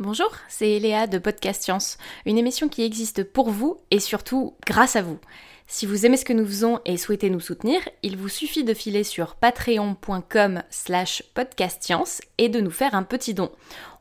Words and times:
Bonjour, 0.00 0.30
c'est 0.48 0.80
Léa 0.80 1.06
de 1.06 1.18
Podcast 1.18 1.62
Science, 1.62 1.98
une 2.26 2.36
émission 2.36 2.68
qui 2.68 2.82
existe 2.82 3.22
pour 3.22 3.50
vous 3.50 3.78
et 3.92 4.00
surtout 4.00 4.54
grâce 4.66 4.96
à 4.96 5.02
vous. 5.02 5.20
Si 5.68 5.86
vous 5.86 6.04
aimez 6.04 6.16
ce 6.16 6.24
que 6.24 6.32
nous 6.32 6.44
faisons 6.44 6.80
et 6.84 6.96
souhaitez 6.96 7.30
nous 7.30 7.38
soutenir, 7.38 7.80
il 8.02 8.16
vous 8.16 8.28
suffit 8.28 8.64
de 8.64 8.74
filer 8.74 9.04
sur 9.04 9.36
patreon.com 9.36 10.64
slash 10.68 11.22
podcastscience 11.34 12.22
et 12.38 12.48
de 12.48 12.60
nous 12.60 12.72
faire 12.72 12.96
un 12.96 13.04
petit 13.04 13.34
don. 13.34 13.52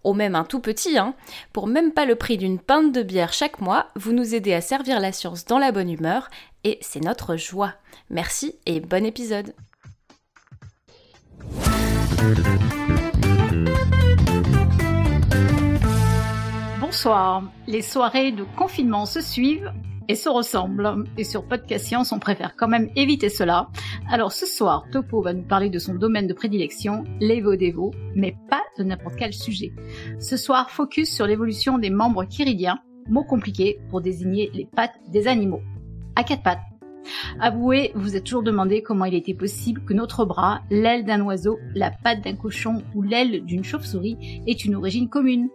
Au 0.04 0.16
même 0.16 0.34
un 0.34 0.46
tout 0.46 0.60
petit, 0.60 0.98
hein. 0.98 1.14
Pour 1.54 1.68
même 1.68 1.92
pas 1.92 2.06
le 2.06 2.16
prix 2.16 2.38
d'une 2.38 2.60
pinte 2.60 2.92
de 2.92 3.04
bière 3.04 3.32
chaque 3.32 3.62
mois, 3.62 3.92
vous 3.96 4.14
nous 4.14 4.34
aidez 4.34 4.54
à 4.54 4.62
servir 4.62 5.00
la 5.00 5.12
science 5.12 5.46
dans 5.46 5.60
la 5.60 5.72
bonne 5.72 5.92
humeur 5.92 6.32
et 6.64 6.80
c'est 6.82 7.04
notre 7.04 7.38
joie. 7.38 7.76
Merci 8.10 8.56
et 8.66 8.80
bon 8.80 9.06
épisode. 9.06 9.54
Bonsoir. 16.94 17.52
Les 17.66 17.82
soirées 17.82 18.32
de 18.32 18.44
confinement 18.56 19.08
se 19.08 19.20
suivent 19.20 19.74
et 20.08 20.14
se 20.14 20.30
ressemblent. 20.30 21.06
Et 21.18 21.24
sur 21.24 21.48
Podcast 21.48 21.88
Science, 21.88 22.12
on 22.12 22.20
préfère 22.20 22.56
quand 22.56 22.68
même 22.68 22.92
éviter 22.96 23.30
cela. 23.30 23.70
Alors 24.12 24.32
ce 24.32 24.46
soir, 24.46 24.86
Topo 24.92 25.24
va 25.24 25.34
nous 25.34 25.42
parler 25.42 25.72
de 25.72 25.80
son 25.80 25.96
domaine 25.96 26.28
de 26.28 26.36
prédilection, 26.36 27.04
l'évo-dévo, 27.20 27.96
mais 28.14 28.36
pas 28.48 28.62
de 28.78 28.84
n'importe 28.84 29.16
quel 29.16 29.34
sujet. 29.34 29.74
Ce 30.20 30.38
soir, 30.38 30.70
focus 30.70 31.12
sur 31.12 31.26
l'évolution 31.26 31.80
des 31.80 31.90
membres 31.90 32.26
chiridiens, 32.30 32.78
mot 33.10 33.24
compliqué 33.24 33.80
pour 33.90 34.02
désigner 34.02 34.52
les 34.54 34.66
pattes 34.66 35.00
des 35.10 35.28
animaux. 35.28 35.64
À 36.16 36.24
quatre 36.24 36.44
pattes. 36.44 36.62
Avouez, 37.40 37.92
vous 37.96 38.16
êtes 38.16 38.26
toujours 38.26 38.44
demandé 38.44 38.84
comment 38.84 39.06
il 39.06 39.16
était 39.16 39.34
possible 39.34 39.84
que 39.84 39.96
notre 39.96 40.26
bras, 40.26 40.62
l'aile 40.70 41.06
d'un 41.06 41.22
oiseau, 41.22 41.58
la 41.74 41.90
patte 41.90 42.24
d'un 42.24 42.36
cochon 42.36 42.84
ou 42.94 43.02
l'aile 43.02 43.44
d'une 43.46 43.64
chauve-souris 43.64 44.44
ait 44.46 44.52
une 44.52 44.76
origine 44.76 45.10
commune. 45.10 45.50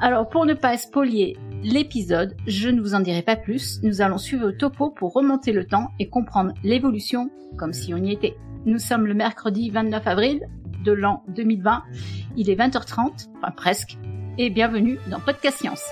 Alors 0.00 0.28
pour 0.28 0.46
ne 0.46 0.54
pas 0.54 0.76
spolier 0.76 1.36
l'épisode, 1.62 2.36
je 2.46 2.68
ne 2.68 2.80
vous 2.80 2.94
en 2.94 3.00
dirai 3.00 3.22
pas 3.22 3.36
plus, 3.36 3.80
nous 3.82 4.00
allons 4.00 4.18
suivre 4.18 4.46
le 4.46 4.56
topo 4.56 4.90
pour 4.90 5.12
remonter 5.12 5.52
le 5.52 5.64
temps 5.64 5.88
et 5.98 6.08
comprendre 6.08 6.54
l'évolution 6.64 7.30
comme 7.56 7.72
si 7.72 7.94
on 7.94 7.98
y 7.98 8.12
était. 8.12 8.36
Nous 8.66 8.78
sommes 8.78 9.06
le 9.06 9.14
mercredi 9.14 9.70
29 9.70 10.06
avril 10.06 10.40
de 10.84 10.92
l'an 10.92 11.22
2020, 11.28 11.82
il 12.36 12.50
est 12.50 12.56
20h30, 12.56 13.28
enfin 13.36 13.52
presque, 13.56 13.96
et 14.38 14.50
bienvenue 14.50 14.98
dans 15.08 15.20
Podcast 15.20 15.58
Science. 15.58 15.84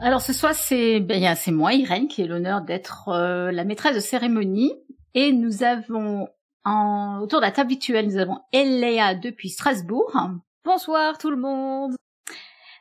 Alors 0.00 0.20
ce 0.20 0.32
soir, 0.32 0.54
c'est 0.54 1.00
ben, 1.00 1.34
c'est 1.34 1.50
moi, 1.50 1.74
Irène, 1.74 2.06
qui 2.06 2.22
ai 2.22 2.26
l'honneur 2.28 2.62
d'être 2.62 3.08
euh, 3.08 3.50
la 3.50 3.64
maîtresse 3.64 3.96
de 3.96 4.00
cérémonie. 4.00 4.72
Et 5.14 5.32
nous 5.32 5.64
avons, 5.64 6.28
en, 6.64 7.18
autour 7.20 7.40
de 7.40 7.44
la 7.44 7.50
table 7.50 7.66
habituelle, 7.72 8.06
nous 8.06 8.18
avons 8.18 8.38
Eléa 8.52 9.16
depuis 9.16 9.48
Strasbourg. 9.48 10.16
Bonsoir 10.64 11.18
tout 11.18 11.30
le 11.30 11.36
monde. 11.36 11.96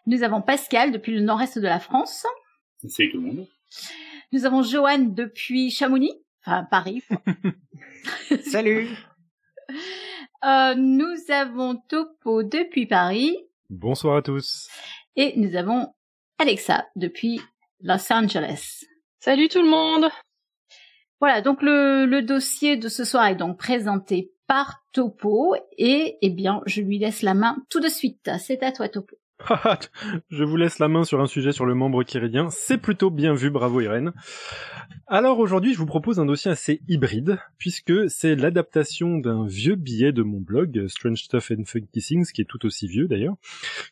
Nous 0.05 0.21
avons 0.21 0.43
Pascal 0.43 0.91
depuis 0.91 1.11
le 1.11 1.21
nord-est 1.21 1.57
de 1.57 1.63
la 1.63 1.79
France. 1.79 2.23
Salut 2.87 3.11
tout 3.11 3.19
le 3.19 3.27
monde. 3.27 3.47
Nous 4.31 4.45
avons 4.45 4.61
Joanne 4.61 5.15
depuis 5.15 5.71
Chamonix, 5.71 6.13
enfin 6.45 6.67
Paris. 6.69 7.01
Salut. 8.45 8.89
Euh, 10.45 10.75
nous 10.75 11.15
avons 11.29 11.77
Topo 11.89 12.43
depuis 12.43 12.85
Paris. 12.85 13.35
Bonsoir 13.71 14.17
à 14.17 14.21
tous. 14.21 14.69
Et 15.15 15.33
nous 15.35 15.55
avons 15.55 15.93
Alexa 16.39 16.87
depuis 16.95 17.41
Los 17.81 18.11
Angeles. 18.11 18.85
Salut 19.19 19.49
tout 19.49 19.61
le 19.61 19.69
monde. 19.69 20.09
Voilà, 21.19 21.41
donc 21.41 21.63
le, 21.63 22.05
le 22.05 22.21
dossier 22.21 22.77
de 22.77 22.89
ce 22.89 23.03
soir 23.03 23.25
est 23.25 23.35
donc 23.35 23.57
présenté 23.57 24.31
par 24.45 24.83
Topo 24.93 25.55
et 25.77 26.17
eh 26.21 26.29
bien 26.29 26.61
je 26.65 26.81
lui 26.81 26.99
laisse 26.99 27.23
la 27.23 27.33
main 27.33 27.57
tout 27.69 27.79
de 27.79 27.89
suite. 27.89 28.29
C'est 28.39 28.61
à 28.61 28.71
toi 28.71 28.87
Topo. 28.87 29.15
je 30.29 30.43
vous 30.43 30.57
laisse 30.57 30.79
la 30.79 30.87
main 30.87 31.03
sur 31.03 31.21
un 31.21 31.27
sujet 31.27 31.51
sur 31.51 31.65
le 31.65 31.75
membre 31.75 32.03
chiridien. 32.03 32.49
C'est 32.49 32.77
plutôt 32.77 33.09
bien 33.09 33.33
vu, 33.33 33.49
bravo 33.49 33.81
Irène. 33.81 34.13
Alors 35.07 35.39
aujourd'hui, 35.39 35.73
je 35.73 35.77
vous 35.77 35.85
propose 35.85 36.19
un 36.19 36.25
dossier 36.25 36.51
assez 36.51 36.81
hybride, 36.87 37.39
puisque 37.57 38.09
c'est 38.09 38.35
l'adaptation 38.35 39.17
d'un 39.17 39.45
vieux 39.45 39.75
billet 39.75 40.11
de 40.11 40.23
mon 40.23 40.39
blog, 40.39 40.87
Strange 40.87 41.23
Stuff 41.23 41.51
and 41.51 41.63
Funky 41.65 42.01
Things, 42.01 42.31
qui 42.31 42.41
est 42.41 42.45
tout 42.45 42.65
aussi 42.65 42.87
vieux 42.87 43.07
d'ailleurs, 43.07 43.35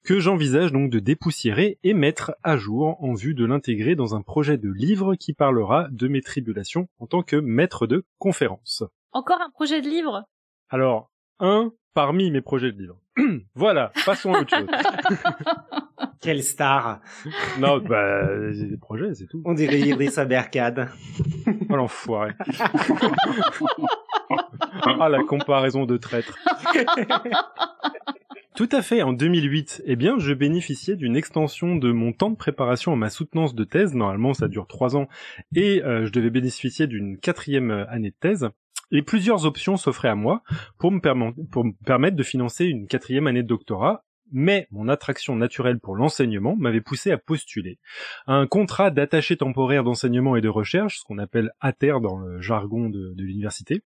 que 0.03 0.19
j'envisage 0.19 0.71
donc 0.71 0.89
de 0.89 0.99
dépoussiérer 0.99 1.79
et 1.83 1.93
mettre 1.93 2.35
à 2.43 2.57
jour 2.57 3.01
en 3.03 3.13
vue 3.13 3.33
de 3.33 3.45
l'intégrer 3.45 3.95
dans 3.95 4.15
un 4.15 4.21
projet 4.21 4.57
de 4.57 4.69
livre 4.69 5.15
qui 5.15 5.33
parlera 5.33 5.87
de 5.91 6.07
mes 6.07 6.21
tribulations 6.21 6.89
en 6.99 7.07
tant 7.07 7.21
que 7.21 7.35
maître 7.35 7.87
de 7.87 8.03
conférence. 8.17 8.83
Encore 9.11 9.41
un 9.41 9.49
projet 9.51 9.81
de 9.81 9.87
livre? 9.87 10.23
Alors, 10.69 11.11
un 11.39 11.71
parmi 11.95 12.29
mes 12.29 12.41
projets 12.41 12.71
de 12.71 12.77
livre. 12.77 12.99
voilà, 13.55 13.91
passons 14.05 14.31
à 14.33 14.41
autre 14.41 14.55
chose. 14.55 14.67
Quelle 16.21 16.43
star 16.43 16.99
Non, 17.59 17.79
bah, 17.79 18.51
j'ai 18.51 18.65
des 18.65 18.77
projets, 18.77 19.15
c'est 19.15 19.25
tout. 19.27 19.41
On 19.45 19.53
dirait 19.53 19.79
Idriss 19.79 20.19
Abercade. 20.19 20.89
oh 21.69 21.75
l'enfoiré. 21.75 22.33
ah, 24.83 25.09
la 25.09 25.23
comparaison 25.23 25.85
de 25.85 25.97
traître. 25.97 26.37
Tout 28.55 28.69
à 28.71 28.81
fait, 28.81 29.01
en 29.01 29.11
2008, 29.11 29.83
eh 29.85 29.95
bien, 29.97 30.17
je 30.17 30.33
bénéficiais 30.33 30.95
d'une 30.95 31.17
extension 31.17 31.75
de 31.75 31.91
mon 31.91 32.13
temps 32.13 32.29
de 32.29 32.37
préparation 32.37 32.93
à 32.93 32.95
ma 32.95 33.09
soutenance 33.09 33.53
de 33.53 33.65
thèse. 33.65 33.93
Normalement, 33.93 34.33
ça 34.33 34.47
dure 34.47 34.65
trois 34.65 34.95
ans, 34.95 35.09
et 35.53 35.83
euh, 35.83 36.05
je 36.05 36.11
devais 36.11 36.29
bénéficier 36.29 36.87
d'une 36.87 37.17
quatrième 37.17 37.71
année 37.89 38.11
de 38.11 38.15
thèse. 38.17 38.49
Et 38.95 39.01
plusieurs 39.01 39.45
options 39.45 39.75
s'offraient 39.75 40.07
à 40.07 40.15
moi 40.15 40.41
pour 40.77 40.91
me, 40.91 40.99
permettre 41.85 42.15
de 42.15 42.23
financer 42.23 42.65
une 42.65 42.87
quatrième 42.87 43.27
année 43.27 43.43
de 43.43 43.47
doctorat 43.47 44.05
mais 44.31 44.67
mon 44.71 44.87
attraction 44.87 45.35
naturelle 45.35 45.79
pour 45.79 45.95
l'enseignement 45.95 46.55
m'avait 46.55 46.81
poussé 46.81 47.11
à 47.11 47.17
postuler 47.17 47.77
un 48.25 48.47
contrat 48.47 48.89
d'attaché 48.89 49.37
temporaire 49.37 49.83
d'enseignement 49.83 50.35
et 50.35 50.41
de 50.41 50.49
recherche, 50.49 50.99
ce 50.99 51.03
qu'on 51.03 51.19
appelle 51.19 51.51
ATER 51.59 51.97
dans 52.01 52.17
le 52.17 52.41
jargon 52.41 52.89
de 52.89 53.13
l'université. 53.17 53.83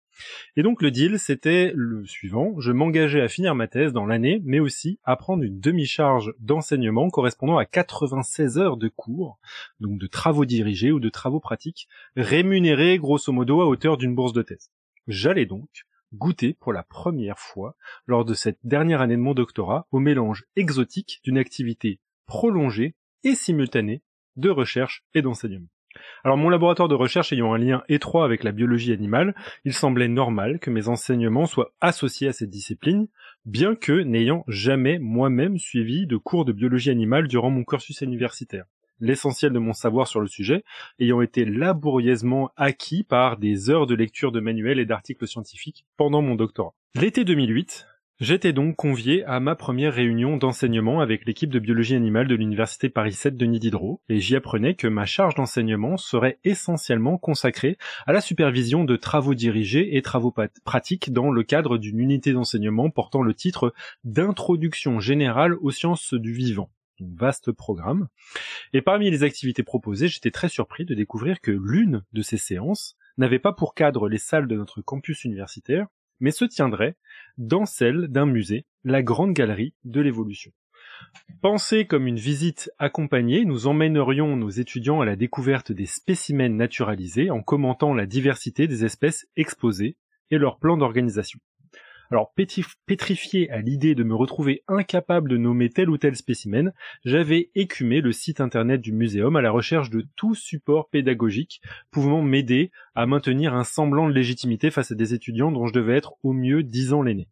Et 0.55 0.63
donc 0.63 0.81
le 0.81 0.91
deal, 0.91 1.19
c'était 1.19 1.71
le 1.75 2.05
suivant, 2.05 2.59
je 2.59 2.71
m'engageais 2.71 3.21
à 3.21 3.27
finir 3.27 3.55
ma 3.55 3.67
thèse 3.67 3.93
dans 3.93 4.05
l'année, 4.05 4.41
mais 4.45 4.59
aussi 4.59 4.99
à 5.03 5.15
prendre 5.15 5.43
une 5.43 5.59
demi-charge 5.59 6.33
d'enseignement 6.39 7.09
correspondant 7.09 7.57
à 7.57 7.65
96 7.65 8.57
heures 8.57 8.77
de 8.77 8.87
cours, 8.87 9.39
donc 9.79 9.99
de 9.99 10.07
travaux 10.07 10.45
dirigés 10.45 10.91
ou 10.91 10.99
de 10.99 11.09
travaux 11.09 11.39
pratiques, 11.39 11.87
rémunérés 12.15 12.97
grosso 12.97 13.31
modo 13.31 13.61
à 13.61 13.65
hauteur 13.65 13.97
d'une 13.97 14.15
bourse 14.15 14.33
de 14.33 14.41
thèse. 14.41 14.71
J'allais 15.07 15.45
donc 15.45 15.69
goûter 16.13 16.53
pour 16.53 16.73
la 16.73 16.83
première 16.83 17.39
fois, 17.39 17.75
lors 18.05 18.25
de 18.25 18.33
cette 18.33 18.59
dernière 18.63 19.01
année 19.01 19.15
de 19.15 19.21
mon 19.21 19.33
doctorat, 19.33 19.87
au 19.91 19.99
mélange 19.99 20.45
exotique 20.55 21.19
d'une 21.23 21.37
activité 21.37 21.99
prolongée 22.25 22.95
et 23.23 23.35
simultanée 23.35 24.01
de 24.35 24.49
recherche 24.49 25.03
et 25.13 25.21
d'enseignement. 25.21 25.67
Alors 26.23 26.37
mon 26.37 26.49
laboratoire 26.49 26.89
de 26.89 26.95
recherche 26.95 27.33
ayant 27.33 27.53
un 27.53 27.57
lien 27.57 27.83
étroit 27.89 28.25
avec 28.25 28.43
la 28.43 28.51
biologie 28.51 28.93
animale, 28.93 29.33
il 29.65 29.73
semblait 29.73 30.07
normal 30.07 30.59
que 30.59 30.69
mes 30.69 30.89
enseignements 30.89 31.45
soient 31.45 31.73
associés 31.81 32.27
à 32.27 32.33
cette 32.33 32.49
discipline, 32.49 33.07
bien 33.45 33.75
que 33.75 34.03
n'ayant 34.03 34.43
jamais 34.47 34.99
moi-même 34.99 35.57
suivi 35.57 36.05
de 36.05 36.17
cours 36.17 36.45
de 36.45 36.51
biologie 36.51 36.91
animale 36.91 37.27
durant 37.27 37.49
mon 37.49 37.63
cursus 37.63 38.01
universitaire 38.01 38.65
l'essentiel 38.99 39.53
de 39.53 39.59
mon 39.59 39.73
savoir 39.73 40.07
sur 40.07 40.19
le 40.19 40.27
sujet 40.27 40.63
ayant 40.99 41.21
été 41.21 41.45
laborieusement 41.45 42.51
acquis 42.55 43.03
par 43.03 43.37
des 43.37 43.69
heures 43.69 43.87
de 43.87 43.95
lecture 43.95 44.31
de 44.31 44.39
manuels 44.39 44.79
et 44.79 44.85
d'articles 44.85 45.27
scientifiques 45.27 45.85
pendant 45.97 46.21
mon 46.21 46.35
doctorat. 46.35 46.73
L'été 46.95 47.25
2008, 47.25 47.87
J'étais 48.19 48.51
donc 48.51 48.75
convié 48.75 49.23
à 49.25 49.39
ma 49.39 49.53
première 49.53 49.93
réunion 49.93 50.37
d'enseignement 50.37 51.01
avec 51.01 51.23
l'équipe 51.27 51.51
de 51.51 51.59
biologie 51.59 51.93
animale 51.93 52.27
de 52.27 52.33
l'université 52.33 52.89
Paris 52.89 53.13
7 53.13 53.37
Denis 53.37 53.59
Diderot, 53.59 54.01
et 54.09 54.19
j'y 54.19 54.35
apprenais 54.35 54.73
que 54.73 54.87
ma 54.87 55.05
charge 55.05 55.35
d'enseignement 55.35 55.97
serait 55.97 56.39
essentiellement 56.43 57.19
consacrée 57.19 57.77
à 58.07 58.13
la 58.13 58.21
supervision 58.21 58.85
de 58.85 58.95
travaux 58.95 59.35
dirigés 59.35 59.97
et 59.97 60.01
travaux 60.01 60.33
pratiques 60.65 61.13
dans 61.13 61.29
le 61.29 61.43
cadre 61.43 61.77
d'une 61.77 61.99
unité 61.99 62.33
d'enseignement 62.33 62.89
portant 62.89 63.21
le 63.21 63.35
titre 63.35 63.71
d'introduction 64.03 64.99
générale 64.99 65.53
aux 65.61 65.69
sciences 65.69 66.15
du 66.15 66.33
vivant 66.33 66.71
vaste 67.01 67.51
programme. 67.51 68.07
Et 68.73 68.81
parmi 68.81 69.09
les 69.09 69.23
activités 69.23 69.63
proposées, 69.63 70.07
j'étais 70.07 70.31
très 70.31 70.49
surpris 70.49 70.85
de 70.85 70.95
découvrir 70.95 71.41
que 71.41 71.51
l'une 71.51 72.03
de 72.13 72.21
ces 72.21 72.37
séances 72.37 72.95
n'avait 73.17 73.39
pas 73.39 73.53
pour 73.53 73.73
cadre 73.73 74.09
les 74.09 74.17
salles 74.17 74.47
de 74.47 74.55
notre 74.55 74.81
campus 74.81 75.23
universitaire, 75.23 75.87
mais 76.19 76.31
se 76.31 76.45
tiendrait 76.45 76.95
dans 77.37 77.65
celle 77.65 78.07
d'un 78.07 78.25
musée, 78.25 78.65
la 78.83 79.03
Grande 79.03 79.33
Galerie 79.33 79.73
de 79.83 80.01
l'Évolution. 80.01 80.51
Pensée 81.41 81.85
comme 81.85 82.07
une 82.07 82.17
visite 82.17 82.71
accompagnée, 82.79 83.45
nous 83.45 83.67
emmènerions 83.67 84.35
nos 84.35 84.49
étudiants 84.49 85.01
à 85.01 85.05
la 85.05 85.15
découverte 85.15 85.71
des 85.71 85.85
spécimens 85.85 86.49
naturalisés 86.49 87.29
en 87.29 87.41
commentant 87.41 87.93
la 87.93 88.05
diversité 88.05 88.67
des 88.67 88.85
espèces 88.85 89.27
exposées 89.35 89.97
et 90.31 90.37
leur 90.37 90.57
plan 90.57 90.77
d'organisation. 90.77 91.39
Alors 92.09 92.33
pétrifié 92.85 93.49
à 93.51 93.59
l'idée 93.59 93.93
de 93.93 94.03
me 94.03 94.15
retrouver 94.15 94.63
incapable 94.67 95.29
de 95.29 95.37
nommer 95.37 95.69
tel 95.69 95.89
ou 95.89 95.97
tel 95.97 96.15
spécimen, 96.15 96.71
j'avais 97.03 97.49
écumé 97.53 97.99
le 97.99 98.13
site 98.13 98.39
internet 98.39 98.79
du 98.79 98.93
muséum 98.93 99.35
à 99.35 99.41
la 99.41 99.51
recherche 99.51 99.89
de 99.89 100.05
tout 100.15 100.33
support 100.33 100.89
pédagogique 100.89 101.61
pouvant 101.91 102.21
m'aider 102.21 102.71
à 102.95 103.05
maintenir 103.05 103.53
un 103.53 103.65
semblant 103.65 104.07
de 104.07 104.13
légitimité 104.13 104.71
face 104.71 104.91
à 104.91 104.95
des 104.95 105.13
étudiants 105.13 105.51
dont 105.51 105.67
je 105.67 105.73
devais 105.73 105.97
être 105.97 106.13
au 106.23 106.31
mieux 106.31 106.63
dix 106.63 106.93
ans 106.93 107.01
l'aîné. 107.01 107.27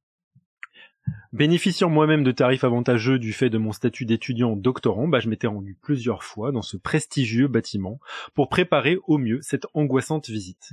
Bénéficiant 1.34 1.90
moi-même 1.90 2.24
de 2.24 2.32
tarifs 2.32 2.64
avantageux 2.64 3.20
du 3.20 3.32
fait 3.32 3.50
de 3.50 3.58
mon 3.58 3.72
statut 3.72 4.06
d'étudiant 4.06 4.56
doctorant, 4.56 5.08
bah, 5.08 5.20
je 5.20 5.30
m'étais 5.30 5.48
rendu 5.48 5.78
plusieurs 5.82 6.24
fois 6.24 6.52
dans 6.52 6.62
ce 6.62 6.78
prestigieux 6.78 7.48
bâtiment 7.48 8.00
pour 8.34 8.50
préparer 8.50 8.98
au 9.08 9.18
mieux 9.18 9.40
cette 9.42 9.68
angoissante 9.74 10.30
visite. 10.30 10.72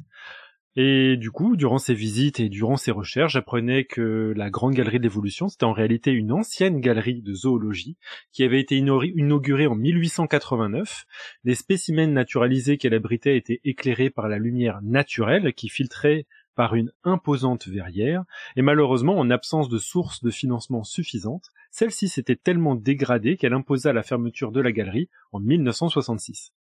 Et 0.75 1.19
du 1.19 1.31
coup, 1.31 1.57
durant 1.57 1.77
ces 1.77 1.93
visites 1.93 2.41
et 2.41 2.49
durant 2.49 2.79
ces 2.79 2.93
recherches, 2.93 3.35
j'apprenais 3.35 3.85
que 3.85 4.33
la 4.35 4.49
Grande 4.49 4.73
Galerie 4.73 4.99
de 4.99 5.03
l'Évolution, 5.03 5.49
c'était 5.49 5.65
en 5.65 5.73
réalité 5.73 6.13
une 6.13 6.33
ancienne 6.33 6.81
galerie 6.81 7.21
de 7.21 7.35
zoologie 7.35 7.99
qui 8.33 8.43
avait 8.43 8.61
été 8.61 8.79
inaugurée 8.79 9.67
en 9.67 9.75
1889. 9.75 11.05
Les 11.45 11.55
spécimens 11.55 12.07
naturalisés 12.07 12.79
qu'elle 12.79 12.95
abritait 12.95 13.37
étaient 13.37 13.61
éclairés 13.65 14.09
par 14.09 14.29
la 14.29 14.39
lumière 14.39 14.81
naturelle 14.83 15.53
qui 15.53 15.69
filtrait 15.69 16.27
par 16.55 16.75
une 16.75 16.93
imposante 17.05 17.67
verrière, 17.69 18.25
et 18.57 18.63
malheureusement, 18.63 19.19
en 19.19 19.31
absence 19.31 19.69
de 19.69 19.79
sources 19.79 20.23
de 20.23 20.31
financement 20.31 20.85
suffisantes, 20.85 21.49
celle-ci 21.71 22.09
s'était 22.09 22.37
tellement 22.37 22.75
dégradée 22.75 23.37
qu'elle 23.37 23.55
imposa 23.55 23.93
la 23.93 24.03
fermeture 24.03 24.53
de 24.53 24.61
la 24.61 24.73
galerie 24.73 25.09
en 25.33 25.41
1966. 25.41 26.53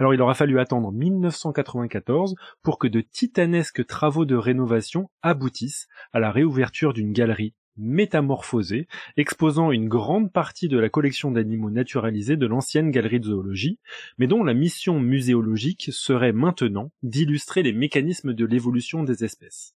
Alors 0.00 0.14
il 0.14 0.22
aura 0.22 0.32
fallu 0.32 0.58
attendre 0.58 0.92
1994 0.92 2.34
pour 2.62 2.78
que 2.78 2.88
de 2.88 3.02
titanesques 3.02 3.86
travaux 3.86 4.24
de 4.24 4.34
rénovation 4.34 5.10
aboutissent 5.20 5.88
à 6.14 6.20
la 6.20 6.32
réouverture 6.32 6.94
d'une 6.94 7.12
galerie 7.12 7.52
métamorphosée, 7.76 8.88
exposant 9.18 9.70
une 9.70 9.88
grande 9.88 10.32
partie 10.32 10.68
de 10.68 10.78
la 10.78 10.88
collection 10.88 11.30
d'animaux 11.30 11.70
naturalisés 11.70 12.38
de 12.38 12.46
l'ancienne 12.46 12.90
galerie 12.90 13.20
de 13.20 13.26
zoologie, 13.26 13.78
mais 14.16 14.26
dont 14.26 14.42
la 14.42 14.54
mission 14.54 15.00
muséologique 15.00 15.90
serait 15.92 16.32
maintenant 16.32 16.90
d'illustrer 17.02 17.62
les 17.62 17.74
mécanismes 17.74 18.32
de 18.32 18.46
l'évolution 18.46 19.02
des 19.02 19.22
espèces. 19.22 19.74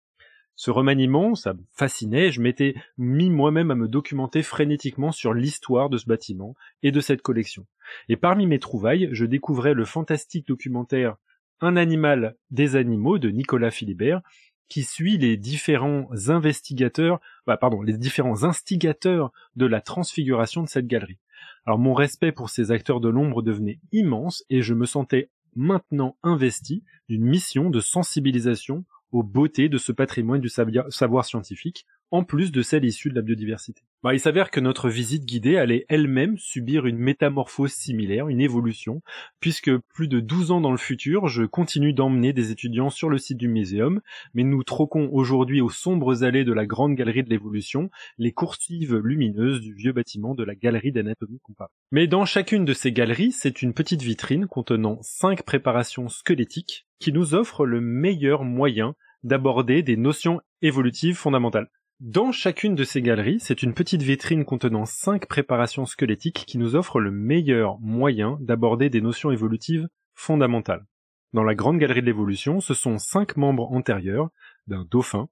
Ce 0.55 0.71
remaniement, 0.71 1.35
ça 1.35 1.55
me 1.55 1.63
fascinait, 1.73 2.31
je 2.31 2.41
m'étais 2.41 2.75
mis 2.99 3.31
moi-même 3.31 3.71
à 3.71 3.75
me 3.75 3.89
documenter 3.89 4.43
frénétiquement 4.43 5.13
sur 5.13 5.33
l'histoire 5.33 5.89
de 5.89 5.99
ce 5.99 6.07
bâtiment 6.07 6.55
et 6.83 6.93
de 6.93 7.01
cette 7.01 7.23
collection. 7.23 7.67
Et 8.09 8.17
parmi 8.17 8.47
mes 8.47 8.59
trouvailles, 8.59 9.09
je 9.13 9.25
découvrais 9.25 9.75
le 9.75 9.85
fantastique 9.85 10.47
documentaire 10.47 11.17
Un 11.61 11.77
animal 11.77 12.37
des 12.51 12.77
animaux 12.77 13.19
de 13.19 13.31
Nicolas 13.31 13.71
Philibert, 13.71 14.21
qui 14.69 14.85
suit 14.85 15.19
les 15.19 15.37
différents 15.37 16.09
investigateurs, 16.29 17.21
bah, 17.47 17.57
pardon, 17.57 17.83
les 17.83 17.97
différents 17.99 18.45
instigateurs 18.45 19.31
de 19.55 19.67
la 19.67 19.81
transfiguration 19.81 20.63
de 20.63 20.69
cette 20.69 20.87
galerie. 20.87 21.19
Alors 21.67 21.79
mon 21.79 21.95
respect 21.95 22.33
pour 22.33 22.51
ces 22.51 22.71
acteurs 22.71 23.01
de 23.01 23.09
l'ombre 23.09 23.43
devenait 23.43 23.81
immense 23.93 24.45
et 24.51 24.63
je 24.63 24.75
me 24.75 24.87
sentais 24.87 25.31
maintenant 25.55 26.17
investi 26.23 26.85
d'une 27.09 27.25
mission 27.25 27.71
de 27.71 27.81
sensibilisation 27.81 28.85
aux 29.13 29.23
beautés 29.23 29.69
de 29.69 29.79
ce 29.79 29.93
patrimoine 29.93 30.41
du 30.41 30.49
savoir 30.49 31.25
scientifique, 31.25 31.87
en 32.13 32.25
plus 32.25 32.53
de 32.53 32.63
celle 32.63 32.85
issue 32.85 33.09
de 33.09 33.15
la 33.15 33.23
biodiversité. 33.23 33.83
Bah, 34.03 34.15
il 34.15 34.21
s'avère 34.21 34.51
que 34.51 34.61
notre 34.61 34.89
visite 34.89 35.25
guidée 35.25 35.57
allait 35.57 35.87
elle-même 35.89 36.37
subir 36.37 36.87
une 36.87 36.99
métamorphose 36.99 37.73
similaire, 37.73 38.29
une 38.29 38.41
évolution, 38.41 39.01
puisque 39.41 39.71
plus 39.95 40.09
de 40.09 40.21
12 40.21 40.51
ans 40.51 40.61
dans 40.61 40.73
le 40.73 40.77
futur, 40.77 41.29
je 41.29 41.45
continue 41.45 41.93
d'emmener 41.93 42.33
des 42.33 42.51
étudiants 42.51 42.91
sur 42.91 43.09
le 43.09 43.19
site 43.19 43.39
du 43.39 43.49
muséum, 43.49 44.01
mais 44.35 44.45
nous 44.45 44.63
troquons 44.63 45.09
aujourd'hui 45.13 45.61
aux 45.61 45.71
sombres 45.71 46.23
allées 46.23 46.45
de 46.45 46.53
la 46.53 46.67
grande 46.67 46.95
galerie 46.95 47.23
de 47.23 47.31
l'évolution 47.31 47.91
les 48.19 48.33
coursives 48.33 48.97
lumineuses 48.97 49.61
du 49.61 49.73
vieux 49.73 49.93
bâtiment 49.93 50.35
de 50.35 50.45
la 50.45 50.55
galerie 50.55 50.93
d'anatomie 50.93 51.41
comparée. 51.43 51.71
Mais 51.93 52.07
dans 52.07 52.27
chacune 52.27 52.65
de 52.65 52.75
ces 52.75 52.93
galeries, 52.93 53.33
c'est 53.33 53.63
une 53.63 53.73
petite 53.73 54.03
vitrine 54.03 54.47
contenant 54.47 54.99
cinq 55.01 55.45
préparations 55.45 56.09
squelettiques 56.09 56.87
qui 56.99 57.13
nous 57.13 57.35
offrent 57.35 57.65
le 57.65 57.81
meilleur 57.81 58.45
moyen 58.45 58.95
d'aborder 59.23 59.83
des 59.83 59.97
notions 59.97 60.41
évolutives 60.61 61.17
fondamentales. 61.17 61.69
Dans 62.05 62.33
chacune 62.33 62.75
de 62.75 62.83
ces 62.83 63.01
galeries, 63.01 63.39
c'est 63.39 63.63
une 63.63 63.75
petite 63.75 64.03
vitrine 64.03 64.45
contenant 64.45 64.87
cinq 64.87 65.29
préparations 65.29 65.87
squelettiques 65.87 66.47
qui 66.49 66.59
nous 66.59 66.75
offrent 66.75 66.99
le 66.99 67.13
meilleur 67.13 67.79
moyen 67.79 68.39
d'aborder 68.41 68.91
des 68.91 69.01
notions 69.01 69.31
évolutives 69.31 69.87
fondamentales. 70.13 70.85
Dans 71.33 71.45
la 71.45 71.55
grande 71.55 71.79
galerie 71.79 72.01
de 72.01 72.07
l'évolution, 72.07 72.59
ce 72.59 72.75
sont 72.75 72.99
cinq 72.99 73.37
membres 73.37 73.71
antérieurs 73.71 74.31
d'un 74.67 74.85
dauphin, 74.91 75.29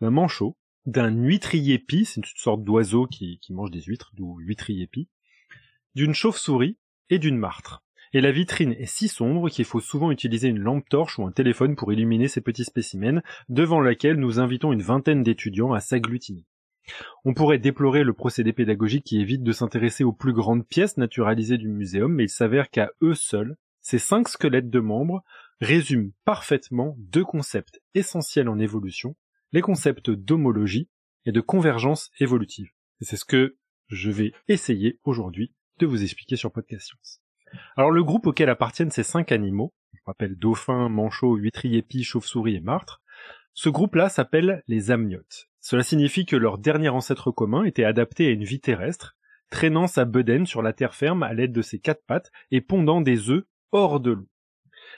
d'un 0.00 0.08
manchot, 0.08 0.56
d'un 0.86 1.10
huîtrier-pie, 1.10 2.06
c'est 2.06 2.22
une 2.22 2.24
sorte 2.36 2.64
d'oiseau 2.64 3.06
qui, 3.06 3.38
mange 3.50 3.70
des 3.70 3.82
huîtres, 3.82 4.12
d'où 4.14 4.38
huîtrier-pie, 4.38 5.10
d'une 5.94 6.14
chauve-souris 6.14 6.78
et 7.10 7.18
d'une 7.18 7.36
martre 7.36 7.83
et 8.14 8.20
la 8.20 8.30
vitrine 8.30 8.74
est 8.78 8.86
si 8.86 9.08
sombre 9.08 9.50
qu'il 9.50 9.64
faut 9.64 9.80
souvent 9.80 10.12
utiliser 10.12 10.46
une 10.46 10.60
lampe 10.60 10.88
torche 10.88 11.18
ou 11.18 11.26
un 11.26 11.32
téléphone 11.32 11.74
pour 11.74 11.92
illuminer 11.92 12.28
ces 12.28 12.40
petits 12.40 12.64
spécimens, 12.64 13.22
devant 13.48 13.80
laquelle 13.80 14.20
nous 14.20 14.38
invitons 14.38 14.72
une 14.72 14.82
vingtaine 14.82 15.24
d'étudiants 15.24 15.72
à 15.72 15.80
s'agglutiner. 15.80 16.46
On 17.24 17.34
pourrait 17.34 17.58
déplorer 17.58 18.04
le 18.04 18.12
procédé 18.12 18.52
pédagogique 18.52 19.04
qui 19.04 19.20
évite 19.20 19.42
de 19.42 19.50
s'intéresser 19.50 20.04
aux 20.04 20.12
plus 20.12 20.32
grandes 20.32 20.64
pièces 20.64 20.96
naturalisées 20.96 21.58
du 21.58 21.68
muséum, 21.68 22.12
mais 22.14 22.24
il 22.24 22.28
s'avère 22.28 22.70
qu'à 22.70 22.92
eux 23.02 23.14
seuls, 23.14 23.56
ces 23.80 23.98
cinq 23.98 24.28
squelettes 24.28 24.70
de 24.70 24.80
membres 24.80 25.24
résument 25.60 26.12
parfaitement 26.24 26.94
deux 26.98 27.24
concepts 27.24 27.82
essentiels 27.94 28.48
en 28.48 28.60
évolution, 28.60 29.16
les 29.50 29.60
concepts 29.60 30.10
d'homologie 30.10 30.88
et 31.26 31.32
de 31.32 31.40
convergence 31.40 32.12
évolutive. 32.20 32.70
Et 33.00 33.06
c'est 33.06 33.16
ce 33.16 33.24
que 33.24 33.56
je 33.88 34.10
vais 34.10 34.32
essayer 34.46 35.00
aujourd'hui 35.02 35.52
de 35.80 35.86
vous 35.86 36.04
expliquer 36.04 36.36
sur 36.36 36.52
Podcast 36.52 36.86
Science. 36.86 37.23
Alors 37.76 37.90
le 37.90 38.04
groupe 38.04 38.26
auquel 38.26 38.48
appartiennent 38.48 38.90
ces 38.90 39.02
cinq 39.02 39.32
animaux, 39.32 39.72
je 39.94 40.00
rappelle 40.06 40.36
dauphin, 40.36 40.88
manchot, 40.88 41.36
huîtrier, 41.36 41.82
pie, 41.82 42.04
chauve-souris 42.04 42.56
et 42.56 42.60
martre, 42.60 43.02
ce 43.52 43.68
groupe-là 43.68 44.08
s'appelle 44.08 44.62
les 44.66 44.90
amniotes. 44.90 45.48
Cela 45.60 45.82
signifie 45.82 46.26
que 46.26 46.36
leur 46.36 46.58
dernier 46.58 46.88
ancêtre 46.88 47.30
commun 47.30 47.64
était 47.64 47.84
adapté 47.84 48.26
à 48.26 48.30
une 48.30 48.44
vie 48.44 48.60
terrestre, 48.60 49.16
traînant 49.50 49.86
sa 49.86 50.04
bedaine 50.04 50.46
sur 50.46 50.60
la 50.60 50.72
terre 50.72 50.94
ferme 50.94 51.22
à 51.22 51.32
l'aide 51.32 51.52
de 51.52 51.62
ses 51.62 51.78
quatre 51.78 52.04
pattes 52.06 52.32
et 52.50 52.60
pondant 52.60 53.00
des 53.00 53.30
œufs 53.30 53.44
hors 53.72 54.00
de 54.00 54.10
l'eau. 54.10 54.28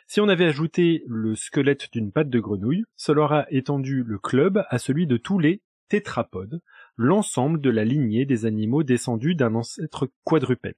Si 0.06 0.20
on 0.20 0.28
avait 0.28 0.46
ajouté 0.46 1.02
le 1.06 1.34
squelette 1.34 1.92
d'une 1.92 2.12
patte 2.12 2.30
de 2.30 2.40
grenouille, 2.40 2.84
cela 2.96 3.22
aurait 3.22 3.46
étendu 3.50 4.02
le 4.04 4.18
club 4.18 4.64
à 4.68 4.78
celui 4.78 5.06
de 5.06 5.16
tous 5.16 5.38
les 5.38 5.62
tétrapodes, 5.88 6.60
l'ensemble 6.96 7.60
de 7.60 7.70
la 7.70 7.84
lignée 7.84 8.24
des 8.24 8.46
animaux 8.46 8.82
descendus 8.82 9.34
d'un 9.34 9.54
ancêtre 9.54 10.08
quadrupède. 10.24 10.76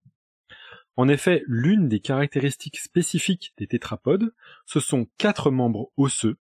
En 0.98 1.06
effet, 1.06 1.44
l'une 1.46 1.88
des 1.88 2.00
caractéristiques 2.00 2.80
spécifiques 2.80 3.54
des 3.56 3.68
tétrapodes, 3.68 4.34
ce 4.66 4.80
sont 4.80 5.06
quatre 5.16 5.52
membres 5.52 5.92
osseux, 5.96 6.40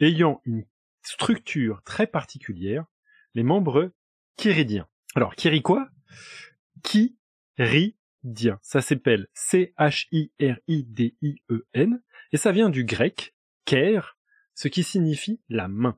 ayant 0.00 0.42
une 0.44 0.64
structure 1.02 1.84
très 1.84 2.08
particulière, 2.08 2.84
les 3.34 3.44
membres 3.44 3.92
chiridiens. 4.36 4.88
Alors, 5.14 5.34
chiri 5.38 5.62
quoi 5.62 5.88
Chiridien. 6.82 8.58
Ça 8.60 8.80
s'appelle 8.80 9.28
C-H-I-R-I-D-I-E-N, 9.34 10.42
et 12.32 12.36
ça 12.36 12.50
vient 12.50 12.70
du 12.70 12.84
grec 12.84 13.36
ker, 13.64 14.18
ce 14.56 14.66
qui 14.66 14.82
signifie 14.82 15.40
la 15.48 15.68
main. 15.68 15.96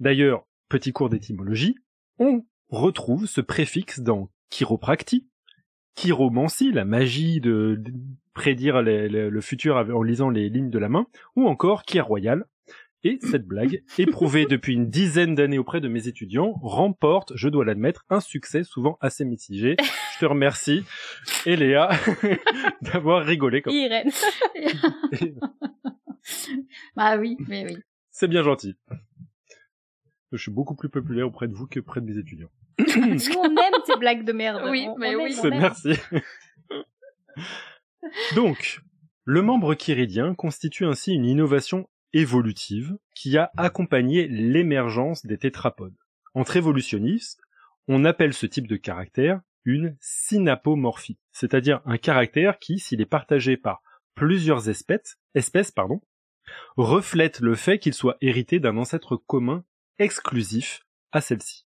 D'ailleurs, 0.00 0.48
petit 0.68 0.92
cours 0.92 1.10
d'étymologie, 1.10 1.76
on 2.18 2.44
retrouve 2.70 3.26
ce 3.26 3.40
préfixe 3.40 4.00
dans 4.00 4.32
chiropractie, 4.48 5.29
chiromancie, 6.00 6.72
la 6.72 6.84
magie 6.84 7.40
de, 7.40 7.82
prédire 8.32 8.80
le 8.82 9.40
futur 9.40 9.76
en 9.76 10.02
lisant 10.02 10.30
les 10.30 10.48
lignes 10.48 10.70
de 10.70 10.78
la 10.78 10.88
main, 10.88 11.06
ou 11.36 11.46
encore 11.46 11.82
qui 11.82 12.00
royal. 12.00 12.46
Et 13.02 13.18
cette 13.22 13.46
blague, 13.46 13.82
éprouvée 13.96 14.44
depuis 14.44 14.74
une 14.74 14.90
dizaine 14.90 15.34
d'années 15.34 15.58
auprès 15.58 15.80
de 15.80 15.88
mes 15.88 16.06
étudiants, 16.06 16.52
remporte, 16.62 17.32
je 17.34 17.48
dois 17.48 17.64
l'admettre, 17.64 18.04
un 18.10 18.20
succès 18.20 18.62
souvent 18.62 18.98
assez 19.00 19.24
mitigé. 19.24 19.76
Je 20.14 20.18
te 20.20 20.26
remercie, 20.26 20.84
et 21.46 21.56
Léa, 21.56 21.90
d'avoir 22.82 23.24
rigolé 23.24 23.62
comme 23.62 23.72
Irène. 23.72 24.10
bah 26.94 27.16
oui, 27.16 27.38
mais 27.48 27.64
oui. 27.64 27.78
C'est 28.10 28.28
bien 28.28 28.42
gentil. 28.42 28.76
Je 30.32 30.36
suis 30.36 30.50
beaucoup 30.50 30.76
plus 30.76 30.90
populaire 30.90 31.26
auprès 31.26 31.48
de 31.48 31.54
vous 31.54 31.66
que 31.66 31.80
auprès 31.80 32.02
de 32.02 32.06
mes 32.06 32.18
étudiants. 32.18 32.50
Nous, 32.86 33.38
on 33.38 33.44
aime 33.56 33.80
ces 33.86 33.96
blagues 33.96 34.24
de 34.24 34.32
merde. 34.32 34.62
Oui, 34.68 34.88
mais 34.98 35.14
oui. 35.14 35.36
Merci. 35.44 35.94
Donc, 38.34 38.80
le 39.24 39.42
membre 39.42 39.74
chiridien 39.74 40.34
constitue 40.34 40.86
ainsi 40.86 41.12
une 41.12 41.26
innovation 41.26 41.88
évolutive 42.12 42.96
qui 43.14 43.36
a 43.36 43.50
accompagné 43.56 44.26
l'émergence 44.28 45.24
des 45.26 45.38
tétrapodes. 45.38 45.96
Entre 46.34 46.56
évolutionnistes, 46.56 47.40
on 47.88 48.04
appelle 48.04 48.32
ce 48.32 48.46
type 48.46 48.66
de 48.66 48.76
caractère 48.76 49.40
une 49.64 49.96
synapomorphie, 50.00 51.18
c'est-à-dire 51.32 51.82
un 51.84 51.98
caractère 51.98 52.58
qui, 52.58 52.78
s'il 52.78 53.00
est 53.00 53.06
partagé 53.06 53.56
par 53.56 53.82
plusieurs 54.14 54.68
espèces, 54.68 55.18
espèces 55.34 55.70
pardon, 55.70 56.00
reflète 56.76 57.40
le 57.40 57.54
fait 57.54 57.78
qu'il 57.78 57.94
soit 57.94 58.16
hérité 58.20 58.58
d'un 58.58 58.76
ancêtre 58.76 59.16
commun 59.16 59.64
exclusif 59.98 60.82
à 61.12 61.20
celle-ci. 61.20 61.66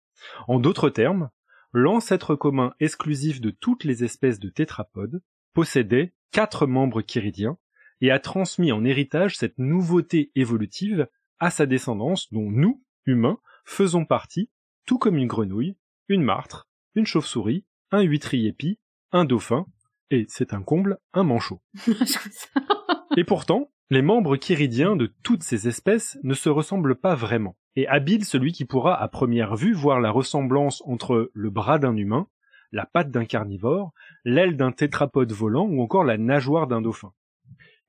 En 0.46 0.60
d'autres 0.60 0.90
termes, 0.90 1.30
l'ancêtre 1.72 2.34
commun 2.34 2.74
exclusif 2.80 3.40
de 3.40 3.50
toutes 3.50 3.84
les 3.84 4.04
espèces 4.04 4.38
de 4.38 4.48
tétrapodes 4.48 5.22
possédait 5.54 6.14
quatre 6.30 6.66
membres 6.66 7.02
chiridiens 7.02 7.58
et 8.00 8.10
a 8.10 8.20
transmis 8.20 8.72
en 8.72 8.84
héritage 8.84 9.36
cette 9.36 9.58
nouveauté 9.58 10.30
évolutive 10.34 11.08
à 11.38 11.50
sa 11.50 11.66
descendance 11.66 12.32
dont 12.32 12.50
nous, 12.50 12.82
humains, 13.06 13.38
faisons 13.64 14.04
partie, 14.04 14.50
tout 14.86 14.98
comme 14.98 15.16
une 15.16 15.26
grenouille, 15.26 15.76
une 16.08 16.22
martre, 16.22 16.68
une 16.94 17.06
chauve-souris, 17.06 17.64
un 17.90 18.02
huîtrier-pie, 18.02 18.78
un 19.12 19.24
dauphin, 19.24 19.66
et 20.10 20.26
c'est 20.28 20.52
un 20.52 20.62
comble, 20.62 20.98
un 21.12 21.22
manchot. 21.22 21.60
et 23.16 23.24
pourtant, 23.24 23.70
les 23.90 24.02
membres 24.02 24.36
chiridiens 24.36 24.96
de 24.96 25.06
toutes 25.22 25.42
ces 25.42 25.66
espèces 25.66 26.18
ne 26.22 26.34
se 26.34 26.50
ressemblent 26.50 26.96
pas 26.96 27.14
vraiment, 27.14 27.56
et 27.74 27.88
habile 27.88 28.24
celui 28.24 28.52
qui 28.52 28.66
pourra 28.66 29.00
à 29.00 29.08
première 29.08 29.56
vue 29.56 29.72
voir 29.72 30.00
la 30.00 30.10
ressemblance 30.10 30.82
entre 30.84 31.30
le 31.32 31.50
bras 31.50 31.78
d'un 31.78 31.96
humain, 31.96 32.28
la 32.70 32.84
patte 32.84 33.10
d'un 33.10 33.24
carnivore, 33.24 33.92
l'aile 34.24 34.56
d'un 34.56 34.72
tétrapode 34.72 35.32
volant 35.32 35.66
ou 35.66 35.80
encore 35.80 36.04
la 36.04 36.18
nageoire 36.18 36.66
d'un 36.66 36.82
dauphin. 36.82 37.14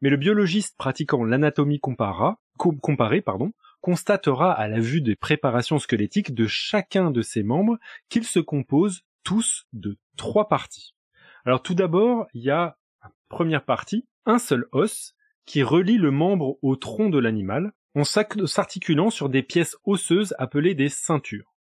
Mais 0.02 0.10
le 0.10 0.16
biologiste 0.16 0.78
pratiquant 0.78 1.26
l'anatomie 1.26 1.82
comparée 1.82 3.24
constatera 3.82 4.54
à 4.54 4.68
la 4.70 4.80
vue 4.80 5.02
des 5.02 5.18
préparations 5.18 5.80
squelettiques 5.80 6.34
de 6.34 6.48
chacun 6.48 7.12
de 7.12 7.22
ces 7.22 7.44
membres 7.44 7.78
qu'ils 8.08 8.24
se 8.24 8.40
composent 8.40 9.04
tous 9.24 9.68
de 9.74 9.98
trois 10.16 10.48
parties. 10.48 10.96
Alors 11.44 11.62
tout 11.62 11.76
d'abord, 11.76 12.28
il 12.34 12.44
y 12.44 12.52
a, 12.52 12.78
première 13.28 13.66
partie, 13.66 14.08
un 14.26 14.40
seul 14.40 14.66
os 14.72 15.14
qui 15.50 15.64
relie 15.64 15.98
le 15.98 16.12
membre 16.12 16.60
au 16.62 16.76
tronc 16.76 17.10
de 17.10 17.18
l'animal 17.18 17.74
en 17.96 18.04
s'articulant 18.04 19.10
sur 19.10 19.30
des 19.30 19.42
pièces 19.42 19.78
osseuses 19.84 20.36
appelées 20.38 20.76
des 20.76 20.90
ceintures. 20.90 21.56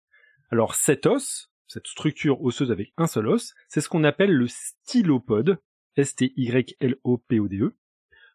Alors 0.51 0.75
cet 0.75 1.05
os, 1.05 1.53
cette 1.67 1.87
structure 1.87 2.43
osseuse 2.43 2.69
avec 2.69 2.91
un 2.97 3.07
seul 3.07 3.29
os, 3.29 3.55
c'est 3.69 3.79
ce 3.79 3.87
qu'on 3.87 4.03
appelle 4.03 4.33
le 4.33 4.47
stylopode, 4.49 5.61
S-T-Y-L-O-P-O-D-E, 5.95 7.77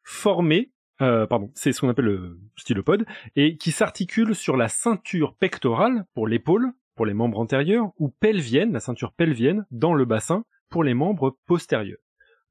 formé, 0.05 0.73
euh, 1.03 1.27
pardon, 1.27 1.53
c'est 1.55 1.73
ce 1.73 1.83
qu'on 1.83 1.91
appelle 1.91 2.07
le 2.07 2.41
stylopode, 2.57 3.05
et 3.37 3.59
qui 3.59 3.73
s'articule 3.73 4.35
sur 4.35 4.57
la 4.57 4.69
ceinture 4.69 5.37
pectorale 5.37 6.07
pour 6.15 6.27
l'épaule, 6.27 6.73
pour 6.95 7.05
les 7.05 7.13
membres 7.13 7.39
antérieurs, 7.39 7.93
ou 7.99 8.09
pelvienne, 8.09 8.73
la 8.73 8.81
ceinture 8.81 9.13
pelvienne, 9.13 9.67
dans 9.71 9.93
le 9.93 10.07
bassin, 10.07 10.47
pour 10.71 10.83
les 10.83 10.95
membres 10.95 11.37
postérieurs. 11.45 11.99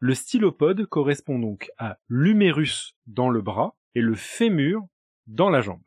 Le 0.04 0.16
stylopode 0.16 0.88
correspond 0.88 1.38
donc 1.38 1.70
à 1.78 2.00
l'humérus 2.10 2.96
dans 3.06 3.30
le 3.30 3.44
bras 3.44 3.78
et 3.94 4.02
le 4.02 4.16
fémur 4.16 4.82
dans 5.28 5.52
la 5.52 5.62
jambe. 5.62 5.84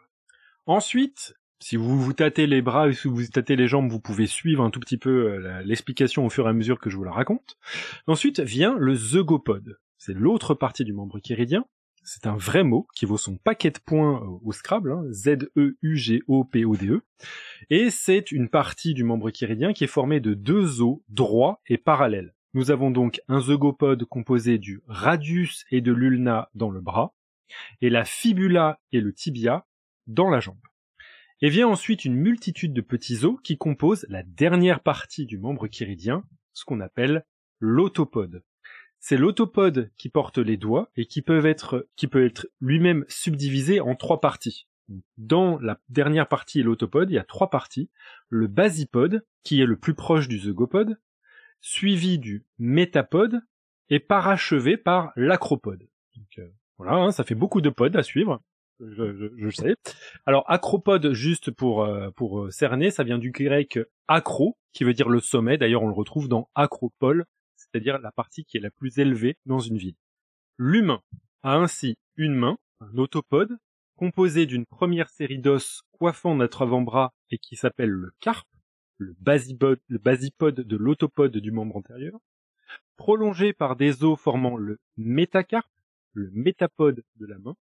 Ensuite, 0.67 1.35
si 1.59 1.75
vous 1.77 2.01
vous 2.01 2.13
tâtez 2.13 2.47
les 2.47 2.63
bras 2.63 2.87
ou 2.87 2.93
si 2.93 3.09
vous 3.09 3.27
tâtez 3.27 3.57
les 3.57 3.67
jambes, 3.67 3.91
vous 3.91 3.99
pouvez 3.99 4.29
suivre 4.29 4.63
un 4.63 4.71
tout 4.71 4.79
petit 4.79 4.99
peu 4.99 5.33
euh, 5.33 5.63
l'explication 5.65 6.25
au 6.25 6.31
fur 6.31 6.47
et 6.47 6.51
à 6.51 6.53
mesure 6.53 6.79
que 6.79 6.91
je 6.91 6.97
vous 6.97 7.03
la 7.03 7.11
raconte. 7.11 7.59
Ensuite 8.07 8.39
vient 8.39 8.77
le 8.79 8.95
zeugopode. 8.95 9.81
C'est 9.99 10.15
l'autre 10.15 10.55
partie 10.55 10.85
du 10.85 10.93
membre 10.93 11.19
chiridien. 11.19 11.65
C'est 12.05 12.29
un 12.29 12.37
vrai 12.37 12.63
mot 12.63 12.87
qui 12.95 13.07
vaut 13.07 13.19
son 13.19 13.37
paquet 13.37 13.73
de 13.73 13.81
points 13.85 14.21
au 14.45 14.53
Scrabble, 14.53 14.93
hein, 14.93 15.03
Z-E-U-G-O-P-O-D-E. 15.11 17.01
Et 17.71 17.91
c'est 17.91 18.31
une 18.31 18.49
partie 18.49 18.95
du 18.95 19.03
membre 19.03 19.31
chiridien 19.31 19.73
qui 19.73 19.83
est 19.83 19.89
formée 19.89 20.21
de 20.21 20.35
deux 20.35 20.83
os 20.83 20.99
droits 21.09 21.61
et 21.67 21.79
parallèles. 21.79 22.33
Nous 22.55 22.71
avons 22.71 22.93
donc 22.93 23.21
un 23.27 23.41
zeugopode 23.41 24.05
composé 24.05 24.59
du 24.59 24.81
radius 24.87 25.65
et 25.73 25.81
de 25.81 25.91
l'ulna 25.91 26.51
dans 26.55 26.71
le 26.71 26.81
bras, 26.81 27.13
et 27.81 27.91
la 27.91 28.05
fibula 28.05 28.81
et 28.93 29.01
le 29.01 29.13
tibia 29.13 29.67
dans 30.07 30.31
la 30.31 30.39
jambe. 30.39 30.61
Et 31.41 31.49
vient 31.49 31.67
ensuite 31.67 32.05
une 32.05 32.15
multitude 32.15 32.73
de 32.73 32.81
petits 32.81 33.25
os 33.25 33.39
qui 33.43 33.59
composent 33.59 34.07
la 34.09 34.23
dernière 34.23 34.81
partie 34.81 35.27
du 35.27 35.37
membre 35.37 35.67
chiridien, 35.67 36.23
ce 36.53 36.65
qu'on 36.65 36.79
appelle 36.79 37.27
l'autopode. 37.59 38.45
C'est 39.01 39.17
l'autopode 39.17 39.91
qui 39.97 40.09
porte 40.09 40.39
les 40.39 40.57
doigts 40.57 40.93
et 40.95 41.07
qui 41.07 41.23
peut 41.23 41.45
être, 41.45 41.89
qui 41.97 42.07
peut 42.07 42.25
être 42.25 42.47
lui-même 42.61 43.05
subdivisé 43.09 43.81
en 43.81 43.97
trois 43.97 44.21
parties. 44.21 44.69
Dans 45.19 45.59
la 45.59 45.81
dernière 45.89 46.29
partie 46.29 46.63
l'autopode, 46.63 47.11
il 47.11 47.15
y 47.15 47.19
a 47.19 47.25
trois 47.25 47.51
parties. 47.51 47.91
Le 48.29 48.47
basipode, 48.47 49.27
qui 49.43 49.61
est 49.61 49.67
le 49.67 49.77
plus 49.77 49.95
proche 49.95 50.29
du 50.29 50.39
zeugopode, 50.39 50.99
suivi 51.65 52.19
du 52.19 52.45
métapode 52.59 53.41
et 53.89 53.99
parachevé 53.99 54.77
par 54.77 55.13
l'acropode. 55.17 55.89
Euh, 56.39 56.47
voilà, 56.77 56.97
hein, 56.97 57.11
ça 57.11 57.25
fait 57.25 57.35
beaucoup 57.35 57.63
de 57.63 57.71
pods 57.71 57.97
à 57.97 58.03
suivre 58.03 58.41
je, 58.81 59.31
je, 59.39 59.51
sais. 59.51 59.77
Alors 60.27 60.45
acropode, 60.49 61.13
juste 61.13 61.51
pour 61.53 61.85
euh, 61.85 62.11
pour 62.11 62.43
euh, 62.43 62.51
cerner, 62.51 62.91
ça 62.91 63.03
vient 63.03 63.19
du 63.19 63.31
grec 63.31 63.79
acro, 64.09 64.59
qui 64.73 64.85
veut 64.85 64.93
dire 64.93 65.09
le 65.09 65.21
sommet. 65.21 65.57
D'ailleurs, 65.57 65.83
on 65.83 65.89
le 65.89 65.95
retrouve 65.95 66.29
dans 66.29 66.51
acropole, 66.55 67.25
c'est-à-dire 67.57 67.99
la 67.99 68.13
partie 68.13 68.45
qui 68.45 68.59
est 68.59 68.61
la 68.61 68.71
plus 68.71 68.99
élevée 68.99 69.39
dans 69.47 69.61
une 69.61 69.79
ville. 69.79 69.97
L'humain 70.59 71.01
a 71.45 71.57
ainsi 71.57 71.97
une 72.17 72.35
main, 72.35 72.59
un 72.81 72.99
autopode, 72.99 73.57
composé 73.97 74.45
d'une 74.45 74.67
première 74.67 75.09
série 75.09 75.39
d'os 75.39 75.83
coiffant 75.93 76.35
notre 76.35 76.63
avant-bras 76.63 77.15
et 77.31 77.39
qui 77.39 77.57
s'appelle 77.57 77.91
le 77.91 78.11
carpe, 78.21 78.49
le 78.99 79.15
basipode, 79.21 79.81
le 79.89 79.99
basipode 79.99 80.61
de 80.61 80.77
l'autopode 80.77 81.37
du 81.37 81.51
membre 81.51 81.77
antérieur, 81.77 82.19
prolongé 82.97 83.53
par 83.53 83.77
des 83.77 84.05
os 84.05 84.19
formant 84.19 84.57
le 84.57 84.79
métacarpe, 84.97 85.71
le 86.13 86.31
métapode 86.33 87.03
de 87.17 87.27
la 87.27 87.39
main, 87.39 87.57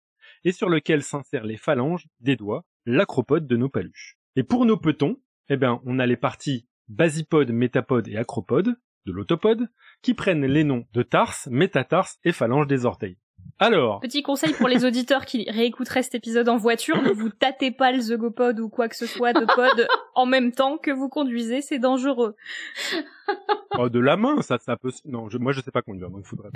et 0.44 0.52
sur 0.52 0.68
lequel 0.68 1.02
s'insèrent 1.02 1.44
les 1.44 1.56
phalanges 1.56 2.06
des 2.20 2.36
doigts, 2.36 2.64
l'acropode 2.86 3.46
de 3.46 3.56
nos 3.56 3.68
paluches. 3.68 4.16
Et 4.36 4.42
pour 4.42 4.66
nos 4.66 4.76
petons, 4.76 5.20
eh 5.48 5.56
ben, 5.56 5.80
on 5.84 5.98
a 5.98 6.06
les 6.06 6.16
parties 6.16 6.66
basipode, 6.88 7.50
métapode 7.50 8.08
et 8.08 8.16
acropode 8.16 8.76
de 9.06 9.12
l'autopode, 9.12 9.68
qui 10.00 10.14
prennent 10.14 10.46
les 10.46 10.64
noms 10.64 10.86
de 10.92 11.02
tarse, 11.02 11.48
métatarse 11.50 12.18
et 12.24 12.32
phalange 12.32 12.66
des 12.66 12.86
orteils. 12.86 13.18
Alors. 13.58 14.00
Petit 14.00 14.22
conseil 14.22 14.52
pour 14.54 14.68
les 14.68 14.84
auditeurs 14.84 15.24
qui 15.24 15.48
réécouteraient 15.48 16.02
cet 16.02 16.16
épisode 16.16 16.48
en 16.48 16.56
voiture, 16.56 17.00
ne 17.00 17.10
vous 17.10 17.28
tâtez 17.28 17.70
pas 17.70 17.92
le 17.92 18.00
zeugopode 18.00 18.58
ou 18.58 18.68
quoi 18.68 18.88
que 18.88 18.96
ce 18.96 19.06
soit 19.06 19.32
de 19.32 19.44
pod 19.44 19.86
en 20.14 20.26
même 20.26 20.50
temps 20.52 20.78
que 20.78 20.90
vous 20.90 21.08
conduisez, 21.08 21.60
c'est 21.60 21.78
dangereux. 21.78 22.34
Oh, 23.78 23.88
de 23.88 24.00
la 24.00 24.16
main, 24.16 24.42
ça, 24.42 24.58
ça 24.58 24.76
peut, 24.76 24.90
non, 25.04 25.28
moi 25.38 25.52
je 25.52 25.60
sais 25.60 25.70
pas 25.70 25.82
conduire, 25.82 26.10
donc 26.10 26.24
il 26.24 26.28
faudrait 26.28 26.50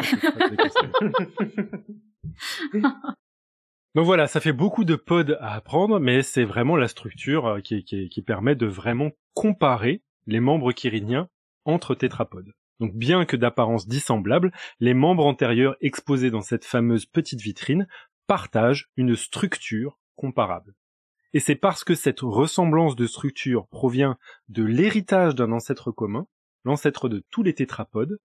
Donc 3.95 4.05
voilà, 4.05 4.27
ça 4.27 4.41
fait 4.41 4.53
beaucoup 4.53 4.85
de 4.85 4.95
pods 4.95 5.37
à 5.41 5.55
apprendre, 5.55 5.99
mais 5.99 6.23
c'est 6.23 6.45
vraiment 6.45 6.77
la 6.77 6.87
structure 6.87 7.47
euh, 7.47 7.61
qui, 7.61 7.83
qui, 7.85 8.23
permet 8.23 8.55
de 8.55 8.67
vraiment 8.67 9.11
comparer 9.33 10.03
les 10.27 10.41
membres 10.41 10.73
chiridiens 10.73 11.29
entre 11.65 11.95
tétrapodes. 11.95 12.53
Donc 12.81 12.95
bien 12.95 13.25
que 13.25 13.37
d'apparence 13.37 13.89
dissemblable, 13.89 14.53
les 14.81 14.95
membres 14.95 15.27
antérieurs 15.27 15.77
exposés 15.81 16.31
dans 16.31 16.43
cette 16.43 16.65
fameuse 16.65 17.07
petite 17.07 17.41
vitrine 17.41 17.87
partagent 18.27 18.91
une 18.97 19.17
structure 19.17 19.99
comparable. 20.17 20.75
Et 21.33 21.41
c'est 21.41 21.55
parce 21.55 21.85
que 21.85 21.95
cette 21.95 22.21
ressemblance 22.21 22.97
de 22.97 23.07
structure 23.07 23.67
provient 23.69 24.17
de 24.49 24.63
l'héritage 24.63 25.35
d'un 25.35 25.53
ancêtre 25.53 25.91
commun, 25.91 26.27
l'ancêtre 26.65 27.09
de 27.09 27.25
tous 27.31 27.43
les 27.43 27.55
tétrapodes, 27.55 28.19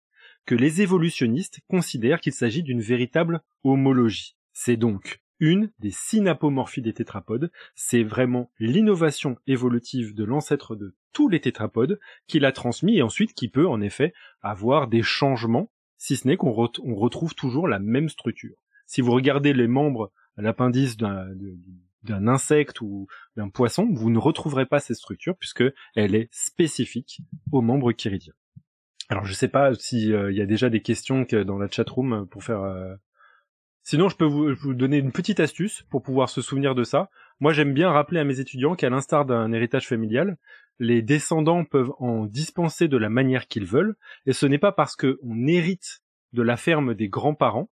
que 0.46 0.54
les 0.54 0.82
évolutionnistes 0.82 1.60
considèrent 1.68 2.20
qu'il 2.20 2.32
s'agit 2.32 2.62
d'une 2.62 2.80
véritable 2.80 3.42
homologie. 3.64 4.36
C'est 4.52 4.76
donc 4.76 5.20
une 5.40 5.70
des 5.78 5.90
synapomorphies 5.90 6.82
des 6.82 6.92
tétrapodes. 6.92 7.50
C'est 7.74 8.02
vraiment 8.02 8.50
l'innovation 8.58 9.36
évolutive 9.46 10.14
de 10.14 10.24
l'ancêtre 10.24 10.76
de 10.76 10.94
tous 11.12 11.28
les 11.28 11.40
tétrapodes 11.40 11.98
qui 12.26 12.40
l'a 12.40 12.52
transmis 12.52 12.98
et 12.98 13.02
ensuite 13.02 13.34
qui 13.34 13.48
peut 13.48 13.66
en 13.66 13.80
effet 13.80 14.12
avoir 14.42 14.88
des 14.88 15.02
changements, 15.02 15.70
si 15.96 16.16
ce 16.16 16.26
n'est 16.26 16.36
qu'on 16.36 16.52
retrouve 16.52 17.34
toujours 17.34 17.68
la 17.68 17.78
même 17.78 18.08
structure. 18.08 18.56
Si 18.86 19.00
vous 19.00 19.12
regardez 19.12 19.52
les 19.52 19.68
membres, 19.68 20.12
l'appendice 20.36 20.96
d'un 20.96 22.28
insecte 22.28 22.80
ou 22.80 23.06
d'un 23.36 23.48
poisson, 23.48 23.88
vous 23.92 24.10
ne 24.10 24.18
retrouverez 24.18 24.66
pas 24.66 24.80
cette 24.80 24.96
structure 24.96 25.36
puisque 25.36 25.64
elle 25.94 26.14
est 26.14 26.28
spécifique 26.32 27.20
aux 27.52 27.62
membres 27.62 27.92
chiridiens. 27.92 28.34
Alors 29.10 29.24
je 29.24 29.32
sais 29.32 29.48
pas 29.48 29.74
s'il 29.74 30.12
euh, 30.12 30.32
y 30.32 30.42
a 30.42 30.46
déjà 30.46 30.68
des 30.68 30.82
questions 30.82 31.24
que 31.24 31.42
dans 31.42 31.56
la 31.56 31.68
chatroom 31.68 32.26
pour 32.26 32.44
faire 32.44 32.60
euh, 32.62 32.94
Sinon, 33.90 34.10
je 34.10 34.16
peux 34.16 34.26
vous, 34.26 34.74
donner 34.74 34.98
une 34.98 35.12
petite 35.12 35.40
astuce 35.40 35.82
pour 35.88 36.02
pouvoir 36.02 36.28
se 36.28 36.42
souvenir 36.42 36.74
de 36.74 36.84
ça. 36.84 37.08
Moi, 37.40 37.54
j'aime 37.54 37.72
bien 37.72 37.90
rappeler 37.90 38.20
à 38.20 38.24
mes 38.24 38.38
étudiants 38.38 38.74
qu'à 38.74 38.90
l'instar 38.90 39.24
d'un 39.24 39.50
héritage 39.50 39.88
familial, 39.88 40.36
les 40.78 41.00
descendants 41.00 41.64
peuvent 41.64 41.94
en 41.98 42.26
dispenser 42.26 42.86
de 42.86 42.98
la 42.98 43.08
manière 43.08 43.48
qu'ils 43.48 43.64
veulent, 43.64 43.96
et 44.26 44.34
ce 44.34 44.44
n'est 44.44 44.58
pas 44.58 44.72
parce 44.72 44.94
qu'on 44.94 45.46
hérite 45.46 46.02
de 46.34 46.42
la 46.42 46.58
ferme 46.58 46.92
des 46.92 47.08
grands-parents 47.08 47.70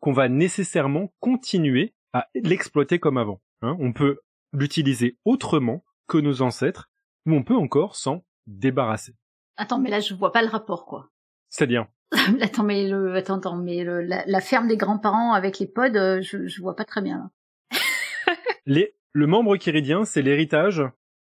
qu'on 0.00 0.14
va 0.14 0.30
nécessairement 0.30 1.12
continuer 1.20 1.94
à 2.14 2.28
l'exploiter 2.34 2.98
comme 2.98 3.18
avant. 3.18 3.42
Hein. 3.60 3.76
on 3.78 3.92
peut 3.92 4.20
l'utiliser 4.54 5.18
autrement 5.26 5.84
que 6.06 6.16
nos 6.16 6.40
ancêtres, 6.40 6.88
ou 7.26 7.34
on 7.34 7.42
peut 7.42 7.54
encore 7.54 7.94
s'en 7.94 8.24
débarrasser. 8.46 9.16
Attends, 9.58 9.80
mais 9.80 9.90
là 9.90 10.00
je 10.00 10.14
vois 10.14 10.32
pas 10.32 10.40
le 10.40 10.48
rapport, 10.48 10.86
quoi. 10.86 11.10
C'est-à-dire? 11.50 11.88
attends, 12.40 12.64
mais 12.64 12.88
le, 12.88 13.14
attends, 13.14 13.36
attends, 13.38 13.56
mais 13.56 13.84
le, 13.84 14.00
la, 14.02 14.40
ferme 14.40 14.68
des 14.68 14.76
grands-parents 14.76 15.32
avec 15.32 15.58
les 15.58 15.66
pods, 15.66 15.94
euh, 15.96 16.20
je, 16.22 16.46
je 16.46 16.60
vois 16.62 16.74
pas 16.76 16.84
très 16.84 17.02
bien. 17.02 17.30
les, 18.66 18.94
le 19.12 19.26
membre 19.26 19.56
chiridien, 19.56 20.04
c'est 20.04 20.22
l'héritage 20.22 20.82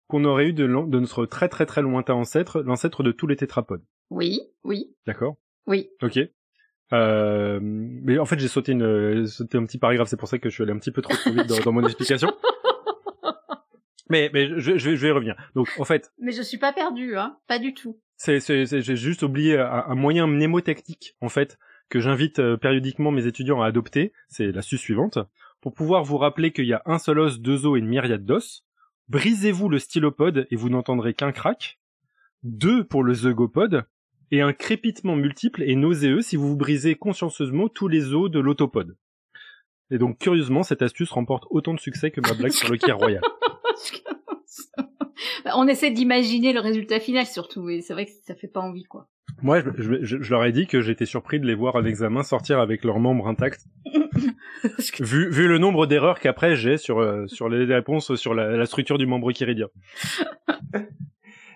qu'on 0.08 0.24
aurait 0.24 0.48
eu 0.48 0.52
de, 0.52 0.66
de 0.66 0.98
notre 0.98 1.26
très 1.26 1.48
très 1.48 1.66
très 1.66 1.82
lointain 1.82 2.14
ancêtre, 2.14 2.60
l'ancêtre 2.62 3.02
de 3.02 3.12
tous 3.12 3.26
les 3.26 3.36
tétrapodes. 3.36 3.84
Oui, 4.10 4.40
oui, 4.64 4.94
D'accord? 5.06 5.36
Oui. 5.66 5.90
Ok. 6.02 6.18
Euh, 6.92 7.60
mais 7.62 8.18
en 8.18 8.24
fait, 8.24 8.38
j'ai 8.40 8.48
sauté 8.48 8.72
une, 8.72 9.26
sauté 9.26 9.56
un 9.58 9.64
petit 9.64 9.78
paragraphe, 9.78 10.08
c'est 10.08 10.16
pour 10.16 10.28
ça 10.28 10.38
que 10.38 10.48
je 10.48 10.54
suis 10.54 10.64
allé 10.64 10.72
un 10.72 10.78
petit 10.78 10.90
peu 10.90 11.02
trop, 11.02 11.14
trop 11.14 11.30
vite 11.30 11.46
dans, 11.46 11.60
dans 11.60 11.72
mon 11.72 11.84
explication. 11.84 12.32
Mais, 14.08 14.28
mais 14.34 14.48
je, 14.58 14.76
je, 14.76 14.90
vais- 14.90 14.96
je 14.96 15.02
vais 15.02 15.08
y 15.08 15.12
revenir. 15.12 15.36
Donc, 15.54 15.68
en 15.78 15.84
fait, 15.84 16.10
Mais 16.18 16.32
je 16.32 16.42
suis 16.42 16.58
pas 16.58 16.72
perdue, 16.72 17.16
hein. 17.16 17.38
Pas 17.46 17.60
du 17.60 17.74
tout. 17.74 18.00
C'est, 18.20 18.66
j'ai 18.66 18.96
juste 18.96 19.22
oublié 19.22 19.58
un, 19.58 19.94
moyen 19.94 20.26
mnémotechnique, 20.26 21.16
en 21.22 21.30
fait, 21.30 21.58
que 21.88 22.00
j'invite 22.00 22.38
euh, 22.38 22.58
périodiquement 22.58 23.10
mes 23.10 23.26
étudiants 23.26 23.62
à 23.62 23.66
adopter. 23.66 24.12
C'est 24.28 24.52
l'astuce 24.52 24.82
suivante. 24.82 25.18
Pour 25.62 25.72
pouvoir 25.72 26.04
vous 26.04 26.18
rappeler 26.18 26.52
qu'il 26.52 26.66
y 26.66 26.74
a 26.74 26.82
un 26.84 26.98
seul 26.98 27.18
os, 27.18 27.40
deux 27.40 27.64
os 27.64 27.76
et 27.76 27.80
une 27.80 27.88
myriade 27.88 28.26
d'os, 28.26 28.66
brisez-vous 29.08 29.70
le 29.70 29.78
stylopode 29.78 30.46
et 30.50 30.56
vous 30.56 30.68
n'entendrez 30.68 31.14
qu'un 31.14 31.32
crack. 31.32 31.80
Deux 32.42 32.84
pour 32.84 33.02
le 33.02 33.14
zeugopode 33.14 33.84
et 34.30 34.42
un 34.42 34.52
crépitement 34.52 35.16
multiple 35.16 35.62
et 35.62 35.74
nauséeux 35.74 36.20
si 36.20 36.36
vous 36.36 36.48
vous 36.48 36.56
brisez 36.56 36.96
consciencieusement 36.96 37.70
tous 37.70 37.88
les 37.88 38.12
os 38.12 38.30
de 38.30 38.38
l'autopode. 38.38 38.98
Et 39.90 39.96
donc, 39.96 40.18
curieusement, 40.18 40.62
cette 40.62 40.82
astuce 40.82 41.10
remporte 41.10 41.44
autant 41.48 41.72
de 41.72 41.80
succès 41.80 42.10
que 42.10 42.20
ma 42.20 42.34
blague 42.34 42.52
sur 42.52 42.70
le 42.70 42.76
Kier 42.76 42.92
Royal. 42.92 43.22
Bah, 45.44 45.52
On 45.56 45.66
essaie 45.68 45.90
d'imaginer 45.90 46.52
le 46.52 46.60
résultat 46.60 47.00
final 47.00 47.26
surtout, 47.26 47.68
et 47.68 47.80
c'est 47.80 47.92
vrai 47.92 48.06
que 48.06 48.12
ça 48.26 48.34
fait 48.34 48.48
pas 48.48 48.60
envie, 48.60 48.84
quoi. 48.84 49.08
Moi, 49.42 49.60
je, 49.60 49.70
je- 49.82 50.04
je- 50.04 50.22
je 50.22 50.30
leur 50.30 50.44
ai 50.44 50.52
dit 50.52 50.66
que 50.66 50.80
j'étais 50.82 51.06
surpris 51.06 51.38
de 51.40 51.46
les 51.46 51.54
voir 51.54 51.76
à 51.76 51.80
l'examen 51.80 52.22
sortir 52.22 52.58
avec 52.58 52.84
leurs 52.84 52.98
membres 52.98 53.26
intacts. 53.28 53.62
vu, 55.00 55.30
vu 55.30 55.48
le 55.48 55.58
nombre 55.58 55.86
d'erreurs 55.86 56.18
qu'après 56.20 56.56
j'ai 56.56 56.76
sur, 56.76 56.98
euh, 56.98 57.26
sur 57.26 57.48
les 57.48 57.64
réponses 57.72 58.14
sur 58.16 58.34
la, 58.34 58.56
la 58.56 58.66
structure 58.66 58.98
du 58.98 59.06
membre 59.06 59.30
chiridien. 59.32 59.68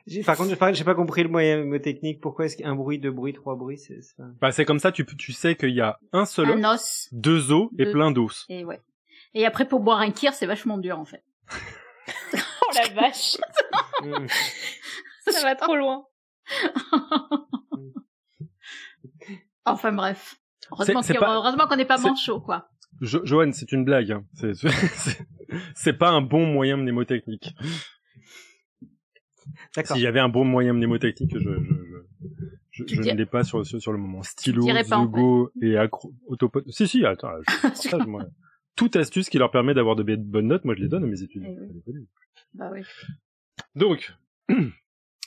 J'ai- 0.06 0.23
Par 0.23 0.37
contre, 0.37 0.50
j'ai 0.75 0.85
pas, 0.85 0.94
compris 0.94 1.23
le 1.23 1.30
moyen 1.30 1.56
mnémotechnique. 1.56 2.21
Pourquoi 2.21 2.44
est-ce 2.44 2.59
qu'un 2.59 2.75
bruit, 2.75 2.99
deux 2.99 3.11
bruits, 3.11 3.33
trois 3.33 3.56
bruits, 3.56 3.78
c'est 3.78 4.00
pas- 4.18 4.25
Bah, 4.38 4.52
c'est 4.52 4.66
comme 4.66 4.78
ça, 4.78 4.92
tu, 4.92 5.06
tu 5.06 5.33
sais 5.33 5.56
qu'il 5.56 5.71
y 5.71 5.80
a 5.80 5.99
un 6.12 6.26
seul 6.26 6.50
os, 6.50 6.56
Un 6.62 6.75
os. 6.75 7.09
deux 7.12 7.52
os 7.52 7.71
et 7.78 7.87
Deux. 7.87 7.90
plein 7.92 8.11
d'os. 8.11 8.44
Et 8.50 8.66
ouais. 8.66 8.80
Et 9.33 9.47
après, 9.47 9.66
pour 9.66 9.80
boire 9.80 10.00
un 10.00 10.11
kir, 10.11 10.35
c'est 10.35 10.44
vachement 10.44 10.76
dur, 10.76 10.99
en 10.99 11.06
fait. 11.06 11.23
La 12.75 12.88
vache, 13.00 13.37
ça 15.31 15.43
va 15.43 15.54
trop 15.57 15.76
loin. 15.76 16.04
Enfin, 19.66 19.93
bref. 19.93 20.37
Heureusement 20.73 21.00
qu'il- 21.02 21.19
pas- 21.19 21.66
qu'on 21.66 21.76
n'est 21.76 21.85
pas 21.85 21.99
manchot, 21.99 22.40
quoi. 22.40 22.69
Jo- 23.00 23.25
Johan, 23.25 23.50
c'est 23.52 23.73
une 23.73 23.85
blague. 23.85 24.12
Hein. 24.12 24.25
C'est- 25.75 25.93
pas 25.95 26.11
un 26.11 26.21
bon 26.21 26.47
moyen 26.47 26.76
mnémotechnique. 26.76 27.54
D'accord. 29.76 29.97
S'il 29.97 30.04
y 30.04 30.07
avait 30.07 30.21
un 30.21 30.28
bon 30.28 30.45
moyen 30.45 30.73
mnémotechnique, 30.75 31.33
je, 31.35 31.38
je, 31.40 31.49
je, 31.49 32.28
je, 32.71 32.85
Tu 32.85 32.95
je 32.97 33.00
dis- 33.02 33.12
ne 33.12 33.16
l'ai 33.16 33.26
pas 33.26 33.43
sur, 33.45 33.64
sur, 33.66 33.81
sur 33.81 33.93
le 33.93 33.99
moment. 33.99 34.23
Stylo, 34.23 34.64
pas, 34.66 34.99
en 34.99 35.04
Zugo 35.07 35.50
et 35.62 35.76
acro, 35.76 36.12
autopode. 36.26 36.64
Si, 36.71 36.87
si, 36.88 37.04
attends, 37.04 37.31
je 37.49 37.62
partage, 37.62 38.07
moi. 38.07 38.25
Toute 38.76 38.97
astuce 38.97 39.28
qui 39.31 39.38
leur 39.38 39.50
permet 39.50 39.75
d'avoir 39.75 39.97
de 39.97 40.02
bonnes 40.16 40.49
notes, 40.49 40.64
moi 40.64 40.75
je 40.75 40.83
les 40.83 40.88
donne 40.88 41.04
à 41.04 41.07
mes. 41.07 41.23
Eh. 41.23 41.26
Faut 41.28 41.40
les 41.73 41.81
connaître. 41.83 42.07
Bah 42.54 42.71
oui. 42.73 42.81
Donc, 43.76 44.12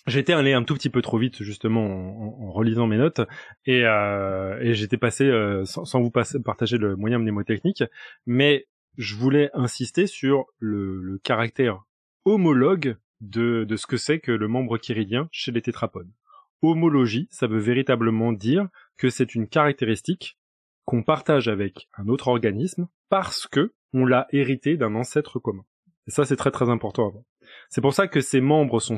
j'étais 0.07 0.33
allé 0.33 0.53
un 0.53 0.63
tout 0.63 0.73
petit 0.73 0.89
peu 0.89 1.01
trop 1.01 1.17
vite 1.17 1.41
justement 1.43 1.85
en, 1.85 2.43
en- 2.43 2.47
en 2.47 2.51
relisant 2.51 2.87
mes 2.87 2.97
notes 2.97 3.21
et, 3.65 3.83
euh, 3.85 4.59
et 4.61 4.73
j'étais 4.73 4.97
passé 4.97 5.25
euh, 5.25 5.65
sans, 5.65 5.85
sans 5.85 6.01
vous 6.01 6.11
passer- 6.11 6.41
partager 6.41 6.77
le 6.77 6.95
moyen 6.95 7.19
mnémotechnique, 7.19 7.83
mais 8.25 8.67
je 8.97 9.15
voulais 9.15 9.49
insister 9.53 10.07
sur 10.07 10.45
le, 10.59 11.01
le 11.01 11.17
caractère 11.19 11.83
homologue 12.25 12.97
de, 13.21 13.63
de 13.63 13.75
ce 13.77 13.87
que 13.87 13.97
c'est 13.97 14.19
que 14.19 14.31
le 14.31 14.47
membre 14.47 14.77
chiridien 14.77 15.27
chez 15.31 15.51
les 15.51 15.61
tétrapodes. 15.61 16.09
Homologie, 16.61 17.27
ça 17.31 17.47
veut 17.47 17.59
véritablement 17.59 18.33
dire 18.33 18.67
que 18.97 19.09
c'est 19.09 19.35
une 19.35 19.47
caractéristique 19.47 20.37
qu'on 20.85 21.03
partage 21.03 21.47
avec 21.47 21.87
un 21.97 22.07
autre 22.07 22.27
organisme 22.29 22.87
parce 23.09 23.47
que 23.47 23.73
on 23.93 24.05
l'a 24.05 24.27
hérité 24.31 24.77
d'un 24.77 24.95
ancêtre 24.95 25.39
commun. 25.39 25.63
Et 26.07 26.11
ça, 26.11 26.25
c'est 26.25 26.35
très 26.35 26.51
très 26.51 26.69
important 26.69 27.07
à 27.07 27.11
voir. 27.11 27.23
C'est 27.69 27.81
pour 27.81 27.93
ça 27.93 28.07
que 28.07 28.21
ces 28.21 28.41
membres 28.41 28.79
sont, 28.79 28.97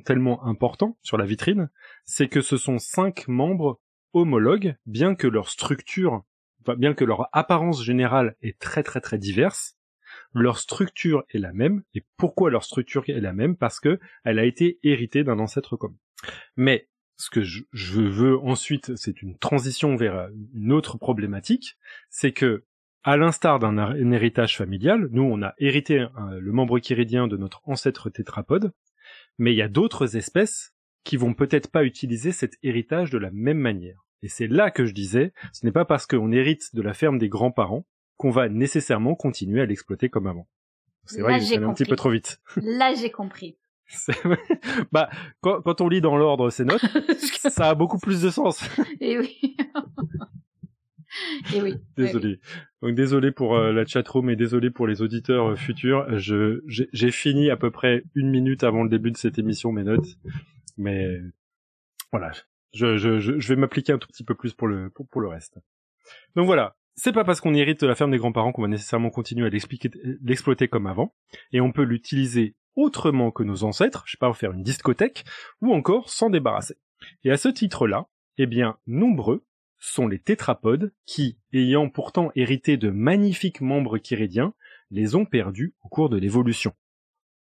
tellement 0.00 0.44
importants 0.44 0.98
sur 1.02 1.16
la 1.16 1.24
vitrine, 1.24 1.70
c'est 2.04 2.28
que 2.28 2.40
ce 2.40 2.56
sont 2.56 2.78
cinq 2.78 3.28
membres 3.28 3.80
homologues, 4.12 4.76
bien 4.86 5.14
que 5.14 5.26
leur 5.26 5.48
structure, 5.48 6.22
bien 6.78 6.94
que 6.94 7.04
leur 7.04 7.28
apparence 7.32 7.84
générale 7.84 8.36
est 8.42 8.58
très 8.58 8.82
très 8.82 9.00
très 9.00 9.18
diverse, 9.18 9.76
leur 10.34 10.58
structure 10.58 11.24
est 11.30 11.38
la 11.38 11.52
même. 11.52 11.82
Et 11.94 12.04
pourquoi 12.16 12.50
leur 12.50 12.64
structure 12.64 13.04
est 13.08 13.20
la 13.20 13.32
même? 13.32 13.56
Parce 13.56 13.80
que 13.80 13.98
elle 14.24 14.38
a 14.38 14.44
été 14.44 14.78
héritée 14.82 15.24
d'un 15.24 15.38
ancêtre 15.38 15.76
commun. 15.76 15.96
Mais 16.56 16.88
ce 17.16 17.30
que 17.30 17.42
je 17.42 18.00
veux 18.00 18.38
ensuite, 18.38 18.96
c'est 18.96 19.22
une 19.22 19.36
transition 19.38 19.94
vers 19.96 20.30
une 20.54 20.72
autre 20.72 20.98
problématique, 20.98 21.76
c'est 22.08 22.32
que 22.32 22.64
à 23.02 23.16
l'instar 23.16 23.58
d'un 23.58 24.12
héritage 24.12 24.56
familial, 24.56 25.08
nous 25.10 25.22
on 25.22 25.42
a 25.42 25.54
hérité 25.58 26.06
le 26.38 26.52
membre 26.52 26.78
chiridien 26.78 27.28
de 27.28 27.36
notre 27.36 27.62
ancêtre 27.64 28.10
tétrapode, 28.10 28.72
mais 29.38 29.52
il 29.52 29.56
y 29.56 29.62
a 29.62 29.68
d'autres 29.68 30.16
espèces 30.16 30.74
qui 31.04 31.16
vont 31.16 31.34
peut-être 31.34 31.70
pas 31.70 31.84
utiliser 31.84 32.32
cet 32.32 32.54
héritage 32.62 33.10
de 33.10 33.18
la 33.18 33.30
même 33.30 33.58
manière. 33.58 34.04
Et 34.22 34.28
c'est 34.28 34.46
là 34.46 34.70
que 34.70 34.84
je 34.84 34.92
disais, 34.92 35.32
ce 35.52 35.64
n'est 35.64 35.72
pas 35.72 35.84
parce 35.86 36.06
qu'on 36.06 36.30
hérite 36.30 36.74
de 36.74 36.82
la 36.82 36.92
ferme 36.92 37.18
des 37.18 37.28
grands-parents 37.28 37.86
qu'on 38.16 38.30
va 38.30 38.50
nécessairement 38.50 39.14
continuer 39.14 39.62
à 39.62 39.66
l'exploiter 39.66 40.10
comme 40.10 40.26
avant. 40.26 40.46
C'est 41.06 41.22
vrai 41.22 41.40
j'ai 41.40 41.56
un 41.56 41.72
petit 41.72 41.86
peu 41.86 41.96
trop 41.96 42.10
vite. 42.10 42.40
Là, 42.56 42.92
j'ai 42.94 43.10
compris. 43.10 43.56
Bah, 44.92 45.10
quand, 45.40 45.62
quand 45.62 45.80
on 45.80 45.88
lit 45.88 46.00
dans 46.00 46.16
l'ordre 46.16 46.50
ces 46.50 46.64
notes, 46.64 46.84
ça 47.18 47.70
a 47.70 47.74
beaucoup 47.74 47.98
plus 47.98 48.22
de 48.22 48.30
sens. 48.30 48.62
Et 49.00 49.18
oui. 49.18 49.56
Et 51.54 51.60
oui. 51.60 51.74
Désolé. 51.96 52.40
Donc 52.82 52.94
désolé 52.94 53.30
pour 53.32 53.56
euh, 53.56 53.72
la 53.72 53.84
chatroom 53.84 54.30
et 54.30 54.36
désolé 54.36 54.70
pour 54.70 54.86
les 54.86 55.02
auditeurs 55.02 55.50
euh, 55.50 55.56
futurs. 55.56 56.06
Je 56.18 56.60
j'ai 56.66 57.10
fini 57.10 57.50
à 57.50 57.56
peu 57.56 57.70
près 57.70 58.04
une 58.14 58.30
minute 58.30 58.64
avant 58.64 58.82
le 58.82 58.88
début 58.88 59.10
de 59.10 59.16
cette 59.16 59.38
émission 59.38 59.72
mes 59.72 59.84
notes, 59.84 60.16
mais 60.76 61.18
voilà. 62.12 62.32
Je 62.72 62.96
je 62.96 63.18
je, 63.20 63.38
je 63.38 63.48
vais 63.48 63.56
m'appliquer 63.56 63.92
un 63.92 63.98
tout 63.98 64.08
petit 64.08 64.24
peu 64.24 64.34
plus 64.34 64.54
pour 64.54 64.68
le 64.68 64.90
pour, 64.90 65.08
pour 65.08 65.20
le 65.20 65.28
reste. 65.28 65.58
Donc 66.36 66.46
voilà. 66.46 66.76
C'est 66.96 67.12
pas 67.12 67.24
parce 67.24 67.40
qu'on 67.40 67.54
hérite 67.54 67.80
de 67.80 67.86
la 67.86 67.94
ferme 67.94 68.10
des 68.10 68.18
grands-parents 68.18 68.52
qu'on 68.52 68.62
va 68.62 68.68
nécessairement 68.68 69.08
continuer 69.08 69.46
à 69.46 69.50
l'exploiter 69.50 70.68
comme 70.68 70.86
avant, 70.86 71.14
et 71.52 71.60
on 71.60 71.72
peut 71.72 71.84
l'utiliser 71.84 72.56
autrement 72.76 73.30
que 73.30 73.42
nos 73.42 73.64
ancêtres, 73.64 74.02
je 74.06 74.12
sais 74.12 74.18
pas, 74.18 74.32
faire 74.34 74.52
une 74.52 74.62
discothèque, 74.62 75.24
ou 75.60 75.72
encore 75.72 76.10
s'en 76.10 76.30
débarrasser. 76.30 76.76
Et 77.24 77.30
à 77.30 77.36
ce 77.36 77.48
titre-là, 77.48 78.06
eh 78.38 78.46
bien, 78.46 78.76
nombreux 78.86 79.44
sont 79.80 80.06
les 80.06 80.18
tétrapodes 80.18 80.92
qui, 81.06 81.38
ayant 81.52 81.88
pourtant 81.88 82.30
hérité 82.36 82.76
de 82.76 82.90
magnifiques 82.90 83.60
membres 83.60 83.98
chiridiens, 83.98 84.54
les 84.90 85.16
ont 85.16 85.24
perdus 85.24 85.74
au 85.82 85.88
cours 85.88 86.10
de 86.10 86.18
l'évolution. 86.18 86.74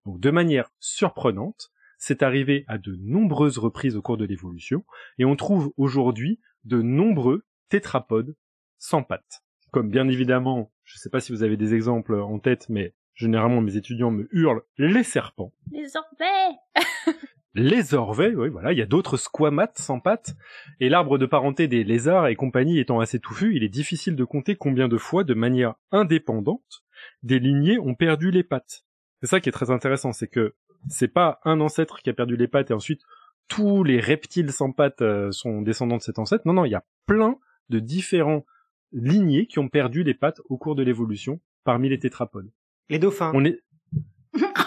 Donc 0.06 0.20
de 0.20 0.32
manière 0.32 0.72
surprenante, 0.80 1.72
c'est 1.98 2.24
arrivé 2.24 2.64
à 2.68 2.78
de 2.78 2.96
nombreuses 2.96 3.58
reprises 3.58 3.96
au 3.98 4.02
cours 4.02 4.18
de 4.18 4.26
l'évolution, 4.26 4.86
et 5.18 5.26
on 5.26 5.36
trouve 5.36 5.74
aujourd'hui 5.78 6.40
de 6.64 6.82
nombreux 6.82 7.46
tétrapodes 7.68 8.36
sans 8.78 9.04
pattes. 9.04 9.44
Comme 9.72 9.90
bien 9.90 10.08
évidemment, 10.08 10.72
je 10.86 10.96
ne 10.96 11.00
sais 11.00 11.10
pas 11.10 11.20
si 11.20 11.32
vous 11.32 11.44
avez 11.44 11.58
des 11.58 11.76
exemples 11.76 12.16
en 12.16 12.40
tête, 12.40 12.70
mais 12.70 12.96
généralement 13.14 13.62
mes 13.62 13.76
étudiants 13.76 14.12
me 14.12 14.30
hurlent 14.32 14.64
les 14.78 15.04
serpents. 15.04 15.54
Les 15.72 15.96
orbeys 15.98 16.58
Les 17.60 17.94
orvets, 17.94 18.34
oui, 18.36 18.48
voilà, 18.48 18.72
il 18.72 18.78
y 18.78 18.82
a 18.82 18.86
d'autres 18.86 19.18
squamates 19.18 19.80
sans 19.80 20.00
pattes, 20.00 20.34
et 20.80 20.88
l'arbre 20.88 21.18
de 21.18 21.26
parenté 21.26 21.68
des 21.68 21.84
lézards 21.84 22.28
et 22.28 22.36
compagnie 22.36 22.80
étant 22.80 23.02
assez 23.02 23.20
touffu, 23.20 23.54
il 23.54 23.66
est 23.66 23.70
difficile 23.70 24.16
de 24.16 24.24
compter 24.24 24.56
combien 24.56 24.88
de 24.88 24.98
fois, 24.98 25.26
de 25.26 25.34
manière 25.34 25.76
indépendante, 25.92 26.86
des 27.22 27.38
lignées 27.38 27.78
ont 27.78 27.96
perdu 27.96 28.32
les 28.32 28.44
pattes. 28.44 28.86
C'est 29.20 29.28
ça 29.28 29.42
qui 29.42 29.50
est 29.50 29.52
très 29.52 29.72
intéressant, 29.72 30.14
c'est 30.14 30.30
que 30.30 30.56
c'est 30.88 31.10
pas 31.10 31.42
un 31.44 31.60
ancêtre 31.60 32.02
qui 32.02 32.10
a 32.10 32.14
perdu 32.14 32.38
les 32.38 32.48
pattes 32.48 32.72
et 32.72 32.74
ensuite 32.74 33.02
tous 33.50 33.84
les 33.84 34.00
reptiles 34.00 34.54
sans 34.54 34.72
pattes 34.72 35.02
euh, 35.02 35.30
sont 35.32 35.62
descendants 35.62 35.98
de 35.98 36.02
cet 36.02 36.18
ancêtre. 36.18 36.48
Non, 36.48 36.54
non, 36.54 36.64
il 36.64 36.72
y 36.72 36.76
a 36.76 36.86
plein 37.08 37.36
de 37.68 37.80
différents 37.80 38.46
lignées 38.94 39.48
qui 39.48 39.60
ont 39.60 39.68
perdu 39.68 40.04
les 40.04 40.14
pattes 40.14 40.40
au 40.46 40.58
cours 40.58 40.76
de 40.76 40.84
l'évolution 40.84 41.42
parmi 41.66 41.90
les 41.90 42.00
tétrapodes. 42.00 42.52
Les 42.88 43.00
dauphins. 43.00 43.32
On 43.36 43.44
est 43.44 43.60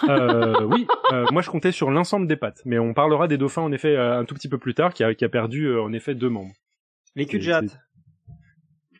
euh, 0.09 0.63
oui, 0.65 0.87
euh, 1.11 1.25
moi 1.31 1.41
je 1.41 1.49
comptais 1.49 1.71
sur 1.71 1.89
l'ensemble 1.89 2.27
des 2.27 2.35
pattes, 2.35 2.61
mais 2.65 2.79
on 2.79 2.93
parlera 2.93 3.27
des 3.27 3.37
dauphins 3.37 3.61
en 3.61 3.71
effet 3.71 3.95
euh, 3.95 4.19
un 4.19 4.25
tout 4.25 4.35
petit 4.35 4.49
peu 4.49 4.57
plus 4.57 4.73
tard, 4.73 4.93
qui 4.93 5.03
a, 5.03 5.13
qui 5.13 5.23
a 5.25 5.29
perdu 5.29 5.77
en 5.77 5.93
effet 5.93 6.15
deux 6.15 6.29
membres. 6.29 6.53
Les 7.15 7.25
cul 7.25 7.41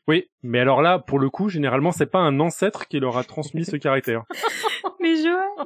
Oui, 0.08 0.30
mais 0.44 0.60
alors 0.60 0.82
là, 0.82 1.00
pour 1.00 1.20
le 1.20 1.30
coup, 1.30 1.50
généralement, 1.50 1.92
c'est 1.92 2.06
pas 2.06 2.20
un 2.20 2.40
ancêtre 2.40 2.88
qui 2.88 3.00
leur 3.00 3.18
a 3.18 3.24
transmis 3.24 3.66
ce 3.66 3.76
caractère. 3.76 4.24
Mais 5.02 5.16
Johan 5.22 5.66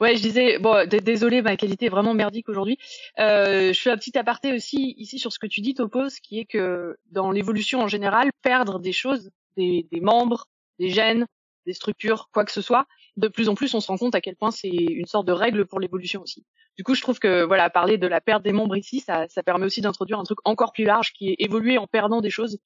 Ouais, 0.00 0.16
je 0.16 0.22
disais, 0.22 0.58
bon, 0.58 0.88
désolé, 0.88 1.42
ma 1.42 1.56
qualité 1.56 1.86
est 1.86 1.90
vraiment 1.90 2.14
merdique 2.14 2.48
aujourd'hui. 2.48 2.78
Euh, 3.18 3.74
je 3.74 3.80
fais 3.80 3.90
un 3.90 3.98
petit 3.98 4.16
aparté 4.16 4.54
aussi 4.54 4.94
ici 4.96 5.18
sur 5.18 5.30
ce 5.30 5.38
que 5.38 5.46
tu 5.46 5.60
dis, 5.60 5.74
Topos, 5.74 6.08
qui 6.22 6.38
est 6.38 6.46
que 6.46 6.96
dans 7.10 7.30
l'évolution 7.30 7.80
en 7.82 7.88
général, 7.88 8.30
perdre 8.42 8.78
des 8.78 8.92
choses, 8.92 9.30
des, 9.58 9.86
des 9.92 10.00
membres, 10.00 10.46
des 10.80 10.90
gènes, 10.90 11.26
des 11.66 11.72
structures, 11.72 12.28
quoi 12.32 12.44
que 12.44 12.52
ce 12.52 12.62
soit, 12.62 12.86
de 13.16 13.28
plus 13.28 13.48
en 13.48 13.54
plus 13.54 13.74
on 13.74 13.80
se 13.80 13.88
rend 13.88 13.98
compte 13.98 14.14
à 14.14 14.20
quel 14.20 14.34
point 14.34 14.50
c'est 14.50 14.68
une 14.68 15.06
sorte 15.06 15.26
de 15.26 15.32
règle 15.32 15.66
pour 15.66 15.78
l'évolution 15.78 16.22
aussi. 16.22 16.44
Du 16.76 16.84
coup, 16.84 16.94
je 16.94 17.02
trouve 17.02 17.18
que 17.18 17.44
voilà, 17.44 17.68
parler 17.68 17.98
de 17.98 18.06
la 18.06 18.20
perte 18.20 18.42
des 18.42 18.52
membres 18.52 18.76
ici, 18.76 19.00
ça, 19.00 19.28
ça 19.28 19.42
permet 19.42 19.66
aussi 19.66 19.80
d'introduire 19.82 20.18
un 20.18 20.24
truc 20.24 20.38
encore 20.44 20.72
plus 20.72 20.84
large 20.84 21.12
qui 21.12 21.28
est 21.28 21.36
évolué 21.38 21.78
en 21.78 21.86
perdant 21.86 22.20
des 22.20 22.30
choses. 22.30 22.58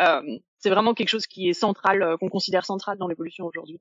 Euh, 0.00 0.22
c'est 0.58 0.70
vraiment 0.70 0.94
quelque 0.94 1.08
chose 1.08 1.26
qui 1.26 1.48
est 1.48 1.52
central, 1.52 2.02
euh, 2.02 2.16
qu'on 2.16 2.28
considère 2.28 2.64
central 2.64 2.98
dans 2.98 3.08
l'évolution 3.08 3.44
aujourd'hui. 3.44 3.80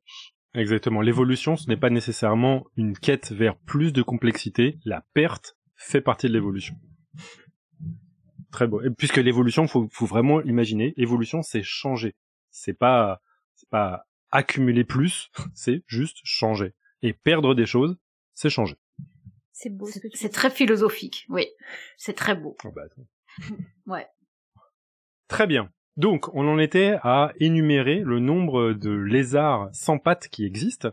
Exactement. 0.53 1.01
L'évolution, 1.01 1.55
ce 1.55 1.67
n'est 1.69 1.77
pas 1.77 1.89
nécessairement 1.89 2.65
une 2.75 2.97
quête 2.97 3.31
vers 3.31 3.55
plus 3.55 3.93
de 3.93 4.01
complexité. 4.01 4.77
La 4.83 5.05
perte 5.13 5.55
fait 5.75 6.01
partie 6.01 6.27
de 6.27 6.33
l'évolution. 6.33 6.75
Très 8.51 8.67
beau. 8.67 8.81
Et 8.81 8.89
puisque 8.89 9.17
l'évolution, 9.17 9.67
faut, 9.67 9.87
faut 9.91 10.05
vraiment 10.05 10.41
imaginer, 10.41 10.93
évolution, 10.97 11.43
c'est 11.43 11.63
changer. 11.63 12.15
C'est 12.49 12.73
pas, 12.73 13.21
pas 13.69 14.05
accumuler 14.31 14.83
plus, 14.83 15.29
c'est 15.53 15.83
juste 15.87 16.17
changer. 16.23 16.73
Et 17.01 17.13
perdre 17.13 17.53
des 17.55 17.65
choses, 17.65 17.97
c'est 18.33 18.49
changer. 18.49 18.75
C'est 19.51 19.69
beau. 19.69 19.87
C'est 20.13 20.29
très 20.29 20.49
philosophique, 20.49 21.25
oui. 21.29 21.47
C'est 21.97 22.13
très 22.13 22.35
beau. 22.35 22.55
Oh, 22.63 22.71
bah. 22.71 22.83
Ouais. 23.85 24.07
Très 25.27 25.47
bien. 25.47 25.71
Donc, 25.95 26.33
on 26.35 26.47
en 26.47 26.59
était 26.59 26.97
à 27.01 27.33
énumérer 27.39 28.01
le 28.05 28.19
nombre 28.19 28.73
de 28.73 28.91
lézards 28.91 29.69
sans 29.73 29.97
pattes 29.97 30.27
qui 30.27 30.45
existent. 30.45 30.91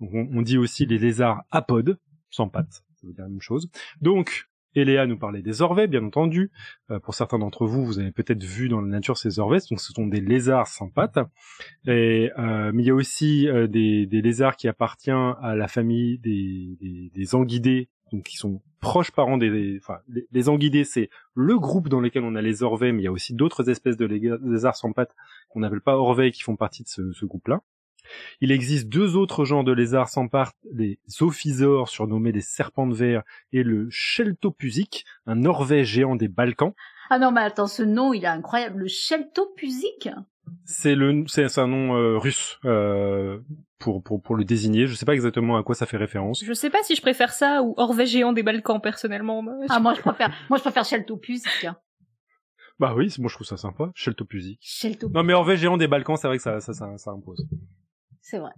On 0.00 0.40
dit 0.40 0.56
aussi 0.56 0.86
les 0.86 0.98
lézards 0.98 1.42
apodes, 1.50 1.98
sans 2.30 2.48
pattes, 2.48 2.84
ça 2.94 3.06
veut 3.06 3.12
dire 3.12 3.24
la 3.24 3.30
même 3.30 3.40
chose. 3.40 3.68
Donc, 4.00 4.48
Eléa 4.76 5.06
nous 5.06 5.18
parlait 5.18 5.42
des 5.42 5.62
orvets, 5.62 5.86
bien 5.86 6.04
entendu. 6.04 6.50
Euh, 6.90 7.00
pour 7.00 7.14
certains 7.14 7.38
d'entre 7.38 7.66
vous, 7.66 7.84
vous 7.84 7.98
avez 7.98 8.12
peut-être 8.12 8.44
vu 8.44 8.68
dans 8.68 8.80
la 8.80 8.88
nature 8.88 9.16
ces 9.16 9.38
orvets, 9.38 9.58
donc 9.70 9.80
ce 9.80 9.92
sont 9.92 10.06
des 10.06 10.20
lézards 10.20 10.66
sans 10.66 10.88
pattes. 10.88 11.18
Et, 11.86 12.30
euh, 12.38 12.70
mais 12.74 12.82
il 12.82 12.86
y 12.86 12.90
a 12.90 12.94
aussi 12.94 13.48
euh, 13.48 13.66
des, 13.66 14.06
lézards 14.10 14.56
qui 14.56 14.68
appartiennent 14.68 15.34
à 15.40 15.54
la 15.54 15.68
famille 15.68 16.18
des, 16.18 17.10
des, 17.14 17.34
anguidés, 17.34 17.88
donc 18.12 18.24
qui 18.24 18.36
sont 18.36 18.62
proches 18.80 19.10
parents 19.10 19.38
des, 19.38 19.78
enfin, 19.82 19.98
les, 20.30 20.48
anguidés, 20.48 20.84
c'est 20.84 21.10
le 21.34 21.58
groupe 21.58 21.88
dans 21.88 22.00
lequel 22.00 22.22
on 22.24 22.34
a 22.34 22.42
les 22.42 22.62
orvets, 22.62 22.92
mais 22.92 23.02
il 23.02 23.04
y 23.04 23.08
a 23.08 23.12
aussi 23.12 23.34
d'autres 23.34 23.68
espèces 23.70 23.96
de 23.96 24.06
lézards 24.06 24.76
sans 24.76 24.92
pattes 24.92 25.14
qu'on 25.48 25.60
n'appelle 25.60 25.80
pas 25.80 25.96
orvets 25.96 26.30
qui 26.30 26.42
font 26.42 26.56
partie 26.56 26.82
de 26.82 26.88
ce, 26.88 27.12
ce 27.12 27.24
groupe-là. 27.24 27.62
Il 28.40 28.52
existe 28.52 28.88
deux 28.88 29.16
autres 29.16 29.44
genres 29.44 29.64
de 29.64 29.72
lézards 29.72 30.08
sans 30.08 30.28
pattes, 30.28 30.54
les 30.72 30.98
ophysores, 31.20 31.88
surnommés 31.88 32.32
les 32.32 32.40
serpents 32.40 32.86
de 32.86 32.94
verre, 32.94 33.22
et 33.52 33.62
le 33.62 33.88
cheltopusic, 33.90 35.04
un 35.26 35.44
orvet 35.44 35.84
géant 35.84 36.16
des 36.16 36.28
Balkans. 36.28 36.74
Ah 37.10 37.18
non, 37.18 37.30
mais 37.30 37.40
attends, 37.42 37.66
ce 37.68 37.82
nom, 37.82 38.12
il 38.12 38.24
est 38.24 38.28
incroyable. 38.28 38.80
Le 38.80 38.88
Sheltopusic 38.88 40.08
C'est 40.64 40.94
le, 40.96 41.24
c'est 41.28 41.58
un 41.58 41.66
nom 41.68 41.94
euh, 41.96 42.18
russe 42.18 42.58
euh, 42.64 43.38
pour, 43.78 44.02
pour 44.02 44.20
pour 44.20 44.34
le 44.34 44.44
désigner. 44.44 44.86
Je 44.88 44.94
sais 44.94 45.06
pas 45.06 45.14
exactement 45.14 45.56
à 45.56 45.62
quoi 45.62 45.74
ça 45.76 45.86
fait 45.86 45.96
référence. 45.98 46.42
Je 46.44 46.52
sais 46.52 46.68
pas 46.70 46.82
si 46.82 46.96
je 46.96 47.02
préfère 47.02 47.32
ça 47.32 47.62
ou 47.62 47.74
Orvet 47.76 48.06
géant 48.06 48.32
des 48.32 48.42
Balkans 48.42 48.80
personnellement. 48.82 49.40
moi. 49.42 49.54
Ah, 49.68 49.78
moi, 49.78 49.94
je 49.94 50.00
préfère, 50.00 50.34
moi, 50.50 50.58
je 50.58 50.62
préfère 50.62 50.84
Sheltopusic. 50.84 51.68
Bah 52.78 52.92
oui, 52.96 53.08
c'est- 53.08 53.20
moi 53.22 53.28
je 53.30 53.34
trouve 53.36 53.46
ça 53.46 53.56
sympa, 53.56 53.90
cheltopusic. 53.94 54.58
Sheltopusic, 54.60 55.14
Non 55.14 55.22
mais 55.22 55.32
orvet 55.32 55.56
géant 55.56 55.76
des 55.78 55.86
Balkans, 55.88 56.16
c'est 56.16 56.26
vrai 56.26 56.36
que 56.36 56.42
ça 56.42 56.60
ça 56.60 56.74
ça, 56.74 56.98
ça 56.98 57.10
impose. 57.10 57.46
C'est 58.28 58.38
vrai. 58.38 58.50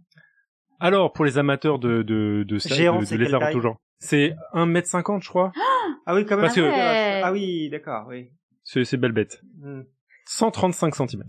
Alors 0.80 1.12
pour 1.12 1.24
les 1.24 1.36
amateurs 1.38 1.78
de 1.78 2.02
de 2.02 2.44
de, 2.46 2.58
ça- 2.58 2.74
Géant, 2.74 3.00
de, 3.00 3.04
de 3.06 3.16
lézards 3.16 3.40
en 3.40 3.44
taille 3.44 3.54
tout 3.54 3.60
genre, 3.60 3.76
c'est 3.98 4.34
1m50 4.54 5.22
je 5.22 5.28
crois. 5.28 5.52
Ah 6.06 6.14
oui, 6.14 6.24
quand 6.24 6.36
même. 6.36 6.44
Parce 6.46 6.54
que- 6.54 6.60
Ouais. 6.62 7.20
Ah 7.22 7.32
oui, 7.32 7.68
d'accord, 7.70 8.06
oui. 8.08 8.30
C'est 8.64 8.84
c'est 8.86 8.96
belle 8.96 9.12
bête. 9.12 9.42
Hmm. 9.60 9.82
135 10.26 10.94
cm. 10.94 11.22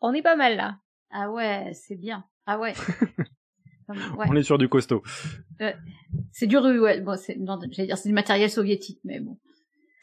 On 0.00 0.12
est 0.14 0.22
pas 0.22 0.34
mal 0.36 0.56
là. 0.56 0.78
Ah 1.10 1.30
ouais, 1.30 1.70
c'est 1.74 1.94
bien. 1.96 2.24
Ah 2.46 2.58
ouais. 2.58 2.74
On 4.18 4.34
est 4.34 4.42
sur 4.42 4.58
du 4.58 4.68
costaud. 4.68 5.02
C'est 6.32 6.46
du 6.46 6.56
ru, 6.56 6.80
ouais. 6.80 7.00
Bon, 7.02 7.16
c'est, 7.16 7.36
j'allais 7.70 7.86
dire, 7.86 7.98
c'est 7.98 8.08
du 8.08 8.14
matériel 8.14 8.50
soviétique, 8.50 8.98
mais 9.04 9.20
bon. 9.20 9.38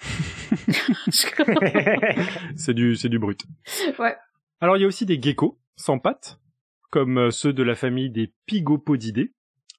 c'est 2.56 2.74
du 2.74 2.96
c'est 2.96 3.10
du 3.10 3.20
brut. 3.20 3.44
Ouais. 4.00 4.16
Alors 4.60 4.78
il 4.78 4.82
y 4.82 4.84
a 4.84 4.88
aussi 4.88 5.06
des 5.06 5.22
geckos 5.22 5.60
sans 5.76 6.00
pattes, 6.00 6.40
comme 6.92 7.18
euh, 7.18 7.32
ceux 7.32 7.54
de 7.54 7.64
la 7.64 7.74
famille 7.74 8.12
des 8.12 8.32
pygopodidés, 8.46 9.32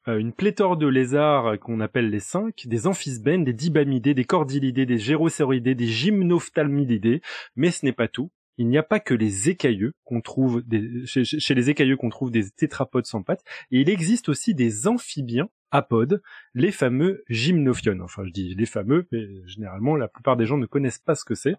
euh, 0.08 0.18
une 0.18 0.32
pléthore 0.32 0.76
de 0.76 0.88
lézards 0.88 1.46
euh, 1.46 1.56
qu'on 1.56 1.78
appelle 1.78 2.10
les 2.10 2.20
cinq, 2.20 2.66
des 2.66 2.88
amphisbènes, 2.88 3.44
des 3.44 3.52
dibamidés, 3.52 4.14
des 4.14 4.24
cordylidés, 4.24 4.86
des 4.86 4.98
gérocéroïdés, 4.98 5.76
des 5.76 5.86
gymnophthalmididés, 5.86 7.20
mais 7.54 7.70
ce 7.70 7.84
n'est 7.84 7.92
pas 7.92 8.08
tout. 8.08 8.32
Il 8.58 8.68
n'y 8.68 8.78
a 8.78 8.82
pas 8.82 9.00
que 9.00 9.14
les 9.14 9.48
écailleux 9.48 9.94
qu'on 10.04 10.20
trouve 10.20 10.62
chez 11.06 11.54
les 11.54 11.70
écailleux 11.70 11.96
qu'on 11.96 12.10
trouve 12.10 12.30
des 12.30 12.50
tétrapodes 12.50 13.06
sans 13.06 13.22
pattes, 13.22 13.44
et 13.70 13.80
il 13.80 13.88
existe 13.88 14.28
aussi 14.28 14.54
des 14.54 14.86
amphibiens 14.86 15.48
apodes, 15.72 16.22
les 16.54 16.70
fameux 16.70 17.24
gymnophiones. 17.28 18.02
Enfin, 18.02 18.24
je 18.24 18.30
dis 18.30 18.54
les 18.54 18.66
fameux, 18.66 19.06
mais 19.10 19.26
généralement 19.46 19.96
la 19.96 20.06
plupart 20.06 20.36
des 20.36 20.46
gens 20.46 20.58
ne 20.58 20.66
connaissent 20.66 21.00
pas 21.00 21.16
ce 21.16 21.24
que 21.24 21.34
c'est. 21.34 21.56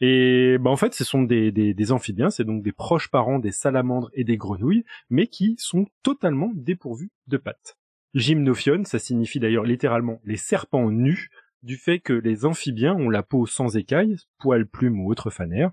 Et 0.00 0.56
bah, 0.58 0.70
en 0.70 0.76
fait, 0.76 0.94
ce 0.94 1.04
sont 1.04 1.22
des, 1.22 1.92
amphibiens, 1.92 2.30
c'est 2.30 2.44
donc 2.44 2.62
des 2.62 2.72
proches 2.72 3.10
parents 3.10 3.38
des 3.38 3.52
salamandres 3.52 4.10
et 4.14 4.24
des 4.24 4.36
grenouilles, 4.36 4.84
mais 5.10 5.26
qui 5.26 5.56
sont 5.58 5.86
totalement 6.02 6.52
dépourvus 6.54 7.10
de 7.26 7.36
pattes. 7.36 7.76
Gymnophiones, 8.14 8.86
ça 8.86 8.98
signifie 8.98 9.40
d'ailleurs 9.40 9.64
littéralement 9.64 10.20
les 10.24 10.36
serpents 10.36 10.90
nus, 10.90 11.30
du 11.62 11.76
fait 11.76 11.98
que 11.98 12.12
les 12.12 12.44
amphibiens 12.44 12.94
ont 12.94 13.10
la 13.10 13.22
peau 13.22 13.46
sans 13.46 13.76
écailles, 13.76 14.16
poils, 14.38 14.66
plumes 14.66 15.00
ou 15.00 15.10
autres 15.10 15.30
fanères. 15.30 15.70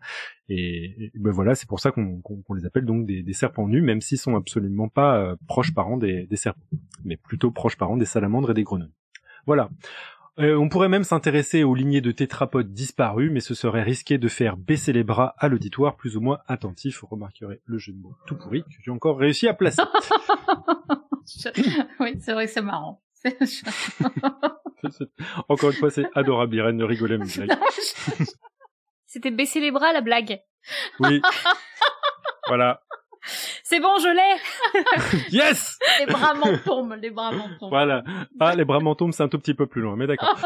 Et, 0.50 1.12
ben 1.16 1.32
voilà, 1.32 1.56
c'est 1.56 1.68
pour 1.68 1.80
ça 1.80 1.92
qu'on 1.92 2.22
les 2.56 2.66
appelle 2.66 2.86
donc 2.86 3.06
des, 3.06 3.34
serpents 3.34 3.68
nus, 3.68 3.82
même 3.82 4.02
s'ils 4.02 4.18
sont 4.18 4.36
absolument 4.36 4.90
pas 4.90 5.18
euh, 5.18 5.36
proches 5.48 5.74
parents 5.74 5.98
des, 5.98 6.28
serpents, 6.34 6.62
mais 7.04 7.18
plutôt 7.18 7.52
proches 7.52 7.78
parents 7.78 7.98
des 7.98 8.06
salamandres 8.06 8.52
et 8.52 8.54
des 8.54 8.64
grenouilles. 8.64 8.94
Voilà. 9.46 9.70
Euh, 10.38 10.58
on 10.58 10.68
pourrait 10.68 10.90
même 10.90 11.06
s'intéresser 11.06 11.64
aux 11.64 11.76
lignées 11.76 12.02
de 12.02 12.12
tétrapodes 12.12 12.74
disparus, 12.74 13.32
mais 13.32 13.40
ce 13.40 13.54
serait 13.54 13.84
risqué 13.84 14.18
de 14.18 14.28
faire 14.28 14.58
baisser 14.58 14.92
les 14.92 15.06
bras 15.06 15.34
à 15.38 15.48
l'auditoire 15.48 15.96
plus 15.96 16.18
ou 16.18 16.22
moins 16.22 16.40
attentif. 16.48 17.00
Vous 17.02 17.08
remarquerez 17.08 17.62
le 17.64 17.78
jeu 17.78 17.94
de 17.94 18.00
mots 18.00 18.16
tout 18.28 18.36
pourri 18.36 18.64
que 18.64 18.76
j'ai 18.84 18.92
encore 18.92 19.18
réussi 19.18 19.48
à 19.48 19.54
placer. 19.54 19.82
oui, 22.02 22.16
c'est 22.20 22.34
vrai 22.34 22.48
que 22.48 22.52
c'est 22.52 22.62
marrant. 22.62 23.02
encore 25.50 25.72
une 25.72 25.76
fois, 25.78 25.90
c'est 25.90 26.06
adorable, 26.16 26.56
Irène, 26.56 26.78
de 26.78 26.84
rigoler 26.84 27.16
à 27.16 27.18
mes 27.18 27.26
blagues. 27.26 27.58
C'était 29.06 29.32
baisser 29.32 29.60
les 29.60 29.72
bras 29.72 29.92
la 29.94 30.02
blague. 30.02 30.40
Oui. 31.00 31.22
voilà. 32.48 32.82
C'est 33.64 33.80
bon, 33.80 33.98
je 34.00 34.08
l'ai. 34.14 34.36
Yes! 35.32 35.80
les 36.00 36.06
bras 36.06 36.34
m'en 36.36 36.56
tombent, 36.60 36.94
les 37.02 37.10
bras 37.10 37.32
m'en 37.32 37.50
tombent. 37.58 37.70
Voilà. 37.72 38.04
Ah, 38.40 38.54
les 38.56 38.66
bras 38.66 38.80
m'en 38.80 38.94
tombent, 38.96 39.14
c'est 39.14 39.24
un 39.24 39.28
tout 39.30 39.40
petit 39.40 39.56
peu 39.56 39.66
plus 39.66 39.82
loin, 39.82 39.96
mais 39.96 40.06
d'accord. 40.06 40.38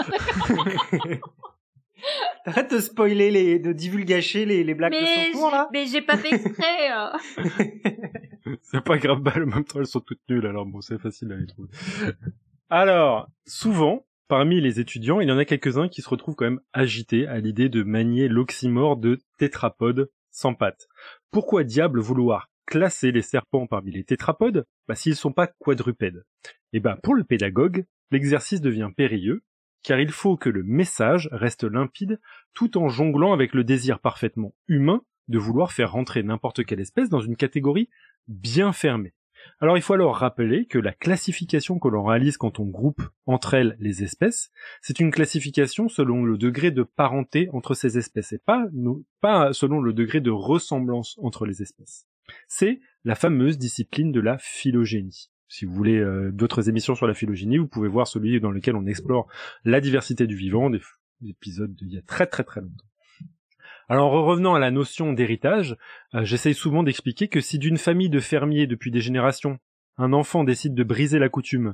Arrête 2.45 2.71
de 2.71 2.79
spoiler 2.79 3.29
les, 3.31 3.59
de 3.59 3.73
divulgacher 3.73 4.45
les, 4.45 4.63
les 4.63 4.73
blagues 4.73 4.93
de 4.93 4.99
mais, 5.01 5.33
son 5.33 5.39
cours, 5.39 5.51
là. 5.51 5.67
j'ai- 5.73 5.79
mais 5.79 5.85
j'ai 5.87 6.01
pas 6.01 6.17
fait 6.17 6.33
exprès. 6.35 6.89
euh. 6.91 7.09
c'est 8.61 8.81
pas 8.83 8.97
grave, 8.97 9.19
bah, 9.19 9.33
en 9.35 9.39
même 9.45 9.65
temps, 9.65 9.79
elles 9.79 9.85
sont 9.85 9.99
toutes 9.99 10.21
nulles, 10.29 10.45
alors 10.45 10.65
bon, 10.65 10.79
c'est 10.79 10.97
facile 10.99 11.33
à 11.33 11.35
les 11.35 11.47
trouver. 11.47 11.67
Alors, 12.71 13.27
souvent, 13.47 14.05
parmi 14.27 14.62
les 14.62 14.79
étudiants, 14.79 15.21
il 15.21 15.27
y 15.27 15.32
en 15.32 15.39
a 15.39 15.45
quelques-uns 15.45 15.88
qui 15.88 16.03
se 16.03 16.10
retrouvent 16.10 16.36
quand 16.36 16.45
même 16.45 16.62
agités 16.71 17.25
à 17.25 17.39
l'idée 17.39 17.67
de 17.67 17.82
manier 17.82 18.27
l'oxymore 18.27 18.97
de 18.97 19.19
tétrapode 19.38 20.12
sans 20.29 20.53
pattes. 20.53 20.88
Pourquoi 21.32 21.63
diable 21.63 21.99
vouloir 21.99 22.51
classer 22.67 23.12
les 23.12 23.23
serpents 23.23 23.65
parmi 23.65 23.91
les 23.91 24.03
tétrapodes? 24.03 24.67
Bah, 24.88 24.93
s'ils 24.93 25.15
sont 25.15 25.32
pas 25.32 25.47
quadrupèdes 25.47 26.23
Eh 26.73 26.79
ben, 26.79 26.95
pour 27.01 27.15
le 27.15 27.23
pédagogue, 27.23 27.86
l'exercice 28.12 28.62
devient 28.62 28.91
périlleux, 28.95 29.41
car 29.82 29.99
il 29.99 30.12
faut 30.12 30.38
que 30.38 30.49
le 30.49 30.62
message 30.62 31.27
reste 31.32 31.63
limpide 31.63 32.19
tout 32.53 32.77
en 32.77 32.88
jonglant 32.88 33.34
avec 33.34 33.55
le 33.55 33.63
désir 33.63 33.99
parfaitement 33.99 34.53
humain 34.67 35.01
de 35.27 35.39
vouloir 35.39 35.71
faire 35.71 35.91
rentrer 35.91 36.21
n'importe 36.21 36.63
quelle 36.65 36.82
espèce 36.82 37.10
dans 37.10 37.21
une 37.21 37.36
catégorie 37.36 37.89
bien 38.27 38.73
fermée. 38.73 39.15
Alors 39.62 39.78
il 39.78 39.82
faut 39.82 39.93
alors 39.93 40.15
rappeler 40.15 40.65
que 40.65 40.80
la 40.80 40.93
classification 40.93 41.80
que 41.80 41.88
l'on 41.88 42.04
réalise 42.04 42.38
quand 42.38 42.60
on 42.60 42.65
groupe 42.65 43.02
entre 43.25 43.54
elles 43.54 43.75
les 43.80 44.04
espèces, 44.04 44.52
c'est 44.82 44.99
une 44.99 45.12
classification 45.12 45.89
selon 45.89 46.23
le 46.23 46.38
degré 46.38 46.71
de 46.71 46.84
parenté 46.84 47.49
entre 47.52 47.73
ces 47.73 47.97
espèces 47.97 48.32
et 48.32 48.39
pas, 48.39 48.67
selon 49.54 49.82
le 49.82 49.93
degré 49.93 50.21
de 50.21 50.32
ressemblance 50.32 51.17
entre 51.21 51.45
les 51.45 51.62
espèces. 51.62 52.08
C'est 52.47 52.80
la 53.04 53.15
fameuse 53.15 53.58
discipline 53.58 54.12
de 54.12 54.21
la 54.21 54.38
phylogénie. 54.38 55.30
Si 55.47 55.65
vous 55.65 55.73
voulez 55.73 55.97
euh, 55.97 56.32
d'autres 56.32 56.69
émissions 56.69 56.93
sur 56.93 57.08
la 57.08 57.15
phylogénie, 57.15 57.58
vous 57.58 57.67
pouvez 57.67 57.88
voir 57.88 58.08
celui 58.08 58.39
dans 58.39 58.52
lequel 58.52 58.75
on 58.75 58.86
explore 58.86 59.28
la 59.65 59.82
diversité 59.82 60.28
du 60.28 60.36
vivant, 60.36 60.69
des 60.69 60.82
épisodes 61.28 61.73
d'il 61.75 61.91
y 61.91 61.97
a 61.97 62.02
très 62.04 62.28
très 62.28 62.43
très 62.43 62.62
longtemps. 62.62 62.86
Alors 63.91 64.13
en 64.13 64.23
revenant 64.23 64.54
à 64.54 64.60
la 64.60 64.69
notion 64.69 65.13
d'héritage, 65.13 65.75
euh, 66.13 66.23
j'essaye 66.23 66.54
souvent 66.54 66.84
d'expliquer 66.84 67.28
que 67.28 67.41
si 67.41 67.58
d'une 67.58 67.80
famille 67.80 68.12
de 68.12 68.19
fermiers 68.19 68.67
depuis 68.67 68.91
des 68.91 69.02
générations, 69.02 69.58
un 69.97 70.13
enfant 70.13 70.43
décide 70.43 70.75
de 70.75 70.84
briser 70.84 71.17
la 71.17 71.28
coutume 71.28 71.73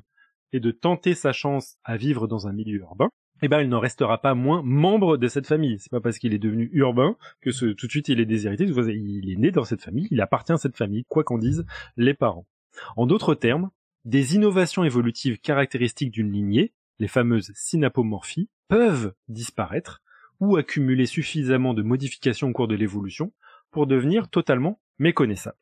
et 0.54 0.62
de 0.62 0.72
tenter 0.72 1.14
sa 1.14 1.34
chance 1.34 1.76
à 1.84 1.98
vivre 1.98 2.28
dans 2.28 2.48
un 2.48 2.54
milieu 2.54 2.80
urbain, 2.80 3.10
eh 3.42 3.50
ben 3.50 3.60
il 3.60 3.68
n'en 3.68 3.82
restera 3.82 4.22
pas 4.22 4.34
moins 4.34 4.62
membre 4.64 5.18
de 5.18 5.28
cette 5.28 5.46
famille. 5.46 5.78
C'est 5.80 5.92
pas 5.92 6.00
parce 6.00 6.18
qu'il 6.18 6.34
est 6.34 6.40
devenu 6.40 6.70
urbain 6.72 7.18
que 7.42 7.52
ce, 7.52 7.66
tout 7.66 7.88
de 7.88 7.92
suite 7.92 8.08
il 8.08 8.22
est 8.22 8.26
déshérité. 8.26 8.64
Il 8.64 9.30
est 9.30 9.36
né 9.36 9.52
dans 9.52 9.66
cette 9.66 9.82
famille, 9.82 10.08
il 10.10 10.22
appartient 10.22 10.54
à 10.54 10.58
cette 10.58 10.78
famille, 10.78 11.04
quoi 11.10 11.26
qu'en 11.26 11.38
disent 11.38 11.66
les 11.98 12.14
parents. 12.14 12.48
En 12.96 13.08
d'autres 13.08 13.36
termes, 13.36 13.72
des 14.06 14.36
innovations 14.36 14.86
évolutives 14.86 15.40
caractéristiques 15.40 16.12
d'une 16.12 16.32
lignée, 16.32 16.72
les 17.00 17.10
fameuses 17.10 17.52
synapomorphies, 17.56 18.50
peuvent 18.70 19.14
disparaître 19.28 20.02
ou 20.40 20.58
accumuler 20.58 21.06
suffisamment 21.06 21.74
de 21.74 21.82
modifications 21.82 22.50
au 22.50 22.54
cours 22.54 22.68
de 22.68 22.76
l'évolution 22.76 23.34
pour 23.72 23.88
devenir 23.88 24.30
totalement 24.30 24.80
méconnaissables. 25.00 25.58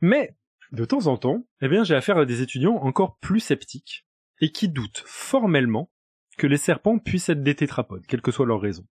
Mais, 0.00 0.36
de 0.72 0.84
temps 0.84 1.06
en 1.06 1.16
temps, 1.16 1.46
eh 1.60 1.68
bien, 1.68 1.84
j'ai 1.84 1.94
affaire 1.94 2.18
à 2.18 2.26
des 2.26 2.42
étudiants 2.42 2.76
encore 2.76 3.18
plus 3.18 3.40
sceptiques 3.40 4.06
et 4.40 4.52
qui 4.52 4.68
doutent 4.68 5.02
formellement 5.06 5.90
que 6.38 6.46
les 6.46 6.56
serpents 6.56 6.98
puissent 6.98 7.28
être 7.28 7.42
des 7.42 7.54
tétrapodes, 7.54 8.06
quelle 8.06 8.22
que 8.22 8.30
soit 8.30 8.46
leur 8.46 8.60
raison. 8.60 8.86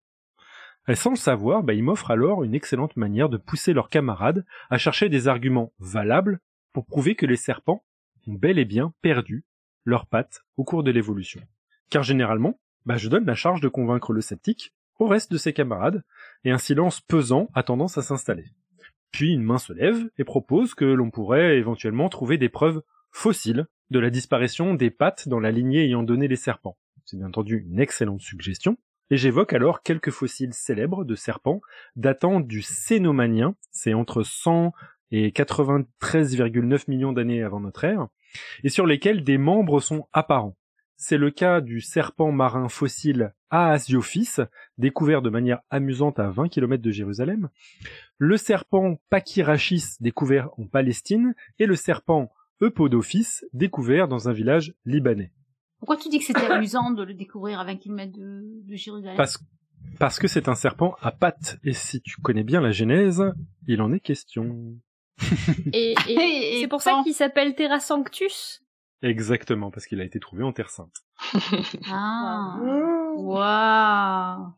Et 0.87 0.95
sans 0.95 1.11
le 1.11 1.15
savoir, 1.15 1.63
bah, 1.63 1.73
ils 1.73 1.83
m'offrent 1.83 2.11
alors 2.11 2.43
une 2.43 2.55
excellente 2.55 2.95
manière 2.97 3.29
de 3.29 3.37
pousser 3.37 3.73
leurs 3.73 3.89
camarades 3.89 4.45
à 4.69 4.77
chercher 4.77 5.09
des 5.09 5.27
arguments 5.27 5.73
valables 5.79 6.39
pour 6.73 6.85
prouver 6.85 7.15
que 7.15 7.25
les 7.25 7.35
serpents 7.35 7.83
ont 8.27 8.33
bel 8.33 8.59
et 8.59 8.65
bien 8.65 8.93
perdu 9.01 9.45
leurs 9.85 10.05
pattes 10.05 10.41
au 10.57 10.63
cours 10.63 10.83
de 10.83 10.91
l'évolution. 10.91 11.41
Car 11.89 12.03
généralement, 12.03 12.59
bah, 12.85 12.97
je 12.97 13.09
donne 13.09 13.25
la 13.25 13.35
charge 13.35 13.61
de 13.61 13.67
convaincre 13.67 14.13
le 14.13 14.21
sceptique 14.21 14.73
au 14.99 15.07
reste 15.07 15.31
de 15.31 15.37
ses 15.37 15.53
camarades, 15.53 16.03
et 16.43 16.51
un 16.51 16.57
silence 16.57 17.01
pesant 17.01 17.49
a 17.53 17.63
tendance 17.63 17.97
à 17.97 18.01
s'installer. 18.01 18.45
Puis 19.11 19.33
une 19.33 19.43
main 19.43 19.57
se 19.57 19.73
lève 19.73 20.09
et 20.17 20.23
propose 20.23 20.75
que 20.75 20.85
l'on 20.85 21.09
pourrait 21.09 21.57
éventuellement 21.57 22.09
trouver 22.09 22.37
des 22.37 22.49
preuves 22.49 22.81
fossiles 23.11 23.65
de 23.89 23.99
la 23.99 24.09
disparition 24.09 24.75
des 24.75 24.91
pattes 24.91 25.27
dans 25.27 25.39
la 25.39 25.51
lignée 25.51 25.85
ayant 25.85 26.03
donné 26.03 26.27
les 26.27 26.35
serpents. 26.35 26.77
C'est 27.05 27.17
bien 27.17 27.27
entendu 27.27 27.65
une 27.67 27.79
excellente 27.79 28.21
suggestion, 28.21 28.77
et 29.09 29.17
j'évoque 29.17 29.53
alors 29.53 29.81
quelques 29.81 30.11
fossiles 30.11 30.53
célèbres 30.53 31.03
de 31.03 31.15
serpents 31.15 31.61
datant 31.95 32.39
du 32.39 32.61
Cénomanien, 32.61 33.55
c'est 33.71 33.95
entre 33.95 34.21
100 34.21 34.73
et 35.11 35.29
93,9 35.31 36.83
millions 36.87 37.13
d'années 37.13 37.41
avant 37.41 37.59
notre 37.59 37.83
ère, 37.83 38.07
et 38.63 38.69
sur 38.69 38.85
lesquels 38.85 39.23
des 39.23 39.39
membres 39.39 39.79
sont 39.79 40.07
apparents. 40.13 40.55
C'est 41.01 41.17
le 41.17 41.31
cas 41.31 41.61
du 41.61 41.79
serpent 41.79 42.33
marin 42.33 42.67
fossile 42.67 43.33
Aasiophis, 43.51 44.35
découvert 44.77 45.21
de 45.21 45.29
manière 45.29 45.61
amusante 45.69 46.19
à 46.19 46.29
20 46.29 46.49
km 46.49 46.83
de 46.83 46.91
Jérusalem, 46.91 47.47
le 48.17 48.35
serpent 48.35 48.99
Pachyrachis, 49.09 49.95
découvert 50.01 50.49
en 50.57 50.67
Palestine, 50.67 51.35
et 51.57 51.67
le 51.67 51.77
serpent 51.77 52.33
Eupodophis, 52.59 53.45
découvert 53.53 54.09
dans 54.09 54.27
un 54.27 54.33
village 54.33 54.75
libanais. 54.83 55.31
Pourquoi 55.79 55.95
tu 55.95 56.09
dis 56.09 56.19
que 56.19 56.25
c'était 56.25 56.47
amusant 56.47 56.91
de 56.91 57.03
le 57.03 57.13
découvrir 57.13 57.61
à 57.61 57.63
20 57.63 57.77
km 57.77 58.11
de, 58.11 58.43
de 58.67 58.75
Jérusalem? 58.75 59.15
Parce, 59.15 59.41
parce 59.99 60.19
que 60.19 60.27
c'est 60.27 60.49
un 60.49 60.55
serpent 60.55 60.97
à 60.99 61.13
pattes, 61.13 61.59
et 61.63 61.71
si 61.71 62.01
tu 62.01 62.19
connais 62.19 62.43
bien 62.43 62.59
la 62.59 62.71
Genèse, 62.71 63.23
il 63.67 63.81
en 63.81 63.93
est 63.93 64.01
question. 64.01 64.75
Et, 65.71 65.95
et 66.09 66.57
c'est 66.61 66.67
pour 66.67 66.81
ça 66.81 66.99
qu'il 67.05 67.13
s'appelle 67.13 67.55
Terra 67.55 67.79
Sanctus. 67.79 68.65
Exactement, 69.01 69.71
parce 69.71 69.85
qu'il 69.85 70.01
a 70.01 70.03
été 70.03 70.19
trouvé 70.19 70.43
en 70.43 70.51
Terre 70.51 70.69
Sainte. 70.69 70.95
Ah, 71.91 72.57
waouh, 73.15 74.53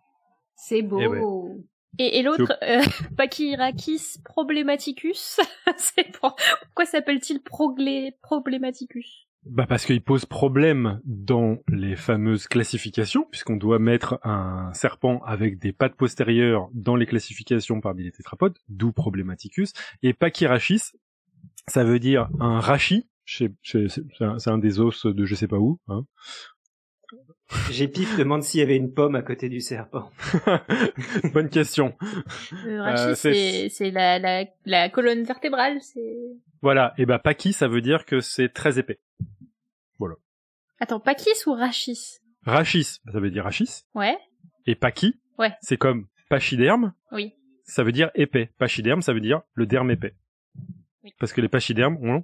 c'est 0.56 0.82
beau. 0.82 1.00
Eh 1.00 1.08
ouais. 1.08 1.22
Et, 2.00 2.20
et 2.20 2.24
l'autre, 2.24 2.58
euh, 2.64 2.82
Pachyrachis 3.18 4.20
problematicus. 4.24 5.40
c'est 5.78 6.12
pour... 6.18 6.36
Pourquoi 6.66 6.86
s'appelle-t-il 6.86 7.42
proglé... 7.42 8.18
problématicus? 8.22 9.28
Bah 9.44 9.66
parce 9.68 9.86
qu'il 9.86 10.04
pose 10.04 10.26
problème 10.26 11.02
dans 11.04 11.58
les 11.68 11.96
fameuses 11.96 12.48
classifications, 12.48 13.26
puisqu'on 13.32 13.58
doit 13.58 13.80
mettre 13.80 14.20
un 14.24 14.72
serpent 14.74 15.20
avec 15.26 15.58
des 15.58 15.74
pattes 15.74 15.96
postérieures 15.96 16.70
dans 16.74 16.96
les 16.96 17.08
classifications 17.08 17.82
parmi 17.82 18.04
les 18.04 18.12
tétrapodes, 18.12 18.60
d'où 18.70 18.92
Problematicus, 18.92 19.74
et 20.04 20.14
Pachyrachis, 20.14 20.92
ça 21.68 21.84
veut 21.84 21.98
dire 21.98 22.30
un 22.40 22.60
rachis, 22.60 23.10
c'est 23.26 23.52
un, 24.20 24.40
c'est 24.40 24.50
un 24.50 24.58
des 24.58 24.80
os 24.80 25.06
de 25.06 25.26
je 25.26 25.36
sais 25.36 25.48
pas 25.48 25.58
où, 25.58 25.80
hein. 25.88 26.06
J'ai 27.70 27.90
pif 27.90 28.18
demande 28.18 28.44
s'il 28.44 28.62
y 28.62 28.64
avait 28.64 28.78
une 28.78 28.94
pomme 28.94 29.16
à 29.16 29.22
côté 29.22 29.50
du 29.50 29.60
serpent. 29.60 30.10
Bonne 31.34 31.50
question. 31.50 31.94
Le 32.64 32.80
Euh, 32.80 32.84
rachis, 32.84 33.70
c'est- 33.70 33.92
la, 33.92 34.18
la, 34.20 34.46
la 34.66 34.90
colonne 34.90 35.24
vertébrale. 35.24 35.80
Voilà, 36.62 36.94
et 36.98 37.06
bah 37.06 37.20
Paki, 37.20 37.52
ça 37.52 37.68
veut 37.68 37.82
dire 37.82 38.06
que 38.06 38.22
c'est 38.22 38.50
très 38.50 38.80
épais. 38.80 39.00
Attends, 40.80 41.00
Pachys 41.00 41.46
ou 41.46 41.54
Rachis? 41.54 42.18
Rachis, 42.44 43.02
ça 43.12 43.20
veut 43.20 43.30
dire 43.30 43.44
rachis, 43.44 43.84
Ouais. 43.94 44.18
et 44.66 44.74
Paki, 44.74 45.20
Ouais. 45.38 45.52
c'est 45.62 45.78
comme 45.78 46.08
pachyderme, 46.28 46.94
Oui. 47.12 47.34
ça 47.66 47.84
veut 47.84 47.92
dire 47.92 48.10
épais. 48.16 48.50
Pachyderme, 48.58 49.04
ça 49.04 49.14
veut 49.14 49.20
dire 49.22 49.42
le 49.54 49.68
derme 49.68 49.92
épais. 49.92 50.16
Oui. 51.04 51.12
Parce 51.20 51.34
que 51.34 51.42
les 51.42 51.50
pachydermes 51.50 51.98
ont... 52.02 52.24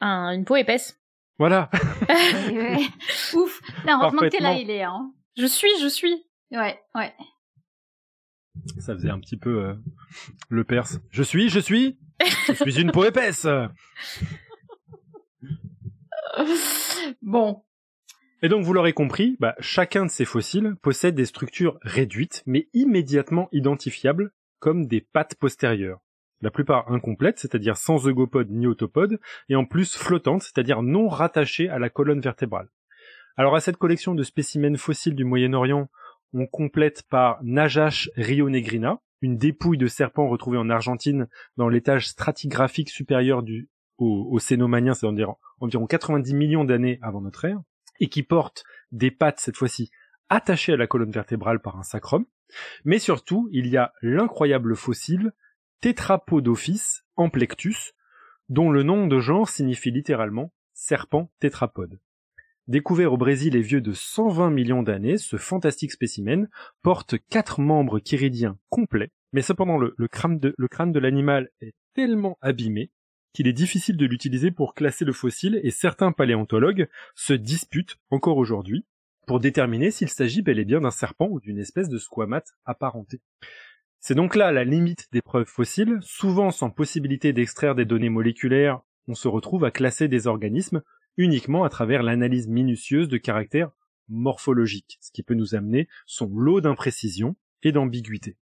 Un, 0.00 0.32
une 0.32 0.44
peau 0.44 0.56
épaisse. 0.56 1.00
Voilà. 1.38 1.70
Ouf. 3.34 3.60
Non, 3.86 3.98
heureusement 4.00 4.20
que 4.20 4.28
t'es 4.28 4.40
là, 4.40 4.54
il 4.54 4.70
est. 4.70 4.82
Hein. 4.82 5.12
Je 5.36 5.46
suis, 5.46 5.70
je 5.80 5.88
suis. 5.88 6.26
Ouais, 6.50 6.78
ouais. 6.94 7.14
Ça 8.78 8.94
faisait 8.94 9.10
un 9.10 9.20
petit 9.20 9.36
peu 9.36 9.64
euh, 9.64 9.74
le 10.48 10.64
perse. 10.64 11.00
Je 11.10 11.22
suis, 11.22 11.48
je 11.48 11.60
suis, 11.60 11.98
je 12.46 12.52
suis 12.52 12.80
une 12.80 12.92
peau 12.92 13.04
épaisse. 13.04 13.46
Bon. 17.22 17.62
Et 18.42 18.48
donc 18.48 18.64
vous 18.64 18.72
l'aurez 18.72 18.92
compris, 18.92 19.36
bah, 19.40 19.54
chacun 19.58 20.06
de 20.06 20.10
ces 20.10 20.24
fossiles 20.24 20.76
possède 20.82 21.14
des 21.14 21.26
structures 21.26 21.78
réduites, 21.82 22.42
mais 22.46 22.68
immédiatement 22.72 23.48
identifiables 23.52 24.32
comme 24.58 24.86
des 24.86 25.00
pattes 25.00 25.34
postérieures. 25.34 26.00
La 26.42 26.50
plupart 26.50 26.90
incomplètes, 26.90 27.38
c'est-à-dire 27.38 27.76
sans 27.76 28.06
eugopode 28.06 28.50
ni 28.50 28.66
autopode, 28.66 29.20
et 29.48 29.56
en 29.56 29.64
plus 29.64 29.96
flottantes, 29.96 30.42
c'est-à-dire 30.42 30.82
non 30.82 31.08
rattachées 31.08 31.68
à 31.68 31.78
la 31.78 31.90
colonne 31.90 32.20
vertébrale. 32.20 32.68
Alors 33.36 33.54
à 33.54 33.60
cette 33.60 33.76
collection 33.76 34.14
de 34.14 34.22
spécimens 34.22 34.76
fossiles 34.76 35.14
du 35.14 35.24
Moyen-Orient, 35.24 35.88
on 36.32 36.46
complète 36.46 37.02
par 37.10 37.38
Najash 37.42 38.10
rionegrina, 38.16 39.00
une 39.22 39.36
dépouille 39.36 39.78
de 39.78 39.86
serpent 39.86 40.28
retrouvée 40.28 40.58
en 40.58 40.70
Argentine 40.70 41.28
dans 41.56 41.68
l'étage 41.68 42.08
stratigraphique 42.08 42.90
supérieur 42.90 43.42
du, 43.42 43.68
au, 43.98 44.28
au 44.30 44.38
Cénomanien, 44.38 44.94
c'est 44.94 45.06
environ, 45.06 45.36
environ 45.60 45.86
90 45.86 46.34
millions 46.34 46.64
d'années 46.64 46.98
avant 47.02 47.20
notre 47.20 47.44
ère, 47.44 47.60
et 48.00 48.08
qui 48.08 48.22
porte 48.22 48.64
des 48.92 49.10
pattes 49.10 49.40
cette 49.40 49.56
fois-ci 49.56 49.90
attachées 50.30 50.72
à 50.72 50.76
la 50.76 50.86
colonne 50.86 51.10
vertébrale 51.10 51.60
par 51.60 51.78
un 51.78 51.82
sacrum. 51.82 52.24
Mais 52.84 52.98
surtout, 52.98 53.48
il 53.52 53.66
y 53.66 53.76
a 53.76 53.92
l'incroyable 54.00 54.74
fossile 54.74 55.32
Tetrapodophis 55.80 57.00
amplectus, 57.16 57.94
dont 58.50 58.70
le 58.70 58.82
nom 58.82 59.06
de 59.06 59.18
genre 59.18 59.48
signifie 59.48 59.90
littéralement 59.90 60.52
serpent 60.74 61.30
tétrapode. 61.40 61.98
Découvert 62.68 63.14
au 63.14 63.16
Brésil 63.16 63.56
et 63.56 63.62
vieux 63.62 63.80
de 63.80 63.94
120 63.94 64.50
millions 64.50 64.82
d'années, 64.82 65.16
ce 65.16 65.38
fantastique 65.38 65.92
spécimen 65.92 66.50
porte 66.82 67.16
quatre 67.30 67.62
membres 67.62 67.98
chiridiens 67.98 68.58
complets, 68.68 69.10
mais 69.32 69.40
cependant 69.40 69.78
le, 69.78 69.94
le 69.96 70.08
crâne 70.08 70.38
de, 70.38 70.98
l'animal 70.98 71.48
est 71.62 71.72
tellement 71.94 72.36
abîmé 72.42 72.90
qu'il 73.32 73.48
est 73.48 73.54
difficile 73.54 73.96
de 73.96 74.04
l'utiliser 74.04 74.50
pour 74.50 74.74
classer 74.74 75.06
le 75.06 75.14
fossile 75.14 75.60
et 75.62 75.70
certains 75.70 76.12
paléontologues 76.12 76.88
se 77.14 77.32
disputent 77.32 77.96
encore 78.10 78.36
aujourd'hui 78.36 78.84
pour 79.26 79.40
déterminer 79.40 79.90
s'il 79.90 80.10
s'agit 80.10 80.42
bel 80.42 80.58
et 80.58 80.66
bien 80.66 80.82
d'un 80.82 80.90
serpent 80.90 81.28
ou 81.30 81.40
d'une 81.40 81.58
espèce 81.58 81.88
de 81.88 81.98
squamate 81.98 82.52
apparentée. 82.66 83.20
C'est 84.00 84.14
donc 84.14 84.34
là 84.34 84.50
la 84.50 84.64
limite 84.64 85.08
des 85.12 85.20
preuves 85.20 85.46
fossiles, 85.46 85.98
souvent 86.00 86.50
sans 86.50 86.70
possibilité 86.70 87.34
d'extraire 87.34 87.74
des 87.74 87.84
données 87.84 88.08
moléculaires, 88.08 88.80
on 89.08 89.14
se 89.14 89.28
retrouve 89.28 89.64
à 89.64 89.70
classer 89.70 90.08
des 90.08 90.26
organismes 90.26 90.82
uniquement 91.18 91.64
à 91.64 91.68
travers 91.68 92.02
l'analyse 92.02 92.48
minutieuse 92.48 93.08
de 93.08 93.18
caractères 93.18 93.70
morphologiques, 94.08 94.96
ce 95.02 95.12
qui 95.12 95.22
peut 95.22 95.34
nous 95.34 95.54
amener 95.54 95.86
son 96.06 96.30
lot 96.34 96.62
d'imprécisions 96.62 97.36
et 97.62 97.72
d'ambiguïté. 97.72 98.38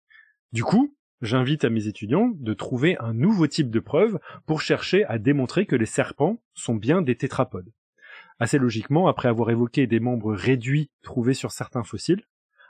Du 0.54 0.64
coup, 0.64 0.96
j'invite 1.22 1.66
à 1.66 1.70
mes 1.70 1.88
étudiants 1.88 2.32
de 2.34 2.54
trouver 2.56 2.98
un 2.98 3.14
nouveau 3.14 3.46
type 3.46 3.70
de 3.70 3.80
preuve 3.80 4.20
pour 4.48 4.60
chercher 4.60 5.06
à 5.06 5.20
démontrer 5.20 5.68
que 5.68 5.76
les 5.76 5.86
serpents 5.86 6.42
sont 6.56 6.76
bien 6.76 7.04
des 7.04 7.16
tétrapodes. 7.16 7.72
Assez 8.40 8.58
logiquement, 8.58 9.08
après 9.08 9.30
avoir 9.30 9.52
évoqué 9.52 9.86
des 9.86 10.00
membres 10.00 10.34
réduits 10.34 10.90
trouvés 11.04 11.36
sur 11.36 11.52
certains 11.52 11.84
fossiles, 11.84 12.24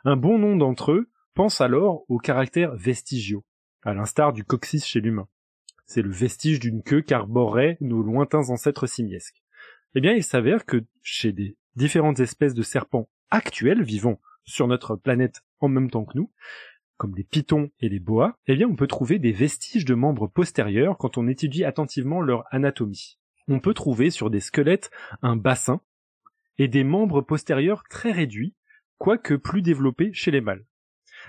un 0.04 0.18
bon 0.18 0.38
nombre 0.38 0.60
d'entre 0.60 0.92
eux 0.92 1.10
pensent 1.34 1.62
alors 1.62 2.04
aux 2.08 2.20
caractères 2.20 2.76
vestigiaux, 2.76 3.44
à 3.84 3.94
l'instar 3.94 4.34
du 4.34 4.44
coccyx 4.44 4.86
chez 4.86 5.02
l'humain. 5.02 5.28
C'est 5.86 6.02
le 6.02 6.12
vestige 6.12 6.60
d'une 6.60 6.84
queue 6.84 7.02
qu'arboraient 7.02 7.78
nos 7.82 8.02
lointains 8.02 8.50
ancêtres 8.50 8.88
simiesques. 8.88 9.44
Eh 9.96 10.02
bien, 10.02 10.14
il 10.14 10.24
s'avère 10.24 10.66
que 10.66 10.84
chez 11.02 11.34
des 11.34 11.58
différentes 11.76 12.20
espèces 12.20 12.54
de 12.54 12.64
serpents 12.64 13.10
actuels 13.30 13.84
vivant 13.84 14.20
sur 14.46 14.68
notre 14.68 14.96
planète 14.96 15.42
en 15.60 15.68
même 15.68 15.90
temps 15.90 16.06
que 16.06 16.18
nous, 16.18 16.32
comme 16.98 17.16
les 17.16 17.24
pitons 17.24 17.70
et 17.80 17.90
les 17.90 18.00
boas, 18.00 18.38
eh 18.48 18.56
bien, 18.56 18.68
on 18.68 18.76
peut 18.76 18.88
trouver 18.88 19.20
des 19.20 19.32
vestiges 19.32 19.86
de 19.86 19.96
membres 19.96 20.28
postérieurs 20.28 20.98
quand 20.98 21.18
on 21.18 21.28
étudie 21.28 21.66
attentivement 21.66 22.22
leur 22.22 22.46
anatomie. 22.52 23.20
On 23.48 23.60
peut 23.60 23.74
trouver 23.74 24.10
sur 24.10 24.30
des 24.30 24.40
squelettes 24.40 24.90
un 25.22 25.36
bassin 25.36 25.82
et 26.58 26.68
des 26.68 26.84
membres 26.84 27.22
postérieurs 27.22 27.84
très 27.90 28.12
réduits, 28.12 28.56
quoique 29.00 29.34
plus 29.34 29.62
développée 29.62 30.14
chez 30.14 30.32
les 30.32 30.42
mâles. 30.42 30.66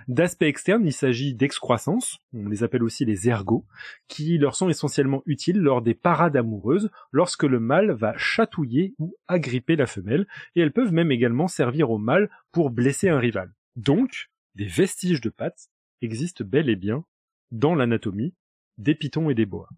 D'aspect 0.09 0.49
externe, 0.49 0.87
il 0.87 0.93
s'agit 0.93 1.35
d'excroissance, 1.35 2.19
on 2.33 2.49
les 2.49 2.63
appelle 2.63 2.83
aussi 2.83 3.05
les 3.05 3.29
ergots, 3.29 3.65
qui 4.09 4.39
leur 4.39 4.55
sont 4.55 4.69
essentiellement 4.69 5.23
utiles 5.27 5.59
lors 5.59 5.83
des 5.83 5.95
parades 5.95 6.37
amoureuses, 6.37 6.91
lorsque 7.13 7.45
le 7.45 7.61
mâle 7.61 7.93
va 7.93 8.17
chatouiller 8.17 8.95
ou 8.99 9.17
agripper 9.29 9.77
la 9.77 9.87
femelle, 9.87 10.27
et 10.55 10.61
elles 10.61 10.73
peuvent 10.73 10.93
même 10.93 11.13
également 11.13 11.49
servir 11.49 11.91
au 11.91 11.99
mâle 11.99 12.31
pour 12.53 12.71
blesser 12.71 13.09
un 13.09 13.19
rival. 13.19 13.53
Donc, 13.77 14.31
des 14.55 14.67
vestiges 14.67 15.21
de 15.21 15.31
pattes 15.31 15.69
existent 16.03 16.45
bel 16.45 16.69
et 16.69 16.77
bien 16.77 17.05
dans 17.51 17.75
l'anatomie 17.75 18.35
des 18.79 18.95
pitons 18.95 19.31
et 19.31 19.35
des 19.35 19.47
boas. 19.47 19.69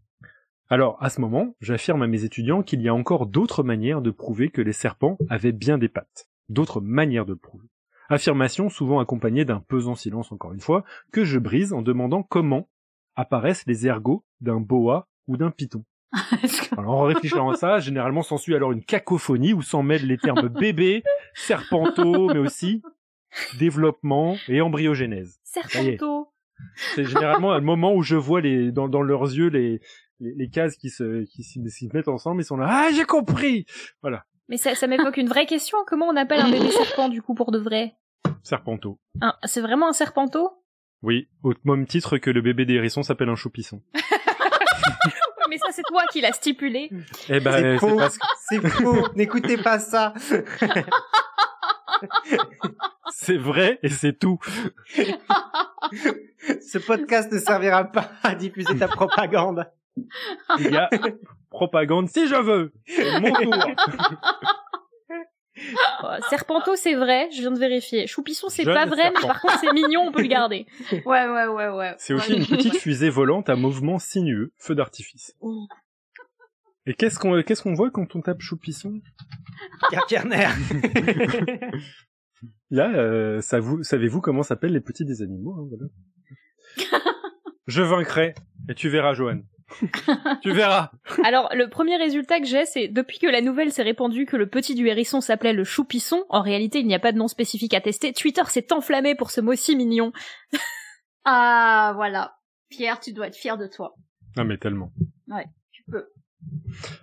Alors, 0.69 1.01
à 1.03 1.11
ce 1.11 1.21
moment, 1.21 1.55
j'affirme 1.61 2.03
à 2.03 2.07
mes 2.07 2.25
étudiants 2.25 2.63
qu'il 2.63 2.83
y 2.83 2.89
a 2.89 2.95
encore 2.95 3.27
d'autres 3.27 3.63
manières 3.63 4.03
de 4.03 4.11
prouver 4.11 4.49
que 4.49 4.63
les 4.63 4.73
serpents 4.73 5.17
avaient 5.29 5.53
bien 5.53 5.79
des 5.79 5.89
pattes. 5.89 6.29
D'autres 6.49 6.81
manières 6.81 7.27
de 7.27 7.33
le 7.33 7.39
prouver. 7.39 7.69
Affirmation 8.09 8.69
souvent 8.69 9.01
accompagnée 9.01 9.45
d'un 9.45 9.61
pesant 9.61 9.95
silence 9.95 10.33
encore 10.33 10.53
une 10.53 10.61
fois, 10.61 10.85
que 11.13 11.25
je 11.25 11.39
brise 11.39 11.73
en 11.73 11.83
demandant 11.83 12.23
comment 12.23 12.69
apparaissent 13.17 13.65
les 13.67 13.87
ergots 13.87 14.25
d'un 14.41 14.61
boa 14.61 15.09
ou 15.27 15.37
d'un 15.37 15.51
python. 15.51 15.85
Alors 16.77 16.95
en 16.95 17.03
réfléchissant 17.03 17.51
à 17.51 17.57
ça, 17.57 17.79
généralement 17.81 18.23
s'ensuit 18.23 18.55
alors 18.55 18.73
une 18.73 18.85
cacophonie 18.85 19.53
où 19.53 19.63
s'en 19.63 19.83
mêlent 19.83 20.07
les 20.07 20.19
termes 20.19 20.49
bébé, 20.49 21.03
serpento, 21.35 22.29
mais 22.29 22.39
aussi 22.39 22.83
développement 23.59 24.37
et 24.49 24.61
embryogénèse. 24.61 25.41
Serpento. 25.45 26.29
C'est 26.95 27.05
généralement 27.05 27.55
le 27.55 27.61
moment 27.61 27.95
où 27.95 28.03
je 28.03 28.17
vois 28.17 28.41
les 28.41 28.73
dans, 28.73 28.89
dans 28.89 29.03
leurs 29.03 29.25
yeux 29.25 29.49
les, 29.49 29.81
les, 30.21 30.35
les 30.35 30.49
cases 30.49 30.77
qui 30.77 30.89
se 30.89 31.25
qui 31.25 31.43
se 31.43 31.95
mettent 31.95 32.09
ensemble, 32.09 32.41
ils 32.41 32.45
sont 32.45 32.57
là 32.57 32.67
ah 32.69 32.93
j'ai 32.95 33.05
compris 33.05 33.67
voilà. 34.01 34.25
Mais 34.49 34.57
ça, 34.57 34.75
ça 34.75 34.87
m'évoque 34.87 35.17
une 35.17 35.29
vraie 35.29 35.47
question. 35.47 35.79
Comment 35.87 36.07
on 36.07 36.17
appelle 36.17 36.41
un 36.41 36.51
bébé 36.51 36.71
serpent 36.85 37.09
du 37.09 37.23
coup 37.23 37.35
pour 37.35 37.53
de 37.53 37.59
vrai? 37.59 37.97
Serpento. 38.43 38.99
Un- 39.21 39.35
C'est 39.45 39.61
vraiment 39.61 39.89
un 39.89 39.93
serpento? 39.93 40.51
Oui, 41.03 41.29
au 41.43 41.53
même 41.65 41.87
titre 41.87 42.19
que 42.19 42.31
le 42.31 42.41
bébé 42.43 42.65
des 42.65 42.75
hérissons 42.75 43.03
s'appelle 43.03 43.29
un 43.29 43.37
choupisson. 43.37 43.83
Mais 45.49 45.59
ça 45.59 45.69
c'est 45.71 45.83
toi 45.87 46.03
qui 46.11 46.21
l'as 46.21 46.33
stipulé. 46.33 46.91
Eh 47.29 47.39
ben 47.39 47.53
c'est 47.53 47.63
c'est 47.63 47.79
faux, 47.79 48.01
c'est 48.49 48.69
faux. 48.69 49.07
N'écoutez 49.15 49.57
pas 49.57 49.79
ça. 49.79 50.13
c'est 53.11 53.37
vrai 53.37 53.79
et 53.83 53.89
c'est 53.89 54.19
tout. 54.19 54.39
Ce 56.61 56.79
podcast 56.79 57.31
ne 57.33 57.39
servira 57.39 57.85
pas 57.85 58.11
à 58.25 58.35
diffuser 58.35 58.77
ta 58.77 58.89
propagande. 58.89 59.71
Il 60.59 60.71
y 60.71 60.77
a 60.77 60.89
propagande 61.51 62.09
si 62.09 62.29
je 62.29 62.37
veux. 62.37 62.73
C'est 62.87 63.21
mon 63.21 63.33
tour. 63.35 63.55
Oh, 66.03 66.09
serpento 66.29 66.77
c'est 66.77 66.95
vrai, 66.95 67.31
je 67.33 67.41
viens 67.41 67.51
de 67.51 67.59
vérifier. 67.59 68.07
Choupisson 68.07 68.49
c'est 68.49 68.65
pas 68.65 68.85
vrai, 68.85 69.11
mais 69.15 69.27
par 69.27 69.41
contre 69.41 69.59
c'est 69.59 69.73
mignon, 69.73 70.03
on 70.09 70.13
peut 70.13 70.23
le 70.23 70.29
garder. 70.29 70.67
Ouais, 71.07 71.27
ouais, 71.27 71.47
ouais, 71.47 71.69
ouais. 71.71 71.95
C'est 71.99 72.13
aussi 72.13 72.35
une 72.35 72.47
petite 72.47 72.77
fusée 72.77 73.11
volante 73.11 73.49
à 73.49 73.57
mouvement 73.57 73.99
sinueux, 73.99 74.53
feu 74.59 74.75
d'artifice. 74.75 75.35
Et 76.85 76.95
qu'est-ce 76.95 77.19
qu'on 77.19 77.43
qu'est-ce 77.43 77.63
qu'on 77.63 77.75
voit 77.75 77.91
quand 77.91 78.15
on 78.15 78.21
tape 78.21 78.41
choupisson? 78.41 79.01
Kerner. 80.09 80.49
Là, 82.71 82.91
euh, 82.95 83.41
ça 83.41 83.61
vous, 83.61 83.83
savez-vous 83.83 84.21
comment 84.21 84.43
s'appellent 84.43 84.73
les 84.73 84.81
petits 84.81 85.05
des 85.05 85.23
animaux 85.23 85.55
hein, 85.59 85.69
voilà. 85.69 87.01
Je 87.67 87.83
vaincrai, 87.83 88.35
et 88.69 88.75
tu 88.75 88.89
verras, 88.89 89.15
Johan. 89.15 89.41
tu 90.43 90.53
verras. 90.53 90.91
Alors 91.25 91.51
le 91.55 91.69
premier 91.69 91.97
résultat 91.97 92.41
que 92.41 92.47
j'ai, 92.47 92.65
c'est 92.65 92.89
depuis 92.89 93.19
que 93.19 93.27
la 93.27 93.41
nouvelle 93.41 93.73
s'est 93.73 93.83
répandue 93.83 94.27
que 94.27 94.37
le 94.37 94.49
petit 94.49 94.75
du 94.75 94.87
hérisson 94.87 95.21
s'appelait 95.21 95.53
le 95.53 95.65
choupisson, 95.65 96.25
en 96.29 96.41
réalité 96.41 96.81
il 96.81 96.87
n'y 96.87 96.95
a 96.95 97.01
pas 97.01 97.13
de 97.13 97.19
nom 97.19 97.29
spécifique 97.29 97.75
à 97.75 97.81
tester, 97.81 98.13
Twitter 98.13 98.43
s'est 98.47 98.73
enflammé 98.73 99.15
pour 99.15 99.31
ce 99.31 99.41
mot 99.41 99.55
si 99.55 99.77
mignon. 99.77 100.13
Ah, 101.29 101.93
voilà. 101.97 102.37
Pierre, 102.69 103.01
tu 103.01 103.13
dois 103.13 103.27
être 103.27 103.35
fier 103.35 103.59
de 103.59 103.67
toi. 103.67 103.97
Ah 104.37 104.45
mais 104.45 104.59
tellement. 104.59 104.93
Tu 105.73 105.83
peux. 105.91 106.07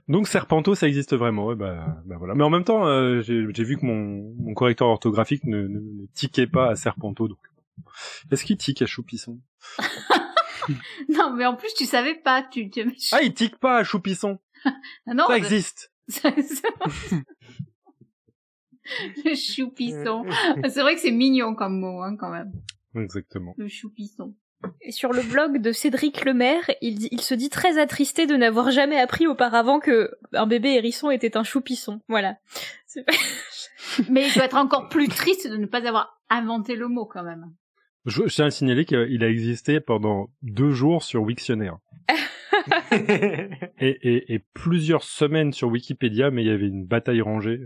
Donc 0.08 0.30
Serpento, 0.30 0.76
ça 0.76 0.88
existe 0.88 1.14
vraiment. 1.14 1.46
Ouais, 1.48 1.56
bah, 1.56 1.98
bah 2.06 2.16
voilà. 2.18 2.34
Mais 2.34 2.44
en 2.46 2.50
même 2.50 2.64
temps, 2.64 2.88
euh, 2.88 3.22
j'ai 3.22 3.46
j'ai 3.54 3.64
vu 3.66 3.78
que 3.78 3.86
mon, 3.86 4.34
mon 4.40 4.54
correcteur 4.54 4.88
orthographique 4.88 5.44
ne, 5.44 5.64
ne, 5.64 5.80
ne 5.80 6.06
tiquait 6.14 6.48
pas 6.48 6.70
à 6.70 6.76
Serpento. 6.78 7.28
Donc, 7.28 7.38
est-ce 8.32 8.46
qu'il 8.46 8.56
tique 8.56 8.82
à 8.82 8.86
Choupisson? 8.86 9.40
Non, 11.10 11.34
mais 11.34 11.46
en 11.46 11.56
plus, 11.56 11.74
tu 11.74 11.86
savais 11.86 12.16
pas. 12.16 12.44
Tu, 12.44 12.70
tu... 12.70 12.86
Ah, 13.12 13.22
il 13.22 13.34
tique 13.34 13.58
pas 13.58 13.78
à 13.78 13.84
Choupisson. 13.84 14.40
non, 15.08 15.26
ça 15.28 15.38
existe. 15.38 15.92
le 19.26 19.36
choupisson. 19.36 20.26
C'est 20.68 20.82
vrai 20.82 20.96
que 20.96 21.02
c'est 21.02 21.12
mignon 21.12 21.56
comme 21.56 21.80
mot, 21.80 22.02
hein, 22.02 22.16
quand 22.18 22.30
même. 22.30 22.52
Exactement. 22.96 23.54
Le 23.58 23.68
choupisson. 23.68 24.36
Et 24.82 24.92
sur 24.92 25.12
le 25.12 25.22
blog 25.24 25.58
de 25.58 25.72
Cédric 25.74 26.24
Lemaire, 26.24 26.70
il, 26.82 26.96
dit- 26.98 27.10
il 27.12 27.20
se 27.22 27.34
dit 27.34 27.50
très 27.50 27.78
attristé 27.78 28.26
de 28.28 28.36
n'avoir 28.36 28.72
jamais 28.72 28.98
appris 29.00 29.28
auparavant 29.28 29.80
que 29.80 30.12
un 30.32 30.48
bébé 30.48 30.76
hérisson 30.76 31.12
était 31.12 31.36
un 31.36 31.44
choupisson. 31.44 32.00
Voilà. 32.08 32.38
Mais 34.10 34.28
il 34.28 34.34
doit 34.34 34.46
être 34.46 34.56
encore 34.56 34.88
plus 34.88 35.10
triste 35.10 35.48
de 35.50 35.58
ne 35.58 35.66
pas 35.66 35.86
avoir 35.86 36.22
inventé 36.30 36.76
le 36.76 36.88
mot, 36.88 37.06
quand 37.06 37.24
même. 37.24 37.54
Je, 38.06 38.28
je 38.28 38.34
tiens 38.36 38.46
à 38.48 38.52
signaler 38.52 38.86
qu'il 38.86 39.24
a 39.24 39.30
existé 39.30 39.80
pendant 39.80 40.30
deux 40.42 40.72
jours 40.72 41.04
sur 41.04 41.22
Wiktionnaire. 41.24 41.78
et, 42.92 43.72
et, 43.80 44.34
et 44.34 44.40
plusieurs 44.54 45.04
semaines 45.04 45.54
sur 45.54 45.70
Wikipédia, 45.70 46.32
mais 46.32 46.44
il 46.44 46.48
y 46.48 46.52
avait 46.52 46.68
une 46.68 46.86
bataille 46.86 47.22
rangée 47.22 47.60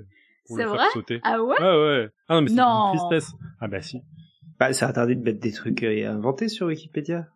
pour 0.48 0.58
C'est 0.58 0.64
le 0.64 0.70
vrai? 0.70 0.78
faire 0.80 0.92
sauter. 0.92 1.20
Ah 1.24 1.42
ouais? 1.44 1.56
Ah 1.60 1.80
ouais. 1.80 2.10
Ah 2.30 2.36
non, 2.36 2.42
mais 2.42 2.50
c'est 2.50 2.56
une 2.62 2.98
tristesse. 3.10 3.34
Ah 3.60 3.68
bah 3.68 3.82
si. 3.82 4.02
bah, 4.60 4.72
c'est 4.74 4.86
interdit 4.86 5.16
de 5.16 5.22
mettre 5.24 5.40
des 5.40 5.52
trucs 5.52 5.84
euh, 5.84 6.10
inventés 6.10 6.48
sur 6.50 6.68
Wikipédia. 6.68 7.28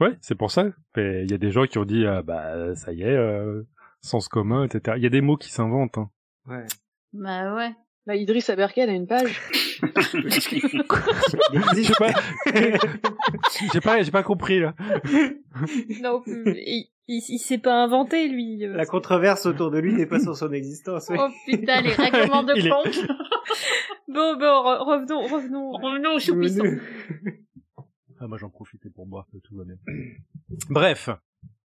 Ouais, 0.00 0.16
c'est 0.20 0.34
pour 0.36 0.50
ça. 0.50 0.66
Il 0.96 1.30
y 1.30 1.34
a 1.34 1.38
des 1.38 1.50
gens 1.50 1.66
qui 1.66 1.78
ont 1.78 1.84
dit, 1.84 2.06
ah 2.06 2.22
bah 2.22 2.74
ça 2.76 2.92
y 2.92 3.02
est, 3.02 3.16
euh, 3.16 3.62
sens 4.00 4.28
commun, 4.28 4.64
etc. 4.64 4.96
Il 4.96 5.02
y 5.02 5.06
a 5.06 5.10
des 5.10 5.20
mots 5.22 5.36
qui 5.36 5.50
s'inventent. 5.50 5.98
Hein. 5.98 6.10
Ouais. 6.46 6.64
Bah 7.12 7.54
ouais. 7.56 7.70
Bah, 8.08 8.16
Idriss 8.16 8.48
Aberken 8.48 8.88
a 8.88 8.94
une 8.94 9.06
page. 9.06 9.38
J'ai 11.76 11.92
pas, 11.98 12.12
j'ai 13.72 13.80
pas, 13.80 14.02
j'ai 14.02 14.10
pas 14.10 14.22
compris 14.22 14.60
là. 14.60 14.74
non, 16.02 16.22
il, 16.26 16.86
il, 17.06 17.22
il 17.28 17.38
s'est 17.38 17.58
pas 17.58 17.74
inventé 17.74 18.28
lui. 18.28 18.64
euh. 18.64 18.74
La 18.74 18.86
controverse 18.86 19.44
autour 19.46 19.70
de 19.70 19.78
lui 19.78 19.92
n'est 19.92 20.06
pas 20.06 20.20
sur 20.20 20.34
son 20.36 20.52
existence. 20.52 21.08
oui. 21.10 21.18
Oh 21.20 21.28
putain, 21.46 21.80
les 21.82 21.92
règlements 21.92 22.42
de 22.42 22.54
Il 22.56 22.66
est- 22.66 22.70
compte. 22.70 22.98
Bon, 24.08 24.36
bon, 24.38 24.46
re- 24.46 24.84
revenons, 24.86 25.20
revenons. 25.26 25.70
Revenons 25.72 26.14
au 26.14 26.18
choupisson. 26.18 26.64
Ah 28.20 28.26
moi 28.26 28.38
j'en 28.38 28.48
profitais 28.48 28.88
pour 28.88 29.06
boire, 29.06 29.26
tout 29.44 29.54
va 29.54 29.64
bien. 29.64 29.76
Bref, 30.70 31.10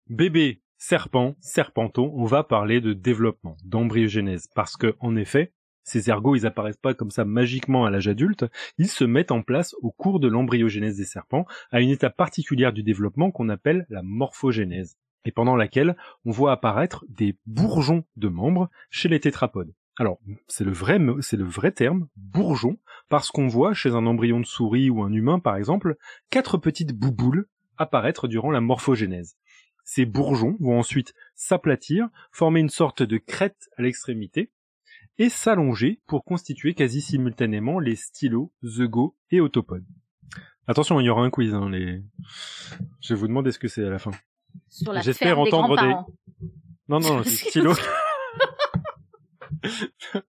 bébé, 0.09 0.63
serpent, 0.79 1.35
serpenton, 1.39 2.11
on 2.15 2.25
va 2.25 2.43
parler 2.43 2.81
de 2.81 2.93
développement, 2.93 3.57
d'embryogénèse, 3.63 4.47
parce 4.55 4.75
que 4.75 4.95
en 4.99 5.15
effet, 5.15 5.53
ces 5.83 6.09
ergots 6.09 6.35
ils 6.35 6.45
apparaissent 6.45 6.77
pas 6.77 6.93
comme 6.93 7.11
ça 7.11 7.25
magiquement 7.25 7.85
à 7.85 7.89
l'âge 7.89 8.07
adulte, 8.07 8.45
ils 8.77 8.87
se 8.87 9.03
mettent 9.03 9.31
en 9.31 9.41
place 9.41 9.75
au 9.81 9.91
cours 9.91 10.19
de 10.19 10.27
l'embryogénèse 10.27 10.97
des 10.97 11.05
serpents, 11.05 11.45
à 11.71 11.81
une 11.81 11.89
étape 11.89 12.15
particulière 12.15 12.73
du 12.73 12.83
développement 12.83 13.31
qu'on 13.31 13.49
appelle 13.49 13.85
la 13.89 14.01
morphogénèse, 14.03 14.97
et 15.25 15.31
pendant 15.31 15.55
laquelle 15.55 15.95
on 16.25 16.31
voit 16.31 16.51
apparaître 16.51 17.05
des 17.09 17.37
bourgeons 17.45 18.03
de 18.15 18.27
membres 18.27 18.69
chez 18.89 19.09
les 19.09 19.19
tétrapodes. 19.19 19.73
Alors, 19.97 20.19
c'est 20.47 20.63
le 20.63 20.71
vrai, 20.71 20.99
c'est 21.19 21.37
le 21.37 21.45
vrai 21.45 21.71
terme, 21.71 22.07
bourgeon, 22.15 22.79
parce 23.09 23.29
qu'on 23.29 23.47
voit 23.47 23.73
chez 23.73 23.89
un 23.89 24.05
embryon 24.05 24.39
de 24.39 24.45
souris 24.45 24.89
ou 24.89 25.03
un 25.03 25.11
humain 25.11 25.39
par 25.39 25.57
exemple, 25.57 25.97
quatre 26.29 26.57
petites 26.57 26.93
bouboules 26.93 27.47
apparaître 27.77 28.27
durant 28.27 28.51
la 28.51 28.61
morphogénèse. 28.61 29.35
Ces 29.83 30.05
bourgeons 30.05 30.55
vont 30.59 30.79
ensuite 30.79 31.13
s'aplatir, 31.35 32.07
former 32.31 32.61
une 32.61 32.69
sorte 32.69 33.03
de 33.03 33.17
crête 33.17 33.69
à 33.77 33.81
l'extrémité, 33.81 34.51
et 35.21 35.29
s'allonger 35.29 36.01
pour 36.07 36.23
constituer 36.23 36.73
quasi 36.73 36.99
simultanément 37.01 37.79
les 37.79 37.95
stylos, 37.95 38.51
zygos 38.63 39.15
et 39.29 39.39
autopodes. 39.39 39.85
Attention, 40.67 40.99
il 40.99 41.05
y 41.05 41.09
aura 41.09 41.23
un 41.23 41.29
quiz, 41.29 41.53
hein, 41.53 41.69
les... 41.69 42.01
Je 43.01 43.13
vais 43.13 43.19
vous 43.19 43.27
demander 43.27 43.51
ce 43.51 43.59
que 43.59 43.67
c'est 43.67 43.85
à 43.85 43.89
la 43.89 43.99
fin? 43.99 44.11
Sur 44.69 44.93
la 44.93 45.01
J'espère 45.01 45.35
des 45.35 45.41
entendre 45.41 45.75
des- 45.75 45.87
grands-parents. 45.87 46.07
Non, 46.87 46.99
non, 46.99 47.19
les 47.25 47.29
stylos. 47.29 47.75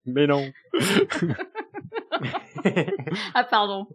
Mais 0.05 0.27
non. 0.27 0.43
Ah 3.33 3.43
pardon. 3.49 3.87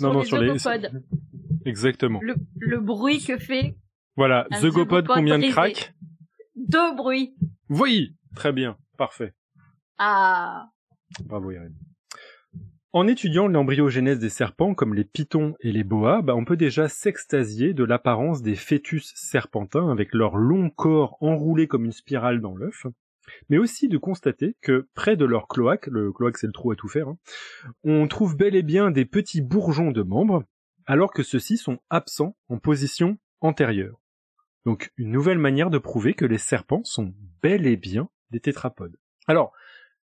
Non, 0.00 0.12
non, 0.14 0.20
les 0.20 0.26
sur 0.26 0.38
les- 0.38 0.50
ogopodes. 0.50 1.04
Exactement. 1.66 2.20
Le, 2.22 2.34
le 2.56 2.80
bruit 2.80 3.22
que 3.22 3.36
fait 3.38 3.76
Voilà, 4.16 4.46
zygopode, 4.54 4.60
zygopode 4.72 5.06
combien 5.08 5.38
de 5.38 5.50
cracks 5.50 5.92
deux 6.56 6.94
bruits. 6.96 7.34
Oui, 7.68 8.16
très 8.34 8.52
bien, 8.52 8.76
parfait. 8.96 9.34
Ah. 10.02 10.70
Bravo 11.26 11.50
Irène. 11.50 11.76
En 12.94 13.06
étudiant 13.06 13.48
l'embryogénèse 13.48 14.18
des 14.18 14.30
serpents 14.30 14.72
comme 14.74 14.94
les 14.94 15.04
pitons 15.04 15.56
et 15.60 15.72
les 15.72 15.84
boas, 15.84 16.22
bah, 16.22 16.34
on 16.34 16.46
peut 16.46 16.56
déjà 16.56 16.88
s'extasier 16.88 17.74
de 17.74 17.84
l'apparence 17.84 18.40
des 18.40 18.54
fœtus 18.54 19.12
serpentins 19.14 19.90
avec 19.90 20.14
leur 20.14 20.38
long 20.38 20.70
corps 20.70 21.18
enroulé 21.20 21.68
comme 21.68 21.84
une 21.84 21.92
spirale 21.92 22.40
dans 22.40 22.56
l'œuf. 22.56 22.86
mais 23.50 23.58
aussi 23.58 23.88
de 23.88 23.98
constater 23.98 24.56
que 24.62 24.88
près 24.94 25.18
de 25.18 25.26
leur 25.26 25.48
cloaque, 25.48 25.86
le 25.88 26.12
cloaque 26.12 26.38
c'est 26.38 26.46
le 26.46 26.54
trou 26.54 26.70
à 26.70 26.76
tout 26.76 26.88
faire, 26.88 27.08
hein, 27.08 27.18
on 27.84 28.08
trouve 28.08 28.38
bel 28.38 28.56
et 28.56 28.62
bien 28.62 28.90
des 28.90 29.04
petits 29.04 29.42
bourgeons 29.42 29.92
de 29.92 30.02
membres, 30.02 30.44
alors 30.86 31.12
que 31.12 31.22
ceux-ci 31.22 31.58
sont 31.58 31.78
absents 31.90 32.36
en 32.48 32.58
position 32.58 33.18
antérieure. 33.42 34.00
Donc 34.64 34.92
une 34.96 35.12
nouvelle 35.12 35.38
manière 35.38 35.68
de 35.68 35.78
prouver 35.78 36.14
que 36.14 36.24
les 36.24 36.38
serpents 36.38 36.84
sont 36.84 37.12
bel 37.42 37.66
et 37.66 37.76
bien 37.76 38.08
des 38.30 38.40
tétrapodes. 38.40 38.96
Alors, 39.26 39.52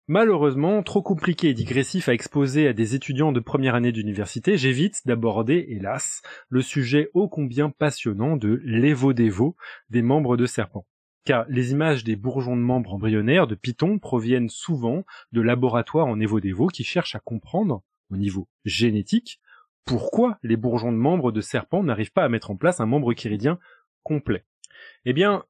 malheureusement, 0.08 0.82
trop 0.82 1.02
compliqué 1.02 1.48
et 1.48 1.54
digressif 1.54 2.08
à 2.08 2.14
exposer 2.14 2.68
à 2.68 2.72
des 2.72 2.94
étudiants 2.94 3.32
de 3.32 3.40
première 3.40 3.74
année 3.74 3.92
d'université, 3.92 4.56
j'évite 4.56 5.06
d'aborder, 5.06 5.66
hélas, 5.68 6.22
le 6.48 6.62
sujet 6.62 7.10
ô 7.14 7.28
combien 7.28 7.70
passionnant 7.70 8.36
de 8.36 8.60
l'évo-dévo 8.64 9.56
des 9.90 10.02
membres 10.02 10.36
de 10.36 10.46
serpents. 10.46 10.86
Car 11.24 11.44
les 11.48 11.72
images 11.72 12.04
des 12.04 12.14
bourgeons 12.14 12.56
de 12.56 12.62
membres 12.62 12.94
embryonnaires 12.94 13.48
de 13.48 13.56
Python 13.56 13.98
proviennent 13.98 14.48
souvent 14.48 15.04
de 15.32 15.40
laboratoires 15.40 16.06
en 16.06 16.20
évo-dévo 16.20 16.68
qui 16.68 16.84
cherchent 16.84 17.16
à 17.16 17.20
comprendre, 17.20 17.82
au 18.10 18.16
niveau 18.16 18.48
génétique, 18.64 19.40
pourquoi 19.84 20.38
les 20.42 20.56
bourgeons 20.56 20.92
de 20.92 20.96
membres 20.96 21.32
de 21.32 21.40
serpents 21.40 21.82
n'arrivent 21.82 22.12
pas 22.12 22.24
à 22.24 22.28
mettre 22.28 22.50
en 22.50 22.56
place 22.56 22.80
un 22.80 22.86
membre 22.86 23.12
chiridien 23.12 23.58
complet. 24.02 24.44
Eh 25.08 25.12
bien, 25.12 25.44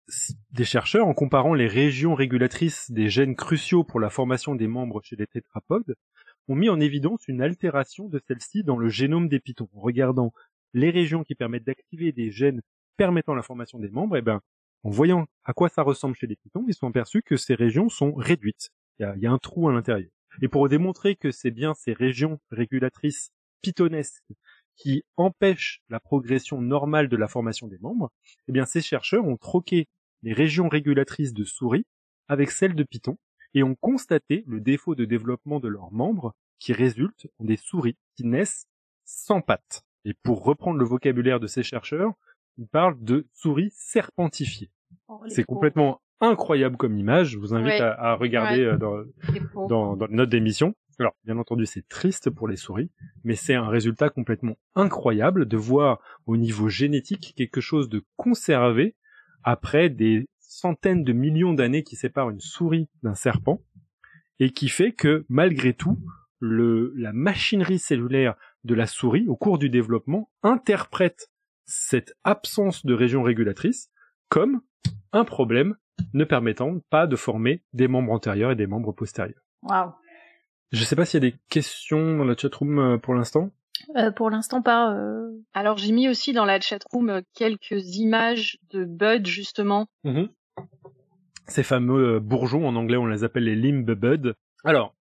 des 0.50 0.66
chercheurs, 0.66 1.07
en 1.07 1.14
comparant 1.14 1.54
les 1.54 1.66
régions 1.66 2.14
régulatrices 2.14 2.90
des 2.90 3.09
gènes 3.09 3.34
cruciaux 3.34 3.84
pour 3.84 4.00
la 4.00 4.11
formation 4.11 4.54
des 4.54 4.66
membres 4.66 5.00
chez 5.02 5.16
les 5.16 5.26
tétrapodes, 5.26 5.94
ont 6.46 6.54
mis 6.54 6.68
en 6.68 6.78
évidence 6.78 7.26
une 7.26 7.40
altération 7.40 8.07
de 8.07 8.20
celle-ci 8.28 8.64
dans 8.64 8.76
le 8.76 8.90
génome 8.90 9.30
des 9.30 9.40
pitons. 9.40 9.70
En 9.72 9.80
regardant 9.80 10.34
les 10.74 10.90
régions 10.90 11.24
qui 11.24 11.34
permettent 11.34 11.64
d'activer 11.64 12.12
des 12.12 12.30
gènes 12.30 12.61
permettant 12.98 13.34
la 13.34 13.42
formation 13.42 13.78
des 13.78 13.88
membres, 13.88 14.18
eh 14.18 14.20
ben, 14.20 14.42
en 14.82 14.90
voyant 14.90 15.26
à 15.42 15.54
quoi 15.54 15.70
ça 15.70 15.80
ressemble 15.80 16.16
chez 16.16 16.26
les 16.26 16.36
pitons, 16.36 16.66
ils 16.68 16.74
sont 16.74 16.88
aperçus 16.88 17.22
que 17.22 17.38
ces 17.38 17.54
régions 17.54 17.88
sont 17.88 18.12
réduites. 18.12 18.68
Il 18.98 19.07
y 19.22 19.26
a, 19.26 19.32
un 19.32 19.38
trou 19.38 19.70
à 19.70 19.72
l'intérieur. 19.72 20.11
Et 20.42 20.48
pour 20.48 20.68
démontrer 20.68 21.16
que 21.16 21.30
c'est 21.30 21.50
bien 21.50 21.72
ces 21.72 21.94
régions 21.94 22.40
régulatrices 22.50 23.30
pitonesques 23.62 24.22
qui 24.77 25.05
empêchent 25.16 25.83
la 25.89 26.01
progression 26.01 26.61
normale 26.61 27.09
de 27.09 27.16
la 27.16 27.29
formation 27.29 27.66
des 27.66 27.79
membres, 27.79 28.11
eh 28.49 28.53
bien 28.53 28.66
ces 28.66 28.81
chercheurs 28.81 29.27
ont 29.27 29.37
troqué 29.37 29.89
les 30.22 30.33
régions 30.33 30.68
régulatrices 30.68 31.33
de 31.33 31.45
souris 31.45 31.87
avec 32.29 32.51
celles 32.51 32.74
de 32.74 32.85
Python 32.85 33.18
et 33.55 33.62
ont 33.62 33.74
constaté 33.74 34.45
le 34.47 34.61
défaut 34.61 34.95
de 34.95 35.05
développement 35.05 35.61
de 35.61 35.68
leurs 35.68 35.93
membres 35.93 36.35
qui 36.59 36.72
résulte 36.72 37.29
en 37.39 37.45
des 37.45 37.57
souris 37.57 37.97
qui 38.16 38.24
naissent 38.24 38.66
sans 39.05 39.41
pattes. 39.41 39.83
Et 40.05 40.14
pour 40.22 40.45
reprendre 40.45 40.79
le 40.79 40.85
vocabulaire 40.85 41.41
de 41.41 41.47
ces 41.47 41.62
chercheurs, 41.62 42.12
ils 42.59 42.68
parlent 42.68 43.03
de 43.03 43.27
souris 43.33 43.70
serpentifiées. 43.72 44.70
Oh, 45.09 45.22
C'est 45.29 45.45
complètement 45.45 46.01
incroyable 46.20 46.77
comme 46.77 46.99
image. 46.99 47.31
Je 47.31 47.39
vous 47.39 47.55
invite 47.55 47.81
à, 47.81 48.14
regarder 48.14 48.62
euh, 48.62 48.77
dans, 48.77 49.05
dans, 49.68 49.97
dans, 49.97 50.09
notre 50.09 50.31
d'émission. 50.31 50.74
Alors, 50.99 51.14
bien 51.24 51.36
entendu, 51.36 51.66
c'est 51.66 51.86
triste 51.88 52.30
pour 52.30 52.49
les 52.49 52.57
souris, 52.57 52.90
mais 53.22 53.34
c'est 53.34 53.55
un 53.55 53.68
résultat 53.68 54.09
complètement 54.09 54.57
incroyable 54.74 55.47
de 55.47 55.57
voir 55.57 56.01
au 56.26 56.36
niveau 56.36 56.68
génétique 56.68 57.34
quelque 57.36 57.61
chose 57.61 57.88
de 57.88 58.05
conservé 58.16 58.97
après 59.42 59.90
des 59.90 60.26
centaines 60.38 61.05
de 61.05 61.12
millions 61.12 61.53
d'années 61.53 61.82
qui 61.82 61.97
séparent 61.97 62.30
une 62.30 62.40
souris 62.40 62.88
d'un 63.03 63.14
serpent, 63.14 63.62
et 64.38 64.51
qui 64.51 64.68
fait 64.68 64.92
que, 64.92 65.24
malgré 65.28 65.72
tout, 65.72 65.99
le, 66.40 66.92
la 66.97 67.12
machinerie 67.12 67.78
cellulaire 67.78 68.34
de 68.64 68.74
la 68.74 68.86
souris, 68.86 69.26
au 69.28 69.36
cours 69.36 69.59
du 69.59 69.70
développement, 69.70 70.30
interprète 70.42 71.30
cette 71.64 72.14
absence 72.24 72.84
de 72.84 72.94
région 72.94 73.22
régulatrice 73.22 73.90
comme 74.28 74.61
un 75.12 75.24
problème 75.24 75.76
ne 76.12 76.24
permettant 76.24 76.78
pas 76.90 77.07
de 77.07 77.16
former 77.16 77.62
des 77.72 77.88
membres 77.88 78.12
antérieurs 78.12 78.51
et 78.51 78.57
des 78.57 78.66
membres 78.66 78.92
postérieurs. 78.92 79.42
Je 80.72 80.84
sais 80.84 80.96
pas 80.96 81.04
s'il 81.04 81.22
y 81.22 81.26
a 81.26 81.30
des 81.30 81.36
questions 81.48 82.18
dans 82.18 82.24
la 82.24 82.36
chatroom 82.36 82.78
euh, 82.78 82.98
pour 82.98 83.14
l'instant. 83.14 83.50
Euh, 83.96 84.10
pour 84.10 84.30
l'instant 84.30 84.62
pas. 84.62 84.94
Euh... 84.94 85.30
Alors 85.54 85.78
j'ai 85.78 85.92
mis 85.92 86.08
aussi 86.08 86.32
dans 86.32 86.44
la 86.44 86.60
chatroom 86.60 87.10
euh, 87.10 87.20
quelques 87.34 87.96
images 87.96 88.58
de 88.70 88.84
buds 88.84 89.26
justement. 89.26 89.86
Mm-hmm. 90.04 90.28
Ces 91.46 91.62
fameux 91.62 92.18
bourgeons, 92.18 92.66
en 92.66 92.74
anglais 92.74 92.96
on 92.96 93.06
les 93.06 93.22
appelle 93.22 93.44
les 93.44 93.54
limb 93.54 93.84
buds. 93.84 94.34
Alors, 94.64 94.96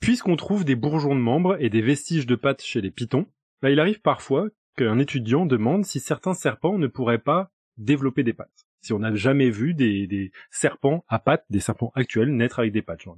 puisqu'on 0.00 0.36
trouve 0.36 0.64
des 0.64 0.76
bourgeons 0.76 1.14
de 1.14 1.20
membres 1.20 1.56
et 1.60 1.68
des 1.68 1.82
vestiges 1.82 2.26
de 2.26 2.36
pattes 2.36 2.62
chez 2.62 2.80
les 2.80 2.90
pitons, 2.90 3.26
bah, 3.60 3.70
il 3.70 3.80
arrive 3.80 4.00
parfois 4.00 4.48
qu'un 4.76 4.98
étudiant 4.98 5.44
demande 5.44 5.84
si 5.84 6.00
certains 6.00 6.32
serpents 6.32 6.78
ne 6.78 6.86
pourraient 6.86 7.18
pas 7.18 7.50
développer 7.76 8.22
des 8.22 8.32
pattes 8.32 8.66
si 8.80 8.92
on 8.92 8.98
n'a 9.00 9.14
jamais 9.14 9.50
vu 9.50 9.74
des, 9.74 10.32
serpents 10.50 11.04
à 11.08 11.18
pattes, 11.18 11.44
des 11.50 11.60
serpents 11.60 11.92
actuels 11.94 12.34
naître 12.34 12.58
avec 12.60 12.72
des 12.72 12.82
pattes, 12.82 13.02
genre 13.02 13.16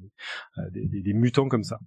euh, 0.59 0.63
des, 0.71 0.87
des, 0.87 1.13
mutants 1.13 1.49
comme 1.49 1.65
ça. 1.65 1.79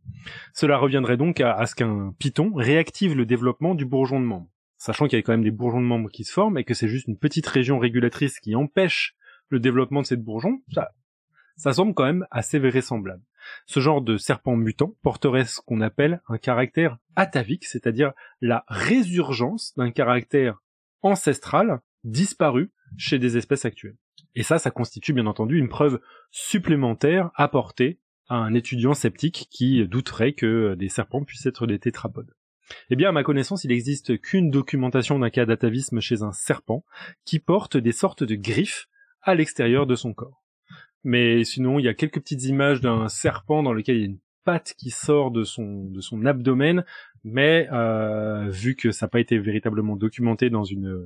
Cela 0.54 0.78
reviendrait 0.78 1.18
donc 1.18 1.42
à, 1.42 1.66
ce 1.66 1.76
qu'un 1.76 2.14
python 2.20 2.54
réactive 2.54 3.16
le 3.16 3.26
développement 3.26 3.76
du 3.76 3.86
bourgeon 3.86 4.20
de 4.20 4.26
membre, 4.26 4.50
sachant 4.78 5.08
qu'il 5.08 5.18
y 5.18 5.20
a 5.20 5.24
quand 5.24 5.34
même 5.34 5.44
des 5.44 5.52
bourgeons 5.52 5.82
de 5.82 5.86
membres 5.86 6.10
qui 6.10 6.24
se 6.24 6.32
forment 6.32 6.58
et 6.58 6.64
que 6.64 6.74
c'est 6.74 6.88
juste 6.88 7.08
une 7.08 7.18
petite 7.18 7.48
région 7.48 7.80
régulatrice 7.80 8.40
qui 8.40 8.56
empêche 8.56 9.16
le 9.50 9.60
développement 9.60 10.02
de 10.02 10.08
cette 10.08 10.24
bourgeon, 10.24 10.62
ça, 10.74 10.92
ça 11.56 11.74
semble 11.74 11.94
quand 11.94 12.06
même 12.06 12.26
assez 12.32 12.60
vraisemblable. 12.60 13.22
Ce 13.66 13.80
genre 13.80 14.02
de 14.02 14.18
serpent 14.18 14.56
mutant 14.56 14.96
porterait 15.04 15.46
ce 15.46 15.62
qu'on 15.62 15.82
appelle 15.82 16.22
un 16.28 16.38
caractère 16.38 16.98
atavique, 17.16 17.66
c'est-à-dire 17.66 18.14
la 18.42 18.66
résurgence 18.68 19.74
d'un 19.78 19.92
caractère 19.92 20.62
ancestral 21.04 21.82
disparu 22.04 22.72
chez 22.98 23.20
des 23.20 23.38
espèces 23.38 23.66
actuelles. 23.66 23.98
Et 24.36 24.44
ça, 24.44 24.60
ça 24.60 24.72
constitue 24.72 25.14
bien 25.14 25.28
entendu 25.28 25.58
une 25.58 25.70
preuve 25.70 26.00
supplémentaire 26.32 27.32
apportée 27.36 28.00
à 28.28 28.36
un 28.36 28.54
étudiant 28.54 28.94
sceptique 28.94 29.48
qui 29.50 29.88
douterait 29.88 30.34
que 30.34 30.76
des 30.76 30.90
serpents 30.90 31.24
puissent 31.24 31.46
être 31.46 31.68
des 31.68 31.80
tétrapodes. 31.80 32.34
Eh 32.90 32.96
bien, 32.96 33.10
à 33.10 33.12
ma 33.12 33.24
connaissance, 33.24 33.64
il 33.64 33.70
n'existe 33.70 34.20
qu'une 34.20 34.50
documentation 34.50 35.20
d'un 35.20 35.30
cas 35.30 35.46
d'atavisme 35.46 36.00
chez 36.00 36.24
un 36.24 36.32
serpent 36.32 36.84
qui 37.24 37.40
porte 37.40 37.78
des 37.78 37.92
sortes 37.92 38.24
de 38.24 38.36
griffes 38.36 38.88
à 39.22 39.36
l'extérieur 39.36 39.86
de 39.86 39.96
son 39.96 40.14
corps. 40.14 40.44
Mais 41.04 41.44
sinon, 41.44 41.78
il 41.78 41.86
y 41.86 41.88
a 41.88 41.94
quelques 41.94 42.20
petites 42.20 42.46
images 42.46 42.82
d'un 42.82 43.08
serpent 43.08 43.62
dans 43.62 43.74
lequel 43.74 43.96
il 43.98 44.00
y 44.00 44.04
a 44.04 44.08
une 44.08 44.20
patte 44.44 44.74
qui 44.78 44.90
sort 44.90 45.32
de 45.32 45.44
son 45.44 45.86
de 45.86 46.02
son 46.02 46.26
abdomen, 46.26 46.86
mais 47.28 47.68
euh, 47.74 48.48
vu 48.50 48.76
que 48.76 48.92
ça 48.92 49.08
n'a 49.08 49.10
pas 49.10 49.20
été 49.20 49.40
véritablement 49.40 49.96
documenté 49.96 50.52
dans 50.52 50.64
une 50.64 51.04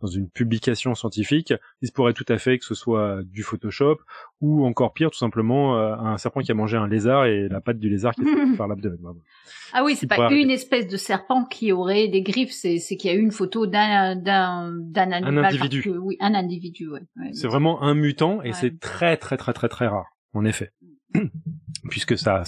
dans 0.00 0.06
une 0.06 0.26
publication 0.30 0.94
scientifique, 0.94 1.52
il 1.82 1.88
se 1.88 1.92
pourrait 1.92 2.14
tout 2.14 2.24
à 2.28 2.38
fait 2.38 2.58
que 2.58 2.64
ce 2.64 2.74
soit 2.74 3.20
du 3.24 3.42
Photoshop 3.42 3.98
ou 4.40 4.64
encore 4.64 4.94
pire, 4.94 5.10
tout 5.10 5.18
simplement 5.18 5.76
euh, 5.76 5.94
un 5.96 6.16
serpent 6.16 6.40
qui 6.40 6.50
a 6.50 6.54
mangé 6.54 6.78
un 6.78 6.88
lézard 6.88 7.26
et 7.26 7.46
la 7.50 7.60
patte 7.60 7.78
du 7.78 7.90
lézard 7.90 8.14
qui 8.14 8.22
est 8.22 8.56
par 8.56 8.68
l'abdomen. 8.68 8.98
Ah 9.74 9.84
oui, 9.84 9.96
c'est 9.96 10.06
pas 10.06 10.32
une 10.32 10.50
espèce 10.50 10.88
de 10.88 10.96
serpent 10.96 11.44
qui 11.44 11.72
aurait 11.72 12.08
des 12.08 12.22
griffes, 12.22 12.52
c'est 12.52 12.78
c'est 12.78 12.96
qu'il 12.96 13.10
y 13.10 13.14
a 13.14 13.16
eu 13.16 13.22
une 13.22 13.30
photo 13.30 13.66
d'un 13.66 14.16
d'un 14.16 14.72
d'un 14.72 15.12
animal. 15.12 15.44
Un 15.44 15.48
individu. 15.48 15.90
oui, 15.98 16.16
un 16.20 16.34
individu. 16.34 16.88
Ouais. 16.88 17.02
c'est 17.32 17.48
vraiment 17.48 17.82
un 17.82 17.94
mutant 17.94 18.42
et 18.42 18.54
c'est 18.54 18.80
très 18.80 19.18
très 19.18 19.36
très 19.36 19.52
très 19.52 19.68
très 19.68 19.88
rare, 19.88 20.06
en 20.32 20.46
effet. 20.46 20.72
puisque 21.90 22.16
ça, 22.18 22.44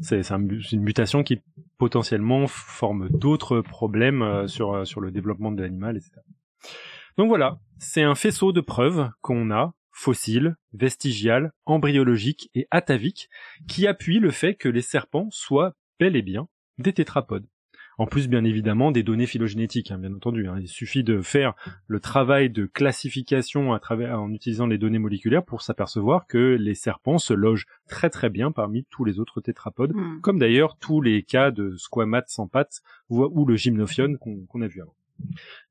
c'est 0.00 0.30
une 0.30 0.80
mutation 0.80 1.22
qui 1.22 1.40
potentiellement 1.78 2.46
forme 2.46 3.08
d'autres 3.08 3.60
problèmes 3.60 4.22
euh, 4.22 4.46
sur 4.48 4.74
euh, 4.74 4.84
sur 4.84 5.00
le 5.00 5.10
développement 5.10 5.52
de 5.52 5.62
l'animal, 5.62 5.96
etc. 5.96 6.12
Donc 7.16 7.28
voilà, 7.28 7.60
c'est 7.78 8.02
un 8.02 8.14
faisceau 8.14 8.52
de 8.52 8.60
preuves 8.60 9.10
qu'on 9.22 9.50
a 9.50 9.74
fossiles, 9.92 10.56
vestigiales, 10.72 11.52
embryologiques 11.66 12.50
et 12.54 12.68
ataviques 12.70 13.28
qui 13.66 13.86
appuient 13.86 14.20
le 14.20 14.30
fait 14.30 14.54
que 14.54 14.68
les 14.68 14.82
serpents 14.82 15.28
soient 15.30 15.74
bel 15.98 16.14
et 16.14 16.22
bien 16.22 16.48
des 16.78 16.92
tétrapodes. 16.92 17.46
En 17.98 18.06
plus, 18.06 18.28
bien 18.28 18.44
évidemment, 18.44 18.92
des 18.92 19.02
données 19.02 19.26
phylogénétiques, 19.26 19.90
hein, 19.90 19.98
bien 19.98 20.14
entendu. 20.14 20.46
Hein. 20.46 20.58
Il 20.60 20.68
suffit 20.68 21.02
de 21.02 21.20
faire 21.20 21.54
le 21.88 21.98
travail 21.98 22.48
de 22.48 22.64
classification 22.64 23.72
à 23.72 23.80
travers, 23.80 24.20
en 24.20 24.32
utilisant 24.32 24.66
les 24.66 24.78
données 24.78 25.00
moléculaires 25.00 25.44
pour 25.44 25.62
s'apercevoir 25.62 26.28
que 26.28 26.56
les 26.58 26.74
serpents 26.74 27.18
se 27.18 27.34
logent 27.34 27.66
très 27.88 28.08
très 28.08 28.30
bien 28.30 28.52
parmi 28.52 28.84
tous 28.84 29.04
les 29.04 29.18
autres 29.18 29.40
tétrapodes, 29.40 29.94
hmm. 29.94 30.20
comme 30.20 30.38
d'ailleurs 30.38 30.78
tous 30.78 31.00
les 31.00 31.24
cas 31.24 31.50
de 31.50 31.76
squamates 31.76 32.28
sans 32.28 32.46
pattes 32.46 32.82
ou, 33.10 33.44
le 33.44 33.56
gymnophione 33.56 34.16
qu'on 34.16 34.62
a 34.62 34.68
vu 34.68 34.80
avant. 34.80 34.94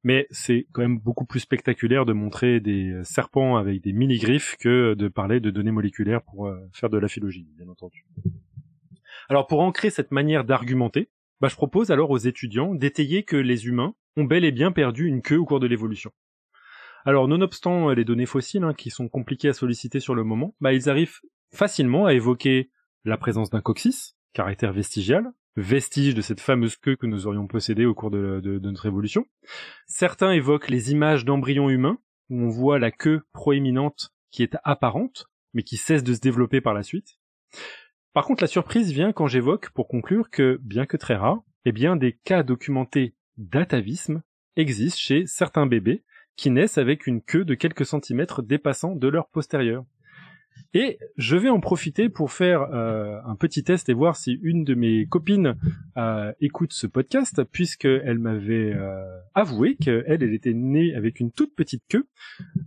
Mais 0.03 0.27
c'est 0.29 0.67
quand 0.73 0.81
même 0.81 0.99
beaucoup 0.99 1.25
plus 1.25 1.39
spectaculaire 1.39 2.05
de 2.05 2.11
montrer 2.11 2.59
des 2.59 2.99
serpents 3.03 3.55
avec 3.55 3.81
des 3.81 3.93
mini-griffes 3.93 4.57
que 4.59 4.93
de 4.93 5.07
parler 5.07 5.39
de 5.39 5.49
données 5.49 5.71
moléculaires 5.71 6.21
pour 6.21 6.47
euh, 6.47 6.57
faire 6.73 6.89
de 6.89 6.97
la 6.97 7.07
phylogénie, 7.07 7.53
bien 7.57 7.69
entendu. 7.69 8.05
Alors 9.29 9.47
pour 9.47 9.61
ancrer 9.61 9.89
cette 9.89 10.11
manière 10.11 10.43
d'argumenter, 10.43 11.09
bah, 11.41 11.47
je 11.47 11.55
propose 11.55 11.91
alors 11.91 12.09
aux 12.09 12.17
étudiants 12.17 12.73
d'étayer 12.73 13.23
que 13.23 13.35
les 13.35 13.67
humains 13.67 13.95
ont 14.15 14.23
bel 14.23 14.43
et 14.43 14.51
bien 14.51 14.71
perdu 14.71 15.05
une 15.05 15.21
queue 15.21 15.37
au 15.37 15.45
cours 15.45 15.59
de 15.59 15.67
l'évolution. 15.67 16.11
Alors, 17.05 17.27
nonobstant 17.27 17.89
euh, 17.89 17.93
les 17.93 18.03
données 18.03 18.25
fossiles, 18.25 18.63
hein, 18.63 18.73
qui 18.73 18.89
sont 18.89 19.07
compliquées 19.07 19.49
à 19.49 19.53
solliciter 19.53 19.99
sur 19.99 20.15
le 20.15 20.23
moment, 20.23 20.55
bah, 20.59 20.73
ils 20.73 20.89
arrivent 20.89 21.19
facilement 21.53 22.05
à 22.05 22.13
évoquer 22.13 22.69
la 23.05 23.17
présence 23.17 23.49
d'un 23.49 23.61
coccyx, 23.61 24.17
caractère 24.33 24.73
vestigial, 24.73 25.31
vestige 25.55 26.15
de 26.15 26.21
cette 26.21 26.41
fameuse 26.41 26.75
queue 26.75 26.95
que 26.95 27.05
nous 27.05 27.25
aurions 27.25 27.47
possédée 27.47 27.85
au 27.85 27.93
cours 27.93 28.11
de, 28.11 28.41
de 28.43 28.59
notre 28.59 28.85
évolution. 28.85 29.25
Certains 29.85 30.31
évoquent 30.31 30.69
les 30.69 30.91
images 30.91 31.23
d'embryons 31.23 31.69
humains, 31.69 31.99
où 32.29 32.41
on 32.41 32.49
voit 32.49 32.79
la 32.79 32.91
queue 32.91 33.21
proéminente 33.31 34.13
qui 34.31 34.43
est 34.43 34.57
apparente, 34.63 35.27
mais 35.53 35.63
qui 35.63 35.77
cesse 35.77 36.03
de 36.03 36.13
se 36.13 36.19
développer 36.19 36.61
par 36.61 36.73
la 36.73 36.83
suite. 36.83 37.17
Par 38.17 38.25
contre, 38.25 38.41
la 38.41 38.47
surprise 38.47 38.91
vient 38.91 39.13
quand 39.13 39.27
j'évoque, 39.27 39.69
pour 39.69 39.87
conclure, 39.87 40.31
que, 40.31 40.59
bien 40.63 40.87
que 40.87 40.97
très 40.97 41.13
rare, 41.13 41.43
eh 41.65 41.71
bien, 41.71 41.95
des 41.95 42.13
cas 42.13 42.41
documentés 42.41 43.13
d'atavisme 43.37 44.23
existent 44.55 44.97
chez 44.99 45.27
certains 45.27 45.67
bébés 45.67 46.03
qui 46.35 46.49
naissent 46.49 46.79
avec 46.79 47.05
une 47.05 47.21
queue 47.21 47.45
de 47.45 47.53
quelques 47.53 47.85
centimètres 47.85 48.41
dépassant 48.41 48.95
de 48.95 49.07
leur 49.07 49.29
postérieur. 49.29 49.85
Et 50.73 50.99
je 51.17 51.37
vais 51.37 51.49
en 51.49 51.59
profiter 51.59 52.09
pour 52.09 52.31
faire 52.31 52.61
euh, 52.73 53.19
un 53.25 53.35
petit 53.35 53.63
test 53.63 53.89
et 53.89 53.93
voir 53.93 54.15
si 54.15 54.37
une 54.41 54.63
de 54.63 54.75
mes 54.75 55.05
copines 55.05 55.55
euh, 55.97 56.31
écoute 56.41 56.73
ce 56.73 56.87
podcast, 56.87 57.43
puisqu'elle 57.43 58.19
m'avait 58.19 58.73
euh, 58.75 59.03
avoué 59.33 59.75
qu'elle, 59.75 60.03
elle 60.07 60.23
était 60.33 60.53
née 60.53 60.93
avec 60.95 61.19
une 61.19 61.31
toute 61.31 61.55
petite 61.55 61.83
queue. 61.89 62.05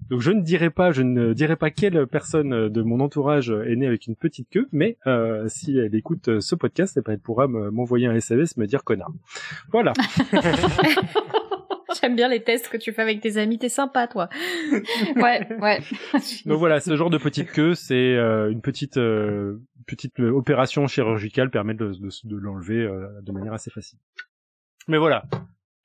Donc 0.09 0.21
je 0.21 0.33
ne 0.33 0.41
dirai 0.41 0.71
pas, 0.71 0.93
je 0.93 1.03
ne 1.03 1.35
dirai 1.35 1.57
pas 1.57 1.71
quelle 1.71 2.07
personne 2.07 2.69
de 2.69 2.83
mon 2.83 3.01
entourage 3.01 3.51
est 3.51 3.77
née 3.77 3.87
avec 3.87 4.07
une 4.07 4.17
petite 4.17 4.49
queue, 4.51 4.69
mais 4.73 4.97
euh, 5.07 5.47
si 5.49 5.79
elle 5.79 5.95
écoute 5.95 6.41
ce 6.41 6.55
podcast, 6.55 6.97
eh 6.99 7.03
ben, 7.03 7.13
elle 7.13 7.21
pourra 7.21 7.47
m'envoyer 7.49 8.07
un 8.07 8.15
SMS, 8.15 8.57
me 8.57 8.67
dire 8.67 8.85
connard. 8.85 9.13
Voilà. 9.71 9.93
J'aime 12.01 12.17
bien 12.17 12.29
les 12.29 12.43
tests 12.43 12.69
que 12.69 12.77
tu 12.77 12.93
fais 12.93 13.03
avec 13.03 13.21
tes 13.21 13.37
amis, 13.37 13.59
t'es 13.59 13.69
sympa 13.69 14.07
toi. 14.07 14.29
ouais, 15.17 15.47
ouais. 15.61 15.81
Donc 16.47 16.59
voilà, 16.59 16.81
ce 16.81 16.97
genre 16.97 17.11
de 17.11 17.19
petite 17.19 17.51
queue, 17.53 17.75
c'est 17.75 17.95
euh, 17.95 18.51
une 18.51 18.61
petite 18.61 18.97
euh, 18.97 19.61
petite 19.87 20.21
opération 20.21 20.87
chirurgicale 20.87 21.51
permet 21.51 21.75
de, 21.75 21.93
de, 22.25 22.37
l'enlever 22.37 22.79
euh, 22.79 23.09
de 23.23 23.33
manière 23.33 23.53
assez 23.53 23.71
facile. 23.71 23.99
Mais 24.87 24.99
voilà, 24.99 25.25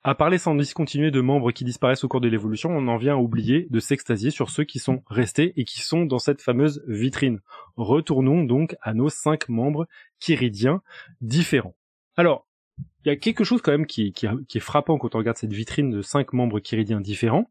à 0.04 0.14
parler 0.14 0.38
sans 0.38 0.54
discontinuer 0.54 1.10
de 1.10 1.20
membres 1.20 1.50
qui 1.50 1.64
disparaissent 1.64 2.04
au 2.04 2.08
cours 2.08 2.20
de 2.20 2.28
l'évolution, 2.28 2.70
on 2.70 2.86
en 2.86 2.96
vient 2.96 3.14
à 3.14 3.18
oublier 3.18 3.66
de 3.70 3.80
s'extasier 3.80 4.30
sur 4.30 4.50
ceux 4.50 4.64
qui 4.64 4.78
sont 4.78 5.02
restés 5.08 5.52
et 5.56 5.64
qui 5.64 5.80
sont 5.80 6.04
dans 6.04 6.20
cette 6.20 6.40
fameuse 6.40 6.84
vitrine. 6.86 7.40
Retournons 7.76 8.44
donc 8.44 8.76
à 8.82 8.94
nos 8.94 9.08
cinq 9.08 9.48
membres 9.48 9.88
chiridiens 10.20 10.82
différents. 11.20 11.74
Alors, 12.16 12.45
il 12.78 13.08
y 13.08 13.10
a 13.10 13.16
quelque 13.16 13.44
chose 13.44 13.62
quand 13.62 13.72
même 13.72 13.86
qui, 13.86 14.12
est 14.22 14.58
frappant 14.58 14.98
quand 14.98 15.14
on 15.14 15.18
regarde 15.18 15.36
cette 15.36 15.52
vitrine 15.52 15.90
de 15.90 16.02
cinq 16.02 16.32
membres 16.32 16.60
chiridiens 16.60 17.00
différents, 17.00 17.50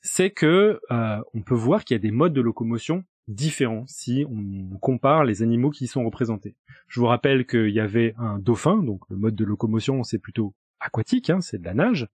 c'est 0.00 0.30
que 0.30 0.80
euh, 0.90 1.18
on 1.34 1.42
peut 1.42 1.54
voir 1.54 1.84
qu'il 1.84 1.94
y 1.94 2.00
a 2.00 2.02
des 2.02 2.10
modes 2.10 2.32
de 2.32 2.40
locomotion 2.40 3.04
différents 3.28 3.84
si 3.86 4.24
on 4.30 4.78
compare 4.78 5.24
les 5.24 5.42
animaux 5.42 5.70
qui 5.70 5.84
y 5.84 5.88
sont 5.88 6.04
représentés. 6.04 6.54
Je 6.88 7.00
vous 7.00 7.06
rappelle 7.06 7.46
qu'il 7.46 7.70
y 7.70 7.80
avait 7.80 8.14
un 8.18 8.38
dauphin, 8.38 8.82
donc 8.82 9.02
le 9.10 9.16
mode 9.16 9.34
de 9.34 9.44
locomotion 9.44 10.02
c'est 10.02 10.18
plutôt 10.18 10.54
aquatique, 10.80 11.30
hein, 11.30 11.40
c'est 11.40 11.58
de 11.58 11.64
la 11.64 11.74
nage. 11.74 12.08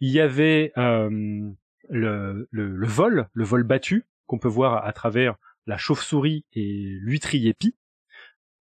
Il 0.00 0.10
y 0.10 0.20
avait 0.20 0.72
euh, 0.78 1.50
le, 1.90 2.86
vol, 2.86 3.28
le 3.32 3.44
vol 3.44 3.64
battu 3.64 4.06
qu'on 4.26 4.38
peut 4.38 4.48
voir 4.48 4.84
à 4.84 4.92
travers 4.92 5.36
la 5.66 5.76
chauve-souris 5.76 6.44
et 6.54 6.96
l'huîtrier 7.00 7.50
épi. 7.50 7.76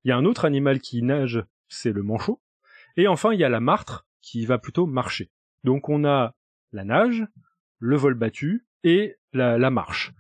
Il 0.04 0.10
y 0.10 0.12
a 0.12 0.18
un 0.18 0.26
autre 0.26 0.46
animal 0.46 0.80
qui 0.80 1.02
nage, 1.02 1.44
c'est 1.68 1.94
le 1.94 2.04
manchot. 2.04 2.42
Et 3.00 3.08
enfin, 3.08 3.32
il 3.32 3.40
y 3.40 3.46
a 3.46 3.50
la 3.50 3.62
martre 3.62 4.06
qui 4.22 4.46
va 4.46 4.58
plutôt 4.58 4.86
marcher. 4.86 5.32
Donc 5.64 5.88
on 5.88 6.04
a 6.04 6.36
la 6.74 6.84
nage, 6.84 7.26
le 7.78 7.96
vol 7.96 8.14
battu 8.14 8.68
et 8.84 9.16
la, 9.32 9.70
marche. 9.70 10.12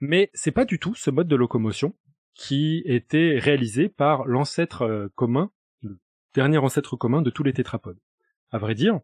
Mais 0.00 0.30
c'est 0.34 0.52
pas 0.52 0.66
du 0.66 0.78
tout 0.78 0.94
ce 0.94 1.10
mode 1.10 1.26
de 1.26 1.36
locomotion 1.36 1.96
qui 2.34 2.82
était 2.84 3.38
réalisé 3.38 3.88
par 3.88 4.26
l'ancêtre 4.26 4.82
euh, 4.82 5.08
commun, 5.14 5.50
le 5.80 5.98
dernier 6.34 6.58
ancêtre 6.58 6.96
commun 6.96 7.22
de 7.22 7.30
tous 7.30 7.44
les 7.44 7.54
tétrapodes. 7.54 7.98
À 8.50 8.58
vrai 8.58 8.74
dire, 8.74 9.00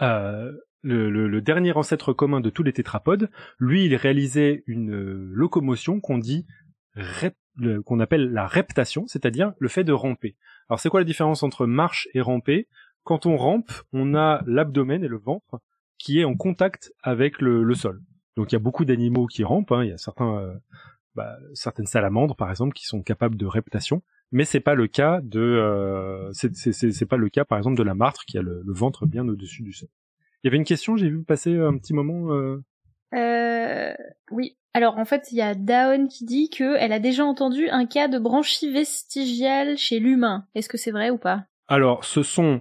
euh, 0.00 0.50
le, 0.80 1.40
dernier 1.42 1.72
ancêtre 1.72 2.14
commun 2.14 2.40
de 2.40 2.48
tous 2.48 2.62
les 2.62 2.72
tétrapodes, 2.72 3.30
lui, 3.58 3.84
il 3.84 3.94
réalisait 3.96 4.64
une 4.66 4.94
euh, 4.94 5.28
locomotion 5.30 6.00
qu'on 6.00 6.16
dit 6.16 6.46
qu'on 7.84 8.00
appelle 8.00 8.32
la 8.32 8.46
reptation, 8.46 9.06
c'est-à-dire 9.06 9.52
le 9.58 9.68
fait 9.68 9.84
de 9.84 9.92
ramper. 9.92 10.36
Alors 10.68 10.80
c'est 10.80 10.88
quoi 10.88 11.00
la 11.00 11.04
différence 11.04 11.42
entre 11.42 11.66
marche 11.66 12.08
et 12.14 12.20
ramper? 12.20 12.68
Quand 13.04 13.26
on 13.26 13.36
rampe, 13.36 13.70
on 13.92 14.14
a 14.14 14.42
l'abdomen 14.46 15.04
et 15.04 15.08
le 15.08 15.18
ventre 15.18 15.60
qui 15.98 16.20
est 16.20 16.24
en 16.24 16.34
contact 16.34 16.92
avec 17.02 17.40
le, 17.40 17.72
sol. 17.74 18.02
Donc 18.36 18.52
il 18.52 18.54
y 18.54 18.56
a 18.56 18.60
beaucoup 18.60 18.84
d'animaux 18.84 19.26
qui 19.26 19.44
rampent. 19.44 19.72
Hein. 19.72 19.84
Il 19.84 19.90
y 19.90 19.92
a 19.92 19.98
certains, 19.98 20.38
euh, 20.38 20.54
bah, 21.14 21.36
certaines 21.54 21.86
salamandres 21.86 22.36
par 22.36 22.50
exemple 22.50 22.74
qui 22.74 22.86
sont 22.86 23.02
capables 23.02 23.36
de 23.36 23.46
reptation, 23.46 24.02
mais 24.32 24.44
c'est 24.44 24.60
pas 24.60 24.74
le 24.74 24.88
cas 24.88 25.20
de, 25.22 25.40
euh, 25.40 26.32
c'est 26.32 27.06
pas 27.06 27.16
le 27.16 27.28
cas 27.28 27.44
par 27.44 27.58
exemple 27.58 27.78
de 27.78 27.82
la 27.82 27.94
martre 27.94 28.24
qui 28.26 28.38
a 28.38 28.42
le, 28.42 28.62
ventre 28.66 29.06
bien 29.06 29.26
au-dessus 29.26 29.62
du 29.62 29.72
sol. 29.72 29.88
Il 30.42 30.46
y 30.46 30.48
avait 30.48 30.58
une 30.58 30.64
question, 30.64 30.96
j'ai 30.96 31.08
vu 31.08 31.22
passer 31.22 31.56
un 31.56 31.76
petit 31.78 31.94
moment. 31.94 32.32
Euh... 32.32 32.62
Euh, 33.16 33.94
oui. 34.30 34.56
Alors 34.74 34.98
en 34.98 35.04
fait, 35.04 35.28
il 35.32 35.38
y 35.38 35.42
a 35.42 35.54
Daon 35.54 36.06
qui 36.06 36.24
dit 36.24 36.50
que 36.50 36.76
elle 36.76 36.92
a 36.92 36.98
déjà 36.98 37.24
entendu 37.24 37.68
un 37.68 37.86
cas 37.86 38.08
de 38.08 38.18
branchie 38.18 38.70
vestigiale 38.70 39.78
chez 39.78 39.98
l'humain. 39.98 40.46
Est-ce 40.54 40.68
que 40.68 40.76
c'est 40.76 40.90
vrai 40.90 41.10
ou 41.10 41.18
pas? 41.18 41.46
Alors, 41.68 42.04
ce 42.04 42.22
sont, 42.22 42.60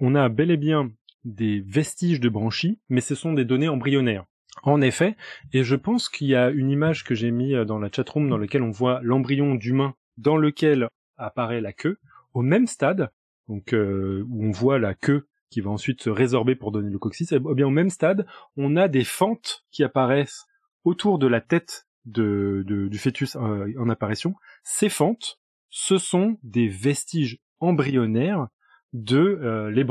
on 0.00 0.14
a 0.14 0.28
bel 0.28 0.50
et 0.50 0.56
bien 0.56 0.90
des 1.24 1.60
vestiges 1.66 2.20
de 2.20 2.28
branchies, 2.28 2.78
mais 2.88 3.00
ce 3.00 3.14
sont 3.14 3.32
des 3.32 3.44
données 3.44 3.68
embryonnaires. 3.68 4.24
En 4.62 4.80
effet, 4.80 5.16
et 5.52 5.64
je 5.64 5.74
pense 5.74 6.08
qu'il 6.08 6.28
y 6.28 6.36
a 6.36 6.50
une 6.50 6.70
image 6.70 7.02
que 7.02 7.14
j'ai 7.14 7.30
mis 7.30 7.54
dans 7.66 7.78
la 7.78 7.90
chatroom 7.90 8.28
dans 8.28 8.38
laquelle 8.38 8.62
on 8.62 8.70
voit 8.70 9.00
l'embryon 9.02 9.54
d'humain 9.54 9.94
dans 10.16 10.36
lequel 10.36 10.88
apparaît 11.16 11.60
la 11.60 11.72
queue, 11.72 11.98
au 12.34 12.42
même 12.42 12.66
stade, 12.66 13.10
donc 13.48 13.72
euh, 13.72 14.24
où 14.28 14.44
on 14.44 14.50
voit 14.50 14.78
la 14.78 14.94
queue 14.94 15.26
qui 15.54 15.60
va 15.60 15.70
ensuite 15.70 16.02
se 16.02 16.10
résorber 16.10 16.56
pour 16.56 16.72
donner 16.72 16.90
le 16.90 16.98
coccyx, 16.98 17.30
eh 17.30 17.38
bien 17.38 17.68
au 17.68 17.70
même 17.70 17.88
stade, 17.88 18.26
on 18.56 18.74
a 18.74 18.88
des 18.88 19.04
fentes 19.04 19.64
qui 19.70 19.84
apparaissent 19.84 20.46
autour 20.82 21.20
de 21.20 21.28
la 21.28 21.40
tête 21.40 21.86
du 22.06 22.98
fœtus 22.98 23.36
euh, 23.36 23.72
en 23.78 23.88
apparition. 23.88 24.34
Ces 24.64 24.88
fentes, 24.88 25.38
ce 25.70 25.96
sont 25.96 26.38
des 26.42 26.66
vestiges 26.66 27.38
embryonnaires 27.60 28.48
de 28.94 29.16
euh, 29.16 29.72
des, 29.72 29.84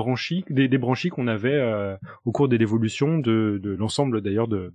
branchies 0.77 1.09
qu'on 1.09 1.27
avait 1.27 1.53
euh, 1.53 1.95
au 2.25 2.33
cours 2.33 2.49
de 2.49 2.57
l'évolution 2.57 3.17
de, 3.17 3.61
l'ensemble 3.79 4.21
d'ailleurs 4.21 4.49
de, 4.49 4.73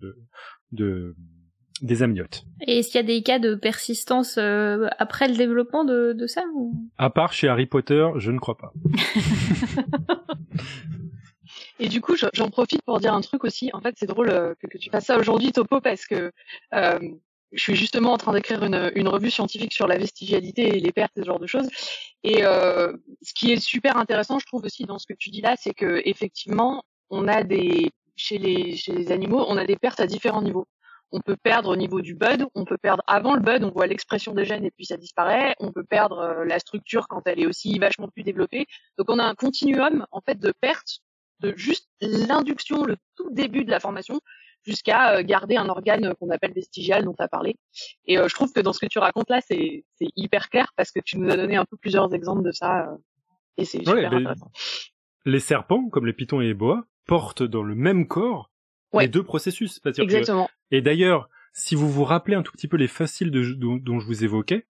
des 1.83 2.03
amniotes. 2.03 2.45
Et 2.67 2.79
est-ce 2.79 2.89
qu'il 2.89 3.01
y 3.01 3.05
a 3.05 3.07
des 3.07 3.23
cas 3.23 3.39
de 3.39 3.55
persistance 3.55 4.39
après 4.99 5.29
le 5.29 5.37
développement 5.37 5.85
de, 5.85 6.13
de 6.13 6.27
ça 6.27 6.43
À 6.99 7.11
part 7.11 7.33
chez 7.33 7.49
Harry 7.49 7.67
Potter, 7.67 8.07
je 8.17 8.31
ne 8.31 8.39
crois 8.39 8.57
pas. 8.57 8.73
Et 11.81 11.89
du 11.89 12.01
coup, 12.01 12.17
j'en 12.17 12.51
profite 12.51 12.83
pour 12.83 12.99
dire 12.99 13.15
un 13.15 13.21
truc 13.21 13.45
aussi. 13.45 13.71
En 13.73 13.81
fait, 13.81 13.95
c'est 13.99 14.07
drôle 14.07 14.31
euh, 14.31 14.55
que, 14.61 14.79
tu 14.79 14.91
fasses 14.91 15.07
ça 15.07 15.19
aujourd'hui, 15.19 15.53
Topo, 15.53 15.81
parce 15.81 16.07
que 16.07 16.33
euh, 16.75 16.99
je 17.53 17.63
suis 17.63 17.77
justement 17.77 18.13
en 18.13 18.19
train 18.19 18.33
d'écrire 18.33 18.65
une, 18.65 18.91
une, 18.95 19.09
revue 19.09 19.31
scientifique 19.31 19.73
sur 19.73 19.87
la 19.87 19.97
vestigialité 19.97 20.77
et 20.77 20.81
les 20.81 20.93
pertes 20.93 21.17
et 21.17 21.21
ce 21.21 21.27
genre 21.27 21.39
de 21.39 21.47
choses. 21.47 21.69
Et 22.25 22.45
euh, 22.45 22.93
ce 23.23 23.33
qui 23.33 23.53
est 23.53 23.61
super 23.61 23.97
intéressant, 23.97 24.39
je 24.39 24.47
trouve 24.47 24.65
aussi 24.65 24.85
dans 24.85 24.99
ce 24.99 25.07
que 25.07 25.15
tu 25.15 25.31
dis 25.31 25.41
là, 25.41 25.55
c'est 25.57 25.75
que 25.75 26.03
effectivement, 26.05 26.83
on 27.11 27.29
a 27.29 27.45
des 27.45 27.91
chez 28.17 28.39
les 28.39 28.77
chez 28.77 28.93
les 28.93 29.13
animaux, 29.13 29.45
on 29.49 29.57
a 29.57 29.65
des 29.65 29.77
pertes 29.77 30.01
à 30.01 30.07
différents 30.07 30.43
niveaux. 30.43 30.67
On 31.11 31.21
peut 31.21 31.37
perdre 31.37 31.71
au 31.71 31.77
niveau 31.77 32.01
du 32.01 32.15
bud, 32.15 32.47
on 32.55 32.65
peut 32.65 32.77
perdre 32.77 33.03
avant 33.07 33.35
le 33.35 33.41
bud, 33.41 33.65
on 33.65 33.71
voit 33.71 33.87
l'expression 33.87 34.35
des 34.35 34.45
gènes 34.45 34.65
et 34.65 34.71
puis 34.71 34.85
ça 34.85 34.97
disparaît. 34.97 35.55
On 35.59 35.73
peut 35.73 35.85
perdre 35.85 36.19
euh, 36.19 36.45
la 36.45 36.59
structure 36.59 37.09
quand 37.09 37.23
elle 37.27 37.41
est 37.41 37.47
aussi 37.47 37.79
vachement 37.79 38.09
plus 38.09 38.23
développée. 38.23 38.67
Donc 38.99 39.09
on 39.09 39.19
a 39.19 39.25
un 39.25 39.35
continuum 39.35 40.07
en 40.11 40.21
fait 40.21 40.39
de 40.39 40.53
pertes 40.61 41.01
de 41.41 41.55
juste 41.57 41.89
l'induction, 42.01 42.85
le 42.85 42.97
tout 43.17 43.31
début 43.31 43.65
de 43.65 43.71
la 43.71 43.81
formation, 43.81 44.21
jusqu'à 44.67 45.17
euh, 45.17 45.23
garder 45.23 45.57
un 45.57 45.69
organe 45.69 46.15
qu'on 46.17 46.31
appelle 46.31 46.53
vestigial 46.53 47.05
dont 47.05 47.15
tu 47.15 47.23
as 47.23 47.29
parlé. 47.29 47.57
Et 48.07 48.19
euh, 48.19 48.29
je 48.29 48.35
trouve 48.35 48.53
que 48.53 48.61
dans 48.61 48.73
ce 48.73 48.81
que 48.81 48.87
tu 48.87 48.99
racontes 48.99 49.31
là, 49.31 49.41
c'est 49.41 49.85
hyper 50.17 50.51
clair 50.51 50.73
parce 50.77 50.91
que 50.91 51.01
tu 51.01 51.19
nous 51.19 51.31
as 51.31 51.37
donné 51.37 51.57
un 51.57 51.65
peu 51.65 51.77
plusieurs 51.77 52.13
exemples 52.13 52.43
de 52.43 52.53
ça. 52.53 52.89
et 53.57 53.65
c'est 53.65 53.79
super 53.79 54.13
intéressant. 54.13 54.51
Les 55.25 55.41
serpents, 55.41 55.89
comme 55.89 56.07
les 56.07 56.13
pitons 56.13 56.41
et 56.41 56.47
les 56.47 56.55
boas, 56.55 56.85
portent 57.07 57.43
dans 57.43 57.63
le 57.63 57.75
même 57.75 58.07
corps 58.07 58.51
les 58.95 59.09
deux 59.09 59.23
processus. 59.23 59.81
Exactement. 59.85 60.49
Et 60.71 60.83
d'ailleurs, 60.83 61.29
si 61.53 61.75
vous 61.75 61.91
vous 61.91 62.05
rappelez 62.05 62.37
un 62.37 62.43
tout 62.43 62.53
petit 62.53 62.69
peu 62.69 62.77
les 62.77 62.89
fossiles 62.89 63.31
de... 63.31 63.53
dont 63.55 64.01
je 64.01 64.07
vous 64.07 64.25
évoquais, 64.25 64.67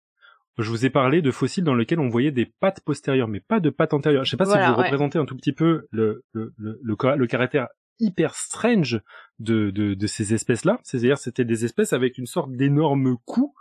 je 0.57 0.69
vous 0.69 0.85
ai 0.85 0.89
parlé 0.89 1.21
de 1.21 1.31
fossiles 1.31 1.63
dans 1.63 1.75
lesquels 1.75 1.99
on 1.99 2.07
voyait 2.07 2.31
des 2.31 2.45
pattes 2.45 2.81
postérieures, 2.81 3.27
mais 3.27 3.41
pas 3.41 3.59
de 3.59 3.69
pattes 3.69 3.93
antérieures. 3.93 4.23
Je 4.23 4.31
sais 4.31 4.37
pas 4.37 4.45
si 4.45 4.57
vous 4.57 4.75
représentez 4.75 5.17
un 5.17 5.25
tout 5.25 5.35
petit 5.35 5.51
peu 5.51 5.87
le, 5.91 6.23
le, 6.31 6.53
le, 6.57 6.79
le, 6.81 7.27
caractère 7.27 7.67
hyper 7.99 8.35
strange 8.35 9.01
de, 9.39 9.69
de, 9.71 9.93
de 9.93 10.07
ces 10.07 10.33
espèces-là. 10.33 10.79
C'est-à-dire, 10.83 11.17
c'était 11.17 11.45
des 11.45 11.65
espèces 11.65 11.93
avec 11.93 12.17
une 12.17 12.25
sorte 12.25 12.51
d'énorme 12.51 13.17
cou, 13.25 13.53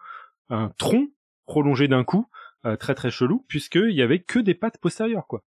un 0.50 0.70
tronc 0.78 1.08
prolongé 1.46 1.88
d'un 1.88 2.04
cou, 2.04 2.28
euh, 2.64 2.76
très 2.76 2.94
très 2.94 3.10
chelou, 3.10 3.44
puisqu'il 3.48 3.92
y 3.94 4.02
avait 4.02 4.20
que 4.20 4.38
des 4.38 4.54
pattes 4.54 4.78
postérieures, 4.78 5.26
quoi. 5.26 5.42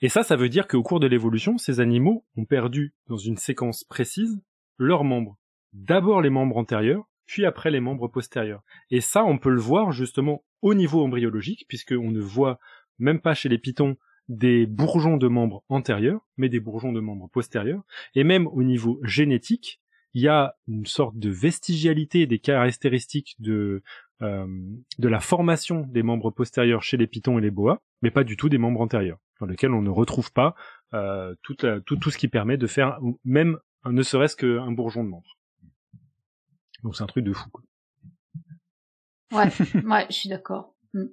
Et 0.00 0.08
ça, 0.08 0.22
ça 0.22 0.36
veut 0.36 0.48
dire 0.48 0.66
qu'au 0.68 0.82
cours 0.82 1.00
de 1.00 1.06
l'évolution, 1.06 1.56
ces 1.56 1.80
animaux 1.80 2.26
ont 2.36 2.44
perdu, 2.44 2.94
dans 3.08 3.16
une 3.16 3.36
séquence 3.36 3.84
précise, 3.84 4.40
leurs 4.76 5.04
membres. 5.04 5.38
D'abord 5.72 6.20
les 6.20 6.30
membres 6.30 6.56
antérieurs, 6.56 7.04
puis 7.26 7.46
après 7.46 7.70
les 7.70 7.80
membres 7.80 8.08
postérieurs. 8.08 8.62
Et 8.90 9.00
ça, 9.00 9.24
on 9.24 9.38
peut 9.38 9.50
le 9.50 9.60
voir 9.60 9.92
justement 9.92 10.44
au 10.60 10.74
niveau 10.74 11.02
embryologique, 11.02 11.64
puisqu'on 11.68 12.10
ne 12.10 12.20
voit 12.20 12.58
même 12.98 13.20
pas 13.20 13.34
chez 13.34 13.48
les 13.48 13.58
pitons 13.58 13.96
des 14.28 14.66
bourgeons 14.66 15.16
de 15.16 15.28
membres 15.28 15.64
antérieurs, 15.68 16.20
mais 16.36 16.48
des 16.48 16.60
bourgeons 16.60 16.92
de 16.92 17.00
membres 17.00 17.28
postérieurs, 17.28 17.82
et 18.14 18.24
même 18.24 18.46
au 18.46 18.62
niveau 18.62 19.00
génétique, 19.02 19.80
il 20.14 20.22
y 20.22 20.28
a 20.28 20.56
une 20.68 20.86
sorte 20.86 21.18
de 21.18 21.30
vestigialité 21.30 22.26
des 22.26 22.38
caractéristiques 22.38 23.34
de 23.38 23.82
euh, 24.20 24.46
la 24.98 25.20
formation 25.20 25.86
des 25.88 26.02
membres 26.02 26.30
postérieurs 26.30 26.82
chez 26.82 26.96
les 26.96 27.06
pitons 27.06 27.38
et 27.38 27.40
les 27.40 27.50
boas, 27.50 27.80
mais 28.02 28.10
pas 28.10 28.24
du 28.24 28.36
tout 28.36 28.48
des 28.48 28.58
membres 28.58 28.80
antérieurs, 28.80 29.18
dans 29.40 29.46
lesquels 29.46 29.72
on 29.72 29.82
ne 29.82 29.90
retrouve 29.90 30.32
pas 30.32 30.54
euh, 30.94 31.34
tout 31.42 31.56
ce 32.10 32.18
qui 32.18 32.28
permet 32.28 32.56
de 32.56 32.66
faire 32.66 32.98
même 33.24 33.58
ne 33.84 34.02
serait-ce 34.02 34.36
qu'un 34.36 34.70
bourgeon 34.70 35.02
de 35.02 35.08
membre. 35.08 35.38
Donc 36.82 36.96
c'est 36.96 37.02
un 37.02 37.06
truc 37.06 37.24
de 37.24 37.32
fou. 37.32 37.48
Quoi. 37.50 37.62
Ouais, 39.32 39.48
ouais, 39.84 40.06
je 40.08 40.14
suis 40.14 40.28
d'accord. 40.28 40.74
Mm. 40.94 41.06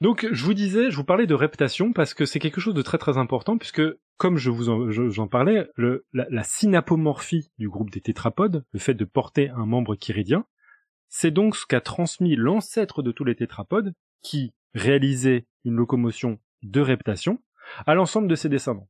Donc 0.00 0.26
je 0.30 0.44
vous 0.44 0.54
disais, 0.54 0.90
je 0.90 0.96
vous 0.96 1.04
parlais 1.04 1.26
de 1.26 1.34
reptation 1.34 1.92
parce 1.92 2.14
que 2.14 2.26
c'est 2.26 2.38
quelque 2.38 2.60
chose 2.60 2.74
de 2.74 2.82
très 2.82 2.98
très 2.98 3.16
important 3.16 3.56
puisque 3.58 3.82
comme 4.16 4.36
je 4.36 4.50
vous 4.50 4.68
en, 4.68 4.90
j'en 4.90 5.28
parlais, 5.28 5.68
le, 5.76 6.06
la, 6.12 6.26
la, 6.30 6.44
synapomorphie 6.44 7.50
du 7.58 7.68
groupe 7.68 7.90
des 7.90 8.00
tétrapodes, 8.00 8.64
le 8.72 8.78
fait 8.78 8.94
de 8.94 9.04
porter 9.04 9.48
un 9.50 9.66
membre 9.66 9.96
chiridien, 9.96 10.44
c'est 11.08 11.30
donc 11.30 11.56
ce 11.56 11.66
qu'a 11.66 11.80
transmis 11.80 12.36
l'ancêtre 12.36 13.02
de 13.02 13.12
tous 13.12 13.24
les 13.24 13.34
tétrapodes 13.34 13.94
qui 14.22 14.52
réalisait 14.74 15.46
une 15.64 15.76
locomotion 15.76 16.38
de 16.62 16.80
reptation 16.80 17.40
à 17.86 17.94
l'ensemble 17.94 18.28
de 18.28 18.34
ses 18.34 18.48
descendants. 18.48 18.88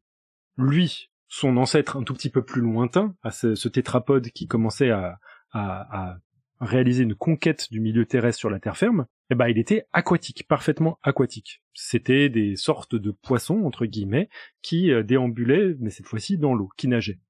Lui, 0.57 1.11
son 1.29 1.57
ancêtre 1.57 1.97
un 1.97 2.03
tout 2.03 2.15
petit 2.15 2.31
peu 2.31 2.45
plus 2.45 2.61
lointain, 2.61 3.15
à 3.23 3.31
ce, 3.31 3.55
ce 3.55 3.69
tétrapode 3.69 4.31
qui 4.31 4.47
commençait 4.47 4.91
à, 4.91 5.19
à, 5.55 6.19
réaliser 6.61 7.03
une 7.03 7.15
conquête 7.15 7.71
du 7.71 7.81
milieu 7.81 8.07
terrestre 8.07 8.39
sur 8.39 8.51
la 8.51 8.61
terre 8.61 8.77
ferme, 8.77 9.07
eh 9.31 9.35
ben, 9.35 9.49
il 9.49 9.59
était 9.59 9.87
aquatique, 9.93 10.47
parfaitement 10.49 10.99
aquatique. 11.03 11.63
C'était 11.75 12.29
des 12.29 12.57
sortes 12.57 12.95
de 12.95 13.11
poissons, 13.11 13.65
entre 13.65 13.87
guillemets, 13.87 14.29
qui 14.63 14.91
euh, 14.91 15.03
déambulaient, 15.03 15.75
mais 15.81 15.91
cette 15.91 16.07
fois-ci 16.07 16.39
dans 16.39 16.55
l'eau, 16.55 16.71
qui 16.77 16.89
nageaient. 16.89 17.21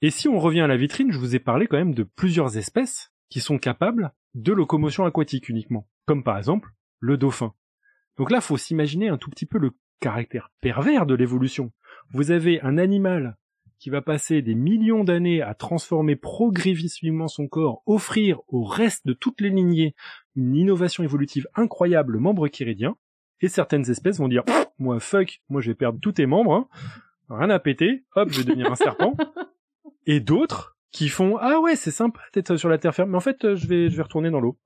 Et 0.00 0.10
si 0.10 0.28
on 0.28 0.38
revient 0.38 0.60
à 0.60 0.66
la 0.66 0.76
vitrine, 0.76 1.12
je 1.12 1.18
vous 1.18 1.34
ai 1.34 1.38
parlé 1.38 1.66
quand 1.66 1.76
même 1.76 1.94
de 1.94 2.02
plusieurs 2.02 2.56
espèces 2.56 3.12
qui 3.28 3.40
sont 3.40 3.58
capables 3.58 4.12
de 4.34 4.52
locomotion 4.52 5.04
aquatique 5.04 5.48
uniquement, 5.48 5.88
comme 6.04 6.22
par 6.22 6.38
exemple 6.38 6.70
le 7.00 7.16
dauphin. 7.16 7.54
Donc 8.16 8.30
là, 8.30 8.40
faut 8.40 8.56
s'imaginer 8.56 9.08
un 9.08 9.18
tout 9.18 9.30
petit 9.30 9.46
peu 9.46 9.58
le 9.58 9.72
caractère 10.00 10.50
pervers 10.60 11.06
de 11.06 11.14
l'évolution. 11.14 11.72
Vous 12.10 12.30
avez 12.30 12.60
un 12.60 12.78
animal 12.78 13.36
qui 13.78 13.90
va 13.90 14.02
passer 14.02 14.42
des 14.42 14.54
millions 14.54 15.04
d'années 15.04 15.42
à 15.42 15.54
transformer 15.54 16.16
progressivement 16.16 17.28
son 17.28 17.46
corps, 17.46 17.82
offrir 17.86 18.40
au 18.48 18.64
reste 18.64 19.06
de 19.06 19.12
toutes 19.12 19.40
les 19.40 19.50
lignées 19.50 19.94
une 20.34 20.56
innovation 20.56 21.02
évolutive 21.02 21.46
incroyable, 21.54 22.18
membre 22.18 22.48
chiridien, 22.48 22.96
et 23.40 23.48
certaines 23.48 23.90
espèces 23.90 24.18
vont 24.18 24.28
dire 24.28 24.44
moi 24.78 25.00
fuck, 25.00 25.40
moi 25.48 25.60
je 25.60 25.70
vais 25.70 25.74
perdre 25.74 25.98
tous 26.00 26.12
tes 26.12 26.26
membres, 26.26 26.54
hein. 26.54 26.68
rien 27.28 27.50
à 27.50 27.58
péter, 27.58 28.04
hop, 28.14 28.30
je 28.30 28.38
vais 28.38 28.44
devenir 28.44 28.70
un 28.70 28.76
serpent. 28.76 29.14
Et 30.08 30.20
d'autres 30.20 30.76
qui 30.92 31.08
font 31.08 31.36
ah 31.40 31.60
ouais 31.60 31.74
c'est 31.74 31.90
sympa 31.90 32.20
d'être 32.32 32.56
sur 32.56 32.68
la 32.68 32.78
terre 32.78 32.94
ferme, 32.94 33.10
mais 33.10 33.16
en 33.16 33.20
fait 33.20 33.54
je 33.54 33.66
vais 33.66 33.90
je 33.90 33.96
vais 33.96 34.02
retourner 34.02 34.30
dans 34.30 34.40
l'eau. 34.40 34.58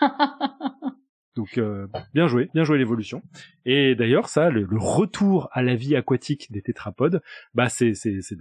Donc 1.36 1.58
euh, 1.58 1.86
bien 2.14 2.26
joué, 2.26 2.48
bien 2.54 2.64
joué 2.64 2.78
l'évolution. 2.78 3.22
Et 3.66 3.94
d'ailleurs 3.94 4.30
ça, 4.30 4.48
le, 4.48 4.66
retour 4.72 5.48
à 5.52 5.62
la 5.62 5.76
vie 5.76 5.94
aquatique 5.94 6.50
des 6.50 6.62
tétrapodes, 6.62 7.22
bah 7.54 7.68
c'est 7.68 7.94
c'est 7.94 8.22
c'est 8.22 8.38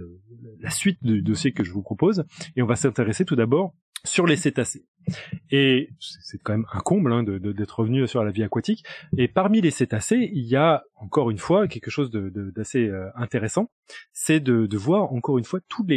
la 0.61 0.69
suite 0.69 1.03
du 1.03 1.21
dossier 1.21 1.51
que 1.51 1.63
je 1.63 1.73
vous 1.73 1.81
propose. 1.81 2.23
Et 2.55 2.61
on 2.61 2.65
va 2.65 2.77
s'intéresser 2.77 3.25
tout 3.25 3.35
d'abord 3.35 3.75
sur 4.05 4.25
les 4.25 4.37
cétacés. 4.37 4.85
Et 5.51 5.89
c'est 5.99 6.41
quand 6.41 6.53
même 6.53 6.65
un 6.71 6.79
comble 6.79 7.11
hein, 7.11 7.23
d'être 7.23 7.79
revenu 7.79 8.07
sur 8.07 8.23
la 8.23 8.31
vie 8.31 8.43
aquatique. 8.43 8.85
Et 9.17 9.27
parmi 9.27 9.61
les 9.61 9.71
cétacés, 9.71 10.29
il 10.31 10.45
y 10.45 10.55
a 10.55 10.83
encore 10.95 11.31
une 11.31 11.37
fois 11.37 11.67
quelque 11.67 11.91
chose 11.91 12.11
d'assez 12.11 12.87
euh, 12.87 13.09
intéressant, 13.15 13.71
c'est 14.13 14.39
de, 14.39 14.77
voir 14.77 15.11
encore 15.11 15.37
une 15.37 15.45
fois 15.45 15.59
toutes 15.67 15.89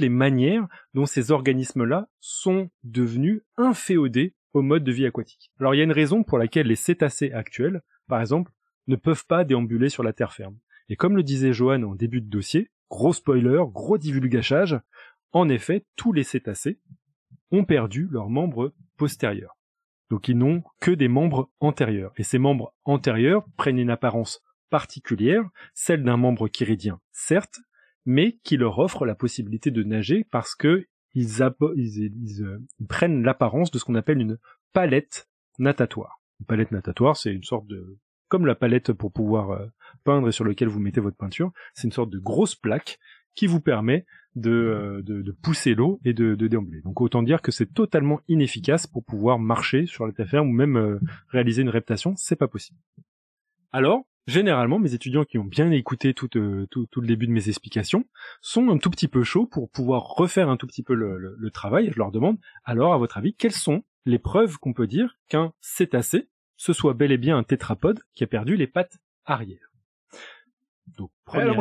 les 0.00 0.08
manières 0.08 0.66
dont 0.92 1.06
ces 1.06 1.30
organismes-là 1.30 2.08
sont 2.20 2.68
devenus 2.84 3.42
inféodés 3.56 4.34
au 4.52 4.62
mode 4.62 4.84
de 4.84 4.92
vie 4.92 5.06
aquatique. 5.06 5.50
Alors 5.58 5.74
il 5.74 5.78
y 5.78 5.80
a 5.80 5.84
une 5.84 5.92
raison 5.92 6.22
pour 6.22 6.38
laquelle 6.38 6.66
les 6.66 6.76
cétacés 6.76 7.32
actuels, 7.32 7.82
par 8.08 8.20
exemple, 8.20 8.52
ne 8.86 8.96
peuvent 8.96 9.26
pas 9.26 9.44
déambuler 9.44 9.88
sur 9.88 10.02
la 10.02 10.12
terre 10.12 10.32
ferme. 10.32 10.58
Et 10.88 10.96
comme 10.96 11.16
le 11.16 11.22
disait 11.22 11.52
Johan 11.52 11.82
en 11.82 11.94
début 11.94 12.20
de 12.20 12.28
dossier, 12.28 12.70
gros 12.90 13.12
spoiler, 13.12 13.62
gros 13.68 13.98
divulgachage, 13.98 14.78
en 15.32 15.48
effet, 15.48 15.86
tous 15.96 16.12
les 16.12 16.24
cétacés 16.24 16.80
ont 17.52 17.64
perdu 17.64 18.08
leurs 18.10 18.28
membres 18.28 18.74
postérieurs. 18.96 19.56
Donc 20.10 20.28
ils 20.28 20.36
n'ont 20.36 20.64
que 20.80 20.90
des 20.90 21.08
membres 21.08 21.50
antérieurs. 21.60 22.12
Et 22.16 22.24
ces 22.24 22.38
membres 22.38 22.74
antérieurs 22.84 23.44
prennent 23.56 23.78
une 23.78 23.90
apparence 23.90 24.42
particulière, 24.68 25.48
celle 25.74 26.02
d'un 26.02 26.16
membre 26.16 26.48
chiridien, 26.48 27.00
certes, 27.12 27.60
mais 28.04 28.38
qui 28.42 28.56
leur 28.56 28.78
offre 28.78 29.06
la 29.06 29.14
possibilité 29.14 29.70
de 29.70 29.82
nager 29.82 30.24
parce 30.30 30.54
que 30.54 30.86
ils, 31.14 31.42
euh, 31.42 32.60
ils, 32.78 32.86
prennent 32.88 33.22
l'apparence 33.22 33.70
de 33.70 33.78
ce 33.78 33.84
qu'on 33.84 33.94
appelle 33.94 34.20
une 34.20 34.38
palette 34.72 35.28
natatoire. 35.58 36.20
Une 36.40 36.46
palette 36.46 36.72
natatoire, 36.72 37.16
c'est 37.16 37.32
une 37.32 37.42
sorte 37.42 37.66
de 37.66 37.98
comme 38.28 38.46
la 38.46 38.54
palette 38.54 38.92
pour 38.92 39.12
pouvoir 39.12 39.50
euh, 39.50 39.66
peindre 40.04 40.28
et 40.28 40.32
sur 40.32 40.44
lequel 40.44 40.68
vous 40.68 40.78
mettez 40.78 41.00
votre 41.00 41.16
peinture, 41.16 41.52
c'est 41.74 41.88
une 41.88 41.92
sorte 41.92 42.10
de 42.10 42.18
grosse 42.18 42.54
plaque 42.54 43.00
qui 43.34 43.48
vous 43.48 43.60
permet 43.60 44.06
de, 44.36 44.50
euh, 44.50 45.02
de, 45.02 45.32
pousser 45.32 45.74
l'eau 45.74 46.00
et 46.04 46.12
de, 46.12 46.36
de, 46.36 46.46
déambuler. 46.46 46.80
Donc 46.82 47.00
autant 47.00 47.24
dire 47.24 47.42
que 47.42 47.50
c'est 47.50 47.74
totalement 47.74 48.20
inefficace 48.28 48.86
pour 48.86 49.04
pouvoir 49.04 49.40
marcher 49.40 49.86
sur 49.86 50.06
la 50.06 50.12
terre 50.12 50.28
ferme 50.28 50.48
ou 50.48 50.52
même 50.52 51.00
réaliser 51.28 51.62
une 51.62 51.70
reptation, 51.70 52.14
c'est 52.16 52.36
pas 52.36 52.46
possible. 52.46 52.78
Alors, 53.72 54.04
généralement, 54.30 54.78
mes 54.78 54.94
étudiants 54.94 55.24
qui 55.24 55.38
ont 55.38 55.44
bien 55.44 55.70
écouté 55.70 56.14
euh, 56.36 56.66
tout, 56.70 56.86
tout, 56.86 57.00
le 57.00 57.06
début 57.06 57.26
de 57.26 57.32
mes 57.32 57.48
explications 57.48 58.04
sont 58.40 58.70
un 58.70 58.78
tout 58.78 58.90
petit 58.90 59.08
peu 59.08 59.22
chauds 59.22 59.46
pour 59.46 59.68
pouvoir 59.70 60.02
refaire 60.02 60.48
un 60.48 60.56
tout 60.56 60.66
petit 60.66 60.82
peu 60.82 60.94
le, 60.94 61.50
travail. 61.50 61.90
Je 61.92 61.98
leur 61.98 62.12
demande, 62.12 62.38
alors, 62.64 62.94
à 62.94 62.98
votre 62.98 63.18
avis, 63.18 63.34
quelles 63.34 63.52
sont 63.52 63.82
les 64.06 64.18
preuves 64.18 64.58
qu'on 64.58 64.72
peut 64.72 64.86
dire 64.86 65.18
qu'un 65.28 65.52
cétacé, 65.60 66.28
ce 66.56 66.72
soit 66.72 66.94
bel 66.94 67.12
et 67.12 67.18
bien 67.18 67.36
un 67.36 67.42
tétrapode 67.42 68.00
qui 68.14 68.24
a 68.24 68.26
perdu 68.26 68.56
les 68.56 68.66
pattes 68.66 68.98
arrière? 69.24 69.72
Donc, 70.96 71.10
premier 71.24 71.46
le 71.46 71.52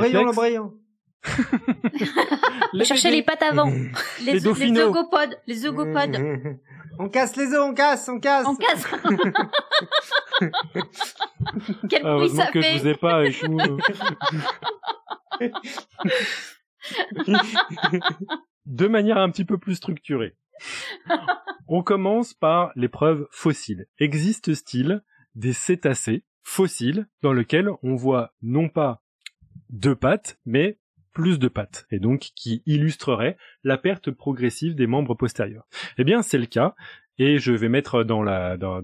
brillant, 1.26 1.44
le 1.44 2.70
brillant 2.70 2.86
Cherchez 2.86 3.12
les 3.12 3.24
pattes 3.24 3.44
avant. 3.44 3.66
les, 4.24 4.34
les, 4.34 4.40
les 4.40 4.82
ogopodes. 4.82 5.38
Les 5.48 5.66
ogopodes. 5.66 6.18
On 7.02 7.08
casse 7.08 7.38
les 7.38 7.54
os, 7.54 7.62
on 7.62 7.74
casse, 7.74 8.10
on 8.10 8.20
casse. 8.20 8.46
On 8.46 8.58
casse. 8.58 8.86
Quel 11.90 12.06
ah, 12.06 12.16
bruit 12.16 12.30
ça 12.30 12.52
que 12.52 12.62
fait 12.62 12.74
je 12.74 12.82
vous 12.82 12.88
ai 12.90 12.96
pas 12.96 13.16
avec 13.16 13.42
De 18.66 18.88
manière 18.90 19.18
un 19.18 19.30
petit 19.30 19.46
peu 19.46 19.58
plus 19.58 19.76
structurée. 19.76 20.36
On 21.70 21.84
commence 21.84 22.34
par 22.34 22.74
les 22.76 22.90
preuves 22.90 23.30
fossiles. 23.32 23.88
Existe-t-il 23.98 25.02
des 25.36 25.54
cétacés 25.54 26.26
fossiles 26.44 27.08
dans 27.22 27.32
lesquels 27.32 27.70
on 27.82 27.96
voit 27.96 28.34
non 28.42 28.68
pas 28.68 29.04
deux 29.70 29.96
pattes, 29.96 30.38
mais 30.46 30.80
plus 31.14 31.40
de 31.40 31.48
pattes, 31.48 31.86
et 31.92 32.00
donc 32.00 32.32
qui 32.36 32.64
illustrerait 32.66 33.38
la 33.64 33.78
perte 33.78 34.12
progressive 34.12 34.76
des 34.76 34.88
membres 34.88 35.16
postérieurs. 35.16 35.68
Eh 35.98 36.04
bien, 36.04 36.22
c'est 36.22 36.38
le 36.38 36.46
cas, 36.46 36.76
et 37.20 37.38
je 37.38 37.52
vais 37.52 37.68
mettre 37.68 38.04
dans 38.04 38.24
la, 38.24 38.56
dans, 38.56 38.82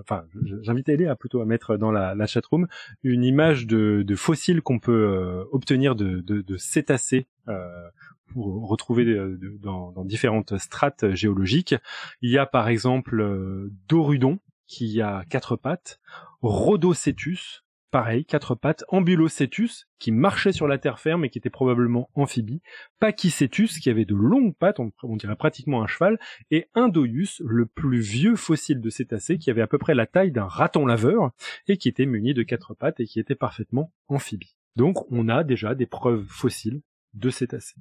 enfin, 0.00 0.24
j'invite 0.60 0.90
Elé 0.90 1.12
plutôt 1.18 1.40
à 1.40 1.46
mettre 1.46 1.78
dans 1.78 1.90
la, 1.90 2.26
chatroom 2.26 2.68
une 3.02 3.24
image 3.24 3.66
de, 3.66 4.14
fossiles 4.14 4.60
qu'on 4.60 4.78
peut 4.78 4.92
euh, 4.92 5.44
obtenir 5.52 5.96
de, 5.96 6.20
de, 6.20 6.56
cétacés 6.58 7.26
euh, 7.48 7.88
pour 8.26 8.68
retrouver 8.68 9.16
dans, 9.58 9.90
dans, 9.92 10.04
différentes 10.04 10.58
strates 10.58 11.14
géologiques. 11.14 11.74
Il 12.20 12.30
y 12.30 12.36
a 12.36 12.44
par 12.44 12.68
exemple 12.68 13.20
euh, 13.20 13.72
Dorudon 13.88 14.38
qui 14.66 15.00
a 15.00 15.24
quatre 15.30 15.56
pattes, 15.56 15.98
Rhodocétus 16.42 17.64
pareil, 17.92 18.24
quatre 18.24 18.56
pattes, 18.56 18.84
Ambulocetus, 18.88 19.86
qui 20.00 20.10
marchait 20.10 20.50
sur 20.50 20.66
la 20.66 20.78
terre 20.78 20.98
ferme 20.98 21.24
et 21.24 21.30
qui 21.30 21.38
était 21.38 21.50
probablement 21.50 22.10
amphibie, 22.14 22.62
Pachycetus, 22.98 23.78
qui 23.78 23.90
avait 23.90 24.06
de 24.06 24.14
longues 24.16 24.56
pattes, 24.56 24.80
on, 24.80 25.16
dirait 25.16 25.36
pratiquement 25.36 25.82
un 25.82 25.86
cheval, 25.86 26.18
et 26.50 26.68
Indoius, 26.74 27.42
le 27.44 27.66
plus 27.66 28.00
vieux 28.00 28.34
fossile 28.34 28.80
de 28.80 28.90
cétacé, 28.90 29.38
qui 29.38 29.50
avait 29.50 29.62
à 29.62 29.66
peu 29.66 29.78
près 29.78 29.94
la 29.94 30.06
taille 30.06 30.32
d'un 30.32 30.46
raton 30.46 30.86
laveur, 30.86 31.30
et 31.68 31.76
qui 31.76 31.88
était 31.88 32.06
muni 32.06 32.34
de 32.34 32.42
quatre 32.42 32.74
pattes 32.74 32.98
et 32.98 33.04
qui 33.04 33.20
était 33.20 33.34
parfaitement 33.34 33.92
amphibie. 34.08 34.56
Donc 34.74 35.10
on 35.12 35.28
a 35.28 35.44
déjà 35.44 35.74
des 35.74 35.86
preuves 35.86 36.24
fossiles 36.26 36.80
de 37.12 37.28
cétacés. 37.28 37.80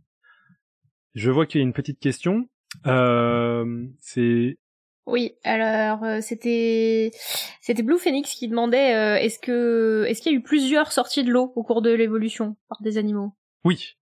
Je 1.15 1.31
vois 1.31 1.45
qu'il 1.45 1.59
y 1.59 1.63
a 1.63 1.65
une 1.65 1.73
petite 1.73 1.99
question. 1.99 2.49
Euh, 2.85 3.87
c'est 3.99 4.57
oui, 5.07 5.33
alors 5.43 6.03
euh, 6.03 6.19
c'était 6.21 7.11
c'était 7.59 7.81
Blue 7.81 7.97
Phoenix 7.97 8.35
qui 8.35 8.47
demandait 8.47 8.95
euh, 8.95 9.15
est-ce 9.15 9.39
que 9.39 10.05
est-ce 10.07 10.21
qu'il 10.21 10.31
y 10.31 10.35
a 10.35 10.37
eu 10.37 10.43
plusieurs 10.43 10.91
sorties 10.91 11.23
de 11.23 11.31
l'eau 11.31 11.51
au 11.55 11.63
cours 11.63 11.81
de 11.81 11.91
l'évolution 11.91 12.55
par 12.69 12.81
des 12.81 12.97
animaux? 12.97 13.33
Oui, 13.63 13.97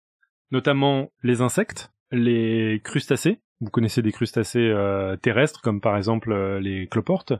notamment 0.51 1.09
les 1.23 1.41
insectes, 1.41 1.91
les 2.11 2.81
crustacés. 2.83 3.39
Vous 3.61 3.69
connaissez 3.69 4.01
des 4.01 4.11
crustacés 4.11 4.59
euh, 4.59 5.17
terrestres 5.17 5.61
comme 5.61 5.81
par 5.81 5.97
exemple 5.97 6.33
les 6.59 6.87
cloportes 6.87 7.33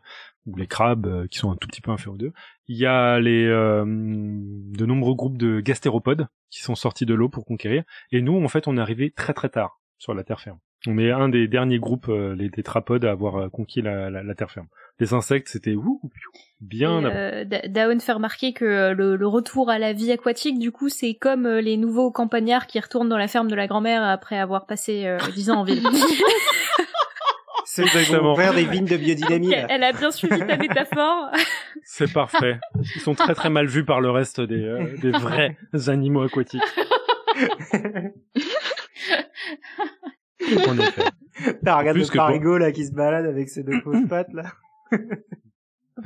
ou 0.46 0.56
les 0.56 0.68
crabes 0.68 1.28
qui 1.28 1.38
sont 1.38 1.52
un 1.52 1.56
tout 1.56 1.68
petit 1.68 1.82
peu 1.82 1.92
inférieurs 1.92 2.18
d'eux. 2.18 2.34
Il 2.68 2.78
y 2.78 2.86
a 2.86 3.20
les 3.20 3.46
de 3.46 4.86
nombreux 4.86 5.16
groupes 5.16 5.38
de 5.38 5.60
gastéropodes 5.60 6.28
qui 6.50 6.62
sont 6.62 6.76
sortis 6.76 7.06
de 7.06 7.14
l'eau 7.14 7.30
pour 7.30 7.46
conquérir. 7.46 7.84
Et 8.12 8.22
nous, 8.22 8.42
en 8.42 8.48
fait, 8.48 8.68
on 8.68 8.78
est 8.78 8.82
arrivé 8.82 9.12
très 9.12 9.34
très 9.34 9.50
tard 9.50 9.80
sur 9.98 10.14
la 10.14 10.24
terre 10.24 10.42
ferme. 10.42 10.60
On 10.88 10.98
est 10.98 11.12
un 11.12 11.28
des 11.30 11.48
derniers 11.48 11.80
groupes, 11.80 12.08
euh, 12.10 12.36
les 12.36 12.50
tétrapodes, 12.50 13.04
à 13.06 13.12
avoir 13.12 13.36
euh, 13.36 13.50
conquis 13.50 13.82
la, 13.82 14.10
la, 14.10 14.24
la 14.24 14.36
terre 14.36 14.50
ferme. 14.52 14.68
Les 15.00 15.14
insectes, 15.14 15.48
c'était 15.48 15.76
ouh, 15.76 16.02
bien 16.62 17.06
euh, 17.06 17.46
Daon 17.68 18.00
fait 18.00 18.12
remarquer 18.14 18.54
que 18.54 18.66
euh, 18.66 18.94
le, 18.94 19.16
le 19.16 19.28
retour 19.28 19.70
à 19.70 19.80
la 19.80 19.94
vie 19.94 20.12
aquatique, 20.12 20.60
du 20.60 20.72
coup, 20.72 20.90
c'est 20.90 21.14
comme 21.16 21.48
les 21.48 21.78
nouveaux 21.78 22.12
campagnards 22.12 22.68
qui 22.68 22.80
retournent 22.80 23.10
dans 23.10 23.18
la 23.18 23.28
ferme 23.28 23.50
de 23.50 23.56
la 23.56 23.68
grand-mère 23.68 24.04
après 24.04 24.38
avoir 24.38 24.66
passé 24.66 25.06
euh, 25.06 25.18
10 25.36 25.52
ans 25.52 25.60
en 25.60 25.64
ville. 25.64 25.84
C'est 27.72 27.84
Exactement. 27.84 28.36
faire 28.36 28.56
des 28.56 28.66
vignes 28.66 28.88
de 28.88 28.98
biodynamie. 28.98 29.54
Elle 29.54 29.84
a 29.84 29.94
bien 29.94 30.10
suivi 30.12 30.40
ta 30.40 30.58
métaphore. 30.58 31.30
C'est 31.84 32.12
parfait. 32.12 32.58
Ils 32.96 33.02
sont 33.02 33.14
très 33.14 33.36
très 33.36 33.52
mal 33.52 33.68
vus 33.68 33.86
par 33.86 34.02
le 34.02 34.10
reste 34.10 34.42
des, 34.42 34.64
euh, 34.64 34.98
des 34.98 35.12
vrais 35.12 35.56
animaux 35.88 36.24
aquatiques. 36.24 36.64
En 40.42 40.78
effet. 40.78 41.04
T'as 41.64 41.78
regardé 41.78 42.04
parigot 42.14 42.58
là 42.58 42.72
qui 42.72 42.86
se 42.86 42.92
balade 42.92 43.26
avec 43.26 43.50
ses 43.50 43.64
deux 43.64 43.80
fausses 43.82 44.06
pattes 44.10 44.34
là. 44.34 44.52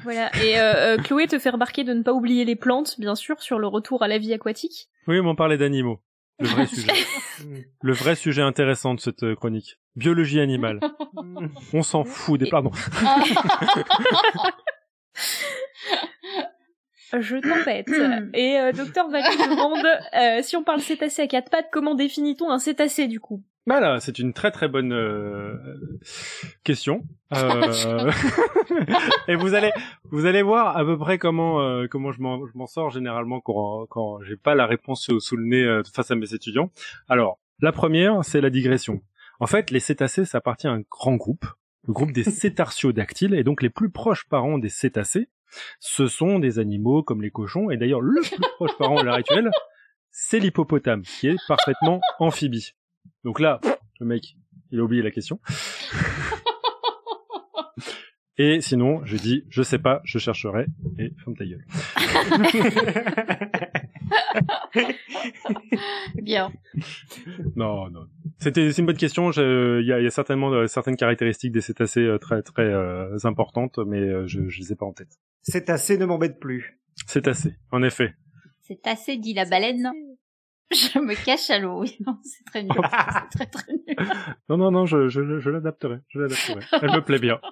Voilà. 0.03 0.31
Et 0.43 0.59
euh, 0.59 0.95
euh, 0.95 0.97
Chloé 0.97 1.27
te 1.27 1.37
fait 1.39 1.51
remarquer 1.51 1.83
de 1.83 1.93
ne 1.93 2.01
pas 2.01 2.13
oublier 2.13 2.45
les 2.45 2.55
plantes, 2.55 2.99
bien 2.99 3.15
sûr, 3.15 3.41
sur 3.41 3.59
le 3.59 3.67
retour 3.67 4.03
à 4.03 4.07
la 4.07 4.17
vie 4.17 4.33
aquatique. 4.33 4.89
Oui, 5.07 5.21
mais 5.21 5.27
on 5.27 5.35
parlait 5.35 5.57
d'animaux. 5.57 5.99
Le 6.39 6.47
vrai 6.47 6.65
sujet. 6.67 6.91
Le 7.81 7.93
vrai 7.93 8.15
sujet 8.15 8.41
intéressant 8.41 8.95
de 8.95 8.99
cette 8.99 9.23
euh, 9.23 9.35
chronique. 9.35 9.79
Biologie 9.95 10.39
animale. 10.39 10.79
On 11.73 11.83
s'en 11.83 12.03
fout 12.03 12.39
des... 12.39 12.49
Pardon. 12.49 12.71
Je 17.13 17.37
t'embête. 17.37 17.87
Et 18.33 18.57
euh, 18.57 18.71
Docteur 18.71 19.09
Vacu 19.09 19.37
demande 19.37 19.85
euh, 20.15 20.41
si 20.41 20.57
on 20.57 20.63
parle 20.63 20.81
cétacé 20.81 21.21
à 21.21 21.27
quatre 21.27 21.51
pattes, 21.51 21.69
comment 21.71 21.93
définit-on 21.93 22.49
un 22.49 22.57
cétacé 22.57 23.07
du 23.07 23.19
coup? 23.19 23.43
Voilà, 23.65 24.01
c'est 24.01 24.19
une 24.19 24.33
très 24.33 24.51
très 24.51 24.67
bonne 24.67 24.93
euh, 24.93 25.57
question. 26.63 27.03
Euh, 27.35 28.11
et 29.27 29.35
vous 29.35 29.55
allez 29.55 29.71
vous 30.11 30.27
allez 30.27 30.43
voir 30.43 30.77
à 30.77 30.85
peu 30.85 30.99
près 30.99 31.17
comment 31.17 31.61
euh, 31.61 31.87
comment 31.87 32.11
je 32.11 32.21
m'en 32.21 32.45
je 32.45 32.51
m'en 32.55 32.67
sors 32.67 32.91
généralement 32.91 33.41
quand 33.41 33.87
quand 33.87 34.21
j'ai 34.21 34.35
pas 34.35 34.53
la 34.53 34.67
réponse 34.67 35.09
sous, 35.17 35.35
le 35.35 35.43
nez 35.43 35.81
face 35.95 36.11
à 36.11 36.15
mes 36.15 36.35
étudiants. 36.35 36.69
Alors, 37.09 37.39
la 37.59 37.71
première, 37.71 38.23
c'est 38.23 38.39
la 38.39 38.51
digression. 38.51 39.01
En 39.39 39.47
fait, 39.47 39.71
les 39.71 39.79
cétacés, 39.79 40.25
ça 40.25 40.37
appartient 40.37 40.67
à 40.67 40.73
un 40.73 40.81
grand 40.81 41.15
groupe, 41.15 41.45
le 41.87 41.93
groupe 41.93 42.11
des 42.11 42.23
cétartiodactyles, 42.23 43.33
et 43.33 43.43
donc 43.43 43.63
les 43.63 43.71
plus 43.71 43.89
proches 43.89 44.27
parents 44.29 44.59
des 44.59 44.69
cétacés, 44.69 45.29
ce 45.79 46.05
sont 46.05 46.37
des 46.37 46.59
animaux 46.59 47.01
comme 47.01 47.23
les 47.23 47.31
cochons, 47.31 47.71
et 47.71 47.77
d'ailleurs 47.77 48.01
le 48.01 48.21
plus 48.21 48.39
proche 48.57 48.77
parent 48.77 48.97
à 48.97 49.03
l'heure 49.03 49.15
actuelle, 49.15 49.49
c'est 50.11 50.37
l'hippopotame, 50.37 51.01
qui 51.01 51.29
est 51.29 51.37
parfaitement 51.47 51.99
amphibie. 52.19 52.75
Donc 53.23 53.39
là, 53.39 53.59
le 53.99 54.05
mec, 54.05 54.35
il 54.71 54.79
a 54.79 54.83
oublié 54.83 55.01
la 55.01 55.11
question. 55.11 55.39
Et 58.39 58.61
sinon, 58.61 59.05
je 59.05 59.15
dis, 59.15 59.45
je 59.49 59.61
sais 59.61 59.77
pas, 59.77 60.01
je 60.05 60.17
chercherai, 60.17 60.65
et 60.97 61.11
ferme 61.23 61.35
ta 61.37 61.45
gueule. 61.45 61.63
Bien. 66.15 66.51
Non, 67.55 67.89
non. 67.89 68.07
C'était, 68.39 68.71
c'est 68.71 68.81
une 68.81 68.87
bonne 68.87 68.97
question. 68.97 69.31
Je- 69.31 69.81
Il 69.81 69.87
y 69.87 69.93
a, 69.93 69.99
il 69.99 70.03
y 70.03 70.07
a 70.07 70.11
certainement 70.11 70.51
euh, 70.51 70.65
certaines 70.67 70.95
caractéristiques 70.95 71.51
des 71.51 71.61
cétacés 71.61 72.01
euh, 72.01 72.17
très 72.17 72.41
très 72.41 72.63
euh, 72.63 73.15
importantes, 73.23 73.77
mais 73.85 73.99
euh, 73.99 74.25
je, 74.25 74.47
je 74.49 74.59
les 74.61 74.71
ai 74.71 74.75
pas 74.75 74.85
en 74.87 74.93
tête. 74.93 75.09
C'est 75.43 75.69
assez, 75.69 75.97
ne 75.99 76.05
m'embête 76.05 76.39
plus. 76.39 76.79
Cétacés, 77.05 77.55
en 77.71 77.83
effet. 77.83 78.15
C'est 78.61 78.87
assez 78.87 79.17
dit 79.17 79.33
la 79.35 79.45
baleine. 79.45 79.91
Je 80.71 80.99
me 80.99 81.13
cache 81.13 81.49
à 81.49 81.59
l'eau. 81.59 81.81
Oui, 81.81 81.97
non, 82.05 82.17
c'est 82.23 82.43
très 82.45 82.63
nul. 82.63 82.71
C'est 82.73 83.37
très 83.37 83.47
très 83.47 83.73
nul. 83.73 83.97
Non, 84.49 84.57
non, 84.57 84.71
non, 84.71 84.85
je, 84.85 85.07
je, 85.07 85.39
je 85.39 85.49
l'adapterai. 85.49 85.99
Je 86.09 86.19
l'adapterai. 86.19 86.59
Elle 86.81 86.91
me 86.91 87.01
plaît 87.01 87.19
bien. 87.19 87.39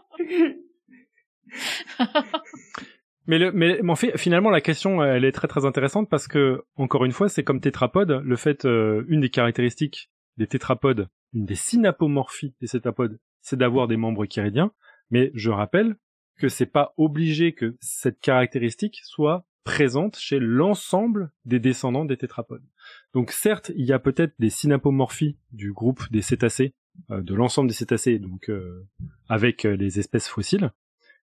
Mais, 3.28 3.38
le, 3.38 3.52
mais, 3.52 3.80
mais 3.84 3.92
en 3.92 3.96
fait, 3.96 4.18
finalement, 4.18 4.50
la 4.50 4.62
question, 4.62 5.04
elle 5.04 5.26
est 5.26 5.32
très 5.32 5.48
très 5.48 5.64
intéressante 5.64 6.10
parce 6.10 6.28
que, 6.28 6.64
encore 6.76 7.06
une 7.06 7.12
fois, 7.12 7.30
c'est 7.30 7.44
comme 7.44 7.62
tétrapode. 7.62 8.20
Le 8.26 8.36
fait, 8.36 8.66
euh, 8.66 9.06
une 9.08 9.22
des 9.22 9.30
caractéristiques 9.30 10.10
des 10.38 10.48
tétrapodes, 10.48 11.08
une 11.34 11.46
des 11.46 11.56
synapomorphies 11.56 12.56
des 12.62 12.68
tétrapodes, 12.68 13.20
c'est 13.42 13.58
d'avoir 13.58 13.88
des 13.88 13.96
membres 13.96 14.26
chiridiens. 14.26 14.72
Mais 15.12 15.32
je 15.36 15.52
rappelle 15.52 15.98
que 16.40 16.50
c'est 16.50 16.66
pas 16.66 16.94
obligé 16.98 17.54
que 17.54 17.78
cette 17.80 18.20
caractéristique 18.20 19.00
soit 19.04 19.46
présente 19.64 20.18
chez 20.18 20.40
l'ensemble 20.40 21.32
des 21.46 21.60
descendants 21.60 22.06
des 22.06 22.18
tétrapodes. 22.18 22.66
Donc 23.14 23.32
certes, 23.32 23.72
il 23.76 23.86
y 23.86 23.94
a 23.94 24.00
peut-être 24.00 24.34
des 24.40 24.50
synapomorphies 24.50 25.38
du 25.52 25.72
groupe 25.72 26.04
des 26.12 26.22
cétacés, 26.22 26.74
euh, 27.12 27.22
de 27.22 27.36
l'ensemble 27.36 27.70
des 27.70 27.76
cétacés, 27.76 28.20
donc 28.20 28.50
euh, 28.50 28.88
avec 29.30 29.66
euh, 29.66 29.76
les 29.76 30.00
espèces 30.00 30.28
fossiles, 30.28 30.72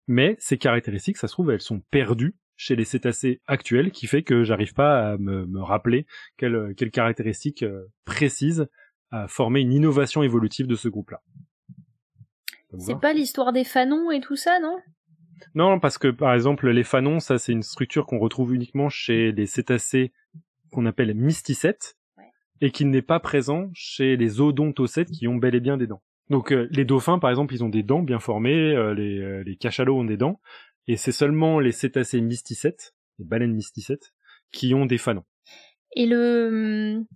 mais 0.06 0.36
ces 0.38 0.58
caractéristiques, 0.58 1.16
ça 1.16 1.28
se 1.28 1.32
trouve, 1.32 1.50
elles 1.50 1.60
sont 1.60 1.80
perdues 1.90 2.36
chez 2.56 2.76
les 2.76 2.84
cétacés 2.84 3.40
actuels, 3.46 3.90
qui 3.90 4.06
fait 4.06 4.22
que 4.22 4.44
j'arrive 4.44 4.74
pas 4.74 5.12
à 5.12 5.16
me, 5.16 5.46
me 5.46 5.62
rappeler 5.62 6.06
quelles 6.36 6.74
quelle 6.76 6.90
caractéristiques 6.90 7.64
précises 8.04 8.68
a 9.10 9.28
formé 9.28 9.60
une 9.60 9.72
innovation 9.72 10.22
évolutive 10.22 10.66
de 10.66 10.74
ce 10.74 10.88
groupe-là. 10.88 11.22
C'est 12.78 13.00
pas 13.00 13.14
l'histoire 13.14 13.52
des 13.52 13.64
fanons 13.64 14.10
et 14.10 14.20
tout 14.20 14.36
ça, 14.36 14.60
non? 14.60 14.76
Non, 15.54 15.80
parce 15.80 15.98
que 15.98 16.08
par 16.08 16.34
exemple, 16.34 16.68
les 16.70 16.84
fanons, 16.84 17.20
ça 17.20 17.38
c'est 17.38 17.52
une 17.52 17.62
structure 17.62 18.06
qu'on 18.06 18.18
retrouve 18.18 18.54
uniquement 18.54 18.88
chez 18.88 19.32
les 19.32 19.46
cétacés 19.46 20.12
qu'on 20.72 20.86
appelle 20.86 21.14
mysticètes, 21.14 21.96
Ouais. 22.16 22.24
et 22.60 22.70
qui 22.70 22.84
n'est 22.84 23.02
pas 23.02 23.20
présent 23.20 23.70
chez 23.74 24.16
les 24.16 24.40
odontocètes 24.40 25.10
qui 25.10 25.26
ont 25.28 25.36
bel 25.36 25.54
et 25.54 25.60
bien 25.60 25.76
des 25.76 25.86
dents. 25.86 26.02
Donc 26.28 26.52
euh, 26.52 26.68
les 26.70 26.84
dauphins, 26.84 27.18
par 27.18 27.30
exemple, 27.30 27.54
ils 27.54 27.64
ont 27.64 27.68
des 27.68 27.82
dents 27.82 28.02
bien 28.02 28.20
formées, 28.20 28.72
euh, 28.76 28.94
les, 28.94 29.18
euh, 29.18 29.42
les 29.44 29.56
cachalots 29.56 29.98
ont 29.98 30.04
des 30.04 30.16
dents, 30.16 30.40
et 30.86 30.96
c'est 30.96 31.12
seulement 31.12 31.58
les 31.58 31.72
cétacés 31.72 32.20
mysticètes, 32.20 32.94
les 33.18 33.24
baleines 33.24 33.52
mysticètes, 33.54 34.12
qui 34.52 34.74
ont 34.74 34.86
des 34.86 34.98
fanons. 34.98 35.24
Et 35.96 36.06
le 36.06 36.96
hum, 37.00 37.06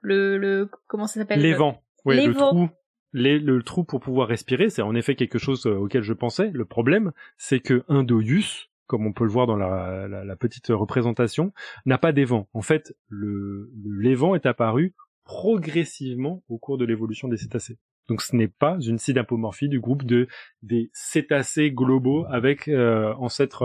le 0.00 0.38
le 0.38 0.70
comment 0.86 1.06
ça 1.06 1.20
s'appelle? 1.20 1.40
Les 1.40 1.50
le- 1.50 1.56
vents, 1.56 1.82
ouais, 2.06 2.16
les 2.16 2.26
le 2.28 2.32
vents. 2.32 2.48
trou, 2.50 2.68
le 3.16 3.62
trou 3.62 3.84
pour 3.84 4.00
pouvoir 4.00 4.28
respirer, 4.28 4.70
c'est 4.70 4.82
en 4.82 4.94
effet 4.94 5.14
quelque 5.14 5.38
chose 5.38 5.66
euh, 5.66 5.76
auquel 5.76 6.02
je 6.02 6.12
pensais. 6.12 6.50
Le 6.52 6.64
problème, 6.64 7.12
c'est 7.38 7.60
que 7.60 7.84
Indoius, 7.88 8.68
comme 8.86 9.06
on 9.06 9.12
peut 9.12 9.24
le 9.24 9.30
voir 9.30 9.46
dans 9.46 9.56
la, 9.56 10.36
petite 10.36 10.68
représentation, 10.68 11.52
n'a 11.86 11.98
pas 11.98 12.12
d'évent. 12.12 12.48
En 12.52 12.62
fait, 12.62 12.94
le, 13.08 13.72
l'évent 13.84 14.34
est 14.34 14.46
apparu 14.46 14.94
progressivement 15.24 16.44
au 16.48 16.58
cours 16.58 16.78
de 16.78 16.84
l'évolution 16.84 17.28
des 17.28 17.36
cétacés. 17.36 17.78
Donc 18.08 18.22
ce 18.22 18.36
n'est 18.36 18.46
pas 18.46 18.78
une 18.80 18.98
synapomorphie 18.98 19.68
du 19.68 19.80
groupe 19.80 20.04
de 20.04 20.28
des 20.62 20.90
cétacés 20.92 21.72
globaux 21.72 22.24
avec 22.28 22.68
euh, 22.68 23.12
ancêtres 23.14 23.64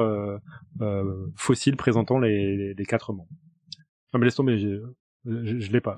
euh, 0.82 1.30
fossiles 1.36 1.78
présentant 1.78 2.18
les, 2.18 2.74
quatre 2.88 3.14
membres. 3.14 3.30
Mais 4.16 4.26
laisse 4.26 4.36
tomber, 4.36 4.58
je, 5.26 5.60
je 5.60 5.72
l'ai 5.72 5.82
pas. 5.82 5.98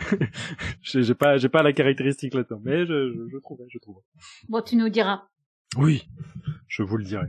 j'ai 0.82 1.14
pas, 1.14 1.36
j'ai 1.36 1.48
pas 1.48 1.62
la 1.62 1.72
caractéristique 1.72 2.34
là-dedans, 2.34 2.60
mais 2.64 2.86
je, 2.86 3.12
je, 3.12 3.28
je 3.32 3.38
trouvais, 3.38 3.64
je 3.68 3.78
trouvais. 3.78 4.02
Bon, 4.48 4.60
tu 4.60 4.76
nous 4.76 4.88
diras. 4.88 5.24
Oui, 5.76 6.08
je 6.68 6.82
vous 6.82 6.96
le 6.96 7.04
dirai. 7.04 7.28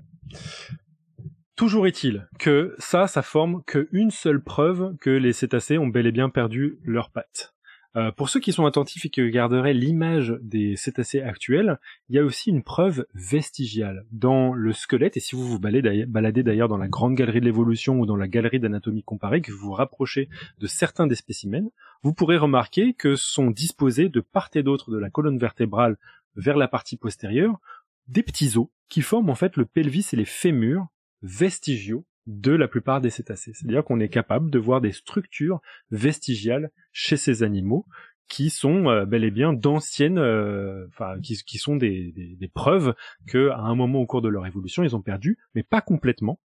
Toujours 1.56 1.88
est-il 1.88 2.28
que 2.38 2.76
ça, 2.80 3.08
ça 3.08 3.22
forme 3.22 3.64
qu'une 3.64 4.12
seule 4.12 4.44
preuve 4.44 4.96
que 4.98 5.10
les 5.10 5.32
cétacés 5.32 5.78
ont 5.78 5.88
bel 5.88 6.06
et 6.06 6.12
bien 6.12 6.30
perdu 6.30 6.80
leurs 6.84 7.12
pattes. 7.12 7.55
Euh, 7.96 8.12
pour 8.12 8.30
ceux 8.30 8.40
qui 8.40 8.52
sont 8.52 8.66
attentifs 8.66 9.06
et 9.06 9.10
qui 9.10 9.22
regarderaient 9.22 9.74
l'image 9.74 10.38
des 10.42 10.76
cétacés 10.76 11.22
actuels, 11.22 11.80
il 12.10 12.16
y 12.16 12.20
a 12.20 12.24
aussi 12.24 12.50
une 12.50 12.64
preuve 12.64 13.06
vestigiale 13.14 14.06
dans 14.12 14.54
le 14.54 14.74
squelette, 14.74 15.16
et 15.16 15.22
si 15.22 15.36
vous 15.36 15.48
vous 15.48 15.60
baladez 15.60 16.44
d'ailleurs 16.44 16.68
dans 16.68 16.78
la 16.78 16.90
grande 16.90 17.16
galerie 17.16 17.40
de 17.40 17.46
l'évolution 17.46 18.00
ou 18.00 18.06
dans 18.06 18.18
la 18.18 18.28
galerie 18.28 18.60
d'anatomie 18.60 19.04
comparée, 19.04 19.42
que 19.42 19.52
vous 19.52 19.68
vous 19.68 19.74
rapprochez 19.74 20.30
de 20.60 20.68
certains 20.68 21.08
des 21.08 21.16
spécimens, 21.16 21.70
vous 22.04 22.14
pourrez 22.14 22.38
remarquer 22.38 22.94
que 22.94 23.16
sont 23.16 23.50
disposés 23.50 24.10
de 24.10 24.20
part 24.20 24.50
et 24.56 24.64
d'autre 24.64 24.92
de 24.92 24.98
la 24.98 25.10
colonne 25.10 25.38
vertébrale 25.38 25.98
vers 26.36 26.58
la 26.58 26.68
partie 26.68 26.98
postérieure 26.98 27.60
des 28.08 28.24
petits 28.24 28.58
os 28.58 28.68
qui 28.90 29.02
forment 29.02 29.30
en 29.30 29.36
fait 29.36 29.58
le 29.58 29.66
pelvis 29.66 30.08
et 30.14 30.16
les 30.16 30.26
fémurs 30.26 30.88
vestigiaux 31.22 32.06
de 32.28 32.52
la 32.52 32.68
plupart 32.68 33.02
des 33.02 33.10
cétacés. 33.10 33.54
C'est-à-dire 33.54 33.84
qu'on 33.84 34.00
est 34.00 34.10
capable 34.10 34.50
de 34.50 34.60
voir 34.60 34.82
des 34.82 34.92
structures 34.92 35.62
vestigiales 35.92 36.72
chez 36.92 37.18
ces 37.18 37.44
animaux 37.44 37.86
qui 38.28 38.50
sont 38.50 38.90
euh, 38.90 39.06
bel 39.06 39.24
et 39.24 39.32
bien 39.32 39.54
d'anciennes, 39.54 40.18
euh, 40.18 40.88
enfin 40.88 41.20
qui, 41.22 41.58
sont 41.58 41.76
des 41.76 42.52
preuves 42.54 42.96
que 43.28 43.50
à 43.50 43.60
un 43.60 43.76
moment 43.76 44.00
au 44.00 44.08
cours 44.08 44.22
de 44.22 44.30
leur 44.30 44.46
évolution 44.48 44.84
ils 44.84 44.96
ont 44.96 45.02
perdu, 45.02 45.38
mais 45.54 45.64
pas 45.64 45.82
complètement. 45.82 46.40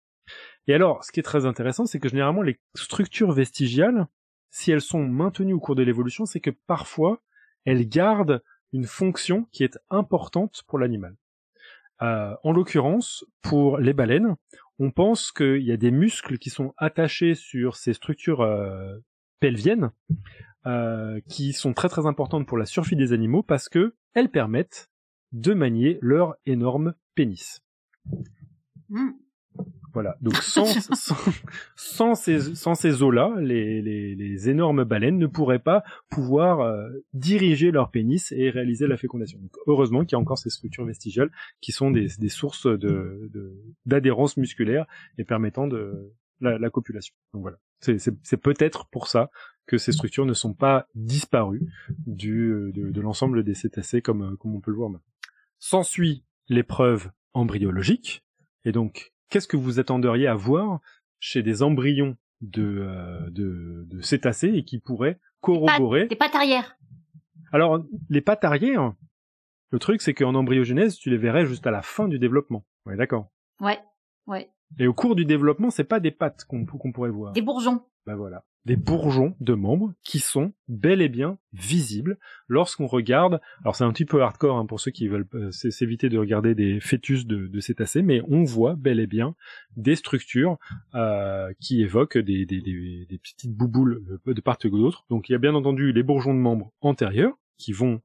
Et 0.68 0.74
alors, 0.74 1.04
ce 1.04 1.12
qui 1.12 1.20
est 1.20 1.24
très 1.24 1.46
intéressant, 1.46 1.86
c'est 1.86 2.00
que 2.00 2.10
généralement 2.10 2.42
les 2.42 2.60
structures 2.76 3.32
vestigiales, 3.32 4.08
si 4.50 4.72
elles 4.72 4.82
sont 4.82 5.06
maintenues 5.06 5.54
au 5.54 5.60
cours 5.60 5.76
de 5.76 5.84
l'évolution, 5.84 6.26
c'est 6.26 6.40
que 6.40 6.50
parfois 6.50 7.22
elles 7.66 7.88
gardent 7.88 8.42
une 8.74 8.86
fonction 8.86 9.48
qui 9.52 9.64
est 9.64 9.78
importante 9.90 10.64
pour 10.68 10.80
l'animal. 10.80 11.16
Euh, 12.02 12.36
en 12.44 12.52
l'occurrence, 12.52 13.26
pour 13.42 13.78
les 13.80 13.94
baleines, 13.94 14.36
on 14.80 14.92
pense 14.92 15.32
qu'il 15.32 15.64
y 15.64 15.72
a 15.72 15.78
des 15.78 15.92
muscles 15.92 16.38
qui 16.38 16.50
sont 16.50 16.74
attachés 16.78 17.34
sur 17.34 17.76
ces 17.76 17.94
structures 17.94 18.42
euh, 18.42 18.98
pelviennes 19.40 19.92
euh, 20.66 21.20
qui 21.28 21.54
sont 21.54 21.74
très 21.74 21.90
très 21.90 22.06
importantes 22.06 22.48
pour 22.48 22.58
la 22.58 22.66
survie 22.66 22.96
des 22.96 23.14
animaux 23.14 23.42
parce 23.42 23.70
que 23.70 23.96
elles 24.14 24.30
permettent 24.30 24.90
de 25.32 25.54
manier 25.54 25.98
leur 26.02 26.36
énorme 26.46 26.94
pénis. 27.16 27.62
Hmm. 28.90 29.12
Voilà. 29.98 30.16
Donc 30.22 30.36
sans, 30.36 30.66
sans, 30.94 31.18
sans 31.76 32.14
ces, 32.14 32.54
sans 32.54 32.76
ces 32.76 33.02
os-là, 33.02 33.34
les, 33.40 33.82
les, 33.82 34.14
les 34.14 34.48
énormes 34.48 34.84
baleines 34.84 35.18
ne 35.18 35.26
pourraient 35.26 35.58
pas 35.58 35.84
pouvoir 36.12 36.60
euh, 36.60 36.88
diriger 37.14 37.72
leur 37.72 37.90
pénis 37.90 38.32
et 38.32 38.52
réaliser 38.52 38.86
la 38.86 38.96
fécondation. 38.96 39.40
Donc, 39.40 39.58
heureusement 39.66 40.06
qu'il 40.06 40.12
y 40.12 40.16
a 40.16 40.20
encore 40.20 40.38
ces 40.38 40.52
structures 40.52 40.86
vestigiales 40.86 41.32
qui 41.62 41.72
sont 41.72 41.90
des, 41.90 42.10
des 42.20 42.30
sources 42.30 42.68
de, 42.68 43.32
d'adhérence 43.88 44.38
musculaire 44.38 44.86
et 45.18 45.24
permettant 45.24 45.66
de 45.66 46.14
la, 46.42 46.60
la 46.60 46.70
copulation. 46.70 47.16
Donc 47.34 47.42
voilà. 47.42 47.58
C'est, 47.80 48.38
peut-être 48.38 48.86
pour 48.90 49.08
ça 49.08 49.32
que 49.66 49.80
ces 49.80 49.94
structures 49.94 50.28
ne 50.28 50.34
sont 50.34 50.54
pas 50.54 50.86
disparues 50.94 51.74
du, 52.06 52.72
de, 52.76 52.92
de 52.92 53.02
l'ensemble 53.02 53.44
des 53.44 53.56
cétacés 53.56 54.04
comme, 54.04 54.38
comme 54.38 54.54
on 54.56 54.62
peut 54.62 54.70
le 54.70 54.78
voir 54.78 54.92
maintenant. 54.92 55.12
S'ensuit 55.58 56.24
l'épreuve 56.50 57.10
embryologique, 57.34 58.24
et 58.64 58.72
donc 58.72 59.12
qu'est-ce 59.30 59.48
que 59.48 59.58
vous 59.58 59.80
attenderiez 59.80 60.28
à 60.28 60.36
voir 60.36 60.80
chez 61.20 61.44
des 61.44 61.64
embryons 61.64 62.16
de, 62.42 62.80
euh, 62.82 63.30
de, 63.30 63.86
de 63.88 64.02
cétacés 64.02 64.50
et 64.54 64.64
qui 64.64 64.80
pourraient 64.80 65.20
corroborer. 65.42 66.08
Des 66.08 66.16
pattes 66.16 66.36
arrière. 66.36 66.78
Alors, 67.52 67.84
les 68.10 68.22
pattes 68.22 68.44
arrière, 68.44 68.94
le 69.72 69.80
truc, 69.80 70.02
c'est 70.02 70.14
qu'en 70.14 70.36
embryogenèse, 70.36 70.98
tu 70.98 71.10
les 71.10 71.18
verrais 71.18 71.46
juste 71.46 71.66
à 71.68 71.72
la 71.72 71.82
fin 71.82 72.08
du 72.08 72.20
développement. 72.20 72.66
Ouais, 72.86 72.96
d'accord? 72.96 73.30
Ouais, 73.60 73.80
ouais. 74.28 74.50
Et 74.80 74.88
au 74.88 74.94
cours 74.94 75.16
du 75.16 75.26
développement, 75.26 75.70
c'est 75.72 75.84
pas 75.84 76.00
des 76.00 76.12
pattes 76.12 76.46
qu'on 76.46 76.66
pourrait 76.66 77.10
voir. 77.10 77.34
Des 77.34 77.42
bourgeons. 77.42 77.82
Bah 78.06 78.16
voilà. 78.16 78.44
Des 78.66 78.76
bourgeons 78.76 79.34
de 79.40 79.54
membres 79.54 79.94
qui 80.04 80.20
sont 80.20 80.52
bel 80.68 81.02
et 81.02 81.08
bien 81.08 81.38
visibles 81.54 82.18
lorsqu'on 82.50 82.86
regarde. 82.86 83.40
Alors 83.62 83.78
c'est 83.78 83.86
un 83.86 83.92
petit 83.94 84.04
peu 84.06 84.22
hardcore 84.22 84.58
hein, 84.58 84.66
pour 84.66 84.82
ceux 84.82 84.92
qui 84.92 85.08
veulent 85.08 85.28
euh, 85.36 85.52
s'éviter 85.52 86.10
de 86.10 86.18
regarder 86.18 86.54
des 86.54 86.82
fœtus 86.82 87.26
de, 87.26 87.48
de 87.48 87.60
cétacés, 87.62 88.02
mais 88.02 88.22
on 88.28 88.44
voit 88.44 88.76
bel 88.76 89.00
et 89.00 89.08
bien 89.08 89.36
des 89.78 89.96
structures 89.96 90.58
euh, 90.96 91.52
qui 91.62 91.82
évoquent 91.82 92.18
des, 92.18 92.46
des, 92.46 92.60
des, 92.62 93.06
des 93.10 93.18
petites 93.18 93.54
bouboules 93.56 94.04
de- 94.26 94.34
de 94.34 94.42
part 94.42 94.58
et 94.64 94.70
d'autre. 94.70 95.06
Donc 95.10 95.30
il 95.30 95.32
y 95.32 95.36
a 95.36 95.40
bien 95.40 95.56
entendu 95.56 95.94
les 95.94 96.04
bourgeons 96.04 96.34
de 96.34 96.40
membres 96.40 96.74
antérieurs 96.82 97.38
qui 97.58 97.72
vont 97.72 98.02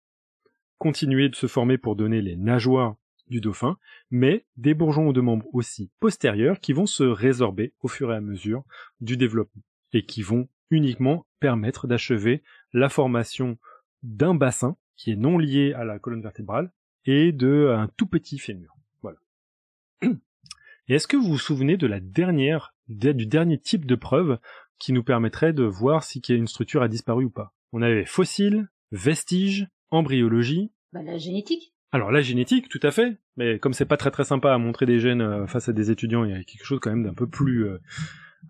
continuer 0.78 1.28
de 1.28 1.34
se 1.36 1.46
former 1.48 1.76
pour 1.78 1.96
donner 1.96 2.22
les 2.22 2.36
nageoires 2.36 2.94
du 3.32 3.40
dauphin, 3.40 3.78
mais 4.10 4.44
des 4.56 4.74
bourgeons 4.74 5.12
de 5.12 5.20
membres 5.20 5.48
aussi 5.52 5.90
postérieurs 5.98 6.60
qui 6.60 6.72
vont 6.72 6.86
se 6.86 7.02
résorber 7.02 7.72
au 7.80 7.88
fur 7.88 8.12
et 8.12 8.16
à 8.16 8.20
mesure 8.20 8.62
du 9.00 9.16
développement 9.16 9.62
et 9.92 10.04
qui 10.04 10.22
vont 10.22 10.48
uniquement 10.70 11.26
permettre 11.40 11.86
d'achever 11.86 12.42
la 12.72 12.88
formation 12.88 13.58
d'un 14.02 14.34
bassin 14.34 14.76
qui 14.96 15.10
est 15.10 15.16
non 15.16 15.38
lié 15.38 15.72
à 15.72 15.84
la 15.84 15.98
colonne 15.98 16.22
vertébrale 16.22 16.72
et 17.04 17.32
de 17.32 17.74
un 17.74 17.88
tout 17.96 18.06
petit 18.06 18.38
fémur. 18.38 18.74
Voilà. 19.00 19.18
Et 20.88 20.94
est-ce 20.94 21.08
que 21.08 21.16
vous 21.16 21.28
vous 21.28 21.38
souvenez 21.38 21.76
de 21.76 21.86
la 21.86 22.00
dernière, 22.00 22.74
du 22.88 23.26
dernier 23.26 23.58
type 23.58 23.86
de 23.86 23.94
preuve 23.94 24.38
qui 24.78 24.92
nous 24.92 25.04
permettrait 25.04 25.52
de 25.52 25.62
voir 25.62 26.04
si 26.04 26.20
une 26.28 26.48
structure 26.48 26.82
a 26.82 26.88
disparu 26.88 27.24
ou 27.24 27.30
pas? 27.30 27.54
On 27.72 27.82
avait 27.82 28.04
fossiles, 28.04 28.68
vestiges, 28.90 29.68
embryologie, 29.90 30.72
Bah, 30.92 31.02
la 31.02 31.18
génétique. 31.18 31.72
Alors 31.93 32.11
la 32.11 32.22
génétique, 32.22 32.68
tout 32.68 32.80
à 32.82 32.90
fait, 32.90 33.16
mais 33.36 33.59
comme 33.59 33.74
c'est 33.74 33.84
pas 33.86 33.97
très 33.97 34.11
très 34.11 34.24
sympa 34.24 34.53
à 34.53 34.59
montrer 34.59 34.86
des 34.86 34.99
gènes 34.99 35.20
euh, 35.20 35.47
face 35.47 35.68
à 35.68 35.72
des 35.72 35.90
étudiants, 35.90 36.24
il 36.24 36.30
y 36.30 36.34
a 36.34 36.43
quelque 36.45 36.64
chose 36.64 36.80
quand 36.80 36.90
même 36.90 37.05
d'un 37.05 37.14
peu 37.14 37.26
plus 37.28 37.66
euh, 37.66 37.78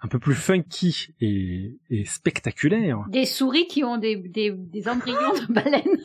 un 0.01 0.09
peu 0.09 0.19
plus 0.19 0.35
funky 0.35 1.09
et, 1.21 1.79
et 1.91 2.05
spectaculaire. 2.05 3.05
Des 3.09 3.27
souris 3.27 3.67
qui 3.67 3.85
ont 3.85 3.99
des, 3.99 4.17
des, 4.17 4.53
des 4.53 4.89
embryons 4.89 5.33
de 5.49 5.53
baleines. 5.53 5.83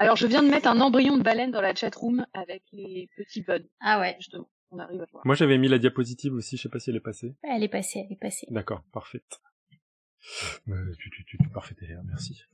Alors, 0.00 0.14
je 0.16 0.26
viens 0.28 0.42
de 0.42 0.48
mettre 0.48 0.68
un 0.68 0.80
embryon 0.80 1.16
de 1.18 1.22
baleine 1.22 1.50
dans 1.50 1.60
la 1.60 1.74
chatroom 1.74 2.24
avec 2.32 2.62
les 2.72 3.08
petits 3.16 3.42
buds, 3.42 3.66
Ah 3.80 4.00
ouais. 4.00 4.14
justement. 4.18 4.48
On 4.70 4.78
arrive 4.78 5.00
à 5.00 5.06
voir. 5.10 5.22
Moi 5.24 5.34
j'avais 5.34 5.56
mis 5.56 5.66
la 5.66 5.78
diapositive 5.78 6.34
aussi, 6.34 6.58
je 6.58 6.62
sais 6.64 6.68
pas 6.68 6.78
si 6.78 6.90
elle 6.90 6.96
est 6.96 7.00
passée. 7.00 7.34
Elle 7.42 7.62
est 7.62 7.68
passée, 7.68 8.00
elle 8.04 8.12
est 8.12 8.20
passée. 8.20 8.46
D'accord, 8.50 8.82
parfait. 8.92 9.22
Tu, 10.98 11.10
tu, 11.10 11.24
tu, 11.24 11.38
TR, 11.38 12.02
merci. 12.06 12.44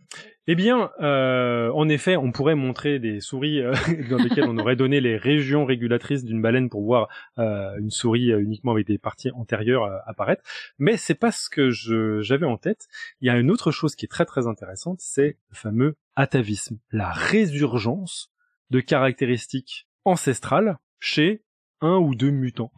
Eh 0.46 0.54
bien, 0.54 0.90
euh, 1.00 1.70
en 1.72 1.88
effet, 1.88 2.16
on 2.16 2.32
pourrait 2.32 2.54
montrer 2.54 2.98
des 2.98 3.20
souris 3.20 3.60
euh, 3.60 3.72
dans 4.10 4.18
lesquelles 4.18 4.48
on 4.48 4.58
aurait 4.58 4.76
donné 4.76 5.00
les 5.00 5.16
régions 5.16 5.64
régulatrices 5.64 6.24
d'une 6.24 6.42
baleine 6.42 6.68
pour 6.68 6.84
voir 6.84 7.08
euh, 7.38 7.76
une 7.78 7.90
souris 7.90 8.30
euh, 8.30 8.40
uniquement 8.40 8.72
avec 8.72 8.86
des 8.86 8.98
parties 8.98 9.30
antérieures 9.32 9.84
apparaître. 10.06 10.42
Mais 10.78 10.96
c'est 10.96 11.14
pas 11.14 11.32
ce 11.32 11.48
que 11.48 11.70
j'avais 11.70 12.46
en 12.46 12.56
tête. 12.56 12.86
Il 13.20 13.26
y 13.26 13.30
a 13.30 13.38
une 13.38 13.50
autre 13.50 13.70
chose 13.70 13.94
qui 13.94 14.04
est 14.04 14.08
très 14.08 14.24
très 14.24 14.46
intéressante, 14.46 15.00
c'est 15.00 15.38
le 15.50 15.56
fameux 15.56 15.96
atavisme, 16.16 16.78
la 16.92 17.10
résurgence 17.10 18.30
de 18.70 18.80
caractéristiques 18.80 19.88
ancestrales 20.04 20.78
chez 21.00 21.42
un 21.80 21.96
ou 21.96 22.14
deux 22.14 22.30
mutants. 22.30 22.72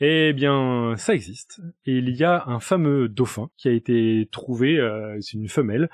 Eh 0.00 0.32
bien, 0.32 0.94
ça 0.96 1.14
existe. 1.14 1.60
Et 1.86 1.98
il 1.98 2.10
y 2.10 2.24
a 2.24 2.44
un 2.46 2.60
fameux 2.60 3.08
dauphin 3.08 3.50
qui 3.56 3.68
a 3.68 3.72
été 3.72 4.28
trouvé, 4.30 4.78
euh, 4.78 5.18
c'est 5.20 5.34
une 5.34 5.48
femelle, 5.48 5.90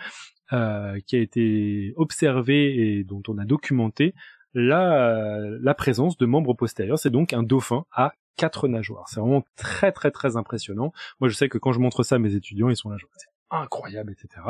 euh, 0.53 0.99
qui 1.07 1.17
a 1.17 1.21
été 1.21 1.93
observée 1.97 2.99
et 2.99 3.05
dont 3.05 3.23
on 3.29 3.39
a 3.39 3.45
documenté 3.45 4.15
la, 4.53 5.39
la 5.61 5.75
présence 5.75 6.17
de 6.17 6.27
membres 6.27 6.55
postérieurs. 6.55 6.99
C'est 6.99 7.11
donc 7.11 7.33
un 7.33 7.43
dauphin 7.43 7.87
à 7.93 8.13
quatre 8.37 8.69
nageoires. 8.69 9.09
C'est 9.09 9.21
vraiment 9.21 9.45
très 9.57 9.93
très 9.93 10.11
très 10.11 10.37
impressionnant. 10.37 10.93
Moi, 11.21 11.29
je 11.29 11.35
sais 11.35 11.49
que 11.49 11.59
quand 11.59 11.73
je 11.73 11.81
montre 11.81 12.03
ça 12.03 12.17
à 12.17 12.19
mes 12.19 12.35
étudiants, 12.35 12.69
ils 12.69 12.77
sont 12.77 12.91
là, 12.91 12.97
genre, 12.97 13.11
c'est 13.17 13.29
incroyable, 13.51 14.13
etc. 14.13 14.43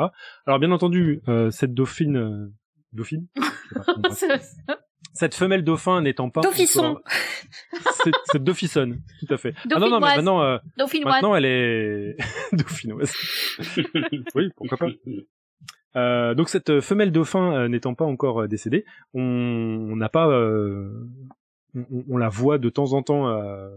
Alors, 0.45 0.59
bien 0.59 0.71
entendu, 0.71 1.21
euh, 1.27 1.51
cette 1.51 1.73
dauphine, 1.73 2.17
euh, 2.17 2.53
dauphine, 2.93 3.27
Je 3.35 3.41
sais 3.41 3.75
pas, 3.75 3.93
bon, 3.93 4.01
bref. 4.01 4.45
cette 5.15 5.33
femelle 5.33 5.63
dauphin 5.63 6.01
n'étant 6.01 6.29
pas 6.29 6.41
Dauphisson. 6.41 6.83
encore- 6.85 7.01
c'est 8.03 8.11
c'est 8.31 8.43
dauphissonne, 8.43 9.01
tout 9.25 9.33
à 9.33 9.37
fait. 9.37 9.53
Ah 9.71 9.79
non 9.79 9.89
non, 9.89 9.99
mais 9.99 10.07
Dauphinoise. 10.07 10.15
maintenant, 10.17 10.41
euh, 10.43 10.57
Dauphinoise. 10.77 11.13
maintenant 11.13 11.35
elle 11.35 11.45
est 11.45 12.17
dauphinoise. 12.53 13.13
oui, 14.35 14.49
pourquoi 14.55 14.77
pas. 14.77 14.87
Euh, 15.95 16.33
donc 16.35 16.49
cette 16.49 16.81
femelle 16.81 17.11
dauphin 17.11 17.53
euh, 17.55 17.67
n'étant 17.69 17.93
pas 17.95 18.05
encore 18.05 18.41
euh, 18.41 18.47
décédée, 18.47 18.83
on 19.13 19.21
on 19.91 19.95
n'a 19.95 20.09
pas, 20.09 20.27
euh, 20.27 20.91
on, 21.73 22.03
on 22.09 22.17
la 22.17 22.27
voit 22.29 22.57
de 22.57 22.69
temps 22.69 22.91
en 22.93 23.01
temps, 23.01 23.29
euh, 23.29 23.69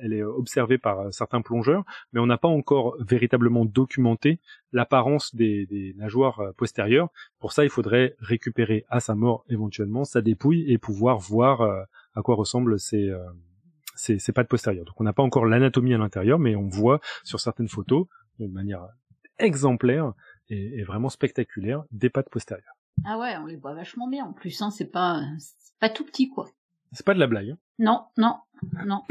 elle- 0.00 0.12
est 0.12 0.22
observée 0.22 0.78
par 0.78 1.00
euh, 1.00 1.10
certains 1.10 1.40
plongeurs, 1.42 1.84
mais 2.12 2.20
on 2.20 2.26
n'a 2.26 2.38
pas 2.38 2.48
encore 2.48 2.96
véritablement 3.00 3.64
documenté 3.64 4.40
l'apparence 4.72 5.34
des, 5.34 5.66
des 5.66 5.94
nageoires 5.96 6.40
euh, 6.40 6.52
postérieures. 6.52 7.08
Pour 7.38 7.52
ça, 7.52 7.64
il 7.64 7.70
faudrait 7.70 8.14
récupérer 8.18 8.84
à 8.88 9.00
sa 9.00 9.14
mort 9.14 9.44
éventuellement 9.48 10.04
sa 10.04 10.20
dépouille 10.22 10.70
et 10.72 10.78
pouvoir 10.78 11.18
voir 11.18 11.60
euh, 11.62 11.82
à 12.14 12.22
quoi 12.22 12.34
ressemblent 12.34 12.78
ces, 12.80 13.12
ces, 13.94 14.18
ces 14.18 14.32
pattes 14.32 14.48
postérieures. 14.48 14.84
Donc 14.84 15.00
on 15.00 15.04
n'a 15.04 15.12
pas 15.12 15.22
encore 15.22 15.46
l'anatomie 15.46 15.94
à 15.94 15.98
l'intérieur, 15.98 16.38
mais 16.38 16.56
on 16.56 16.66
voit 16.68 17.00
sur 17.24 17.40
certaines 17.40 17.68
photos, 17.68 18.06
de 18.38 18.46
manière 18.46 18.86
exemplaire 19.38 20.12
et, 20.48 20.78
et 20.78 20.82
vraiment 20.82 21.08
spectaculaire, 21.08 21.84
des 21.90 22.10
pattes 22.10 22.30
postérieures. 22.30 22.74
Ah 23.04 23.18
ouais, 23.18 23.36
on 23.36 23.46
les 23.46 23.56
voit 23.56 23.74
vachement 23.74 24.08
bien 24.08 24.24
en 24.24 24.32
plus, 24.32 24.60
hein, 24.62 24.70
c'est 24.70 24.90
pas, 24.90 25.22
c'est 25.38 25.78
pas 25.78 25.88
tout 25.88 26.04
petit 26.04 26.28
quoi. 26.28 26.48
C'est 26.92 27.04
pas 27.06 27.14
de 27.14 27.20
la 27.20 27.26
blague. 27.28 27.50
hein. 27.50 27.58
Non, 27.78 28.04
non, 28.16 28.36
non. 28.86 29.02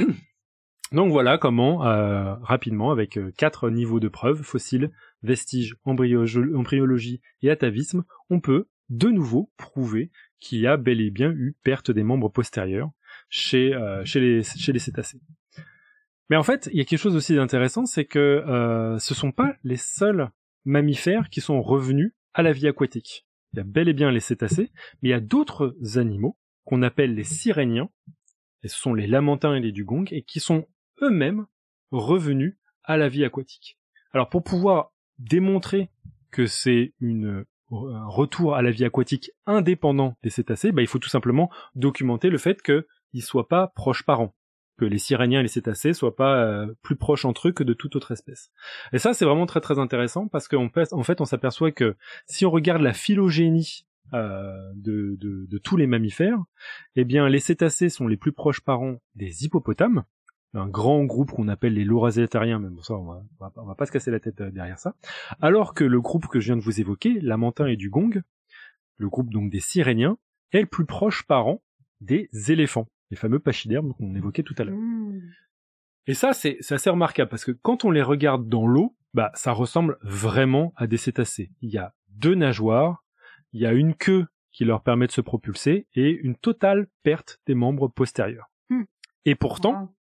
Donc 0.94 1.12
voilà 1.12 1.38
comment, 1.38 1.86
euh, 1.86 2.36
rapidement, 2.36 2.92
avec 2.92 3.18
euh, 3.18 3.32
quatre 3.38 3.70
niveaux 3.70 4.00
de 4.00 4.08
preuves, 4.08 4.42
fossiles, 4.42 4.92
vestiges, 5.22 5.76
embryo- 5.86 6.56
embryologie 6.56 7.22
et 7.42 7.50
atavisme, 7.50 8.06
on 8.30 8.40
peut 8.40 8.70
de 8.90 9.10
nouveau 9.10 9.52
prouver 9.58 10.12
qu'il 10.40 10.60
y 10.60 10.68
a 10.68 10.78
bel 10.78 11.02
et 11.02 11.12
bien 11.12 11.32
eu 11.32 11.58
perte 11.64 11.92
des 11.92 12.04
membres 12.04 12.30
postérieurs 12.30 12.90
chez, 13.28 13.74
euh, 13.74 14.06
chez, 14.06 14.22
les, 14.22 14.44
chez 14.44 14.72
les 14.72 14.80
cétacés. 14.80 15.20
Mais 16.30 16.38
en 16.38 16.44
fait, 16.44 16.70
il 16.72 16.78
y 16.78 16.82
a 16.82 16.86
quelque 16.86 17.00
chose 17.00 17.16
aussi 17.16 17.36
d'intéressant, 17.36 17.86
c'est 17.86 18.06
que 18.06 18.20
euh, 18.20 18.98
ce 18.98 19.14
sont 19.14 19.32
pas 19.32 19.56
les 19.64 19.78
seuls 19.78 20.30
mammifères 20.64 21.30
qui 21.30 21.42
sont 21.42 21.62
revenus 21.62 22.14
à 22.34 22.44
la 22.44 22.54
vie 22.54 22.68
aquatique. 22.68 23.26
Il 23.54 23.58
y 23.58 23.60
a 23.60 23.64
bel 23.64 23.90
et 23.90 23.94
bien 23.94 24.12
les 24.12 24.20
cétacés, 24.20 24.72
mais 25.02 25.10
il 25.10 25.12
y 25.12 25.16
a 25.16 25.20
d'autres 25.20 25.76
animaux 25.98 26.38
qu'on 26.64 26.82
appelle 26.82 27.16
les 27.16 27.24
siréniens, 27.24 27.90
et 28.64 28.68
ce 28.68 28.78
sont 28.78 28.94
les 28.94 29.08
lamentins 29.08 29.56
et 29.56 29.62
les 29.62 29.72
dugongs, 29.72 30.12
et 30.12 30.22
qui 30.22 30.40
sont 30.40 30.66
eux-mêmes 31.02 31.46
revenus 31.92 32.58
à 32.84 32.98
la 32.98 33.10
vie 33.10 33.26
aquatique. 33.26 33.80
Alors 34.14 34.30
pour 34.30 34.44
pouvoir 34.44 34.92
démontrer 35.20 35.90
que 36.32 36.46
c'est 36.46 36.94
une 37.00 37.46
un 37.72 38.08
retour 38.08 38.56
à 38.56 38.62
la 38.62 38.72
vie 38.72 38.86
aquatique 38.86 39.32
indépendant 39.46 40.16
des 40.24 40.30
cétacés, 40.30 40.72
bah, 40.72 40.82
il 40.82 40.88
faut 40.88 41.00
tout 41.00 41.10
simplement 41.10 41.52
documenter 41.76 42.30
le 42.30 42.38
fait 42.38 42.62
qu'ils 42.62 43.22
soient 43.22 43.48
pas 43.48 43.68
proches 43.68 44.04
parents, 44.04 44.34
que 44.78 44.86
les 44.86 44.98
siréniens 44.98 45.40
et 45.40 45.44
les 45.44 45.50
cétacés 45.50 45.94
soient 45.94 46.16
pas 46.16 46.44
euh, 46.44 46.74
plus 46.82 46.96
proches 46.96 47.26
entre 47.26 47.50
eux 47.50 47.52
que 47.52 47.64
de 47.64 47.74
toute 47.74 47.96
autre 47.96 48.12
espèce. 48.12 48.52
Et 48.94 49.00
ça, 49.00 49.14
c'est 49.14 49.26
vraiment 49.26 49.46
très 49.46 49.62
très 49.62 49.80
intéressant 49.80 50.28
parce 50.28 50.48
qu'en 50.48 50.66
en 50.66 51.04
fait, 51.04 51.22
on 51.22 51.26
s'aperçoit 51.26 51.72
que 51.72 51.98
si 52.26 52.46
on 52.46 52.52
regarde 52.52 52.82
la 52.82 52.94
phylogénie 52.94 53.86
euh, 54.14 54.54
de, 54.76 55.18
de, 55.20 55.46
de 55.48 55.58
tous 55.58 55.76
les 55.76 55.88
mammifères, 55.88 56.40
eh 56.96 57.04
bien, 57.04 57.28
les 57.28 57.40
cétacés 57.40 57.90
sont 57.90 58.08
les 58.08 58.18
plus 58.18 58.32
proches 58.32 58.62
parents 58.62 59.02
des 59.16 59.44
hippopotames, 59.44 60.06
un 60.58 60.68
grand 60.68 61.04
groupe 61.06 61.32
qu'on 61.32 61.48
appelle 61.48 61.74
les 61.74 61.84
Laurazétariens, 61.84 62.60
mais 62.60 62.70
bon 62.70 62.82
ça 62.82 62.96
on 62.96 63.06
va, 63.06 63.24
on 63.40 63.44
va, 63.44 63.54
on 63.58 63.66
va 63.66 63.76
pas 63.76 63.86
se 63.86 63.92
casser 63.92 64.12
la 64.12 64.20
tête 64.20 64.42
euh, 64.42 64.52
derrière 64.52 64.80
ça. 64.80 64.96
Alors 65.42 65.74
que 65.74 65.84
le 65.84 66.02
groupe 66.02 66.28
que 66.28 66.40
je 66.40 66.48
viens 66.48 66.58
de 66.58 66.62
vous 66.62 66.80
évoquer, 66.80 67.20
Lamentin 67.22 67.68
et 67.68 67.76
Dugong, 67.76 68.22
le 68.98 69.10
groupe 69.10 69.32
donc 69.32 69.50
des 69.52 69.60
Siréniens, 69.60 70.18
est 70.52 70.62
le 70.62 70.68
plus 70.68 70.86
proche 70.86 71.24
parent 71.24 71.62
des 72.02 72.30
éléphants, 72.50 72.88
les 73.12 73.18
fameux 73.18 73.40
pachydermes 73.40 73.94
qu'on 73.94 74.16
évoquait 74.16 74.44
tout 74.44 74.56
à 74.58 74.64
l'heure. 74.64 74.78
Mmh. 74.78 75.22
Et 76.08 76.14
ça, 76.14 76.34
c'est 76.34 76.58
c'est 76.62 76.76
assez 76.76 76.90
remarquable 76.90 77.30
parce 77.30 77.44
que 77.44 77.52
quand 77.52 77.84
on 77.86 77.92
les 77.92 78.02
regarde 78.02 78.48
dans 78.48 78.68
l'eau, 78.68 78.96
bah, 79.14 79.32
ça 79.34 79.52
ressemble 79.52 79.98
vraiment 80.02 80.74
à 80.76 80.88
des 80.88 80.98
cétacés. 80.98 81.52
Il 81.62 81.70
y 81.70 81.78
a 81.78 81.94
deux 82.10 82.36
nageoires, 82.36 83.04
il 83.52 83.62
y 83.62 83.66
a 83.66 83.74
une 83.74 83.94
queue 83.94 84.28
qui 84.52 84.66
leur 84.66 84.82
permet 84.82 85.08
de 85.08 85.12
se 85.12 85.22
propulser 85.22 85.88
et 85.94 86.10
une 86.12 86.36
totale 86.36 86.88
perte 87.04 87.40
des 87.46 87.56
membres 87.56 87.88
postérieurs. 87.90 88.50
Hmm. 88.70 88.84
Et 89.26 89.36
pourtant, 89.36 89.82
Wow. 89.82 89.97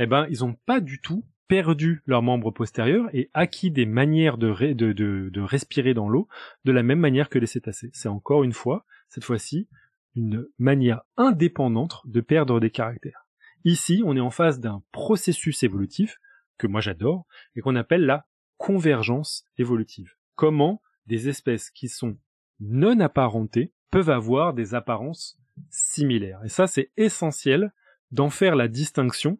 Eh 0.00 0.06
ben, 0.06 0.26
ils 0.30 0.44
ont 0.44 0.54
pas 0.66 0.80
du 0.80 1.00
tout 1.00 1.24
perdu 1.46 2.02
leurs 2.06 2.22
membres 2.22 2.50
postérieurs 2.50 3.08
et 3.12 3.30
acquis 3.34 3.70
des 3.70 3.86
manières 3.86 4.38
de, 4.38 4.72
de 4.72 5.40
respirer 5.40 5.94
dans 5.94 6.08
l'eau 6.08 6.28
de 6.64 6.72
la 6.72 6.82
même 6.82 7.00
manière 7.00 7.28
que 7.28 7.38
les 7.38 7.46
cétacés. 7.46 7.90
C'est 7.92 8.08
encore 8.08 8.44
une 8.44 8.52
fois, 8.52 8.86
cette 9.08 9.24
fois-ci, 9.24 9.68
une 10.14 10.46
manière 10.58 11.02
indépendante 11.16 12.02
de 12.04 12.20
perdre 12.20 12.60
des 12.60 12.70
caractères. 12.70 13.26
Ici, 13.64 14.02
on 14.04 14.16
est 14.16 14.20
en 14.20 14.30
face 14.30 14.60
d'un 14.60 14.82
processus 14.92 15.62
évolutif 15.62 16.18
que 16.56 16.66
moi 16.66 16.80
j'adore 16.80 17.26
et 17.56 17.60
qu'on 17.60 17.76
appelle 17.76 18.06
la 18.06 18.26
convergence 18.56 19.44
évolutive. 19.58 20.14
Comment 20.34 20.80
des 21.06 21.28
espèces 21.28 21.70
qui 21.70 21.88
sont 21.88 22.16
non 22.60 23.00
apparentées 23.00 23.72
peuvent 23.90 24.10
avoir 24.10 24.54
des 24.54 24.74
apparences 24.74 25.38
similaires. 25.68 26.40
Et 26.44 26.48
ça, 26.48 26.66
c'est 26.66 26.90
essentiel 26.96 27.72
d'en 28.12 28.30
faire 28.30 28.54
la 28.54 28.68
distinction 28.68 29.38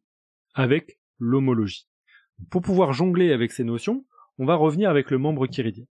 avec 0.55 0.99
l'homologie. 1.19 1.87
Pour 2.51 2.63
pouvoir 2.63 2.93
jongler 2.93 3.33
avec 3.33 3.53
ces 3.53 3.65
notions, 3.65 4.05
on 4.39 4.47
va 4.47 4.55
revenir 4.55 4.91
avec 4.91 5.11
le 5.11 5.19
membre 5.19 5.47
chiridien. 5.47 5.85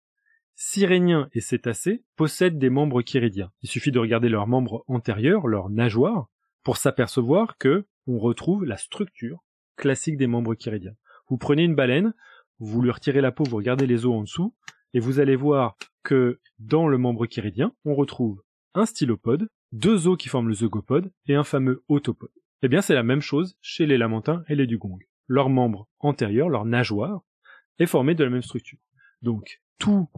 Siréniens 0.54 1.28
et 1.34 1.40
cétacés 1.40 2.02
possèdent 2.16 2.58
des 2.58 2.70
membres 2.70 3.02
chiridiens. 3.02 3.52
Il 3.62 3.68
suffit 3.68 3.92
de 3.92 3.98
regarder 3.98 4.28
leurs 4.28 4.48
membres 4.48 4.84
antérieurs, 4.88 5.46
leurs 5.46 5.70
nageoires, 5.70 6.28
pour 6.64 6.78
s'apercevoir 6.78 7.58
que 7.58 7.86
on 8.06 8.18
retrouve 8.18 8.64
la 8.64 8.76
structure 8.76 9.44
classique 9.76 10.16
des 10.16 10.26
membres 10.26 10.54
chiridiens. 10.54 10.96
Vous 11.28 11.38
prenez 11.38 11.62
une 11.62 11.76
baleine, 11.76 12.14
vous 12.58 12.82
lui 12.82 12.90
retirez 12.90 13.20
la 13.20 13.30
peau, 13.30 13.44
vous 13.44 13.56
regardez 13.56 13.86
les 13.86 14.04
os 14.04 14.14
en 14.14 14.22
dessous, 14.22 14.54
et 14.94 15.00
vous 15.00 15.20
allez 15.20 15.36
voir 15.36 15.76
que 16.02 16.40
dans 16.58 16.88
le 16.88 16.98
membre 16.98 17.26
chiridien, 17.26 17.72
on 17.84 17.94
retrouve 17.94 18.42
un 18.74 18.86
stylopode, 18.86 19.48
deux 19.72 20.08
os 20.08 20.16
qui 20.18 20.28
forment 20.28 20.48
le 20.48 20.54
zygopode 20.54 21.12
et 21.26 21.34
un 21.34 21.44
fameux 21.44 21.84
autopode. 21.88 22.32
Eh 22.62 22.68
bien, 22.68 22.80
c'est 22.80 22.94
la 22.94 23.02
même 23.02 23.20
chose 23.20 23.56
chez 23.60 23.86
les 23.86 23.98
lamantins 23.98 24.42
et 24.48 24.54
les 24.54 24.66
dugongs. 24.66 24.98
Leur 25.26 25.48
membre 25.48 25.88
antérieur, 26.00 26.48
leur 26.48 26.64
nageoire, 26.64 27.22
est 27.78 27.86
formé 27.86 28.14
de 28.14 28.24
la 28.24 28.30
même 28.30 28.42
structure. 28.42 28.78
Donc, 29.22 29.60
tout 29.78 30.08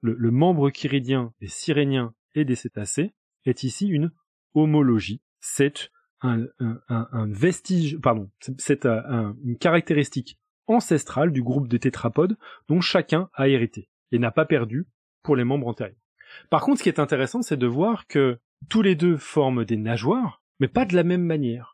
le, 0.00 0.30
membre 0.30 0.70
chiridien 0.70 1.32
des 1.40 1.48
siréniens 1.48 2.14
et 2.34 2.44
des 2.44 2.54
cétacés 2.54 3.14
est 3.44 3.64
ici 3.64 3.88
une 3.88 4.12
homologie. 4.54 5.20
C'est 5.40 5.90
un, 6.20 6.46
vestige, 7.30 7.98
pardon, 8.00 8.30
c'est- 8.40 8.60
c'est 8.60 8.86
un- 8.86 9.02
un- 9.08 9.36
une 9.44 9.58
caractéristique 9.58 10.38
ancestrale 10.68 11.32
du 11.32 11.42
groupe 11.42 11.66
des 11.66 11.80
tétrapodes 11.80 12.36
dont 12.68 12.80
chacun 12.80 13.28
a 13.34 13.48
hérité 13.48 13.88
et 14.12 14.18
n'a 14.20 14.30
pas 14.30 14.44
perdu 14.44 14.86
pour 15.24 15.34
les 15.34 15.42
membres 15.44 15.66
antérieurs. 15.66 15.98
Par 16.48 16.60
contre, 16.62 16.78
ce 16.78 16.82
qui 16.84 16.88
est 16.88 17.00
intéressant, 17.00 17.42
c'est 17.42 17.56
de 17.56 17.66
voir 17.66 18.06
que 18.06 18.38
tous 18.68 18.82
les 18.82 18.94
deux 18.94 19.16
forment 19.16 19.64
des 19.64 19.76
nageoires, 19.76 20.42
mais 20.60 20.68
pas 20.68 20.84
de 20.84 20.94
la 20.94 21.02
même 21.02 21.24
manière. 21.24 21.71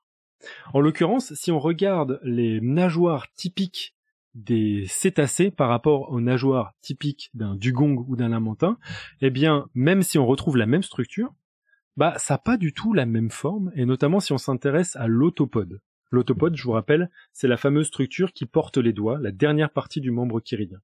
En 0.72 0.80
l'occurrence, 0.80 1.34
si 1.34 1.50
on 1.50 1.58
regarde 1.58 2.20
les 2.22 2.60
nageoires 2.60 3.26
typiques 3.34 3.94
des 4.34 4.84
cétacés 4.86 5.50
par 5.50 5.68
rapport 5.68 6.10
aux 6.12 6.20
nageoires 6.20 6.74
typiques 6.80 7.30
d'un 7.34 7.56
dugong 7.56 8.04
ou 8.06 8.14
d'un 8.14 8.28
lamentin, 8.28 8.78
eh 9.20 9.30
bien, 9.30 9.68
même 9.74 10.02
si 10.02 10.18
on 10.18 10.26
retrouve 10.26 10.56
la 10.56 10.66
même 10.66 10.82
structure, 10.82 11.34
bah, 11.96 12.14
ça 12.18 12.34
n'a 12.34 12.38
pas 12.38 12.56
du 12.56 12.72
tout 12.72 12.92
la 12.92 13.06
même 13.06 13.30
forme, 13.30 13.72
et 13.74 13.84
notamment 13.84 14.20
si 14.20 14.32
on 14.32 14.38
s'intéresse 14.38 14.94
à 14.96 15.08
l'autopode. 15.08 15.80
L'autopode, 16.10 16.56
je 16.56 16.62
vous 16.62 16.72
rappelle, 16.72 17.10
c'est 17.32 17.48
la 17.48 17.56
fameuse 17.56 17.88
structure 17.88 18.32
qui 18.32 18.46
porte 18.46 18.78
les 18.78 18.92
doigts, 18.92 19.18
la 19.18 19.32
dernière 19.32 19.70
partie 19.70 20.00
du 20.00 20.10
membre 20.10 20.40
chiridien. 20.40 20.78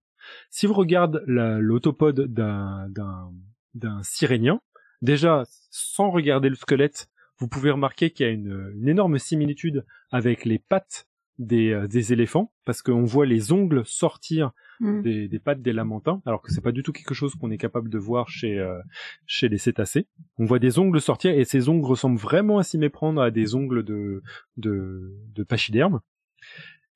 Si 0.50 0.66
vous 0.66 0.74
regardez 0.74 1.20
la- 1.26 1.58
l'autopode 1.60 2.20
d'un, 2.32 2.88
d'un, 2.88 3.30
d'un 3.74 4.02
sirénien, 4.02 4.60
déjà, 5.00 5.44
sans 5.70 6.10
regarder 6.10 6.48
le 6.48 6.56
squelette, 6.56 7.08
vous 7.38 7.48
pouvez 7.48 7.70
remarquer 7.70 8.10
qu'il 8.10 8.26
y 8.26 8.28
a 8.28 8.32
une, 8.32 8.72
une 8.76 8.88
énorme 8.88 9.18
similitude 9.18 9.84
avec 10.10 10.44
les 10.44 10.58
pattes 10.58 11.06
des, 11.38 11.70
euh, 11.72 11.88
des 11.88 12.12
éléphants, 12.12 12.52
parce 12.64 12.82
qu'on 12.82 13.04
voit 13.04 13.26
les 13.26 13.52
ongles 13.52 13.84
sortir 13.84 14.52
Mm. 14.80 15.02
des, 15.02 15.28
des 15.28 15.38
pattes 15.38 15.62
des 15.62 15.72
lamantins, 15.72 16.20
alors 16.26 16.42
que 16.42 16.52
c'est 16.52 16.60
pas 16.60 16.72
du 16.72 16.82
tout 16.82 16.92
quelque 16.92 17.14
chose 17.14 17.34
qu'on 17.34 17.50
est 17.50 17.58
capable 17.58 17.88
de 17.88 17.98
voir 17.98 18.28
chez, 18.28 18.58
euh, 18.58 18.78
chez 19.26 19.48
les 19.48 19.58
cétacés. 19.58 20.08
On 20.38 20.44
voit 20.44 20.58
des 20.58 20.78
ongles 20.78 21.00
sortir, 21.00 21.32
et 21.32 21.44
ces 21.44 21.68
ongles 21.68 21.86
ressemblent 21.86 22.18
vraiment 22.18 22.58
à 22.58 22.62
s'y 22.62 22.78
méprendre 22.78 23.20
à 23.20 23.30
des 23.30 23.54
ongles 23.54 23.84
de, 23.84 24.22
de, 24.56 25.14
de 25.34 25.42
pachyderme. 25.44 26.00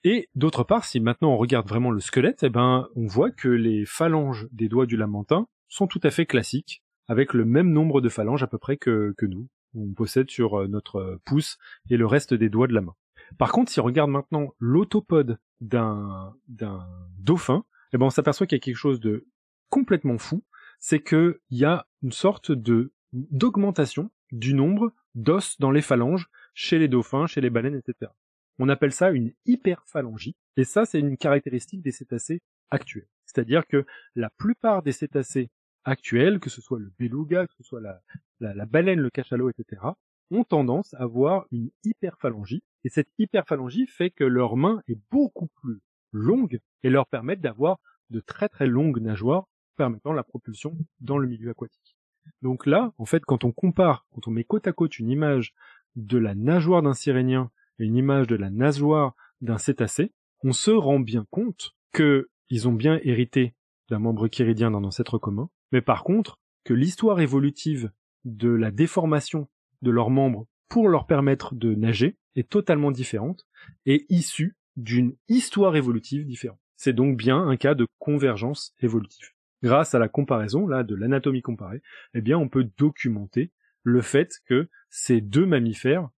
Et 0.05 0.29
d'autre 0.35 0.65
part, 0.65 0.85
si 0.85 1.01
maintenant 1.01 1.33
on 1.33 1.37
regarde 1.37 1.69
vraiment 1.69 1.91
le 1.91 2.01
squelette, 2.01 2.43
eh 2.43 2.51
ben, 2.51 2.89
on 2.95 3.07
voit 3.07 3.31
que 3.31 3.49
les 3.49 3.85
phalanges 3.85 4.49
des 4.53 4.69
doigts 4.69 4.87
du 4.87 4.97
lamentin 4.97 5.47
sont 5.69 5.87
tout 5.87 6.01
à 6.03 6.11
fait 6.11 6.27
classiques, 6.27 6.83
avec 7.09 7.33
le 7.33 7.45
même 7.45 7.73
nombre 7.73 8.01
de 8.01 8.09
phalanges 8.09 8.43
à 8.43 8.47
peu 8.47 8.59
près 8.59 8.77
que, 8.77 9.15
que 9.17 9.27
nous. 9.27 9.49
On 9.75 9.93
possède 9.93 10.31
sur 10.31 10.61
euh, 10.61 10.67
notre 10.67 10.97
euh, 10.97 11.21
pouce 11.25 11.59
et 11.91 11.97
le 11.97 12.07
reste 12.07 12.35
des 12.35 12.49
doigts 12.49 12.67
de 12.67 12.75
la 12.75 12.81
main. 12.81 12.95
Par 13.37 13.53
contre, 13.53 13.71
si 13.71 13.81
on 13.81 13.85
regarde 13.85 14.11
maintenant 14.11 14.55
l'autopode 14.59 15.39
d'un, 15.61 16.35
d'un 16.49 16.87
dauphin, 17.19 17.65
eh 17.93 17.99
ben, 17.99 18.07
on 18.07 18.11
s'aperçoit 18.11 18.47
qu'il 18.47 18.57
y 18.57 18.61
a 18.61 18.65
quelque 18.65 18.77
chose 18.77 19.01
de 19.01 19.27
complètement 19.69 20.19
fou, 20.19 20.45
c'est 20.79 21.03
qu'il 21.03 21.39
y 21.51 21.65
a 21.65 21.87
une 22.03 22.13
sorte 22.13 22.53
de, 22.53 22.93
d'augmentation 23.13 24.11
du 24.33 24.55
nombre 24.55 24.93
d'os 25.15 25.59
dans 25.59 25.71
les 25.71 25.83
phalanges 25.83 26.29
chez 26.55 26.79
les 26.79 26.89
dauphins, 26.89 27.27
chez 27.27 27.41
les 27.41 27.51
baleines, 27.51 27.75
etc. 27.75 28.13
On 28.59 28.69
appelle 28.69 28.93
ça 28.93 29.11
une 29.11 29.33
hyperphalangie, 29.47 30.37
et 30.57 30.65
ça, 30.65 30.85
c'est 30.85 30.99
une 30.99 31.17
caractéristique 31.17 31.83
des 31.83 31.93
cétacés 31.93 32.43
actuels. 32.71 33.09
C'est-à-dire 33.25 33.67
que 33.67 33.87
la 34.15 34.31
plupart 34.31 34.83
des 34.83 34.93
cétacés 34.93 35.51
actuels, 35.89 36.39
que 36.39 36.51
ce 36.51 36.61
soit 36.61 36.79
le 36.79 36.93
beluga, 36.99 37.47
que 37.47 37.55
ce 37.55 37.63
soit 37.63 37.81
la, 37.81 38.01
la, 38.41 38.67
baleine, 38.67 39.01
le 39.01 39.11
cachalot, 39.11 39.51
etc., 39.51 39.83
ont 40.31 40.45
tendance 40.45 40.95
à 40.95 41.03
avoir 41.03 41.47
une 41.51 41.71
hyperphalangie, 41.85 42.63
et 42.85 42.91
cette 42.91 43.09
hyperphalangie 43.19 43.87
fait 43.87 44.11
que 44.11 44.25
leur 44.25 44.57
main 44.57 44.83
est 44.87 44.99
beaucoup 45.11 45.49
plus 45.63 45.81
longue 46.13 46.61
et 46.83 46.91
leur 46.91 47.07
permettent 47.07 47.41
d'avoir 47.41 47.79
de 48.11 48.21
très 48.21 48.49
très 48.49 48.67
longues 48.67 49.01
nageoires 49.01 49.49
permettant 49.77 50.13
la 50.13 50.23
propulsion 50.23 50.77
dans 51.01 51.19
le 51.19 51.29
milieu 51.29 51.51
aquatique. 51.51 51.97
Donc 52.43 52.67
là, 52.67 52.93
en 52.99 53.07
fait, 53.07 53.25
quand 53.25 53.45
on 53.45 53.53
compare, 53.53 54.07
quand 54.13 54.29
on 54.29 54.31
met 54.31 54.45
côte 54.45 54.67
à 54.67 54.73
côte 54.73 54.99
une 54.99 55.11
image 55.11 55.55
de 55.97 56.19
la 56.19 56.35
nageoire 56.35 56.83
d'un 56.83 56.95
sirénien 56.95 57.51
et 57.79 57.85
une 57.85 57.97
image 57.97 58.27
de 58.27 58.37
la 58.37 58.51
nageoire 58.51 59.15
d'un 59.41 59.59
cétacé, 59.59 60.13
on 60.43 60.53
se 60.53 60.71
rend 60.71 61.01
bien 61.01 61.27
compte 61.31 61.75
que 61.93 62.29
ils 62.51 62.69
ont 62.69 62.73
bien 62.73 63.01
hérité 63.03 63.55
d'un 63.89 63.99
membre 63.99 64.29
chiridien 64.29 64.71
d'un 64.71 64.85
ancêtre 64.85 65.19
commun, 65.19 65.49
mais 65.73 65.81
par 65.81 66.05
contre, 66.05 66.39
que 66.65 66.75
l'histoire 66.75 67.21
évolutive 67.21 67.91
de 68.25 68.49
la 68.51 68.71
déformation 68.71 69.49
de 69.83 69.91
leurs 69.91 70.11
membres 70.11 70.47
pour 70.69 70.89
leur 70.89 71.07
permettre 71.07 71.55
de 71.55 71.75
nager 71.75 72.17
est 72.37 72.49
totalement 72.49 72.91
différente 72.91 73.47
et 73.87 74.07
issue 74.11 74.57
d'une 74.77 75.17
histoire 75.29 75.77
évolutive 75.77 76.27
différente. 76.27 76.61
C'est 76.77 76.93
donc 76.93 77.17
bien 77.17 77.39
un 77.49 77.57
cas 77.57 77.75
de 77.75 77.87
convergence 77.99 78.75
évolutive. 78.81 79.31
Grâce 79.63 79.95
à 79.95 79.99
la 79.99 80.09
comparaison, 80.09 80.67
là, 80.69 80.85
de 80.85 80.95
l'anatomie 80.95 81.43
comparée, 81.43 81.83
eh 82.15 82.21
bien, 82.21 82.39
on 82.39 82.49
peut 82.49 82.69
documenter 82.79 83.51
le 83.83 84.03
fait 84.03 84.41
que 84.47 84.69
ces 84.89 85.21
deux 85.21 85.47
mammifères 85.47 86.09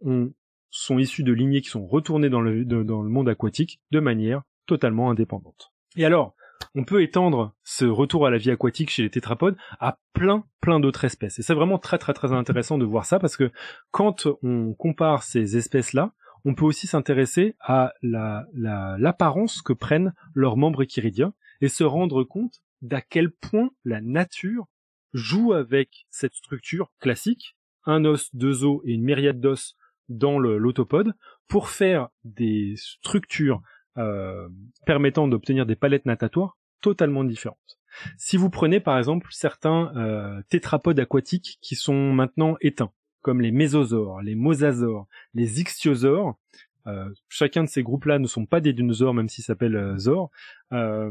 ont, 0.00 0.32
sont 0.70 0.98
issus 0.98 1.22
de 1.22 1.32
lignées 1.32 1.60
qui 1.60 1.68
sont 1.68 1.86
retournées 1.86 2.30
dans 2.30 2.40
le, 2.40 2.64
de- 2.64 2.82
dans 2.82 3.02
le 3.02 3.10
monde 3.10 3.28
aquatique 3.28 3.80
de 3.92 4.00
manière 4.00 4.42
totalement 4.66 5.10
indépendante. 5.10 5.72
Et 5.96 6.04
alors, 6.04 6.34
on 6.74 6.84
peut 6.84 7.02
étendre 7.02 7.54
ce 7.64 7.84
retour 7.84 8.26
à 8.26 8.30
la 8.30 8.38
vie 8.38 8.50
aquatique 8.50 8.90
chez 8.90 9.02
les 9.02 9.10
tétrapodes 9.10 9.56
à 9.78 9.98
plein, 10.12 10.44
plein 10.60 10.80
d'autres 10.80 11.04
espèces. 11.04 11.38
Et 11.38 11.42
c'est 11.42 11.54
vraiment 11.54 11.78
très, 11.78 11.98
très, 11.98 12.12
très 12.14 12.32
intéressant 12.32 12.78
de 12.78 12.84
voir 12.84 13.04
ça 13.06 13.18
parce 13.18 13.36
que 13.36 13.50
quand 13.90 14.26
on 14.42 14.74
compare 14.74 15.22
ces 15.22 15.56
espèces-là, 15.56 16.12
on 16.44 16.54
peut 16.54 16.64
aussi 16.64 16.86
s'intéresser 16.86 17.56
à 17.60 17.92
la, 18.02 18.46
la- 18.54 18.96
l'apparence 18.98 19.62
que 19.62 19.72
prennent 19.72 20.14
leurs 20.34 20.56
membres 20.56 20.84
chiridiens 20.84 21.34
et 21.60 21.68
se 21.68 21.84
rendre 21.84 22.24
compte 22.24 22.62
d'à 22.82 23.02
quel 23.02 23.30
point 23.30 23.70
la 23.84 24.00
nature 24.00 24.66
joue 25.12 25.52
avec 25.52 26.06
cette 26.08 26.34
structure 26.34 26.90
classique, 27.00 27.56
un 27.84 28.04
os, 28.04 28.34
deux 28.34 28.64
os 28.64 28.80
et 28.84 28.92
une 28.92 29.02
myriade 29.02 29.40
d'os 29.40 29.76
dans 30.08 30.38
l'autopode, 30.38 31.14
pour 31.46 31.68
faire 31.68 32.08
des 32.24 32.74
structures 32.76 33.60
euh, 33.98 34.48
permettant 34.86 35.28
d'obtenir 35.28 35.66
des 35.66 35.76
palettes 35.76 36.06
natatoires 36.06 36.56
totalement 36.80 37.24
différentes. 37.24 37.78
Si 38.16 38.36
vous 38.36 38.50
prenez 38.50 38.80
par 38.80 38.98
exemple 38.98 39.28
certains 39.30 39.92
euh, 39.96 40.40
tétrapodes 40.48 41.00
aquatiques 41.00 41.58
qui 41.60 41.74
sont 41.74 42.12
maintenant 42.12 42.56
éteints, 42.60 42.92
comme 43.22 43.40
les 43.40 43.50
mésosaures, 43.50 44.22
les 44.22 44.34
mosasaures, 44.34 45.06
les 45.34 45.60
ichthyosaures, 45.60 46.38
euh, 46.86 47.12
chacun 47.28 47.64
de 47.64 47.68
ces 47.68 47.82
groupes-là 47.82 48.18
ne 48.18 48.26
sont 48.26 48.46
pas 48.46 48.60
des 48.60 48.72
dinosaures, 48.72 49.14
même 49.14 49.28
s'ils 49.28 49.44
s'appellent 49.44 49.76
euh, 49.76 51.10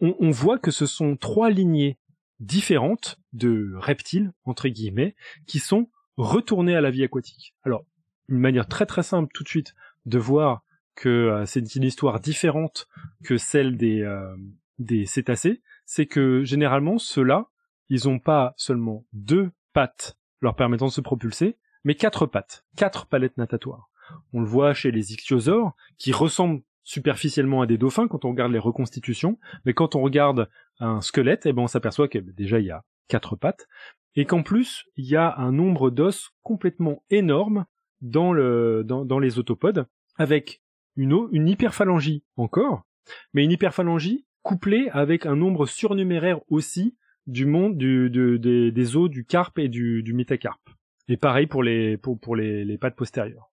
on, 0.00 0.16
on 0.18 0.30
voit 0.30 0.58
que 0.58 0.70
ce 0.70 0.86
sont 0.86 1.16
trois 1.16 1.50
lignées 1.50 1.98
différentes 2.40 3.20
de 3.32 3.72
reptiles, 3.76 4.32
entre 4.44 4.68
guillemets, 4.68 5.14
qui 5.46 5.58
sont 5.58 5.90
retournées 6.16 6.74
à 6.74 6.80
la 6.80 6.90
vie 6.90 7.04
aquatique. 7.04 7.54
Alors, 7.62 7.84
une 8.28 8.38
manière 8.38 8.66
très 8.66 8.86
très 8.86 9.02
simple 9.02 9.30
tout 9.34 9.42
de 9.42 9.48
suite 9.48 9.74
de 10.06 10.18
voir 10.18 10.62
que 10.94 11.08
euh, 11.08 11.46
c'est 11.46 11.74
une 11.74 11.84
histoire 11.84 12.20
différente 12.20 12.88
que 13.24 13.38
celle 13.38 13.76
des, 13.76 14.02
euh, 14.02 14.34
des 14.78 15.06
cétacés, 15.06 15.62
c'est 15.84 16.06
que 16.06 16.44
généralement 16.44 16.98
ceux-là, 16.98 17.48
ils 17.88 18.08
ont 18.08 18.18
pas 18.18 18.54
seulement 18.56 19.04
deux 19.12 19.50
pattes 19.72 20.16
leur 20.40 20.56
permettant 20.56 20.86
de 20.86 20.92
se 20.92 21.00
propulser, 21.00 21.56
mais 21.84 21.94
quatre 21.94 22.26
pattes, 22.26 22.64
quatre 22.76 23.06
palettes 23.06 23.36
natatoires. 23.36 23.90
On 24.32 24.40
le 24.40 24.46
voit 24.46 24.74
chez 24.74 24.90
les 24.90 25.12
ichthyosaures, 25.12 25.74
qui 25.98 26.12
ressemblent 26.12 26.62
superficiellement 26.84 27.62
à 27.62 27.66
des 27.66 27.78
dauphins 27.78 28.08
quand 28.08 28.24
on 28.24 28.30
regarde 28.30 28.52
les 28.52 28.58
reconstitutions, 28.58 29.38
mais 29.64 29.72
quand 29.72 29.94
on 29.94 30.02
regarde 30.02 30.48
un 30.80 31.00
squelette, 31.00 31.46
eh 31.46 31.52
ben 31.52 31.62
on 31.62 31.66
s'aperçoit 31.68 32.08
que 32.08 32.18
bah, 32.18 32.32
déjà 32.34 32.58
il 32.58 32.66
y 32.66 32.70
a 32.70 32.84
quatre 33.08 33.36
pattes, 33.36 33.68
et 34.16 34.24
qu'en 34.24 34.42
plus 34.42 34.84
il 34.96 35.06
y 35.06 35.16
a 35.16 35.36
un 35.36 35.52
nombre 35.52 35.90
d'os 35.90 36.30
complètement 36.42 37.04
énorme 37.10 37.66
dans, 38.00 38.32
le, 38.32 38.82
dans 38.84 39.18
les 39.20 39.38
autopodes, 39.38 39.86
avec 40.16 40.61
une, 40.96 41.28
une 41.32 41.48
hyperphalangie 41.48 42.22
encore, 42.36 42.84
mais 43.32 43.44
une 43.44 43.52
hyperphalangie 43.52 44.26
couplée 44.42 44.88
avec 44.92 45.26
un 45.26 45.36
nombre 45.36 45.66
surnuméraire 45.66 46.40
aussi 46.48 46.96
du 47.26 47.46
monde 47.46 47.76
des, 47.78 48.96
os 48.96 49.10
du 49.10 49.24
carpe 49.24 49.58
et 49.58 49.68
du, 49.68 50.12
métacarpe. 50.14 50.70
Et 51.08 51.16
pareil 51.16 51.46
pour 51.46 51.62
les 51.62 51.96
pour, 51.96 52.36
les, 52.36 52.78
pattes 52.78 52.96
postérieures. 52.96 53.50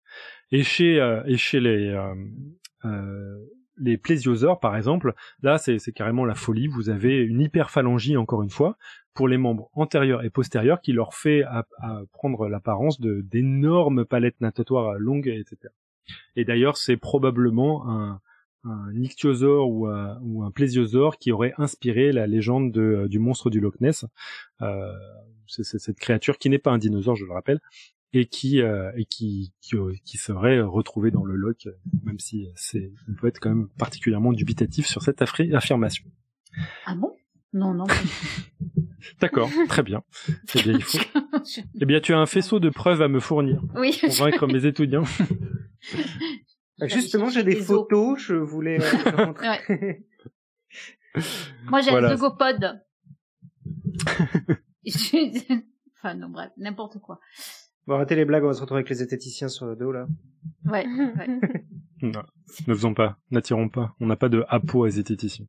Et 0.50 0.62
chez 0.62 1.00
euh, 1.00 1.22
les 1.26 1.88
euh, 1.88 2.14
euh, 2.84 3.38
les 3.76 3.96
plésiosaures 3.96 4.60
par 4.60 4.76
exemple, 4.76 5.14
là 5.42 5.58
c'est 5.58 5.92
carrément 5.92 6.24
la 6.24 6.34
folie. 6.34 6.68
Vous 6.68 6.90
avez 6.90 7.18
une 7.18 7.40
hyperphalangie 7.40 8.16
encore 8.16 8.42
une 8.42 8.50
fois 8.50 8.76
pour 9.14 9.28
les 9.28 9.38
membres 9.38 9.70
antérieurs 9.72 10.24
et 10.24 10.30
postérieurs 10.30 10.80
qui 10.80 10.92
leur 10.92 11.14
fait 11.14 11.44
prendre 12.12 12.48
l'apparence 12.48 13.00
d'énormes 13.00 14.04
palettes 14.04 14.40
natatoires 14.40 14.94
longues 14.98 15.28
etc. 15.28 15.72
Et 16.36 16.44
d'ailleurs 16.44 16.76
c'est 16.76 16.96
probablement 16.96 17.88
un 17.90 18.20
un 18.66 18.94
ichthyosaure 18.98 19.68
ou 19.70 19.88
un, 19.88 20.18
un 20.42 20.50
plésiosaure 20.50 21.18
qui 21.18 21.32
aurait 21.32 21.52
inspiré 21.58 22.12
la 22.12 22.26
légende 22.26 22.72
de- 22.72 23.06
du 23.10 23.18
monstre 23.18 23.50
du 23.50 23.60
Loch 23.60 23.78
Ness. 23.80 24.06
Euh, 24.62 24.90
c'est 25.46 25.64
cette 25.64 25.98
créature 25.98 26.38
qui 26.38 26.48
n'est 26.48 26.58
pas 26.58 26.70
un 26.70 26.78
dinosaure, 26.78 27.14
je 27.14 27.26
le 27.26 27.32
rappelle, 27.32 27.60
et 28.14 28.24
qui 28.24 28.62
euh, 28.62 28.90
et 28.96 29.04
qui, 29.04 29.52
qui 29.60 29.76
euh, 29.76 29.92
qui 30.06 30.16
serait 30.16 30.62
retrouvée 30.62 31.10
dans 31.10 31.24
le 31.24 31.34
Loch, 31.36 31.66
euh, 31.66 31.72
même 32.04 32.18
si 32.18 32.48
c'est 32.54 32.90
on 33.06 33.12
peut 33.12 33.26
être 33.26 33.38
quand 33.38 33.50
même 33.50 33.68
particulièrement 33.76 34.32
dubitatif 34.32 34.86
sur 34.86 35.02
cette 35.02 35.20
affirmation. 35.20 36.06
Ah 36.86 36.94
bon? 36.94 37.14
Non, 37.52 37.74
non. 37.74 37.84
D'accord, 39.20 39.50
très 39.68 39.82
bien. 39.82 40.02
Bien, 40.54 40.72
il 40.72 40.82
faut. 40.82 40.98
Eh 41.80 41.84
bien, 41.84 42.00
tu 42.00 42.12
as 42.12 42.18
un 42.18 42.26
faisceau 42.26 42.60
de 42.60 42.70
preuves 42.70 43.02
à 43.02 43.08
me 43.08 43.20
fournir 43.20 43.62
oui. 43.76 43.96
pour 44.00 44.08
convaincre 44.10 44.46
mes 44.46 44.64
étudiants. 44.66 45.04
Bah, 46.78 46.86
Justement, 46.88 47.28
j'ai 47.28 47.44
des 47.44 47.54
Des 47.54 47.60
os. 47.60 47.66
photos, 47.66 48.18
je 48.20 48.34
voulais 48.34 48.78
euh, 48.82 48.90
te 49.12 49.16
montrer. 49.26 50.04
Moi, 51.66 51.80
j'ai 51.80 51.90
Voilà. 51.92 52.10
un 52.10 52.16
zygopode. 52.16 52.82
enfin, 55.96 56.14
non, 56.14 56.28
bref, 56.30 56.50
n'importe 56.56 56.98
quoi. 57.00 57.20
Bon, 57.86 57.94
arrêtez 57.94 58.16
les 58.16 58.24
blagues, 58.24 58.44
on 58.44 58.48
va 58.48 58.54
se 58.54 58.60
retrouver 58.60 58.78
avec 58.80 58.88
les 58.88 58.96
zététiciens 58.96 59.48
sur 59.48 59.66
le 59.66 59.76
dos, 59.76 59.92
là. 59.92 60.06
Ouais, 60.64 60.86
ouais. 60.86 61.40
Non, 62.02 62.22
ne 62.66 62.74
faisons 62.74 62.94
pas, 62.94 63.18
n'attirons 63.30 63.68
pas. 63.68 63.94
On 64.00 64.06
n'a 64.06 64.16
pas 64.16 64.28
de 64.28 64.44
hapeau 64.48 64.84
à 64.84 64.90
zététicien. 64.90 65.46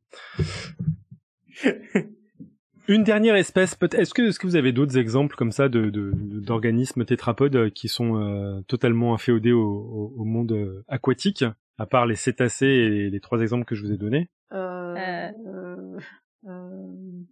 Une 2.88 3.02
dernière 3.04 3.34
espèce, 3.34 3.74
peut 3.74 3.88
est-ce 3.92 4.14
que, 4.14 4.22
est-ce 4.28 4.38
que 4.38 4.46
vous 4.46 4.56
avez 4.56 4.72
d'autres 4.72 4.96
exemples 4.96 5.34
comme 5.36 5.50
ça 5.52 5.68
de, 5.68 5.90
de- 5.90 6.12
de- 6.14 6.40
d'organismes 6.40 7.04
tétrapodes 7.04 7.56
euh, 7.56 7.70
qui 7.70 7.88
sont 7.88 8.20
euh, 8.20 8.60
totalement 8.68 9.12
inféodés 9.14 9.52
au, 9.52 9.60
au- 9.64 10.14
au 10.16 10.24
monde 10.24 10.52
euh, 10.52 10.84
aquatique, 10.88 11.44
à 11.78 11.86
part 11.86 12.06
les 12.06 12.14
cétacés 12.16 12.66
et 12.66 13.10
les 13.10 13.20
trois 13.20 13.40
exemples 13.40 13.64
que 13.64 13.74
je 13.74 13.82
vous 13.84 13.92
ai 13.92 13.96
donnés? 13.96 14.30
Euh, 14.52 14.94
Euh. 16.48 16.86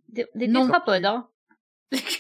Des, 0.09 0.27
des 0.35 0.49
Non. 0.49 0.63
tétrapodes, 0.67 1.05
hein. 1.05 1.29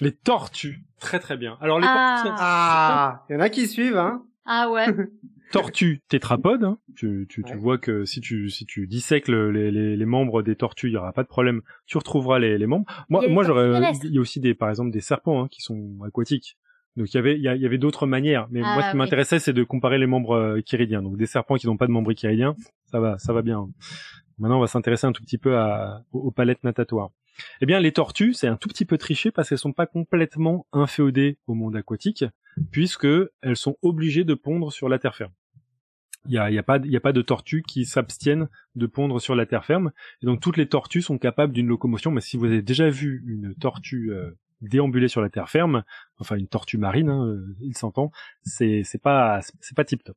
Les 0.00 0.12
tortues, 0.12 0.84
très 1.00 1.18
très 1.18 1.36
bien. 1.36 1.58
Alors 1.60 1.80
les 1.80 1.86
Ah. 1.88 2.20
tortues, 2.22 2.36
Ah, 2.40 3.24
il 3.28 3.32
y 3.32 3.36
en 3.36 3.40
a 3.40 3.48
qui 3.48 3.66
suivent, 3.66 3.96
hein. 3.96 4.24
Ah 4.46 4.70
ouais. 4.70 4.86
tortues 5.52 6.00
tétrapodes, 6.08 6.64
hein. 6.64 6.78
tu, 6.96 7.26
tu, 7.28 7.44
tu 7.44 7.56
vois 7.56 7.78
que 7.78 8.04
si 8.04 8.20
tu 8.20 8.50
si 8.50 8.66
tu 8.66 8.86
dissèques 8.86 9.28
le- 9.28 9.50
les, 9.52 9.70
les, 9.70 9.96
les 9.96 10.04
membres 10.06 10.42
des 10.42 10.56
tortues, 10.56 10.88
il 10.88 10.92
y 10.94 10.96
aura 10.96 11.12
pas 11.12 11.22
de 11.22 11.28
problème. 11.28 11.60
Tu 11.86 11.96
retrouveras 11.98 12.38
les, 12.38 12.58
les 12.58 12.66
membres. 12.66 12.86
Moi, 13.08 13.26
moi 13.28 13.44
j'aurais, 13.44 13.92
il 14.04 14.14
y 14.14 14.18
a 14.18 14.20
aussi 14.20 14.40
des, 14.40 14.54
par 14.54 14.68
exemple, 14.70 14.90
des 14.90 15.00
serpents 15.00 15.44
hein, 15.44 15.48
qui 15.50 15.62
sont 15.62 15.98
aquatiques. 16.04 16.56
Donc 16.96 17.12
il 17.12 17.16
y 17.16 17.18
avait, 17.18 17.36
il 17.36 17.42
y, 17.42 17.48
avait 17.66 17.78
d'autres 17.78 18.06
manières. 18.06 18.46
Mais 18.50 18.60
Ah, 18.64 18.74
moi, 18.74 18.82
ce 18.82 18.88
qui 18.88 18.92
oui. 18.94 18.98
m'intéressait, 18.98 19.38
c'est 19.40 19.52
de 19.52 19.64
comparer 19.64 19.98
les 19.98 20.06
membres 20.06 20.36
euh, 20.36 20.60
chiridiens. 20.64 21.02
Donc 21.02 21.16
des 21.16 21.26
serpents 21.26 21.56
qui 21.56 21.66
n'ont 21.66 21.76
pas 21.76 21.86
de 21.86 21.92
membres 21.92 22.12
chiridiens, 22.12 22.54
ça 22.86 23.00
va, 23.00 23.18
ça 23.18 23.32
va 23.32 23.42
bien. 23.42 23.68
Maintenant, 24.38 24.58
on 24.58 24.60
va 24.60 24.66
s'intéresser 24.68 25.06
un 25.06 25.12
tout 25.12 25.22
petit 25.22 25.38
peu 25.38 25.56
à, 25.56 26.02
aux, 26.12 26.20
aux 26.20 26.30
palettes 26.30 26.62
natatoires. 26.64 27.10
Eh 27.60 27.66
bien, 27.66 27.80
les 27.80 27.92
tortues, 27.92 28.34
c'est 28.34 28.46
un 28.46 28.56
tout 28.56 28.68
petit 28.68 28.84
peu 28.84 28.98
triché 28.98 29.30
parce 29.30 29.48
qu'elles 29.48 29.58
sont 29.58 29.72
pas 29.72 29.86
complètement 29.86 30.66
inféodées 30.72 31.38
au 31.46 31.54
monde 31.54 31.76
aquatique, 31.76 32.24
puisque 32.70 33.08
elles 33.42 33.56
sont 33.56 33.76
obligées 33.82 34.24
de 34.24 34.34
pondre 34.34 34.72
sur 34.72 34.88
la 34.88 34.98
terre 34.98 35.14
ferme. 35.14 35.32
Il 36.26 36.32
y 36.32 36.38
a, 36.38 36.50
y 36.50 36.58
a 36.58 36.62
pas, 36.62 36.78
de 36.78 37.22
tortues 37.22 37.62
qui 37.62 37.84
s'abstiennent 37.84 38.48
de 38.76 38.86
pondre 38.86 39.20
sur 39.20 39.34
la 39.34 39.44
terre 39.44 39.66
ferme. 39.66 39.92
Et 40.22 40.26
donc 40.26 40.40
toutes 40.40 40.56
les 40.56 40.68
tortues 40.68 41.02
sont 41.02 41.18
capables 41.18 41.52
d'une 41.52 41.66
locomotion. 41.66 42.10
Mais 42.10 42.22
si 42.22 42.38
vous 42.38 42.46
avez 42.46 42.62
déjà 42.62 42.88
vu 42.88 43.22
une 43.26 43.54
tortue 43.54 44.10
euh, 44.10 44.30
déambuler 44.62 45.08
sur 45.08 45.20
la 45.20 45.28
terre 45.28 45.50
ferme, 45.50 45.84
enfin 46.18 46.36
une 46.36 46.48
tortue 46.48 46.78
marine, 46.78 47.10
hein, 47.10 47.26
euh, 47.26 47.56
il 47.60 47.76
s'entend, 47.76 48.10
c'est 48.42 48.84
pas 49.02 49.40
c'est 49.60 49.76
pas 49.76 49.84
tip 49.84 50.02
top. 50.02 50.16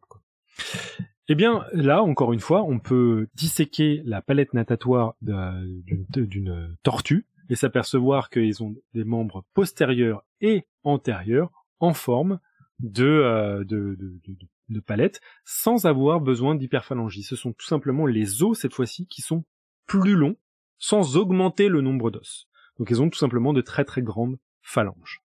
Eh 1.29 1.35
bien 1.35 1.65
là, 1.73 2.01
encore 2.03 2.31
une 2.33 2.39
fois, 2.39 2.63
on 2.63 2.79
peut 2.79 3.27
disséquer 3.35 4.01
la 4.05 4.21
palette 4.21 4.53
natatoire 4.53 5.15
d'un- 5.21 5.61
d'une 5.65 6.05
d'une 6.25 6.77
tortue 6.83 7.25
et 7.49 7.55
s'apercevoir 7.55 8.29
qu'ils 8.29 8.63
ont 8.63 8.75
des 8.93 9.03
membres 9.03 9.43
postérieurs 9.53 10.23
et 10.41 10.65
antérieurs 10.83 11.51
en 11.79 11.93
forme 11.93 12.39
de, 12.79 13.05
euh, 13.05 13.59
de, 13.63 13.95
de, 13.95 14.19
de, 14.27 14.37
de 14.69 14.79
palette 14.79 15.19
sans 15.45 15.85
avoir 15.85 16.19
besoin 16.21 16.55
d'hyperphalangie. 16.55 17.23
Ce 17.23 17.35
sont 17.35 17.53
tout 17.53 17.65
simplement 17.65 18.05
les 18.05 18.43
os 18.43 18.57
cette 18.59 18.73
fois-ci 18.73 19.07
qui 19.07 19.21
sont 19.21 19.43
plus 19.85 20.15
longs 20.15 20.35
sans 20.77 21.17
augmenter 21.17 21.69
le 21.69 21.81
nombre 21.81 22.11
d'os. 22.11 22.47
Donc 22.79 22.89
ils 22.89 23.01
ont 23.01 23.09
tout 23.09 23.17
simplement 23.19 23.53
de 23.53 23.61
très 23.61 23.83
très 23.85 24.01
grandes 24.01 24.37
phalanges. 24.61 25.23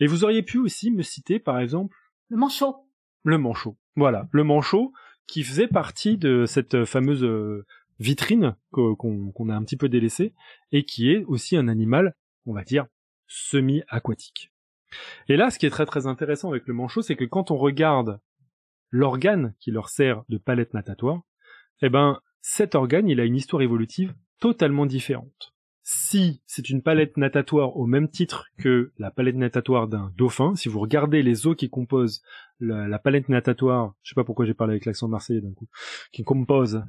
Et 0.00 0.06
vous 0.06 0.24
auriez 0.24 0.42
pu 0.42 0.58
aussi 0.58 0.90
me 0.90 1.02
citer 1.02 1.38
par 1.38 1.58
exemple 1.60 1.96
Le 2.30 2.36
manchot. 2.36 2.76
le 3.24 3.38
manchot. 3.38 3.76
Voilà, 3.96 4.28
le 4.32 4.44
manchot 4.44 4.92
qui 5.30 5.42
faisait 5.44 5.68
partie 5.68 6.18
de 6.18 6.44
cette 6.46 6.84
fameuse 6.84 7.24
euh, 7.24 7.64
vitrine 7.98 8.56
qu'o- 8.70 8.96
qu'on 8.96 9.30
qu'on 9.32 9.48
a 9.48 9.54
un 9.54 9.62
petit 9.64 9.76
peu 9.76 9.88
délaissée 9.88 10.34
et 10.72 10.84
qui 10.84 11.10
est 11.10 11.24
aussi 11.24 11.56
un 11.56 11.68
animal, 11.68 12.14
on 12.46 12.52
va 12.54 12.64
dire, 12.64 12.86
semi-aquatique. 13.28 14.50
Et 15.28 15.36
là, 15.36 15.50
ce 15.50 15.58
qui 15.58 15.66
est 15.66 15.70
très 15.70 15.86
très 15.86 16.06
intéressant 16.06 16.50
avec 16.50 16.66
le 16.66 16.74
manchot, 16.74 17.02
c'est 17.02 17.16
que 17.16 17.24
quand 17.24 17.50
on 17.50 17.56
regarde 17.56 18.20
l'organe 18.90 19.54
qui 19.60 19.70
leur 19.70 19.88
sert 19.88 20.22
de 20.28 20.38
palette 20.38 20.74
natatoire, 20.74 21.20
eh 21.82 21.88
ben, 21.88 22.20
cet 22.42 22.74
organe, 22.74 23.08
il 23.08 23.20
a 23.20 23.24
une 23.24 23.36
histoire 23.36 23.62
évolutive 23.62 24.14
totalement 24.40 24.86
différente. 24.86 25.54
Si 25.82 26.42
c'est 26.46 26.68
une 26.68 26.82
palette 26.82 27.16
natatoire 27.16 27.76
au 27.76 27.86
même 27.86 28.08
titre 28.08 28.46
que 28.58 28.92
la 28.98 29.10
palette 29.10 29.36
natatoire 29.36 29.88
d'un 29.88 30.12
dauphin, 30.16 30.54
si 30.54 30.68
vous 30.68 30.78
regardez 30.78 31.22
les 31.22 31.46
os 31.46 31.56
qui 31.56 31.70
composent 31.70 32.22
la, 32.60 32.98
palette 32.98 33.28
natatoire, 33.28 33.94
je 34.02 34.10
sais 34.10 34.14
pas 34.14 34.24
pourquoi 34.24 34.44
j'ai 34.44 34.54
parlé 34.54 34.72
avec 34.72 34.84
l'accent 34.84 35.08
marseillais 35.08 35.40
d'un 35.40 35.52
coup, 35.52 35.68
qui 36.12 36.22
compose. 36.22 36.82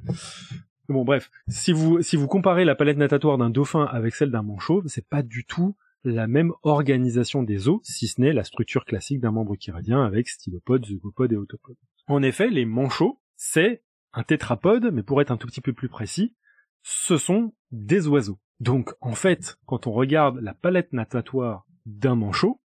Bon, 0.88 1.04
bref, 1.04 1.30
si 1.48 1.72
vous 1.72 2.02
si 2.02 2.16
vous 2.16 2.26
comparez 2.26 2.64
la 2.64 2.74
palette 2.74 2.98
natatoire 2.98 3.38
d'un 3.38 3.50
dauphin 3.50 3.84
avec 3.84 4.14
celle 4.14 4.30
d'un 4.30 4.42
manchot, 4.42 4.82
c'est 4.86 5.08
pas 5.08 5.22
du 5.22 5.44
tout 5.44 5.76
la 6.04 6.26
même 6.26 6.52
organisation 6.62 7.42
des 7.42 7.68
os, 7.68 7.80
si 7.84 8.08
ce 8.08 8.20
n'est 8.20 8.32
la 8.32 8.44
structure 8.44 8.84
classique 8.84 9.20
d'un 9.20 9.30
membre 9.30 9.56
chirodien 9.56 10.04
avec 10.04 10.28
stylopode, 10.28 10.84
zygopode 10.84 11.32
et 11.32 11.36
autopode. 11.36 11.76
En 12.08 12.22
effet, 12.22 12.50
les 12.50 12.64
manchots, 12.64 13.20
c'est 13.36 13.84
un 14.12 14.24
tétrapode, 14.24 14.90
mais 14.92 15.02
pour 15.02 15.20
être 15.20 15.30
un 15.30 15.36
tout 15.36 15.46
petit 15.46 15.60
peu 15.60 15.72
plus 15.72 15.88
précis, 15.88 16.34
ce 16.82 17.16
sont 17.16 17.54
des 17.70 18.08
oiseaux. 18.08 18.38
Donc, 18.62 18.94
en 19.00 19.16
fait, 19.16 19.58
quand 19.66 19.88
on 19.88 19.92
regarde 19.92 20.38
la 20.38 20.54
palette 20.54 20.92
natatoire 20.92 21.66
d'un 21.84 22.14
manchot, 22.14 22.60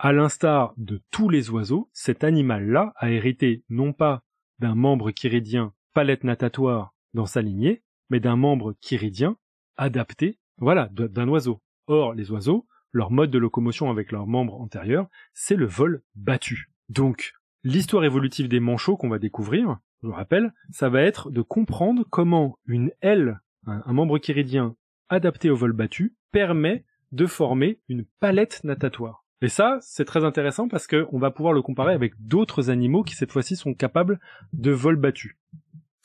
à 0.00 0.12
l'instar 0.12 0.74
de 0.76 1.00
tous 1.12 1.28
les 1.28 1.48
oiseaux, 1.48 1.88
cet 1.92 2.24
animal-là 2.24 2.92
a 2.96 3.12
hérité 3.12 3.62
non 3.68 3.92
pas 3.92 4.24
d'un 4.58 4.74
membre 4.74 5.12
chiridien 5.12 5.74
palette 5.94 6.24
natatoire 6.24 6.92
dans 7.14 7.26
sa 7.26 7.40
lignée, 7.40 7.84
mais 8.10 8.18
d'un 8.18 8.34
membre 8.34 8.74
chiridien 8.80 9.36
adapté, 9.76 10.40
voilà, 10.56 10.88
d'un 10.90 11.28
oiseau. 11.28 11.62
Or, 11.86 12.14
les 12.14 12.32
oiseaux, 12.32 12.66
leur 12.90 13.12
mode 13.12 13.30
de 13.30 13.38
locomotion 13.38 13.90
avec 13.90 14.10
leurs 14.10 14.26
membres 14.26 14.60
antérieurs, 14.60 15.06
c'est 15.34 15.54
le 15.54 15.66
vol 15.66 16.02
battu. 16.16 16.68
Donc, 16.88 17.34
l'histoire 17.62 18.02
évolutive 18.02 18.48
des 18.48 18.58
manchots 18.58 18.96
qu'on 18.96 19.08
va 19.08 19.20
découvrir, 19.20 19.78
je 20.02 20.08
vous 20.08 20.14
rappelle, 20.14 20.52
ça 20.72 20.88
va 20.88 21.00
être 21.00 21.30
de 21.30 21.42
comprendre 21.42 22.04
comment 22.10 22.58
une 22.66 22.90
aile, 23.02 23.40
un, 23.68 23.82
un 23.86 23.92
membre 23.92 24.18
chiridien 24.18 24.74
adapté 25.12 25.50
au 25.50 25.56
vol 25.56 25.72
battu, 25.72 26.14
permet 26.32 26.84
de 27.12 27.26
former 27.26 27.78
une 27.88 28.04
palette 28.20 28.64
natatoire. 28.64 29.24
Et 29.42 29.48
ça, 29.48 29.78
c'est 29.80 30.04
très 30.04 30.24
intéressant 30.24 30.68
parce 30.68 30.86
qu'on 30.86 31.18
va 31.18 31.30
pouvoir 31.30 31.52
le 31.52 31.62
comparer 31.62 31.92
avec 31.94 32.14
d'autres 32.18 32.70
animaux 32.70 33.02
qui 33.02 33.14
cette 33.14 33.32
fois-ci 33.32 33.56
sont 33.56 33.74
capables 33.74 34.20
de 34.52 34.70
vol 34.70 34.96
battu. 34.96 35.36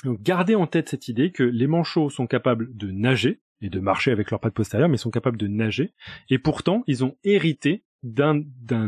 Donc 0.03 0.21
gardez 0.21 0.55
en 0.55 0.67
tête 0.67 0.89
cette 0.89 1.07
idée 1.07 1.31
que 1.31 1.43
les 1.43 1.67
manchots 1.67 2.09
sont 2.09 2.27
capables 2.27 2.75
de 2.75 2.91
nager 2.91 3.39
et 3.61 3.69
de 3.69 3.79
marcher 3.79 4.11
avec 4.11 4.29
leurs 4.31 4.39
pattes 4.39 4.53
postérieures, 4.53 4.89
mais 4.89 4.97
sont 4.97 5.11
capables 5.11 5.38
de 5.38 5.47
nager. 5.47 5.93
Et 6.29 6.38
pourtant, 6.39 6.84
ils 6.88 7.03
ont 7.05 7.15
hérité 7.23 7.84
d'un 8.03 8.43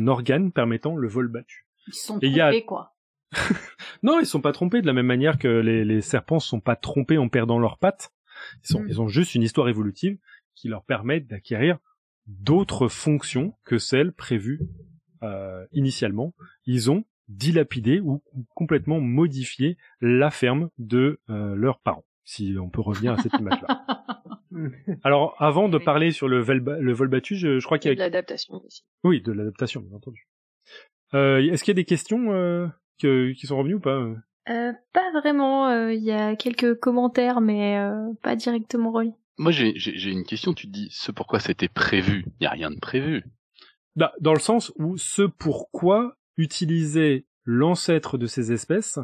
organe 0.07 0.51
permettant 0.51 0.95
le 0.95 1.07
vol 1.07 1.27
battu. 1.27 1.65
Ils 1.87 1.93
sont 1.93 2.17
a- 2.17 2.19
trompés, 2.49 2.65
quoi. 2.65 2.95
Non, 4.03 4.19
ils 4.19 4.25
sont 4.25 4.41
pas 4.41 4.51
trompés 4.51 4.81
de 4.81 4.87
la 4.87 4.93
même 4.93 5.05
manière 5.07 5.37
que 5.37 5.47
les, 5.47 5.83
les 5.85 6.01
serpents 6.01 6.39
sont 6.39 6.59
pas 6.61 6.75
trompés 6.75 7.17
en 7.17 7.29
perdant 7.29 7.59
leurs 7.59 7.77
pattes. 7.77 8.11
Ils, 8.63 8.67
sont, 8.67 8.81
Mm. 8.81 8.87
ils 8.89 9.01
ont 9.01 9.07
juste 9.07 9.35
une 9.35 9.43
histoire 9.43 9.69
évolutive 9.69 10.17
qui 10.55 10.67
leur 10.67 10.83
permet 10.83 11.19
d'acquérir 11.19 11.77
d'autres 12.27 12.87
fonctions 12.87 13.53
que 13.63 13.77
celles 13.77 14.11
prévues 14.13 14.59
euh, 15.23 15.65
initialement. 15.71 16.33
Ils 16.65 16.91
ont 16.91 17.03
dilapidé 17.27 17.99
ou 17.99 18.23
complètement 18.55 18.99
modifié 18.99 19.77
la 20.01 20.31
ferme 20.31 20.69
de 20.77 21.19
euh, 21.29 21.55
leurs 21.55 21.79
parents, 21.79 22.05
si 22.25 22.55
on 22.59 22.69
peut 22.69 22.81
revenir 22.81 23.13
à 23.13 23.17
cette 23.17 23.33
image-là. 23.39 23.85
Alors, 25.03 25.35
avant 25.39 25.69
de 25.69 25.77
Oui. 25.77 25.83
parler 25.83 26.11
sur 26.11 26.27
le, 26.27 26.39
le 26.41 26.93
vol 26.93 27.07
battu, 27.07 27.35
je, 27.35 27.59
je 27.59 27.65
crois 27.65 27.77
Il 27.77 27.81
y 27.81 27.81
qu'il 27.81 27.91
a 27.91 27.95
de 27.95 27.99
l'adaptation 27.99 28.55
aussi. 28.65 28.83
Oui, 29.03 29.21
de 29.21 29.31
l'adaptation, 29.31 29.81
bien 29.81 29.95
entendu. 29.95 30.27
Euh, 31.13 31.37
Est-ce 31.39 31.63
qu'il 31.63 31.71
y 31.71 31.75
a 31.77 31.81
des 31.81 31.85
questions 31.85 32.33
euh, 32.33 32.67
que- 32.99 33.31
qui 33.33 33.45
sont 33.47 33.57
revenues 33.57 33.75
ou 33.75 33.79
pas 33.79 34.11
euh 34.49 34.69
Euh, 34.69 34.73
pas 34.93 35.11
vraiment. 35.19 35.87
Il 35.89 36.03
y 36.03 36.11
a 36.11 36.35
quelques 36.35 36.79
commentaires, 36.79 37.41
mais 37.41 37.77
euh, 37.77 38.13
pas 38.23 38.35
directement 38.35 38.91
reliés. 38.91 39.13
Moi, 39.37 39.51
j'ai 39.51 39.73
j'ai- 39.77 39.97
j'ai 39.97 40.11
une 40.11 40.23
question. 40.25 40.53
Tu 40.53 40.67
te 40.67 40.71
dis, 40.71 40.87
ce 40.91 41.11
pourquoi 41.11 41.39
c'était 41.39 41.67
prévu 41.69 42.25
Il 42.39 42.43
y 42.43 42.47
a 42.47 42.51
rien 42.51 42.71
de 42.71 42.79
prévu. 42.79 43.23
Bah, 43.95 44.13
dans 44.19 44.33
le 44.33 44.39
sens 44.39 44.71
où 44.77 44.97
ce 44.97 45.21
pourquoi 45.23 46.15
utiliser 46.37 47.25
l'ancêtre 47.45 48.17
de 48.17 48.27
ces 48.27 48.51
espèces 48.51 48.99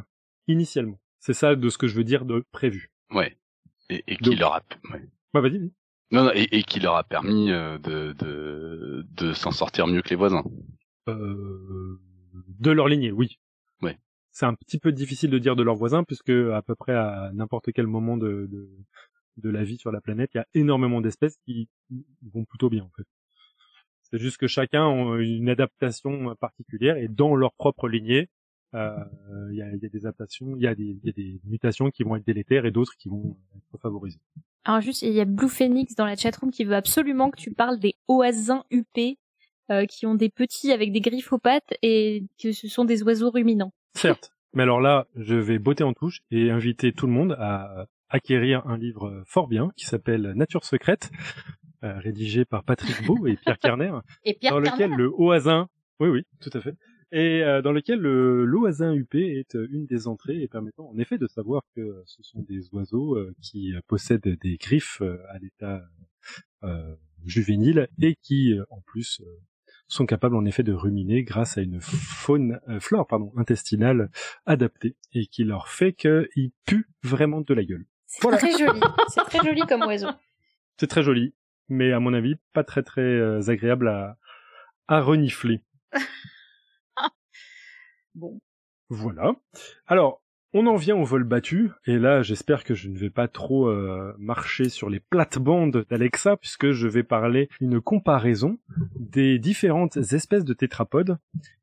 initialement. 0.47 0.99
C'est 1.19 1.33
ça 1.33 1.55
de 1.55 1.69
ce 1.69 1.77
que 1.77 1.87
je 1.87 1.95
veux 1.95 2.03
dire 2.03 2.25
de 2.25 2.43
prévu. 2.51 2.91
Ouais. 3.11 3.37
Et, 3.89 4.03
et 4.07 4.15
qui 4.17 4.29
Donc- 4.31 4.39
leur 4.39 4.53
a, 4.55 4.61
ouais. 4.93 5.03
Bah 5.33 5.41
vas-y. 5.41 5.57
vas-y. 5.59 5.71
non, 6.11 6.23
non, 6.25 6.31
et, 6.33 6.47
et 6.51 6.63
qui 6.63 6.79
leur 6.79 6.95
a 6.95 7.03
permis 7.03 7.51
euh, 7.51 7.77
de 7.79 8.13
de, 8.13 9.05
de 9.15 9.33
s'en 9.33 9.51
sortir 9.51 9.87
mieux 9.87 10.01
que 10.01 10.09
les 10.09 10.15
voisins. 10.15 10.43
Euh, 11.07 11.99
de 12.59 12.71
leur 12.71 12.87
lignée, 12.87 13.11
oui. 13.11 13.39
Ouais. 13.81 13.97
C'est 14.35 14.45
un 14.45 14.53
petit 14.53 14.79
peu 14.79 14.91
difficile 14.91 15.29
de 15.29 15.39
dire 15.39 15.55
de 15.55 15.63
leurs 15.63 15.75
voisins 15.75 16.03
puisque 16.03 16.29
à 16.29 16.61
peu 16.61 16.75
près 16.75 16.93
à 16.93 17.31
n'importe 17.33 17.71
quel 17.71 17.87
moment 17.87 18.17
de, 18.17 18.47
de 18.51 18.69
de 19.37 19.49
la 19.49 19.63
vie 19.63 19.77
sur 19.77 19.91
la 19.91 20.01
planète, 20.01 20.31
il 20.33 20.37
y 20.37 20.39
a 20.39 20.47
énormément 20.53 21.01
d'espèces 21.01 21.37
qui 21.45 21.67
vont 22.33 22.45
plutôt 22.45 22.69
bien 22.69 22.83
en 22.83 22.91
fait. 22.95 23.05
C'est 24.03 24.19
juste 24.19 24.37
que 24.37 24.47
chacun 24.47 24.85
a 24.85 25.17
une 25.19 25.49
adaptation 25.49 26.35
particulière 26.35 26.97
et 26.97 27.07
dans 27.07 27.35
leur 27.35 27.53
propre 27.53 27.89
lignée, 27.89 28.29
euh, 28.75 28.95
il 29.51 29.57
y, 29.57 29.61
a, 29.61 29.69
y 29.75 29.85
a 29.85 29.89
des 29.89 30.05
adaptations, 30.05 30.55
il 30.55 30.61
y 30.61 30.65
y 30.65 30.67
a 30.67 30.75
des 30.75 31.39
mutations 31.45 31.89
qui 31.89 32.03
vont 32.03 32.15
être 32.15 32.25
délétères 32.25 32.65
et 32.65 32.71
d'autres 32.71 32.95
qui 32.97 33.09
vont 33.09 33.37
être 33.55 33.81
favorisées. 33.81 34.19
Alors 34.63 34.81
juste, 34.81 35.01
il 35.01 35.13
y 35.13 35.21
a 35.21 35.25
Blue 35.25 35.49
Phoenix 35.49 35.95
dans 35.95 36.05
la 36.05 36.15
chatroom 36.15 36.51
qui 36.51 36.63
veut 36.63 36.75
absolument 36.75 37.29
que 37.29 37.39
tu 37.39 37.51
parles 37.51 37.79
des 37.79 37.95
oasins 38.07 38.63
huppés, 38.71 39.17
euh, 39.71 39.85
qui 39.85 40.05
ont 40.05 40.15
des 40.15 40.29
petits 40.29 40.71
avec 40.71 40.91
des 40.91 41.01
griffes 41.01 41.31
aux 41.33 41.39
pattes 41.39 41.73
et 41.81 42.25
que 42.41 42.51
ce 42.51 42.67
sont 42.67 42.85
des 42.85 43.03
oiseaux 43.03 43.31
ruminants. 43.31 43.73
Certes. 43.95 44.31
Mais 44.53 44.63
alors 44.63 44.79
là, 44.79 45.07
je 45.15 45.35
vais 45.35 45.59
botter 45.59 45.83
en 45.83 45.93
touche 45.93 46.21
et 46.31 46.49
inviter 46.49 46.93
tout 46.93 47.07
le 47.07 47.13
monde 47.13 47.35
à 47.39 47.87
acquérir 48.09 48.65
un 48.67 48.77
livre 48.77 49.23
fort 49.25 49.47
bien 49.47 49.71
qui 49.75 49.85
s'appelle 49.85 50.33
Nature 50.35 50.63
secrète, 50.63 51.11
euh, 51.83 51.99
rédigé 51.99 52.45
par 52.45 52.63
Patrick 52.63 53.05
Beau 53.05 53.27
et 53.27 53.35
Pierre 53.35 53.59
Kerner, 53.59 53.93
Et 54.23 54.35
Pierre 54.35 54.53
dans 54.53 54.59
lequel 54.59 54.91
le 54.91 55.09
oasin, 55.09 55.67
oui 55.99 56.09
oui, 56.09 56.23
tout 56.39 56.51
à 56.53 56.61
fait, 56.61 56.75
et 57.11 57.43
euh, 57.43 57.61
dans 57.61 57.71
lequel 57.71 57.99
le 57.99 58.45
l'oasin 58.45 58.93
huppé 58.93 59.39
est 59.39 59.55
euh, 59.55 59.67
une 59.71 59.85
des 59.85 60.07
entrées 60.07 60.41
et 60.41 60.47
permettant 60.47 60.87
en 60.89 60.97
effet 60.97 61.17
de 61.17 61.27
savoir 61.27 61.63
que 61.75 62.03
ce 62.05 62.23
sont 62.23 62.41
des 62.41 62.69
oiseaux 62.73 63.15
euh, 63.15 63.33
qui 63.41 63.73
possèdent 63.87 64.37
des 64.41 64.57
griffes 64.57 65.01
euh, 65.01 65.17
à 65.29 65.39
l'état 65.39 65.81
euh, 66.63 66.95
juvénile 67.25 67.87
et 68.01 68.15
qui 68.21 68.55
en 68.69 68.81
plus 68.81 69.21
euh, 69.21 69.25
sont 69.87 70.05
capables 70.05 70.35
en 70.35 70.45
effet 70.45 70.63
de 70.63 70.73
ruminer 70.73 71.23
grâce 71.23 71.57
à 71.57 71.61
une 71.61 71.79
faune, 71.81 72.59
euh, 72.69 72.79
flore 72.79 73.05
pardon, 73.07 73.31
intestinale 73.37 74.09
adaptée 74.45 74.95
et 75.13 75.27
qui 75.27 75.43
leur 75.43 75.67
fait 75.69 75.93
qu'ils 75.93 76.51
puent 76.65 76.89
vraiment 77.03 77.41
de 77.41 77.53
la 77.53 77.63
gueule. 77.63 77.85
C'est 78.07 78.21
Voilà. 78.23 78.37
très 78.37 78.51
joli. 78.57 78.79
C'est 79.09 79.23
très 79.25 79.45
joli 79.45 79.61
comme 79.61 79.81
oiseau. 79.83 80.07
C'est 80.77 80.87
très 80.87 81.03
joli, 81.03 81.33
mais 81.69 81.91
à 81.93 81.99
mon 81.99 82.13
avis 82.13 82.35
pas 82.53 82.63
très 82.63 82.83
très 82.83 83.01
euh, 83.01 83.41
agréable 83.49 83.87
à, 83.87 84.17
à 84.87 85.01
renifler. 85.01 85.61
Bon. 88.15 88.39
Voilà. 88.89 89.33
Alors, 89.87 90.21
on 90.57 90.67
en 90.67 90.77
vient 90.77 90.95
au 90.95 91.03
vol 91.03 91.25
battu, 91.25 91.69
et 91.85 91.99
là, 91.99 92.21
j'espère 92.23 92.63
que 92.63 92.73
je 92.73 92.87
ne 92.87 92.97
vais 92.97 93.09
pas 93.09 93.27
trop 93.27 93.67
euh, 93.67 94.13
marcher 94.17 94.69
sur 94.69 94.89
les 94.89 95.01
plates-bandes 95.01 95.85
d'Alexa, 95.89 96.37
puisque 96.37 96.71
je 96.71 96.87
vais 96.87 97.03
parler 97.03 97.49
une 97.59 97.81
comparaison 97.81 98.57
des 98.97 99.37
différentes 99.37 99.97
espèces 99.97 100.45
de 100.45 100.53
tétrapodes 100.53 101.17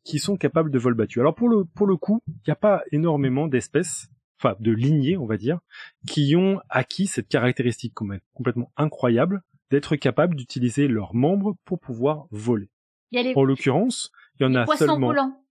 qui 0.04 0.18
sont 0.18 0.36
capables 0.36 0.70
de 0.70 0.78
vol 0.78 0.94
battu. 0.94 1.20
Alors 1.20 1.34
pour 1.34 1.48
le 1.48 1.64
pour 1.64 1.86
le 1.86 1.96
coup, 1.96 2.20
il 2.28 2.42
n'y 2.48 2.52
a 2.52 2.56
pas 2.56 2.82
énormément 2.92 3.48
d'espèces, 3.48 4.08
enfin 4.38 4.56
de 4.60 4.72
lignées, 4.72 5.16
on 5.16 5.26
va 5.26 5.38
dire, 5.38 5.58
qui 6.06 6.36
ont 6.36 6.60
acquis 6.68 7.06
cette 7.06 7.28
caractéristique 7.28 7.94
com- 7.94 8.18
complètement 8.34 8.70
incroyable 8.76 9.42
d'être 9.70 9.96
capables 9.96 10.36
d'utiliser 10.36 10.86
leurs 10.86 11.14
membres 11.14 11.56
pour 11.64 11.80
pouvoir 11.80 12.26
voler. 12.30 12.68
Il 13.10 13.16
y 13.16 13.20
a 13.20 13.22
les, 13.22 13.32
En 13.36 13.44
l'occurrence, 13.44 14.10
il 14.38 14.42
y 14.42 14.46
en 14.46 14.50
les 14.50 14.56
a 14.56 14.64
poissons 14.64 14.86
seulement. 14.86 15.06
volants. 15.08 15.41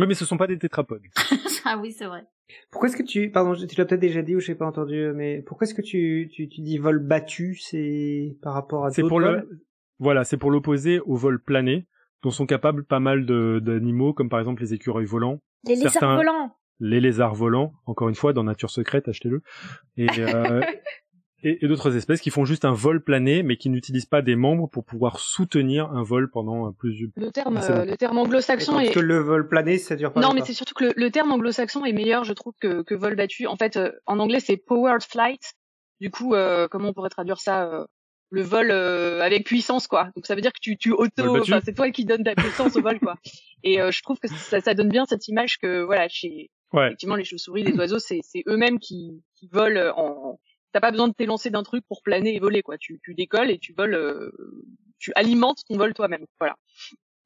Oui, 0.00 0.06
mais 0.08 0.14
ce 0.14 0.24
sont 0.24 0.36
pas 0.36 0.46
des 0.46 0.58
tétrapodes. 0.58 1.02
ah 1.64 1.78
oui, 1.80 1.92
c'est 1.92 2.06
vrai. 2.06 2.24
Pourquoi 2.70 2.88
est-ce 2.88 2.96
que 2.96 3.02
tu, 3.02 3.30
pardon, 3.30 3.54
tu 3.54 3.76
l'as 3.76 3.84
peut-être 3.84 4.00
déjà 4.00 4.22
dit 4.22 4.34
ou 4.34 4.40
je 4.40 4.50
n'ai 4.50 4.56
pas 4.58 4.66
entendu, 4.66 5.12
mais 5.14 5.42
pourquoi 5.42 5.66
est-ce 5.66 5.74
que 5.74 5.82
tu, 5.82 6.28
tu, 6.32 6.48
tu 6.48 6.60
dis 6.62 6.78
vol 6.78 6.98
battu, 6.98 7.54
c'est 7.56 8.36
par 8.42 8.54
rapport 8.54 8.84
à 8.86 8.90
d'autres 8.90 9.08
pour 9.08 9.20
vols 9.20 9.46
le, 9.48 9.60
voilà, 9.98 10.24
c'est 10.24 10.36
pour 10.36 10.50
l'opposer 10.50 10.98
au 11.00 11.14
vol 11.14 11.40
plané, 11.40 11.86
dont 12.22 12.30
sont 12.30 12.46
capables 12.46 12.84
pas 12.84 13.00
mal 13.00 13.24
d'animaux, 13.26 14.12
comme 14.14 14.28
par 14.28 14.40
exemple 14.40 14.62
les 14.62 14.74
écureuils 14.74 15.04
volants, 15.06 15.40
Les 15.64 15.74
lézards 15.76 15.92
Certains- 15.92 16.16
volants 16.16 16.56
les 16.82 16.98
lézards 16.98 17.34
volants, 17.34 17.74
encore 17.84 18.08
une 18.08 18.14
fois, 18.14 18.32
dans 18.32 18.42
Nature 18.42 18.70
Secrète, 18.70 19.06
achetez-le, 19.06 19.42
et, 19.98 20.06
euh, 20.18 20.60
et, 21.42 21.64
et 21.64 21.68
d'autres 21.68 21.96
espèces 21.96 22.20
qui 22.20 22.30
font 22.30 22.44
juste 22.44 22.64
un 22.64 22.72
vol 22.72 23.02
plané, 23.02 23.42
mais 23.42 23.56
qui 23.56 23.68
n'utilisent 23.70 24.06
pas 24.06 24.22
des 24.22 24.36
membres 24.36 24.68
pour 24.68 24.84
pouvoir 24.84 25.18
soutenir 25.20 25.90
un 25.92 26.02
vol 26.02 26.30
pendant 26.30 26.68
euh, 26.68 26.70
plus 26.72 27.08
Le 27.16 27.30
terme, 27.30 27.58
Ah, 27.62 27.70
euh, 27.70 27.84
le 27.84 27.96
terme 27.96 28.18
anglo-saxon 28.18 28.72
Parce 28.74 28.88
est. 28.88 28.92
que 28.92 29.00
le 29.00 29.18
vol 29.18 29.48
plané, 29.48 29.78
ça 29.78 29.96
dure 29.96 30.12
pas 30.12 30.20
Non, 30.20 30.32
mais 30.34 30.42
c'est 30.44 30.52
surtout 30.52 30.74
que 30.74 30.84
le, 30.84 30.92
le 30.96 31.10
terme 31.10 31.32
anglo-saxon 31.32 31.84
est 31.84 31.92
meilleur, 31.92 32.24
je 32.24 32.32
trouve, 32.32 32.54
que, 32.60 32.82
que 32.82 32.94
vol 32.94 33.16
battu. 33.16 33.46
En 33.46 33.56
fait, 33.56 33.76
euh, 33.76 33.90
en 34.06 34.18
anglais, 34.18 34.40
c'est 34.40 34.56
powered 34.56 35.02
flight. 35.02 35.42
Du 36.00 36.10
coup, 36.10 36.34
euh, 36.34 36.66
comment 36.68 36.88
on 36.88 36.92
pourrait 36.92 37.10
traduire 37.10 37.38
ça 37.40 37.64
euh, 37.64 37.84
Le 38.30 38.42
vol 38.42 38.70
euh, 38.70 39.20
avec 39.20 39.44
puissance, 39.44 39.86
quoi. 39.86 40.10
Donc 40.16 40.26
ça 40.26 40.34
veut 40.34 40.40
dire 40.40 40.52
que 40.52 40.60
tu, 40.60 40.76
tu 40.78 40.92
auto, 40.92 41.44
c'est 41.64 41.74
toi 41.74 41.90
qui 41.90 42.04
donnes 42.04 42.24
ta 42.24 42.34
puissance 42.34 42.76
au 42.76 42.82
vol, 42.82 42.98
quoi. 43.00 43.16
Et 43.64 43.80
euh, 43.80 43.90
je 43.90 44.02
trouve 44.02 44.18
que 44.18 44.28
ça, 44.28 44.60
ça 44.60 44.74
donne 44.74 44.88
bien 44.88 45.04
cette 45.06 45.28
image 45.28 45.58
que, 45.58 45.82
voilà, 45.82 46.08
chez 46.08 46.50
Ouais. 46.72 46.86
effectivement 46.86 47.16
les 47.16 47.24
chauves-souris, 47.24 47.64
les 47.64 47.74
oiseaux, 47.76 47.98
c'est 47.98 48.20
c'est 48.22 48.44
eux-mêmes 48.46 48.78
qui, 48.78 49.22
qui 49.34 49.48
volent 49.52 49.92
en. 49.96 50.38
T'as 50.72 50.80
pas 50.80 50.90
besoin 50.90 51.08
de 51.08 51.14
t'élancer 51.14 51.50
d'un 51.50 51.62
truc 51.62 51.84
pour 51.88 52.02
planer 52.02 52.34
et 52.34 52.38
voler, 52.40 52.62
quoi. 52.62 52.78
Tu, 52.78 53.00
tu 53.02 53.14
décolles 53.14 53.50
et 53.50 53.58
tu 53.58 53.72
voles, 53.72 53.94
euh, 53.94 54.30
tu 54.98 55.12
alimentes 55.16 55.62
ton 55.68 55.76
vol 55.76 55.94
toi-même. 55.94 56.24
Voilà. 56.38 56.56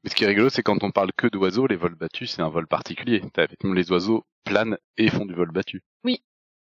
Mais 0.03 0.11
ce 0.11 0.15
qui 0.15 0.25
est 0.25 0.27
rigolo, 0.29 0.49
c'est 0.49 0.63
quand 0.63 0.83
on 0.85 0.91
parle 0.91 1.13
que 1.17 1.27
d'oiseaux, 1.27 1.67
les 1.67 1.77
vols 1.77 1.95
battus, 1.95 2.31
c'est 2.31 2.43
un 2.43 2.49
vol 2.49 2.67
particulier. 2.67 3.23
T'as 3.33 3.45
effectivement 3.45 3.75
les 3.75 3.91
oiseaux 3.91 4.25
planent 4.45 4.79
et 4.97 5.09
font 5.11 5.25
du 5.27 5.35
vol 5.35 5.51
battu. 5.51 5.83
Oui, 6.05 6.23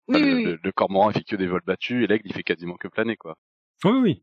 Enfin, 0.09 0.21
oui, 0.21 0.31
le, 0.31 0.37
oui, 0.37 0.45
le- 0.45 0.59
le 0.63 0.73
cormoran, 0.73 1.11
il 1.11 1.15
fait 1.15 1.25
que 1.25 1.37
des 1.37 1.47
vols 1.47 1.63
battus 1.67 2.03
et 2.05 2.07
l'aigle, 2.07 2.27
il 2.27 2.33
fait 2.33 2.43
quasiment 2.43 2.77
que 2.77 2.89
planer, 2.89 3.17
quoi. 3.17 3.37
Oui, 3.85 3.93
oui. 4.03 4.23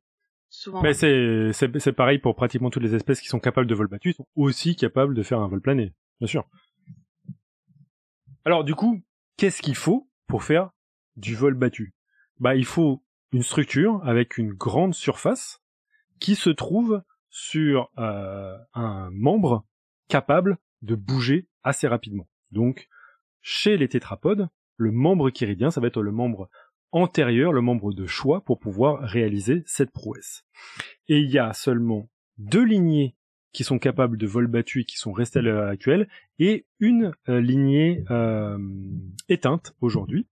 souvent. 0.49 0.81
Mais 0.81 0.93
c'est, 0.93 1.51
c'est, 1.53 1.79
c'est 1.79 1.93
pareil 1.93 2.19
pour 2.19 2.35
pratiquement 2.35 2.69
toutes 2.69 2.83
les 2.83 2.95
espèces 2.95 3.21
qui 3.21 3.27
sont 3.27 3.39
capables 3.39 3.67
de 3.67 3.75
vol 3.75 3.87
battu, 3.87 4.13
sont 4.13 4.27
aussi 4.35 4.75
capables 4.75 5.13
de 5.13 5.23
faire 5.23 5.39
un 5.39 5.47
vol 5.47 5.61
plané, 5.61 5.93
bien 6.19 6.27
sûr. 6.27 6.45
Alors 8.45 8.63
du 8.63 8.75
coup, 8.75 9.01
qu'est-ce 9.37 9.61
qu'il 9.61 9.75
faut 9.75 10.07
pour 10.27 10.43
faire 10.43 10.69
du 11.17 11.35
vol 11.35 11.53
battu? 11.55 11.93
Bah, 12.39 12.55
il 12.55 12.65
faut 12.65 13.03
une 13.31 13.43
structure 13.43 14.01
avec 14.05 14.37
une 14.37 14.53
grande 14.53 14.93
surface 14.93 15.61
qui 16.19 16.35
se 16.35 16.49
trouve 16.49 17.01
sur 17.29 17.89
euh, 17.97 18.57
un 18.73 19.09
membre 19.11 19.65
capable 20.07 20.57
de 20.81 20.95
bouger 20.95 21.47
assez 21.63 21.87
rapidement. 21.87 22.27
Donc, 22.51 22.87
chez 23.41 23.77
les 23.77 23.89
tétrapodes, 23.89 24.47
le 24.77 24.91
membre 24.91 25.29
chiridien, 25.29 25.71
ça 25.71 25.81
va 25.81 25.87
être 25.87 26.01
le 26.01 26.11
membre 26.11 26.49
antérieur, 26.91 27.51
le 27.51 27.61
membre 27.61 27.93
de 27.93 28.05
choix 28.05 28.41
pour 28.41 28.59
pouvoir 28.59 29.01
réaliser 29.01 29.63
cette 29.65 29.91
prouesse. 29.91 30.45
Et 31.07 31.19
il 31.19 31.29
y 31.29 31.39
a 31.39 31.53
seulement 31.53 32.09
deux 32.37 32.63
lignées 32.63 33.15
qui 33.55 33.63
sont 33.63 33.79
capables 33.79 34.17
de 34.17 34.27
vol 34.27 34.47
battu 34.47 34.81
et 34.81 34.83
qui 34.83 34.97
sont 34.97 35.13
restés 35.13 35.39
à 35.39 35.41
l'heure 35.41 35.69
actuelle, 35.69 36.09
et 36.39 36.65
une 36.81 37.13
euh, 37.29 37.39
lignée 37.39 38.03
euh, 38.11 38.57
éteinte 39.29 39.73
aujourd'hui. 39.79 40.27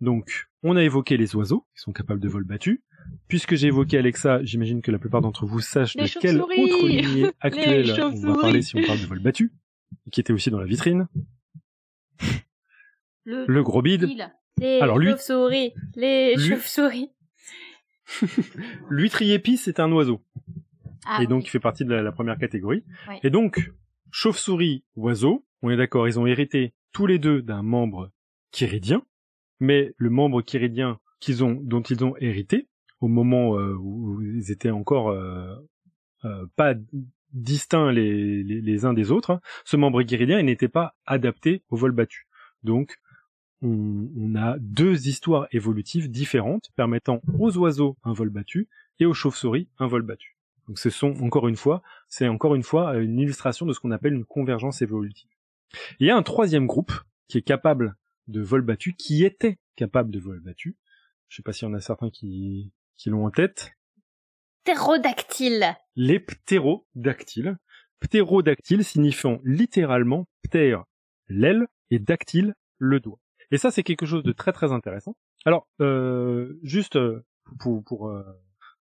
Donc, 0.00 0.48
on 0.64 0.74
a 0.76 0.82
évoqué 0.82 1.16
les 1.16 1.36
oiseaux, 1.36 1.64
qui 1.76 1.80
sont 1.82 1.92
capables 1.92 2.18
de 2.18 2.28
vol 2.28 2.42
battu. 2.42 2.82
Puisque 3.28 3.54
j'ai 3.54 3.68
évoqué 3.68 3.98
Alexa, 3.98 4.42
j'imagine 4.42 4.82
que 4.82 4.90
la 4.90 4.98
plupart 4.98 5.20
d'entre 5.20 5.46
vous 5.46 5.60
sachent 5.60 5.94
Les 5.94 6.06
de 6.06 6.18
quelle 6.20 6.40
autre 6.42 6.88
lignée 6.88 7.30
actuelle 7.40 7.88
on 8.02 8.32
va 8.32 8.40
parler 8.40 8.62
si 8.62 8.76
on 8.76 8.82
parle 8.82 8.98
de 9.00 9.06
vol 9.06 9.20
battu, 9.20 9.52
qui 10.10 10.18
était 10.18 10.32
aussi 10.32 10.50
dans 10.50 10.58
la 10.58 10.66
vitrine. 10.66 11.06
Le, 13.22 13.44
Le 13.46 13.62
gros 13.62 13.80
bide. 13.80 14.08
Les 14.58 14.80
Alors, 14.80 14.98
lui- 14.98 15.10
chauves-souris, 15.10 15.72
les 15.94 16.36
chauves-souris. 16.36 17.12
l'huître 18.90 19.22
épice 19.22 19.62
c'est 19.64 19.78
un 19.78 19.92
oiseau. 19.92 20.20
Ah, 21.06 21.22
et 21.22 21.26
donc 21.26 21.46
il 21.46 21.50
fait 21.50 21.60
partie 21.60 21.84
de 21.84 21.94
la, 21.94 22.02
la 22.02 22.12
première 22.12 22.38
catégorie. 22.38 22.82
Oui. 23.08 23.14
Et 23.22 23.30
donc, 23.30 23.72
chauve-souris, 24.10 24.84
oiseau, 24.96 25.46
on 25.62 25.70
est 25.70 25.76
d'accord, 25.76 26.08
ils 26.08 26.18
ont 26.18 26.26
hérité 26.26 26.74
tous 26.92 27.06
les 27.06 27.18
deux 27.18 27.42
d'un 27.42 27.62
membre 27.62 28.10
chiridien, 28.50 29.02
mais 29.60 29.94
le 29.96 30.10
membre 30.10 30.42
chiridien 30.42 30.98
qu'ils 31.20 31.44
ont, 31.44 31.58
dont 31.62 31.82
ils 31.82 32.04
ont 32.04 32.14
hérité, 32.18 32.68
au 33.00 33.08
moment 33.08 33.58
euh, 33.58 33.74
où 33.74 34.22
ils 34.22 34.50
étaient 34.50 34.70
encore 34.70 35.10
euh, 35.10 35.54
euh, 36.24 36.46
pas 36.56 36.74
distincts 37.32 37.92
les, 37.92 38.42
les, 38.42 38.60
les 38.60 38.84
uns 38.84 38.94
des 38.94 39.10
autres, 39.10 39.30
hein, 39.30 39.40
ce 39.64 39.76
membre 39.76 40.02
chiridien 40.02 40.38
il 40.38 40.46
n'était 40.46 40.68
pas 40.68 40.94
adapté 41.04 41.62
au 41.68 41.76
vol 41.76 41.92
battu. 41.92 42.26
Donc, 42.62 42.96
on, 43.62 44.08
on 44.16 44.34
a 44.34 44.56
deux 44.58 45.08
histoires 45.08 45.46
évolutives 45.52 46.10
différentes 46.10 46.70
permettant 46.76 47.20
aux 47.38 47.56
oiseaux 47.58 47.96
un 48.04 48.12
vol 48.12 48.30
battu 48.30 48.68
et 48.98 49.06
aux 49.06 49.14
chauves-souris 49.14 49.68
un 49.78 49.86
vol 49.86 50.02
battu. 50.02 50.35
Donc 50.66 50.78
ce 50.78 50.90
sont 50.90 51.14
encore 51.22 51.48
une 51.48 51.56
fois, 51.56 51.82
c'est 52.08 52.28
encore 52.28 52.54
une 52.54 52.62
fois 52.62 52.96
une 52.96 53.18
illustration 53.18 53.66
de 53.66 53.72
ce 53.72 53.80
qu'on 53.80 53.90
appelle 53.90 54.14
une 54.14 54.24
convergence 54.24 54.82
évolutive. 54.82 55.30
Il 56.00 56.06
y 56.06 56.10
a 56.10 56.16
un 56.16 56.22
troisième 56.22 56.66
groupe 56.66 56.92
qui 57.28 57.38
est 57.38 57.42
capable 57.42 57.96
de 58.28 58.40
vol 58.40 58.62
battu, 58.62 58.94
qui 58.94 59.24
était 59.24 59.58
capable 59.76 60.10
de 60.10 60.18
vol 60.18 60.40
battu. 60.40 60.76
Je 61.28 61.36
sais 61.36 61.42
pas 61.42 61.52
s'il 61.52 61.68
y 61.68 61.70
en 61.70 61.74
a 61.74 61.80
certains 61.80 62.10
qui, 62.10 62.72
qui 62.96 63.10
l'ont 63.10 63.26
en 63.26 63.30
tête. 63.30 63.72
Ptérodactyle. 64.64 65.76
Les 65.94 66.18
ptérodactyles. 66.18 67.56
Ptérodactyle 68.00 68.84
signifiant 68.84 69.40
littéralement 69.44 70.28
ptère, 70.42 70.84
l'aile, 71.28 71.66
et 71.90 71.98
dactyle, 71.98 72.54
le 72.78 73.00
doigt. 73.00 73.20
Et 73.50 73.58
ça, 73.58 73.70
c'est 73.70 73.82
quelque 73.82 74.06
chose 74.06 74.22
de 74.22 74.32
très 74.32 74.52
très 74.52 74.72
intéressant. 74.72 75.16
Alors, 75.44 75.68
euh, 75.80 76.58
juste 76.62 76.96
euh, 76.96 77.24
pour, 77.60 77.84
pour 77.84 78.08
euh, 78.08 78.24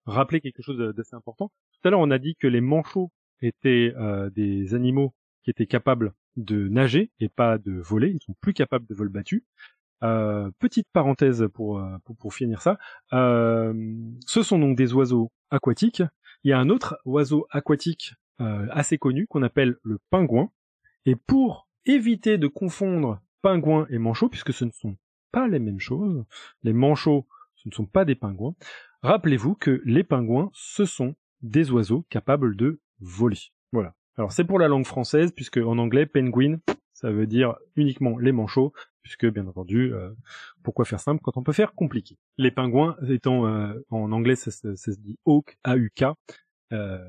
rappeler 0.06 0.40
quelque 0.40 0.62
chose 0.62 0.78
d'assez 0.78 1.16
important. 1.16 1.52
Tout 1.82 1.88
à 1.88 1.92
l'heure, 1.92 2.00
on 2.00 2.12
a 2.12 2.20
dit 2.20 2.36
que 2.36 2.48
les 2.48 2.62
manchots 2.62 3.12
étaient 3.42 3.94
euh, 3.98 4.30
des 4.30 4.76
animaux 4.76 5.16
qui 5.44 5.50
étaient 5.50 5.66
capables 5.66 6.14
de 6.36 6.68
nager 6.68 7.12
et 7.20 7.28
pas 7.28 7.58
de 7.58 7.72
voler. 7.72 8.12
Ils 8.12 8.22
sont 8.22 8.36
plus 8.40 8.54
capables 8.54 8.86
de 8.86 8.94
vol 8.94 9.10
battu. 9.10 9.46
Euh, 10.04 10.52
petite 10.60 10.88
parenthèse 10.94 11.48
pour, 11.54 11.80
euh, 11.80 11.98
finir 12.30 12.62
ça. 12.62 12.78
Ce 13.12 14.44
sont 14.44 14.60
donc 14.60 14.78
des 14.78 14.94
oiseaux 14.94 15.32
aquatiques. 15.50 16.04
Il 16.44 16.50
y 16.50 16.54
a 16.54 16.60
un 16.60 16.70
autre 16.70 17.00
oiseau 17.06 17.48
aquatique 17.50 18.14
assez 18.40 18.98
connu 18.98 19.28
qu'on 19.28 19.44
appelle 19.44 19.76
le 19.84 20.00
pingouin. 20.10 20.50
Et 21.06 21.16
pour 21.16 21.68
éviter 21.86 22.40
de 22.40 22.48
confondre 22.48 23.22
pingouin 23.44 23.86
et 23.92 24.00
manchot, 24.00 24.30
puisque 24.30 24.54
ce 24.54 24.66
ne 24.66 24.72
sont 24.72 24.98
pas 25.32 25.48
les 25.48 25.60
mêmes 25.60 25.80
choses, 25.80 26.26
les 26.64 26.74
manchots, 26.74 27.28
ce 27.56 27.70
ne 27.70 27.74
sont 27.74 27.86
pas 27.86 28.04
des 28.04 28.16
pingouins, 28.16 28.56
rappelez-vous 29.04 29.54
que 29.54 29.82
les 29.86 30.04
pingouins, 30.04 30.50
ce 30.54 30.86
sont 30.86 31.16
des 31.42 31.72
oiseaux 31.72 32.06
capables 32.10 32.56
de 32.56 32.80
voler. 33.00 33.38
Voilà. 33.72 33.94
Alors 34.18 34.32
c'est 34.32 34.44
pour 34.44 34.60
la 34.60 34.68
langue 34.68 34.86
française, 34.86 35.32
puisque 35.32 35.58
en 35.58 35.78
anglais, 35.78 36.06
penguin, 36.06 36.60
ça 36.94 37.12
veut 37.12 37.28
dire 37.28 37.56
uniquement 37.76 38.18
les 38.18 38.32
manchots, 38.32 38.74
puisque 39.02 39.26
bien 39.26 39.48
entendu, 39.48 39.94
euh, 39.94 40.12
pourquoi 40.64 40.86
faire 40.86 41.00
simple 41.00 41.22
quand 41.24 41.38
on 41.38 41.44
peut 41.44 41.54
faire 41.54 41.74
compliqué 41.74 42.18
Les 42.38 42.52
pingouins 42.52 42.96
étant 43.10 43.48
euh, 43.48 43.74
en 43.90 44.12
anglais, 44.12 44.36
ça, 44.36 44.52
se- 44.52 44.92
dit 45.00 45.18
hawk, 45.26 45.58
A-U-K. 45.64 46.06
Euh, 46.74 47.00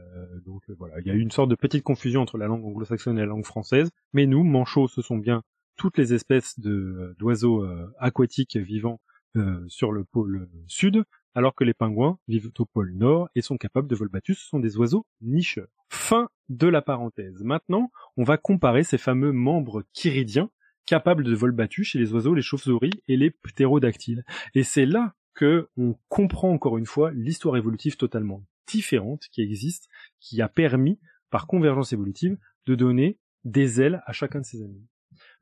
donc 0.44 0.62
euh, 0.70 0.74
voilà, 0.78 0.98
il 1.00 1.06
y 1.06 1.10
a 1.10 1.14
eu 1.14 1.20
une 1.20 1.30
sorte 1.30 1.50
de 1.50 1.54
petite 1.54 1.84
confusion 1.84 2.20
entre 2.22 2.38
la 2.38 2.46
langue 2.46 2.64
anglo-saxonne 2.64 3.16
et 3.18 3.20
la 3.20 3.26
langue 3.26 3.44
française. 3.44 3.90
Mais 4.12 4.26
nous, 4.26 4.42
manchots, 4.42 4.88
ce 4.88 5.02
sont 5.02 5.18
bien 5.18 5.42
toutes 5.76 5.98
les 5.98 6.14
espèces 6.14 6.58
de 6.58 7.14
d'oiseaux 7.18 7.62
euh, 7.64 7.92
aquatiques 7.98 8.56
vivant 8.56 9.00
euh, 9.36 9.64
sur 9.68 9.92
le 9.92 10.04
pôle 10.04 10.48
sud, 10.66 11.04
alors 11.34 11.54
que 11.54 11.64
les 11.64 11.74
pingouins 11.74 12.18
vivent 12.28 12.50
au 12.58 12.64
pôle 12.64 12.92
nord 12.94 13.28
et 13.34 13.42
sont 13.42 13.56
capables 13.56 13.88
de 13.88 13.94
vol 13.94 14.08
battu. 14.08 14.34
Ce 14.34 14.46
sont 14.46 14.60
des 14.60 14.76
oiseaux 14.76 15.06
nicheurs. 15.20 15.68
Fin 15.88 16.28
de 16.48 16.66
la 16.66 16.82
parenthèse. 16.82 17.42
Maintenant, 17.42 17.90
on 18.16 18.24
va 18.24 18.36
comparer 18.36 18.84
ces 18.84 18.98
fameux 18.98 19.32
membres 19.32 19.84
chiridiens 19.92 20.50
capables 20.86 21.24
de 21.24 21.34
vol 21.34 21.52
battu 21.52 21.84
chez 21.84 21.98
les 21.98 22.12
oiseaux, 22.12 22.34
les 22.34 22.42
chauves-souris 22.42 23.02
et 23.08 23.16
les 23.16 23.30
ptérodactyles. 23.30 24.24
Et 24.54 24.62
c'est 24.62 24.86
là 24.86 25.14
que 25.34 25.68
on 25.76 25.96
comprend 26.08 26.50
encore 26.50 26.78
une 26.78 26.86
fois 26.86 27.12
l'histoire 27.12 27.56
évolutive 27.56 27.96
totalement 27.96 28.44
différente 28.66 29.26
qui 29.30 29.42
existe, 29.42 29.88
qui 30.20 30.42
a 30.42 30.48
permis, 30.48 30.98
par 31.30 31.46
convergence 31.46 31.92
évolutive, 31.92 32.36
de 32.66 32.74
donner 32.74 33.18
des 33.44 33.80
ailes 33.80 34.02
à 34.06 34.12
chacun 34.12 34.40
de 34.40 34.44
ces 34.44 34.62
animaux. 34.62 34.86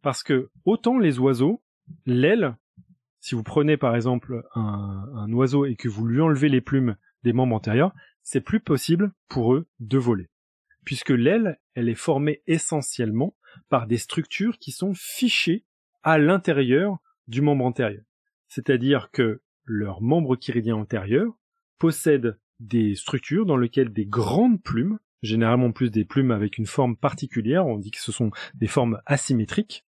Parce 0.03 0.23
que 0.23 0.51
autant 0.65 0.99
les 0.99 1.19
oiseaux, 1.19 1.63
l'aile, 2.07 2.57
si 3.21 3.35
vous 3.35 3.43
prenez 3.43 3.77
par 3.77 3.95
exemple 3.95 4.43
un, 4.55 5.31
oiseau 5.33 5.67
et 5.67 5.77
que 5.77 5.89
vous 5.89 6.07
lui 6.07 6.21
enlevez 6.21 6.49
les 6.49 6.63
plumes 6.63 6.97
des 7.23 7.33
membres 7.33 7.55
antérieurs, 7.55 7.93
c'est 8.23 8.41
plus 8.41 8.61
possible 8.61 9.13
pour 9.29 9.55
eux 9.55 9.69
de 9.79 9.99
voler. 9.99 10.29
Puisque 10.85 11.11
l'aile, 11.11 11.61
elle 11.75 11.89
est 11.89 11.95
formée 11.95 12.43
essentiellement 12.47 13.37
par 13.69 13.87
des 13.87 13.99
structures 13.99 14.59
qui 14.59 14.73
sont 14.73 14.95
fichées 14.95 15.65
à 16.03 16.19
l'intérieur 16.19 16.99
du 17.29 17.43
membre 17.43 17.67
antérieur. 17.67 18.03
C'est-à-dire 18.49 19.11
que 19.11 19.43
leur 19.65 20.01
membre 20.01 20.37
chiridien 20.37 20.77
antérieur 20.77 21.39
possède 21.79 22.39
des 22.59 22.95
structures 22.95 23.47
dans 23.47 23.57
lesquelles 23.57 23.93
des 23.93 24.07
grandes 24.07 24.63
plumes, 24.63 24.99
généralement 25.23 25.73
plus 25.73 25.91
des 25.91 26.05
plumes 26.05 26.31
avec 26.31 26.57
une 26.57 26.67
forme 26.67 26.97
particulière, 26.97 27.67
on 27.67 27.79
dit 27.79 27.91
que 27.91 28.01
ce 28.01 28.13
sont 28.13 28.31
des 28.55 28.67
formes 28.67 29.01
asymétriques, 29.07 29.85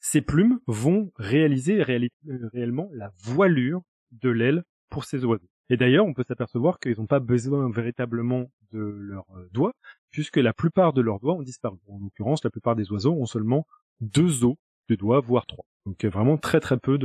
ces 0.00 0.20
plumes 0.20 0.60
vont 0.66 1.12
réaliser 1.16 1.82
réali- 1.82 2.10
euh, 2.28 2.48
réellement 2.52 2.90
la 2.92 3.10
voilure 3.22 3.82
de 4.12 4.30
l'aile 4.30 4.64
pour 4.90 5.04
ces 5.04 5.24
oiseaux. 5.24 5.48
Et 5.70 5.76
d'ailleurs, 5.76 6.06
on 6.06 6.14
peut 6.14 6.24
s'apercevoir 6.26 6.78
qu'ils 6.78 6.98
n'ont 6.98 7.06
pas 7.06 7.20
besoin 7.20 7.70
véritablement 7.70 8.50
de 8.72 8.80
leurs 8.80 9.26
euh, 9.36 9.48
doigts, 9.52 9.74
puisque 10.10 10.36
la 10.36 10.52
plupart 10.52 10.92
de 10.92 11.00
leurs 11.00 11.20
doigts 11.20 11.34
ont 11.34 11.42
disparu. 11.42 11.78
En 11.88 11.98
l'occurrence, 11.98 12.44
la 12.44 12.50
plupart 12.50 12.76
des 12.76 12.90
oiseaux 12.92 13.14
ont 13.14 13.26
seulement 13.26 13.66
deux 14.00 14.44
os 14.44 14.56
de 14.88 14.94
doigts, 14.94 15.20
voire 15.20 15.46
trois. 15.46 15.64
Donc 15.86 16.04
euh, 16.04 16.10
vraiment 16.10 16.36
très 16.36 16.60
très 16.60 16.78
peu 16.78 16.98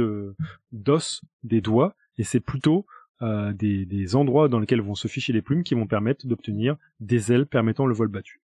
d'os 0.72 1.22
des 1.44 1.62
doigts, 1.62 1.96
et 2.18 2.24
c'est 2.24 2.42
plutôt 2.42 2.86
des, 3.22 3.86
des 3.86 4.16
endroits 4.16 4.48
dans 4.48 4.60
lesquels 4.60 4.80
vont 4.80 4.96
se 4.96 5.10
ficher 5.10 5.34
les 5.34 5.42
plumes 5.42 5.64
qui 5.64 5.76
vont 5.76 5.88
permettre 5.88 6.26
d'obtenir 6.26 6.78
des 7.02 7.34
ailes 7.34 7.48
permettant 7.48 7.86
le 7.86 7.94
vol 7.94 8.08
battu. 8.08 8.40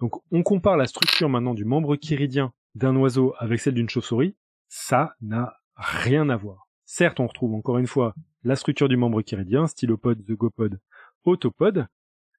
Donc 0.00 0.20
on 0.32 0.42
compare 0.42 0.76
la 0.76 0.88
structure 0.88 1.28
maintenant 1.28 1.54
du 1.54 1.64
membre 1.64 1.94
chiridien 1.94 2.52
d'un 2.74 2.96
oiseau 2.96 3.34
avec 3.38 3.60
celle 3.60 3.74
d'une 3.74 3.88
chauve-souris, 3.88 4.34
ça 4.68 5.16
n'a 5.20 5.56
rien 5.76 6.28
à 6.28 6.36
voir. 6.36 6.68
Certes, 6.84 7.20
on 7.20 7.26
retrouve 7.26 7.54
encore 7.54 7.78
une 7.78 7.86
fois 7.86 8.14
la 8.44 8.56
structure 8.56 8.88
du 8.88 8.96
membre 8.96 9.22
chiridien, 9.22 9.66
stylopode, 9.66 10.22
zygopode, 10.26 10.80
autopode, 11.24 11.86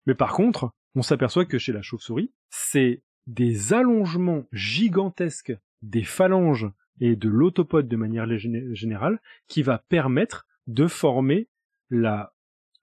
mais 0.06 0.16
par 0.16 0.34
contre, 0.34 0.72
on 0.96 1.02
s'aperçoit 1.02 1.46
que 1.46 1.58
chez 1.58 1.72
la 1.72 1.82
chauve-souris, 1.82 2.32
c'est 2.50 3.02
des 3.26 3.74
allongements 3.74 4.46
gigantesques 4.52 5.54
des 5.82 6.04
phalanges 6.04 6.70
et 7.00 7.16
de 7.16 7.30
l'autopode 7.30 7.88
de 7.88 7.96
manière 7.96 8.28
générale 8.74 9.20
qui 9.48 9.64
va 9.64 9.80
permettre 9.90 10.46
de 10.68 10.88
former 10.88 11.48
la, 11.90 12.34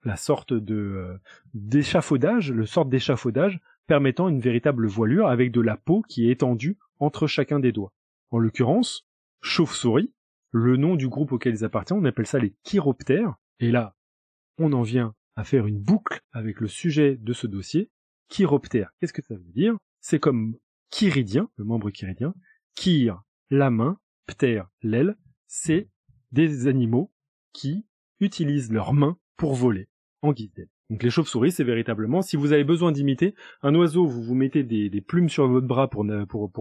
la 0.03 0.15
sorte 0.15 0.53
de 0.53 0.75
euh, 0.75 1.17
d'échafaudage, 1.53 2.51
le 2.51 2.65
sorte 2.65 2.89
d'échafaudage 2.89 3.59
permettant 3.91 4.29
une 4.29 4.39
véritable 4.39 4.87
voilure 4.87 5.27
avec 5.27 5.51
de 5.51 5.59
la 5.59 5.75
peau 5.75 6.01
qui 6.01 6.29
est 6.29 6.31
étendue 6.31 6.77
entre 6.99 7.27
chacun 7.27 7.59
des 7.59 7.73
doigts. 7.73 7.91
En 8.29 8.39
l'occurrence, 8.39 9.05
chauve-souris, 9.41 10.13
le 10.51 10.77
nom 10.77 10.95
du 10.95 11.09
groupe 11.09 11.33
auquel 11.33 11.55
ils 11.55 11.65
appartiennent, 11.65 11.99
on 11.99 12.05
appelle 12.05 12.25
ça 12.25 12.39
les 12.39 12.55
chiroptères, 12.63 13.35
et 13.59 13.69
là, 13.69 13.97
on 14.57 14.71
en 14.71 14.81
vient 14.81 15.13
à 15.35 15.43
faire 15.43 15.67
une 15.67 15.81
boucle 15.81 16.21
avec 16.31 16.61
le 16.61 16.69
sujet 16.69 17.17
de 17.17 17.33
ce 17.33 17.47
dossier. 17.47 17.91
Chiroptère, 18.29 18.91
qu'est-ce 19.01 19.11
que 19.11 19.21
ça 19.21 19.35
veut 19.35 19.51
dire? 19.51 19.75
C'est 19.99 20.19
comme 20.19 20.55
chiridien, 20.89 21.49
le 21.57 21.65
membre 21.65 21.89
chiridien, 21.89 22.33
chir, 22.79 23.21
la 23.49 23.71
main, 23.71 23.99
ptère, 24.25 24.69
l'aile, 24.81 25.17
c'est 25.47 25.89
des 26.31 26.67
animaux 26.67 27.11
qui 27.51 27.85
utilisent 28.21 28.71
leurs 28.71 28.93
mains 28.93 29.17
pour 29.35 29.53
voler 29.53 29.89
en 30.21 30.31
guise 30.31 30.53
d'aile. 30.53 30.69
Donc 30.91 31.03
les 31.03 31.09
chauves-souris, 31.09 31.53
c'est 31.53 31.63
véritablement, 31.63 32.21
si 32.21 32.35
vous 32.35 32.51
avez 32.51 32.65
besoin 32.65 32.91
d'imiter 32.91 33.33
un 33.61 33.73
oiseau, 33.75 34.05
vous 34.05 34.21
vous 34.21 34.35
mettez 34.35 34.63
des, 34.63 34.89
plumes 34.99 35.29
sur 35.29 35.47
votre 35.47 35.65
bras 35.65 35.89
pour, 35.89 36.03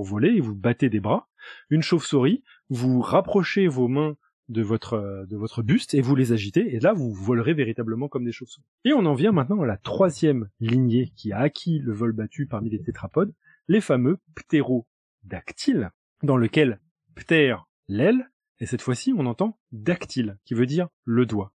voler 0.05 0.29
et 0.29 0.41
vous 0.41 0.55
battez 0.55 0.89
des 0.89 1.01
bras. 1.01 1.29
Une 1.69 1.83
chauve-souris, 1.83 2.45
vous 2.69 3.01
rapprochez 3.01 3.67
vos 3.67 3.89
mains 3.89 4.17
de 4.49 4.63
votre 4.63 5.63
buste 5.65 5.95
et 5.95 6.01
vous 6.01 6.15
les 6.15 6.31
agitez 6.31 6.77
et 6.77 6.79
là 6.79 6.93
vous 6.93 7.13
volerez 7.13 7.55
véritablement 7.55 8.07
comme 8.07 8.25
des 8.25 8.31
chauves-souris. 8.31 8.65
Et 8.85 8.93
on 8.93 9.05
en 9.05 9.15
vient 9.15 9.33
maintenant 9.33 9.63
à 9.63 9.67
la 9.67 9.77
troisième 9.77 10.49
lignée 10.61 11.13
qui 11.17 11.33
a 11.33 11.41
acquis 11.41 11.81
le 11.81 11.93
vol 11.93 12.13
battu 12.13 12.47
parmi 12.47 12.71
les 12.71 12.81
tétrapodes, 12.81 13.35
les 13.67 13.81
fameux 13.81 14.19
ptérodactyles, 14.37 15.91
dans 16.23 16.37
lequel 16.37 16.79
ptère 17.17 17.67
l'aile 17.89 18.31
et 18.61 18.67
cette 18.67 18.83
fois-ci 18.83 19.13
on 19.13 19.27
entend 19.27 19.59
dactyle 19.73 20.39
qui 20.45 20.55
veut 20.55 20.67
dire 20.67 20.87
le 21.05 21.27
doigt. 21.27 21.53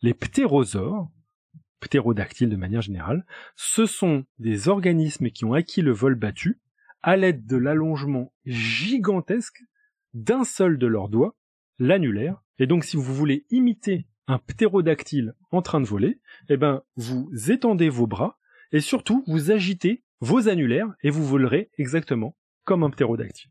Les 0.00 0.14
ptérosaures, 0.14 1.10
ptérodactyles 1.86 2.48
de 2.48 2.56
manière 2.56 2.82
générale, 2.82 3.24
ce 3.54 3.86
sont 3.86 4.24
des 4.38 4.68
organismes 4.68 5.30
qui 5.30 5.44
ont 5.44 5.54
acquis 5.54 5.82
le 5.82 5.92
vol 5.92 6.14
battu 6.14 6.60
à 7.02 7.16
l'aide 7.16 7.46
de 7.46 7.56
l'allongement 7.56 8.32
gigantesque 8.44 9.62
d'un 10.14 10.44
seul 10.44 10.78
de 10.78 10.86
leurs 10.86 11.08
doigts 11.08 11.36
l'annulaire. 11.78 12.42
Et 12.58 12.66
donc, 12.66 12.84
si 12.84 12.96
vous 12.96 13.14
voulez 13.14 13.46
imiter 13.50 14.06
un 14.26 14.38
ptérodactyle 14.38 15.34
en 15.50 15.62
train 15.62 15.80
de 15.80 15.86
voler, 15.86 16.20
eh 16.48 16.56
ben, 16.56 16.82
vous 16.96 17.30
étendez 17.50 17.88
vos 17.88 18.06
bras 18.06 18.38
et 18.72 18.80
surtout, 18.80 19.22
vous 19.26 19.50
agitez 19.50 20.02
vos 20.20 20.48
annulaires 20.48 20.92
et 21.02 21.10
vous 21.10 21.24
volerez 21.24 21.70
exactement 21.78 22.36
comme 22.64 22.82
un 22.82 22.90
ptérodactyle. 22.90 23.50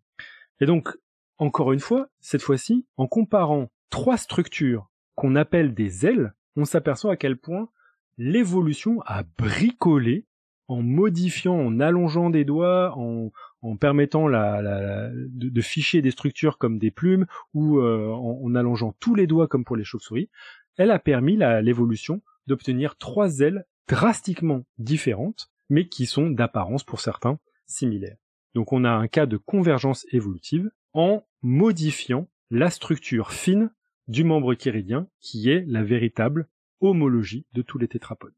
Et 0.60 0.66
donc, 0.66 0.90
encore 1.38 1.72
une 1.72 1.80
fois, 1.80 2.10
cette 2.20 2.42
fois-ci, 2.42 2.86
en 2.98 3.08
comparant 3.08 3.72
trois 3.90 4.18
structures 4.18 4.90
qu'on 5.16 5.36
appelle 5.36 5.74
des 5.74 6.06
ailes, 6.06 6.34
on 6.56 6.66
s'aperçoit 6.66 7.14
à 7.14 7.18
quel 7.18 7.38
point 7.38 7.70
l'évolution 8.18 9.02
a 9.06 9.24
bricolé 9.38 10.26
en 10.68 10.82
modifiant, 10.82 11.56
en 11.56 11.80
allongeant 11.80 12.30
des 12.30 12.44
doigts, 12.44 12.94
en, 12.98 13.32
permettant 13.78 14.28
de, 14.30 15.62
ficher 15.62 16.02
des 16.02 16.12
structures 16.12 16.58
comme 16.58 16.80
des 16.80 16.92
plumes 16.92 17.26
ou 17.54 17.80
euh, 17.80 18.10
en, 18.10 18.56
allongeant 18.56 18.96
tous 19.00 19.16
les 19.16 19.28
doigts 19.28 19.48
comme 19.48 19.66
pour 19.66 19.76
les 19.76 19.84
chauves-souris, 19.84 20.30
elle 20.78 20.92
a 20.92 21.00
permis 21.00 21.38
l'évolution 21.38 22.22
d'obtenir 22.48 22.96
trois 22.98 23.40
ailes 23.40 23.66
drastiquement 23.88 24.66
différentes, 24.78 25.50
mais 25.70 25.88
qui 25.88 26.06
sont 26.06 26.30
d'apparence 26.30 26.84
pour 26.84 27.00
certains 27.00 27.40
similaires. 27.66 28.18
Donc 28.54 28.72
on 28.72 28.84
a 28.84 28.92
un 28.92 29.08
cas 29.08 29.26
de 29.26 29.38
convergence 29.38 30.06
évolutive 30.12 30.70
en 30.94 31.26
modifiant 31.42 32.28
la 32.52 32.70
structure 32.70 33.32
fine 33.32 33.72
du 34.08 34.24
membre 34.24 34.54
chiridien 34.54 35.08
qui 35.20 35.50
est 35.50 35.66
la 35.68 35.84
véritable 35.84 36.48
homologie 36.86 37.46
de 37.54 37.62
tous 37.62 37.78
les 37.78 37.88
tétrapodes. 37.88 38.34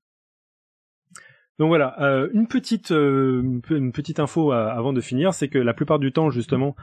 Donc 1.59 1.69
voilà, 1.69 1.99
euh, 2.03 2.29
une 2.33 2.47
petite 2.47 2.91
euh, 2.91 3.41
une 3.71 3.91
petite 3.91 4.19
info 4.19 4.51
à, 4.51 4.71
avant 4.71 4.93
de 4.93 5.01
finir, 5.01 5.33
c'est 5.33 5.47
que 5.47 5.57
la 5.57 5.73
plupart 5.73 5.97
du 5.97 6.11
temps 6.11 6.29
justement, 6.29 6.75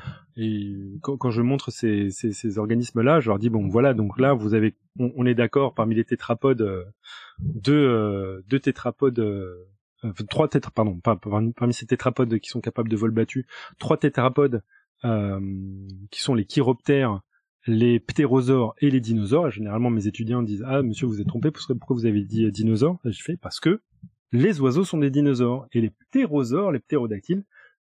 quand, 1.01 1.31
je 1.31 1.43
montre 1.43 1.71
ces, 1.71 2.59
organismes-là, 2.59 3.21
je 3.21 3.29
leur 3.29 3.39
dis 3.39 3.51
bon 3.51 3.69
voilà, 3.69 3.95
donc 3.95 4.19
là 4.19 4.33
vous 4.33 4.55
avez, 4.55 4.75
on, 4.99 5.27
est 5.27 5.35
d'accord 5.35 5.75
parmi 5.75 5.95
les 5.95 6.05
tétrapodes, 6.05 6.63
euh, 6.63 6.85
deux 7.39 7.87
euh, 7.87 8.59
tétrapodes, 8.59 9.21
euh, 9.21 10.13
trois 10.29 10.49
tétra, 10.49 10.73
pardon, 10.73 10.99
parmi 11.53 11.73
ces 11.73 11.87
tétrapodes 11.87 12.41
qui 12.41 12.49
sont 12.49 12.61
capables 12.61 12.89
de 12.89 12.97
vol 12.97 13.13
battu, 13.13 13.47
trois 13.79 13.97
tétrapodes 13.97 14.63
qui 16.11 16.23
sont 16.23 16.35
les 16.35 16.47
chiroptères, 16.47 17.21
les 17.67 18.01
ptérosaures 18.01 18.75
et 18.81 18.91
les 18.91 19.01
dinosaures. 19.01 19.51
généralement 19.51 19.91
mes 19.91 20.07
étudiants 20.07 20.43
disent 20.43 20.65
ah 20.67 20.83
monsieur 20.83 21.07
vous 21.07 21.21
êtes 21.21 21.27
trompé, 21.27 21.51
pourquoi 21.51 21.97
vous 21.97 22.07
avez 22.07 22.23
dit 22.23 22.51
dinosaures? 22.53 22.99
Je 23.05 23.23
fais 23.23 23.37
parce 23.37 23.61
que 23.61 23.81
les 24.33 24.61
oiseaux 24.61 24.85
sont 24.85 24.99
des 24.99 25.11
dinosaures 25.11 25.67
et 25.73 25.81
les 25.81 25.91
ptérosaures, 25.91 26.73
les 26.73 26.81
ptérodactyles, 26.81 27.45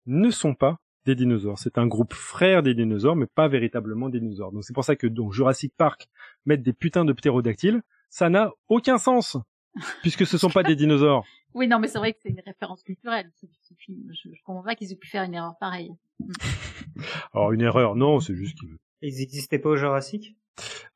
ne 0.06 0.30
sont 0.30 0.54
pas 0.54 0.80
des 1.04 1.14
dinosaures. 1.14 1.58
C'est 1.58 1.78
un 1.78 1.86
groupe 1.86 2.14
frère 2.14 2.62
des 2.62 2.74
dinosaures, 2.74 3.16
mais 3.16 3.26
pas 3.26 3.48
véritablement 3.48 4.08
des 4.08 4.20
dinosaures. 4.20 4.52
Donc 4.52 4.64
c'est 4.64 4.72
pour 4.72 4.84
ça 4.84 4.96
que 4.96 5.06
dans 5.06 5.30
Jurassic 5.30 5.74
Park, 5.76 6.08
mettre 6.46 6.62
des 6.62 6.72
putains 6.72 7.04
de 7.04 7.12
ptérodactyles, 7.12 7.82
ça 8.08 8.28
n'a 8.28 8.52
aucun 8.68 8.98
sens, 8.98 9.36
puisque 10.00 10.26
ce 10.26 10.38
sont 10.38 10.50
pas 10.50 10.62
des 10.62 10.76
dinosaures. 10.76 11.24
Oui, 11.52 11.66
non, 11.66 11.80
mais 11.80 11.88
c'est 11.88 11.98
vrai 11.98 12.12
que 12.12 12.20
c'est 12.22 12.28
une 12.28 12.40
référence 12.46 12.84
culturelle, 12.84 13.28
ce, 13.34 13.74
film. 13.76 14.08
Je, 14.12 14.28
je 14.32 14.40
comprends 14.44 14.62
pas 14.62 14.76
qu'ils 14.76 14.92
aient 14.92 14.96
pu 14.96 15.08
faire 15.08 15.24
une 15.24 15.34
erreur 15.34 15.56
pareille. 15.58 15.90
Alors 17.34 17.50
une 17.50 17.62
erreur, 17.62 17.96
non, 17.96 18.20
c'est 18.20 18.36
juste 18.36 18.56
qu'ils... 18.56 18.76
Ils 19.02 19.16
n'existaient 19.16 19.58
pas 19.58 19.70
au 19.70 19.76
Jurassic? 19.76 20.36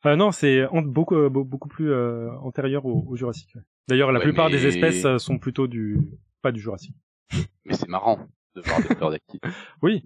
Euh, 0.06 0.16
non, 0.16 0.32
c'est 0.32 0.66
beaucoup 0.84 1.16
euh, 1.16 1.28
beaucoup 1.30 1.68
plus 1.68 1.90
euh, 1.90 2.30
antérieur 2.42 2.84
au, 2.84 3.04
au 3.08 3.16
Jurassique. 3.16 3.56
D'ailleurs, 3.88 4.12
la 4.12 4.18
ouais, 4.18 4.24
plupart 4.24 4.50
mais... 4.50 4.56
des 4.56 4.66
espèces 4.66 5.04
euh, 5.04 5.18
sont 5.18 5.38
plutôt 5.38 5.66
du 5.66 5.98
pas 6.42 6.52
du 6.52 6.60
Jurassique. 6.60 6.96
Mais 7.64 7.74
c'est 7.74 7.88
marrant 7.88 8.18
de 8.54 8.60
voir 8.60 8.80
des 8.82 8.94
ptérodactyles. 8.94 9.40
oui, 9.82 10.04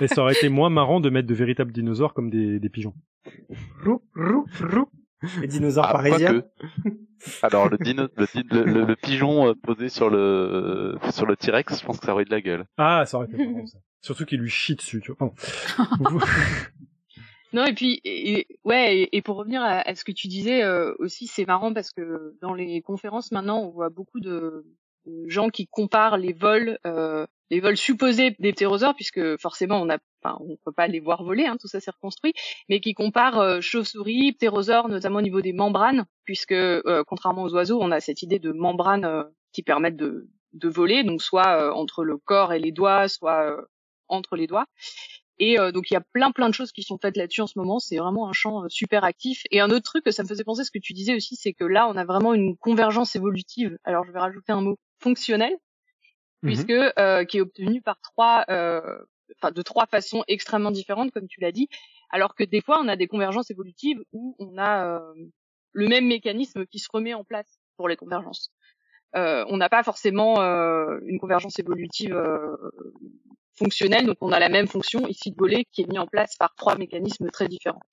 mais 0.00 0.06
ça 0.06 0.22
aurait 0.22 0.34
été 0.34 0.48
moins 0.48 0.70
marrant 0.70 1.00
de 1.00 1.10
mettre 1.10 1.28
de 1.28 1.34
véritables 1.34 1.72
dinosaures 1.72 2.14
comme 2.14 2.30
des, 2.30 2.60
des 2.60 2.68
pigeons. 2.68 2.94
Rou, 3.84 4.02
rou, 4.14 4.46
rou. 4.60 4.88
Les 5.40 5.48
dinosaures 5.48 5.86
ah, 5.88 5.92
parisiens. 5.92 6.42
Alors 7.42 7.68
le, 7.68 7.76
dino, 7.76 8.08
le, 8.16 8.64
le, 8.64 8.84
le, 8.86 8.96
pigeon 8.96 9.54
posé 9.62 9.90
sur 9.90 10.08
le 10.08 10.96
sur 11.10 11.26
le 11.26 11.36
T-Rex, 11.36 11.80
je 11.80 11.84
pense 11.84 12.00
que 12.00 12.06
ça 12.06 12.14
aurait 12.14 12.24
de 12.24 12.30
la 12.30 12.40
gueule. 12.40 12.64
Ah, 12.78 13.04
ça 13.04 13.18
aurait 13.18 13.26
été 13.26 13.36
marrant 13.36 13.66
ça. 13.66 13.78
Surtout 14.00 14.24
qu'il 14.24 14.40
lui 14.40 14.48
chie 14.48 14.76
dessus, 14.76 15.02
tu 15.02 15.12
vois. 15.12 15.34
Non 17.52 17.64
et 17.64 17.74
puis 17.74 18.00
et, 18.04 18.46
ouais 18.64 19.08
et, 19.10 19.22
pour 19.22 19.36
revenir 19.36 19.62
à, 19.62 19.94
ce 19.94 20.04
que 20.04 20.12
tu 20.12 20.28
disais 20.28 20.62
euh, 20.62 20.94
aussi 20.98 21.26
c'est 21.26 21.46
marrant 21.46 21.72
parce 21.74 21.90
que 21.90 22.36
dans 22.40 22.54
les 22.54 22.80
conférences 22.80 23.32
maintenant 23.32 23.60
on 23.60 23.70
voit 23.70 23.88
beaucoup 23.88 24.20
de, 24.20 24.64
gens 25.26 25.48
qui 25.48 25.66
comparent 25.66 26.18
les 26.18 26.32
vols 26.32 26.78
euh, 26.86 27.26
les 27.50 27.60
vols 27.60 27.76
supposés 27.76 28.36
des 28.38 28.52
ptérosaures 28.52 28.94
puisque 28.94 29.36
forcément 29.38 29.80
on 29.80 29.90
a 29.90 29.98
enfin 30.22 30.38
on 30.40 30.56
peut 30.64 30.72
pas 30.72 30.86
les 30.86 31.00
voir 31.00 31.24
voler 31.24 31.46
hein, 31.46 31.56
tout 31.60 31.68
ça 31.68 31.80
c'est 31.80 31.90
reconstruit 31.90 32.32
mais 32.68 32.80
qui 32.80 32.94
comparent 32.94 33.40
euh, 33.40 33.60
chauves-souris 33.60 34.32
ptérosaures 34.32 34.88
notamment 34.88 35.18
au 35.18 35.22
niveau 35.22 35.40
des 35.40 35.52
membranes 35.52 36.06
puisque 36.24 36.52
euh, 36.52 37.02
contrairement 37.06 37.42
aux 37.42 37.54
oiseaux 37.54 37.80
on 37.80 37.90
a 37.90 38.00
cette 38.00 38.22
idée 38.22 38.38
de 38.38 38.52
membranes 38.52 39.04
euh, 39.04 39.24
qui 39.52 39.62
permettent 39.62 39.96
de 39.96 40.28
de 40.52 40.68
voler 40.68 41.04
donc 41.04 41.22
soit 41.22 41.60
euh, 41.60 41.72
entre 41.72 42.04
le 42.04 42.16
corps 42.16 42.52
et 42.52 42.58
les 42.58 42.72
doigts 42.72 43.08
soit 43.08 43.56
entre 44.08 44.36
les 44.36 44.46
doigts 44.46 44.66
et 45.40 45.58
euh, 45.58 45.72
donc 45.72 45.90
il 45.90 45.94
y 45.94 45.96
a 45.96 46.02
plein 46.12 46.30
plein 46.30 46.48
de 46.48 46.54
choses 46.54 46.70
qui 46.70 46.82
sont 46.82 46.98
faites 46.98 47.16
là-dessus 47.16 47.40
en 47.40 47.46
ce 47.46 47.58
moment. 47.58 47.78
C'est 47.78 47.96
vraiment 47.96 48.28
un 48.28 48.32
champ 48.32 48.62
euh, 48.62 48.68
super 48.68 49.04
actif. 49.04 49.42
Et 49.50 49.60
un 49.60 49.70
autre 49.70 49.84
truc 49.84 50.04
que 50.04 50.10
ça 50.10 50.22
me 50.22 50.28
faisait 50.28 50.44
penser, 50.44 50.64
ce 50.64 50.70
que 50.70 50.78
tu 50.78 50.92
disais 50.92 51.16
aussi, 51.16 51.34
c'est 51.34 51.54
que 51.54 51.64
là 51.64 51.88
on 51.88 51.96
a 51.96 52.04
vraiment 52.04 52.34
une 52.34 52.56
convergence 52.58 53.16
évolutive. 53.16 53.76
Alors 53.84 54.04
je 54.04 54.12
vais 54.12 54.20
rajouter 54.20 54.52
un 54.52 54.60
mot 54.60 54.78
fonctionnel, 54.98 55.52
mmh 56.42 56.46
puisque 56.46 56.70
euh, 56.70 57.24
qui 57.24 57.38
est 57.38 57.40
obtenu 57.40 57.80
par 57.80 57.98
trois, 58.02 58.44
euh, 58.50 58.98
enfin 59.38 59.50
de 59.50 59.62
trois 59.62 59.86
façons 59.86 60.24
extrêmement 60.28 60.70
différentes, 60.70 61.10
comme 61.10 61.26
tu 61.26 61.40
l'as 61.40 61.52
dit. 61.52 61.68
Alors 62.10 62.34
que 62.34 62.44
des 62.44 62.60
fois 62.60 62.78
on 62.78 62.88
a 62.88 62.96
des 62.96 63.08
convergences 63.08 63.50
évolutives 63.50 63.98
où 64.12 64.36
on 64.38 64.58
a 64.58 65.00
le 65.72 65.88
même 65.88 66.06
mécanisme 66.06 66.66
qui 66.66 66.80
se 66.80 66.88
remet 66.92 67.14
en 67.14 67.24
place 67.24 67.60
pour 67.76 67.88
les 67.88 67.96
convergences. 67.96 68.50
on 69.14 69.56
n'a 69.56 69.68
pas 69.68 69.84
forcément 69.84 70.40
une 70.40 71.20
convergence 71.20 71.58
évolutive 71.58 72.16
fonctionnel. 73.60 74.02
Donc 74.06 74.18
on 74.20 74.32
a 74.32 74.40
la 74.40 74.48
même 74.56 74.66
fonction 74.66 75.00
ici 75.14 75.30
de 75.30 75.36
voler 75.38 75.62
qui 75.72 75.82
est 75.82 75.88
mise 75.90 76.00
en 76.00 76.06
place 76.14 76.32
par 76.36 76.50
trois 76.56 76.76
mécanismes 76.76 77.28
très 77.30 77.48
différents. 77.48 77.84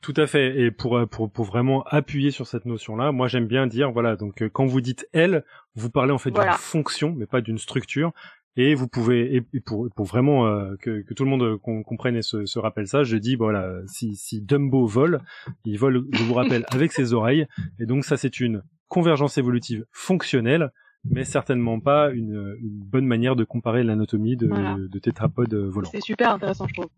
Tout 0.00 0.14
à 0.16 0.26
fait. 0.26 0.46
Et 0.60 0.70
pour, 0.70 0.98
pour, 1.10 1.30
pour 1.30 1.44
vraiment 1.44 1.82
appuyer 1.84 2.30
sur 2.30 2.46
cette 2.46 2.64
notion-là, 2.64 3.12
moi 3.12 3.28
j'aime 3.28 3.46
bien 3.46 3.66
dire, 3.66 3.92
voilà, 3.92 4.16
donc 4.16 4.34
quand 4.48 4.66
vous 4.66 4.80
dites 4.80 5.06
elle, 5.12 5.44
vous 5.74 5.90
parlez 5.90 6.12
en 6.12 6.18
fait 6.18 6.30
voilà. 6.30 6.52
d'une 6.52 6.58
fonction, 6.58 7.14
mais 7.16 7.26
pas 7.26 7.40
d'une 7.40 7.58
structure. 7.58 8.12
Et 8.56 8.74
vous 8.74 8.88
pouvez, 8.88 9.20
et 9.36 9.60
pour, 9.60 9.88
pour 9.94 10.06
vraiment 10.06 10.46
euh, 10.46 10.74
que, 10.82 11.02
que 11.02 11.14
tout 11.14 11.24
le 11.24 11.30
monde 11.30 11.42
euh, 11.42 11.56
comprenne 11.58 12.16
et 12.16 12.22
se, 12.22 12.46
se 12.46 12.58
rappelle 12.58 12.88
ça, 12.88 13.04
je 13.04 13.16
dis, 13.16 13.36
voilà, 13.36 13.64
si, 13.86 14.16
si 14.16 14.42
Dumbo 14.42 14.86
vole, 14.86 15.20
il 15.64 15.78
vole, 15.78 16.04
je 16.12 16.24
vous 16.24 16.34
rappelle, 16.34 16.64
avec 16.70 16.90
ses 16.92 17.12
oreilles. 17.12 17.46
Et 17.78 17.86
donc 17.86 18.04
ça 18.04 18.16
c'est 18.16 18.40
une 18.40 18.62
convergence 18.88 19.38
évolutive 19.38 19.84
fonctionnelle 19.92 20.72
mais 21.04 21.24
certainement 21.24 21.80
pas 21.80 22.10
une, 22.10 22.56
une 22.60 22.78
bonne 22.78 23.06
manière 23.06 23.36
de 23.36 23.44
comparer 23.44 23.82
l'anatomie 23.82 24.36
de, 24.36 24.48
voilà. 24.48 24.74
de, 24.74 24.86
de 24.86 24.98
tétrapodes 24.98 25.54
volants. 25.54 25.90
C'est 25.90 26.02
super 26.02 26.32
intéressant, 26.32 26.66
je 26.68 26.74
trouve. 26.74 26.90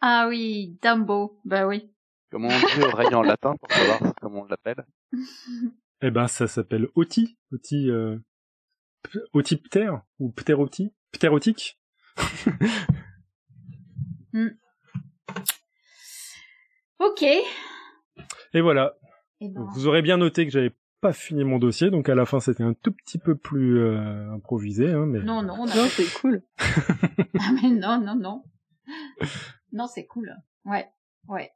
Ah 0.00 0.26
oui, 0.28 0.78
Dumbo, 0.82 1.40
bah 1.44 1.66
oui. 1.66 1.90
Comment 2.30 2.48
on 2.48 2.76
dit 2.76 2.82
oreille 2.82 3.14
en 3.14 3.22
latin 3.22 3.56
pour 3.56 3.72
savoir 3.72 4.14
comment 4.20 4.42
on 4.42 4.46
l'appelle? 4.46 4.84
Eh 6.00 6.12
ben, 6.12 6.28
ça 6.28 6.46
s'appelle 6.46 6.86
oti, 6.94 7.36
oti, 7.52 7.90
euh, 7.90 8.16
otipter 9.32 9.90
ou 10.20 10.30
pteroti, 10.30 10.94
ptérotique. 11.10 11.80
mm. 14.32 14.50
Ok. 17.00 17.22
Et 17.22 18.60
voilà. 18.60 18.94
Et 19.40 19.48
ben... 19.48 19.66
Vous 19.74 19.88
aurez 19.88 20.02
bien 20.02 20.18
noté 20.18 20.46
que 20.46 20.52
j'avais 20.52 20.72
pas 21.00 21.12
fini 21.12 21.44
mon 21.44 21.58
dossier, 21.58 21.90
donc 21.90 22.08
à 22.08 22.14
la 22.14 22.26
fin 22.26 22.40
c'était 22.40 22.62
un 22.62 22.74
tout 22.74 22.92
petit 22.92 23.18
peu 23.18 23.36
plus 23.36 23.78
euh, 23.78 24.32
improvisé, 24.32 24.92
hein, 24.92 25.06
mais 25.06 25.20
non 25.20 25.42
non 25.42 25.66
non 25.66 25.86
c'est 25.88 26.12
cool. 26.20 26.42
ah, 26.58 27.52
mais 27.62 27.70
non 27.70 28.00
non 28.00 28.16
non 28.16 28.44
non 29.72 29.86
c'est 29.86 30.06
cool, 30.06 30.34
ouais 30.64 30.86
ouais. 31.28 31.50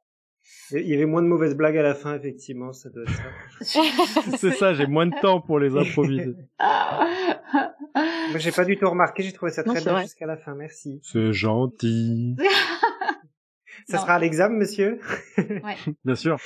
Il 0.71 0.87
y 0.87 0.93
avait 0.93 1.05
moins 1.05 1.21
de 1.21 1.27
mauvaises 1.27 1.55
blagues 1.55 1.77
à 1.77 1.81
la 1.81 1.95
fin, 1.95 2.15
effectivement, 2.15 2.73
ça 2.73 2.89
doit 2.89 3.03
être 3.03 3.13
ça. 3.61 3.81
c'est 4.37 4.51
ça, 4.51 4.73
j'ai 4.73 4.87
moins 4.87 5.05
de 5.05 5.15
temps 5.21 5.39
pour 5.39 5.57
les 5.57 5.75
improviser. 5.75 6.35
Moi, 8.29 8.37
j'ai 8.37 8.51
pas 8.51 8.65
du 8.65 8.77
tout 8.77 8.89
remarqué, 8.89 9.23
j'ai 9.23 9.31
trouvé 9.31 9.51
ça 9.51 9.63
très 9.63 9.79
non, 9.79 9.93
bien 9.93 10.01
jusqu'à 10.01 10.25
la 10.25 10.35
fin, 10.35 10.53
merci. 10.55 10.99
C'est 11.03 11.31
gentil. 11.31 12.35
Ça 13.87 13.97
Non. 13.97 14.03
sera 14.03 14.15
à 14.15 14.19
l'examen, 14.19 14.55
monsieur 14.57 14.99
Bien 16.05 16.15
sûr. 16.15 16.37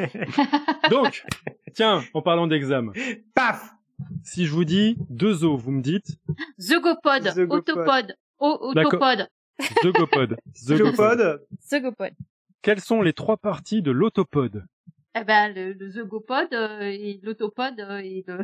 Donc, 0.90 1.24
tiens, 1.74 2.02
en 2.14 2.22
parlant 2.22 2.46
d'examen, 2.46 2.92
Paf 3.34 3.72
si 4.22 4.44
je 4.46 4.52
vous 4.52 4.64
dis 4.64 4.98
deux 5.08 5.44
os, 5.44 5.60
vous 5.60 5.70
me 5.70 5.80
dites 5.82 6.18
o- 8.60 8.74
D'accord. 8.74 8.94
autopode. 8.94 9.28
Zogopode. 9.82 10.36
Zogopode 10.54 11.46
Zogopode. 11.66 12.12
Quelles 12.60 12.80
sont 12.80 13.00
les 13.00 13.12
trois 13.14 13.36
parties 13.38 13.80
de 13.80 13.90
l'autopode? 13.90 14.66
Eh 15.18 15.24
ben, 15.24 15.54
le, 15.54 15.72
le 15.72 15.88
euh, 16.52 16.80
et 16.82 17.20
l'autopode 17.22 17.80
euh, 17.80 17.98
et 17.98 18.22
le... 18.26 18.38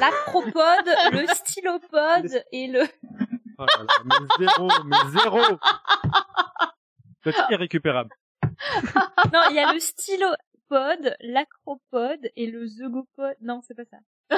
L'acropode, 0.00 0.88
le 1.12 1.24
stylopode 1.34 2.42
et 2.50 2.66
le... 2.66 2.80
Oh 3.58 3.64
là 3.64 3.84
là, 3.84 3.86
mais 4.04 4.46
zéro, 4.46 4.68
mais 4.86 4.96
zéro 5.20 5.38
C'est 7.24 7.34
irrécupérable. 7.50 8.10
Non, 9.32 9.40
il 9.50 9.56
y 9.56 9.58
a 9.58 9.72
le 9.72 9.80
stylopode, 9.80 11.16
l'acropode 11.20 12.30
et 12.36 12.46
le 12.46 12.66
zogopode. 12.66 13.36
Non, 13.40 13.60
c'est 13.66 13.74
pas 13.74 13.84
ça. 13.90 13.96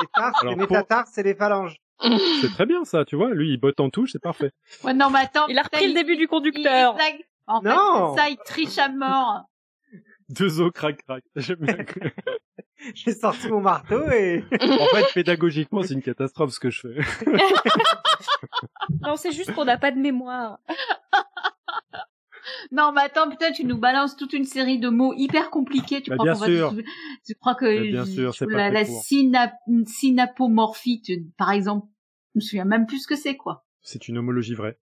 Les 0.00 0.06
tarses, 0.12 0.40
Alors, 0.42 0.54
les 0.56 0.66
pour- 0.66 0.76
métatarses 0.76 1.18
et 1.18 1.22
les 1.22 1.34
phalanges. 1.36 1.76
C'est 2.00 2.52
très 2.52 2.66
bien 2.66 2.84
ça, 2.84 3.04
tu 3.04 3.14
vois. 3.14 3.30
Lui, 3.30 3.50
il 3.50 3.58
botte 3.58 3.78
en 3.78 3.90
touche, 3.90 4.10
c'est 4.12 4.20
parfait. 4.22 4.50
Ouais, 4.82 4.92
non, 4.92 5.08
mais 5.10 5.20
attends. 5.20 5.46
Il 5.46 5.56
a 5.58 5.62
repris 5.62 5.86
le 5.86 5.94
début 5.94 6.16
du 6.16 6.26
conducteur. 6.26 6.96
il. 6.98 7.24
En 7.46 7.62
Non. 7.62 8.14
c'est 8.16 8.20
ça, 8.22 8.28
il 8.28 8.36
triche 8.38 8.78
à 8.78 8.88
mort. 8.88 9.44
Deux 10.30 10.60
os, 10.60 10.70
crac, 10.72 11.02
crac. 11.04 11.24
J'aime 11.36 11.58
bien. 11.60 11.76
que- 11.84 12.00
J'ai 12.94 13.12
sorti 13.14 13.48
mon 13.48 13.60
marteau 13.60 14.10
et... 14.10 14.44
En 14.60 14.86
fait, 14.96 15.06
pédagogiquement, 15.14 15.82
c'est 15.82 15.94
une 15.94 16.02
catastrophe 16.02 16.52
ce 16.52 16.60
que 16.60 16.70
je 16.70 16.80
fais. 16.80 16.96
Non, 19.02 19.16
c'est 19.16 19.32
juste 19.32 19.52
qu'on 19.54 19.64
n'a 19.64 19.78
pas 19.78 19.90
de 19.90 19.98
mémoire. 19.98 20.58
Non, 22.70 22.92
mais 22.94 23.00
attends, 23.02 23.30
putain, 23.30 23.52
tu 23.52 23.64
nous 23.64 23.78
balances 23.78 24.16
toute 24.16 24.34
une 24.34 24.44
série 24.44 24.78
de 24.78 24.90
mots 24.90 25.14
hyper 25.16 25.48
compliqués. 25.48 26.02
Tu 26.02 26.10
Bah, 26.10 26.16
crois 26.16 26.32
bien 26.32 26.40
va 26.40 26.46
sûr. 26.46 26.74
Tu 27.26 27.34
crois 27.36 27.54
que 27.54 27.64
Mais 27.64 27.88
bien 27.90 28.04
sûr, 28.04 28.34
c'est 28.34 28.44
pas 28.46 28.70
la, 28.70 28.82
la 28.82 28.84
synapomorphie, 29.86 31.00
tu- 31.00 31.24
par 31.38 31.52
exemple, 31.52 31.86
je 32.34 32.38
me 32.38 32.40
souviens 32.42 32.66
même 32.66 32.84
plus 32.86 33.00
ce 33.00 33.06
que 33.06 33.16
c'est, 33.16 33.36
quoi. 33.36 33.64
C'est 33.80 34.08
une 34.08 34.18
homologie 34.18 34.54
vraie. 34.54 34.78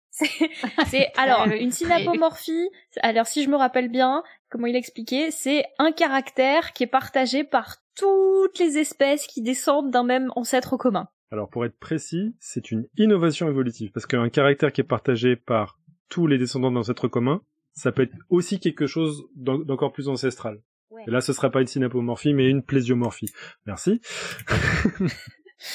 C'est 0.88 1.12
alors 1.18 1.48
une 1.48 1.72
synapomorphie. 1.72 2.70
Alors 3.02 3.28
si 3.28 3.44
je 3.44 3.50
me 3.50 3.56
rappelle 3.56 3.90
bien, 3.90 4.24
comment 4.50 4.68
il 4.68 4.76
expliquait, 4.76 5.32
c'est 5.32 5.66
un 5.78 5.92
caractère 5.92 6.74
qui 6.74 6.84
est 6.84 6.88
partagé 6.88 7.44
par 7.44 7.78
toutes 7.96 8.60
les 8.60 8.78
espèces 8.78 9.28
qui 9.28 9.42
descendent 9.42 9.92
d'un 9.92 10.04
même 10.04 10.32
ancêtre 10.36 10.78
commun. 10.78 11.08
Alors, 11.32 11.48
pour 11.50 11.64
être 11.66 11.78
précis, 11.78 12.34
c'est 12.40 12.72
une 12.72 12.88
innovation 12.98 13.48
évolutive. 13.48 13.92
Parce 13.92 14.08
qu'un 14.08 14.30
caractère 14.30 14.72
qui 14.72 14.82
est 14.82 14.86
partagé 14.86 15.36
par 15.36 15.78
tous 16.10 16.26
les 16.26 16.40
descendants 16.40 16.72
d'ancêtres 16.72 17.08
communs, 17.08 17.42
ça 17.74 17.92
peut 17.92 18.02
être 18.02 18.16
aussi 18.30 18.60
quelque 18.60 18.88
chose 18.88 19.26
d'en- 19.36 19.60
d'encore 19.60 19.92
plus 19.92 20.08
ancestral. 20.10 20.60
Ouais. 20.90 21.04
Et 21.08 21.12
là, 21.12 21.22
ce 21.22 21.32
sera 21.34 21.52
pas 21.52 21.62
une 21.62 21.68
synapomorphie, 21.68 22.34
mais 22.34 22.50
une 22.50 22.64
plésiomorphie. 22.64 23.32
Merci. 23.68 24.02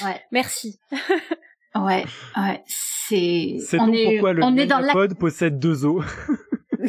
Ouais, 0.05 0.21
Merci. 0.33 0.81
ouais, 1.77 2.05
ouais. 2.37 2.63
C'est. 2.67 3.57
C'est 3.61 3.77
donc 3.79 3.95
pourquoi 3.95 4.33
le 4.33 4.43
on 4.43 4.57
est 4.57 4.67
dans 4.67 4.81
la. 4.81 4.93
possède 5.15 5.59
deux 5.59 5.85
os. 5.85 6.05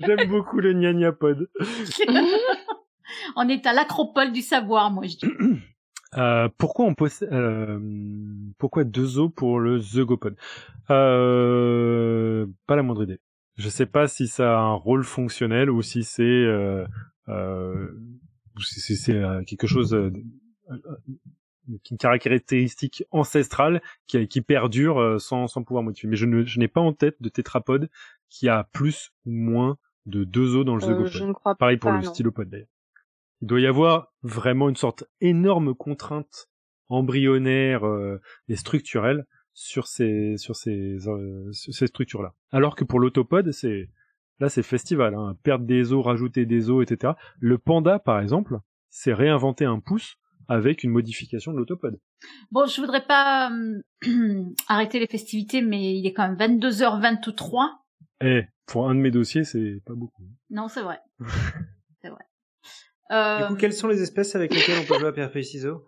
J'aime 0.00 0.28
beaucoup 0.28 0.58
le 0.58 0.72
gnagnapode. 0.72 1.48
on 3.36 3.48
est 3.48 3.66
à 3.66 3.72
l'acropole 3.72 4.32
du 4.32 4.42
savoir, 4.42 4.90
moi 4.90 5.04
je 5.06 5.16
dis. 5.16 5.26
Euh, 6.18 6.50
pourquoi 6.58 6.84
on 6.84 6.94
possède, 6.94 7.32
euh, 7.32 7.80
pourquoi 8.58 8.84
deux 8.84 9.18
os 9.18 9.30
pour 9.34 9.58
le 9.60 9.78
zygopode? 9.78 10.36
Euh, 10.90 12.46
Pas 12.66 12.76
la 12.76 12.82
moindre 12.82 13.04
idée. 13.04 13.18
Je 13.56 13.70
sais 13.70 13.86
pas 13.86 14.08
si 14.08 14.28
ça 14.28 14.58
a 14.58 14.60
un 14.60 14.74
rôle 14.74 15.04
fonctionnel 15.04 15.70
ou 15.70 15.80
si 15.80 16.04
c'est 16.04 16.22
euh, 16.22 16.84
euh, 17.28 17.88
si 18.60 18.96
c'est 18.96 19.16
euh, 19.16 19.42
quelque 19.44 19.66
chose 19.66 19.96
une 21.68 21.98
caractéristique 21.98 23.04
ancestrale 23.10 23.82
qui, 24.06 24.26
qui 24.28 24.40
perdure 24.40 24.98
euh, 25.00 25.18
sans, 25.18 25.46
sans 25.46 25.62
pouvoir 25.62 25.82
modifier. 25.84 26.08
Mais 26.08 26.16
je 26.16 26.26
ne 26.26 26.44
je 26.44 26.58
n'ai 26.58 26.68
pas 26.68 26.80
en 26.80 26.92
tête 26.92 27.16
de 27.20 27.28
tétrapode 27.28 27.88
qui 28.28 28.48
a 28.48 28.64
plus 28.72 29.10
ou 29.26 29.32
moins 29.32 29.78
de 30.06 30.24
deux 30.24 30.56
os 30.56 30.64
dans 30.64 30.74
le 30.76 30.82
Euh, 30.82 31.06
zygopode. 31.06 31.58
Pareil 31.58 31.76
pour 31.76 31.90
pas, 31.90 31.96
le 31.98 32.02
non. 32.04 32.10
stylopode 32.12 32.50
d'ailleurs. 32.50 32.66
Il 33.40 33.48
doit 33.48 33.60
y 33.60 33.66
avoir 33.66 34.12
vraiment 34.22 34.68
une 34.68 34.76
sorte 34.76 35.04
énorme 35.20 35.74
contrainte 35.74 36.48
embryonnaire 36.88 37.86
euh, 37.86 38.20
et 38.48 38.56
structurelle 38.56 39.26
sur 39.54 39.86
ces 39.86 40.36
sur 40.38 40.56
ces 40.56 41.06
euh, 41.08 41.50
sur 41.52 41.74
ces 41.74 41.86
structures 41.86 42.22
là. 42.22 42.34
Alors 42.50 42.74
que 42.76 42.84
pour 42.84 43.00
l'autopode, 43.00 43.52
c'est 43.52 43.88
là 44.40 44.48
c'est 44.48 44.62
festival, 44.62 45.14
hein, 45.14 45.36
perdre 45.42 45.64
des 45.64 45.92
os, 45.92 46.04
rajouter 46.04 46.46
des 46.46 46.70
os, 46.70 46.82
etc. 46.82 47.14
Le 47.38 47.58
panda 47.58 47.98
par 47.98 48.20
exemple, 48.20 48.58
c'est 48.90 49.12
réinventer 49.12 49.64
un 49.64 49.78
pouce 49.80 50.16
avec 50.48 50.82
une 50.84 50.90
modification 50.90 51.52
de 51.52 51.58
l'autopode. 51.58 51.98
Bon, 52.50 52.66
je 52.66 52.80
voudrais 52.80 53.04
pas 53.04 53.50
euh, 53.50 53.82
arrêter 54.68 54.98
les 54.98 55.06
festivités, 55.06 55.62
mais 55.62 55.96
il 55.98 56.06
est 56.06 56.12
quand 56.12 56.28
même 56.28 56.58
22h23. 56.58 57.70
Et 58.24 58.44
pour 58.66 58.88
un 58.88 58.94
de 58.94 59.00
mes 59.00 59.10
dossiers, 59.10 59.44
c'est 59.44 59.80
pas 59.84 59.94
beaucoup. 59.94 60.24
Non, 60.50 60.68
c'est 60.68 60.82
vrai. 60.82 60.98
c'est 62.02 62.08
vrai. 62.08 62.24
Euh, 63.10 63.38
Du 63.42 63.46
coup, 63.48 63.56
quelles 63.56 63.72
sont 63.72 63.88
les 63.88 64.00
espèces 64.02 64.34
avec 64.34 64.54
lesquelles 64.54 64.78
on 64.82 64.86
peut 64.86 64.98
jouer 64.98 65.08
à 65.08 65.12
pierre 65.12 65.32
feuille 65.32 65.44
ciseaux? 65.44 65.86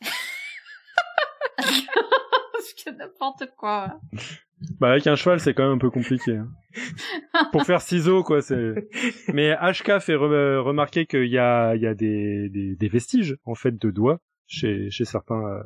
Parce 1.56 2.72
que 2.74 2.90
n'importe 2.90 3.44
quoi. 3.56 4.00
Bah 4.80 4.90
avec 4.90 5.06
un 5.06 5.16
cheval, 5.16 5.40
c'est 5.40 5.54
quand 5.54 5.64
même 5.64 5.72
un 5.76 5.78
peu 5.78 5.90
compliqué. 5.90 6.36
hein. 6.36 6.48
Pour 7.52 7.64
faire 7.64 7.80
ciseaux, 7.80 8.22
quoi. 8.22 8.42
C'est. 8.42 8.88
Mais 9.32 9.52
HK 9.54 10.00
fait 10.00 10.14
re- 10.14 10.58
remarquer 10.58 11.06
qu'il 11.06 11.26
y 11.28 11.38
a, 11.38 11.74
il 11.74 11.82
y 11.82 11.86
a 11.86 11.94
des, 11.94 12.48
des, 12.48 12.74
des 12.76 12.88
vestiges 12.88 13.36
en 13.44 13.54
fait 13.54 13.76
de 13.80 13.90
doigts 13.90 14.20
chez 14.46 14.90
chez 14.90 15.04
certains 15.04 15.42
euh, 15.46 15.62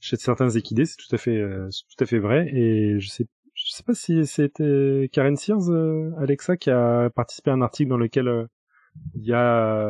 chez 0.00 0.16
certains 0.16 0.50
équidés. 0.50 0.84
C'est 0.84 0.96
tout 0.96 1.14
à 1.14 1.18
fait 1.18 1.36
euh, 1.36 1.68
tout 1.96 2.02
à 2.04 2.06
fait 2.06 2.18
vrai. 2.18 2.48
Et 2.52 2.98
je 3.00 3.08
sais 3.08 3.26
je 3.54 3.70
sais 3.70 3.82
pas 3.84 3.94
si 3.94 4.26
c'était 4.26 5.08
Karen 5.12 5.36
Sears, 5.36 5.70
euh, 5.70 6.10
Alexa, 6.18 6.56
qui 6.56 6.70
a 6.70 7.10
participé 7.10 7.50
à 7.50 7.54
un 7.54 7.62
article 7.62 7.90
dans 7.90 7.98
lequel 7.98 8.26
euh, 8.28 8.46
il 9.14 9.24
y 9.24 9.32
a 9.32 9.88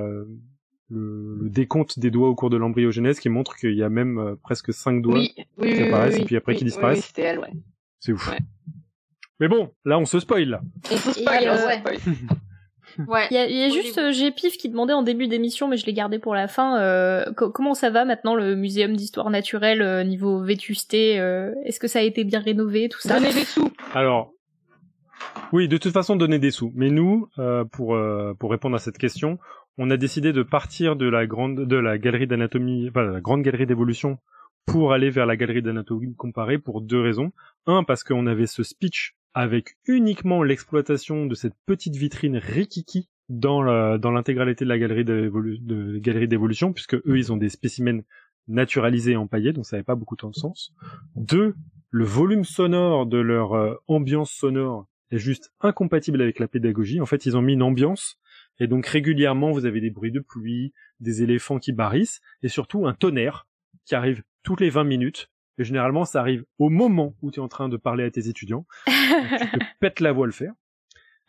le, 0.90 1.38
le 1.40 1.48
décompte 1.48 1.98
des 1.98 2.10
doigts 2.10 2.28
au 2.28 2.34
cours 2.34 2.50
de 2.50 2.56
l'embryogenèse 2.56 3.18
qui 3.18 3.28
montre 3.30 3.56
qu'il 3.56 3.74
y 3.74 3.82
a 3.82 3.88
même 3.88 4.36
presque 4.42 4.72
cinq 4.74 5.00
doigts. 5.00 5.14
Oui, 5.18 5.32
oui, 5.58 5.74
qui 5.74 5.82
apparaissent 5.82 6.16
oui, 6.16 6.22
et 6.22 6.24
puis 6.26 6.36
après 6.36 6.54
qui 6.54 6.64
disparaissent. 6.64 7.12
Elle, 7.16 7.38
ouais. 7.38 7.52
C'est 8.04 8.12
ouf. 8.12 8.30
Ouais. 8.30 8.38
Mais 9.38 9.46
bon, 9.48 9.70
là 9.84 9.98
on 9.98 10.04
se 10.04 10.18
spoil 10.18 10.48
là. 10.48 10.60
On 10.90 10.96
se 10.96 11.08
Et, 11.10 11.22
spoil, 11.22 11.48
on 11.48 11.56
se 11.56 11.62
euh, 11.66 11.78
spoil. 11.78 11.96
Ouais. 13.08 13.26
Il 13.30 13.34
y 13.34 13.38
a, 13.38 13.46
il 13.48 13.56
y 13.56 13.62
a 13.62 13.68
Faut 13.68 13.74
juste 13.74 13.96
euh, 13.98 14.10
Gpif 14.12 14.58
qui 14.58 14.68
demandait 14.68 14.92
en 14.92 15.02
début 15.02 15.26
d'émission, 15.28 15.66
mais 15.68 15.76
je 15.78 15.86
l'ai 15.86 15.94
gardé 15.94 16.18
pour 16.18 16.34
la 16.34 16.46
fin. 16.48 16.78
euh, 16.78 17.32
co- 17.32 17.50
comment 17.50 17.74
ça 17.74 17.88
va 17.90 18.04
maintenant 18.04 18.34
le 18.34 18.54
muséum 18.56 18.94
d'histoire 18.96 19.30
naturelle 19.30 19.80
euh, 19.82 20.04
niveau 20.04 20.42
vétusté 20.42 21.18
euh, 21.18 21.52
Est-ce 21.64 21.80
que 21.80 21.88
ça 21.88 22.00
a 22.00 22.02
été 22.02 22.24
bien 22.24 22.40
rénové 22.40 22.88
tout 22.90 23.00
ça? 23.00 23.18
Donnez 23.18 23.32
des 23.32 23.44
sous. 23.44 23.70
Alors, 23.94 24.32
oui, 25.52 25.68
de 25.68 25.78
toute 25.78 25.92
façon, 25.92 26.16
donner 26.16 26.38
des 26.38 26.50
sous. 26.50 26.72
Mais 26.74 26.90
nous, 26.90 27.28
euh, 27.38 27.64
pour 27.64 27.94
euh, 27.94 28.34
pour 28.38 28.50
répondre 28.50 28.76
à 28.76 28.80
cette 28.80 28.98
question, 28.98 29.38
on 29.78 29.90
a 29.90 29.96
décidé 29.96 30.32
de 30.34 30.42
partir 30.42 30.96
de 30.96 31.08
la 31.08 31.26
grande 31.26 31.64
de 31.66 31.76
la 31.76 31.96
galerie 31.98 32.26
d'anatomie, 32.26 32.88
enfin 32.90 33.04
la 33.04 33.20
grande 33.22 33.42
galerie 33.42 33.66
d'évolution, 33.66 34.18
pour 34.66 34.92
aller 34.92 35.10
vers 35.10 35.26
la 35.26 35.36
galerie 35.36 35.62
d'anatomie 35.62 36.14
comparée 36.14 36.58
pour 36.58 36.80
deux 36.80 37.00
raisons. 37.00 37.32
Un, 37.66 37.84
parce 37.84 38.04
qu'on 38.04 38.26
avait 38.26 38.46
ce 38.46 38.62
speech 38.62 39.14
avec 39.34 39.76
uniquement 39.86 40.42
l'exploitation 40.42 41.26
de 41.26 41.34
cette 41.34 41.54
petite 41.66 41.96
vitrine 41.96 42.36
rikiki 42.36 43.08
dans 43.28 43.62
l'intégralité 43.62 44.64
de 44.64 44.68
la 44.68 44.78
galerie 44.78 46.28
d'évolution, 46.28 46.72
puisque 46.72 46.94
eux, 46.94 47.18
ils 47.18 47.32
ont 47.32 47.36
des 47.36 47.48
spécimens 47.48 48.02
naturalisés 48.48 49.12
et 49.12 49.16
empaillés, 49.16 49.52
donc 49.52 49.64
ça 49.64 49.76
n'avait 49.76 49.84
pas 49.84 49.94
beaucoup 49.94 50.16
de 50.16 50.32
sens. 50.32 50.72
Deux, 51.14 51.54
le 51.90 52.04
volume 52.04 52.44
sonore 52.44 53.06
de 53.06 53.18
leur 53.18 53.54
euh, 53.54 53.74
ambiance 53.86 54.32
sonore 54.32 54.86
est 55.10 55.18
juste 55.18 55.52
incompatible 55.60 56.20
avec 56.20 56.38
la 56.38 56.48
pédagogie. 56.48 57.00
En 57.00 57.06
fait, 57.06 57.24
ils 57.26 57.36
ont 57.36 57.42
mis 57.42 57.52
une 57.52 57.62
ambiance, 57.62 58.18
et 58.58 58.66
donc 58.66 58.86
régulièrement, 58.86 59.52
vous 59.52 59.64
avez 59.64 59.80
des 59.80 59.90
bruits 59.90 60.12
de 60.12 60.20
pluie, 60.20 60.72
des 61.00 61.22
éléphants 61.22 61.58
qui 61.58 61.72
barrissent, 61.72 62.20
et 62.42 62.48
surtout 62.48 62.86
un 62.86 62.94
tonnerre 62.94 63.46
qui 63.84 63.94
arrive 63.94 64.22
toutes 64.42 64.60
les 64.60 64.70
20 64.70 64.84
minutes. 64.84 65.30
Et 65.58 65.64
généralement, 65.64 66.04
ça 66.04 66.20
arrive 66.20 66.44
au 66.58 66.70
moment 66.70 67.14
où 67.22 67.30
tu 67.30 67.38
es 67.40 67.42
en 67.42 67.48
train 67.48 67.68
de 67.68 67.76
parler 67.76 68.04
à 68.04 68.10
tes 68.10 68.28
étudiants. 68.28 68.66
Donc, 68.86 69.38
tu 69.52 69.58
te 69.58 69.64
pètes 69.80 70.00
la 70.00 70.12
voix 70.12 70.24
à 70.24 70.26
le 70.26 70.32
faire. 70.32 70.52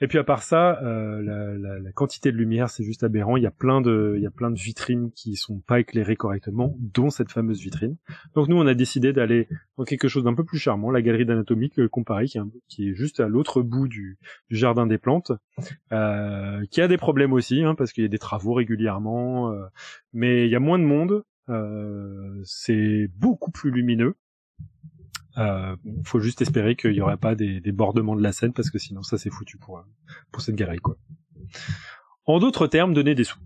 Et 0.01 0.07
puis 0.07 0.17
à 0.17 0.23
part 0.23 0.41
ça, 0.43 0.81
euh, 0.81 1.21
la, 1.21 1.53
la- 1.57 1.79
la 1.79 1.91
quantité 1.91 2.31
de 2.31 2.37
lumière, 2.37 2.69
c'est 2.69 2.83
juste 2.83 3.03
aberrant. 3.03 3.37
Il 3.37 3.43
y 3.43 3.45
a 3.45 3.51
plein 3.51 3.79
de, 3.79 4.15
il 4.17 4.23
y 4.23 4.25
a 4.25 4.31
plein 4.31 4.49
de 4.49 4.57
vitrines 4.59 5.11
qui 5.11 5.35
sont 5.35 5.59
pas 5.59 5.79
éclairées 5.79 6.15
correctement, 6.15 6.75
dont 6.79 7.09
cette 7.09 7.31
fameuse 7.31 7.61
vitrine. 7.61 7.95
Donc 8.33 8.47
nous, 8.49 8.57
on 8.57 8.65
a 8.65 8.73
décidé 8.73 9.13
d'aller 9.13 9.47
dans 9.77 9.83
quelque 9.83 10.07
chose 10.07 10.23
d'un 10.23 10.33
peu 10.33 10.43
plus 10.43 10.57
charmant, 10.57 10.89
la 10.89 11.01
galerie 11.01 11.25
d'anatomie 11.25 11.69
que 11.69 11.85
comparée, 11.87 12.25
qui 12.25 12.39
qui 12.67 12.89
est 12.89 12.93
juste 12.95 13.19
à 13.19 13.27
l'autre 13.29 13.61
bout 13.61 13.87
du, 13.87 14.17
du 14.49 14.55
jardin 14.57 14.87
des 14.87 14.97
plantes, 14.97 15.31
euh, 15.91 16.65
qui 16.71 16.81
a 16.81 16.87
des 16.87 16.97
problèmes 16.97 17.31
aussi, 17.33 17.63
hein, 17.63 17.75
parce 17.75 17.93
qu'il 17.93 18.03
y 18.03 18.07
a 18.07 18.09
des 18.09 18.17
travaux 18.19 18.53
régulièrement, 18.53 19.51
euh, 19.51 19.63
mais 20.11 20.45
il 20.47 20.51
y 20.51 20.55
a 20.55 20.59
moins 20.59 20.79
de 20.79 20.85
monde. 20.85 21.23
Euh, 21.49 22.41
c'est 22.43 23.07
beaucoup 23.15 23.51
plus 23.51 23.71
lumineux. 23.71 24.15
Euh, 25.37 25.75
faut 26.05 26.19
juste 26.19 26.41
espérer 26.41 26.75
qu'il 26.75 26.93
y 26.93 27.01
aurait 27.01 27.17
pas 27.17 27.33
des, 27.33 27.59
des 27.59 27.71
bordements 27.71 28.15
de 28.15 28.21
la 28.21 28.31
scène 28.31 28.53
parce 28.53 28.69
que 28.69 28.77
sinon 28.77 29.01
ça 29.01 29.17
c'est 29.17 29.31
foutu 29.31 29.57
pour 29.57 29.79
euh, 29.79 29.83
pour 30.31 30.43
cette 30.43 30.55
galerie 30.55 30.77
quoi. 30.77 30.95
En 32.25 32.39
d'autres 32.39 32.67
termes, 32.67 32.93
donner 32.93 33.15
des 33.15 33.23
sous. 33.23 33.39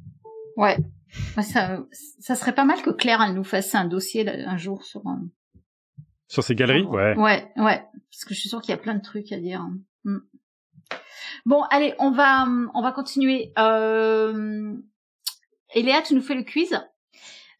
Ouais. 0.57 0.77
Ça, 1.41 1.85
ça 2.19 2.35
serait 2.35 2.53
pas 2.53 2.65
mal 2.65 2.81
que 2.81 2.89
Claire 2.89 3.21
elle 3.21 3.35
nous 3.35 3.45
fasse 3.45 3.73
un 3.73 3.85
dossier 3.85 4.27
un 4.29 4.57
jour 4.57 4.83
sur 4.83 5.07
un... 5.07 5.29
Sur 6.27 6.43
ces 6.43 6.55
galeries, 6.55 6.83
ouais. 6.83 7.15
Ouais, 7.15 7.49
ouais. 7.55 7.85
Parce 8.11 8.25
que 8.25 8.33
je 8.33 8.39
suis 8.39 8.49
sûre 8.49 8.61
qu'il 8.61 8.71
y 8.71 8.73
a 8.73 8.77
plein 8.77 8.95
de 8.95 9.01
trucs 9.01 9.31
à 9.31 9.39
dire. 9.39 9.65
Mm. 10.03 10.17
Bon, 11.45 11.63
allez, 11.71 11.93
on 11.99 12.11
va 12.11 12.45
on 12.73 12.81
va 12.81 12.91
continuer. 12.91 13.53
Euh... 13.57 14.75
Et 15.73 15.83
Léa, 15.83 16.01
tu 16.01 16.15
nous 16.15 16.21
fais 16.21 16.35
le 16.35 16.43
quiz? 16.43 16.77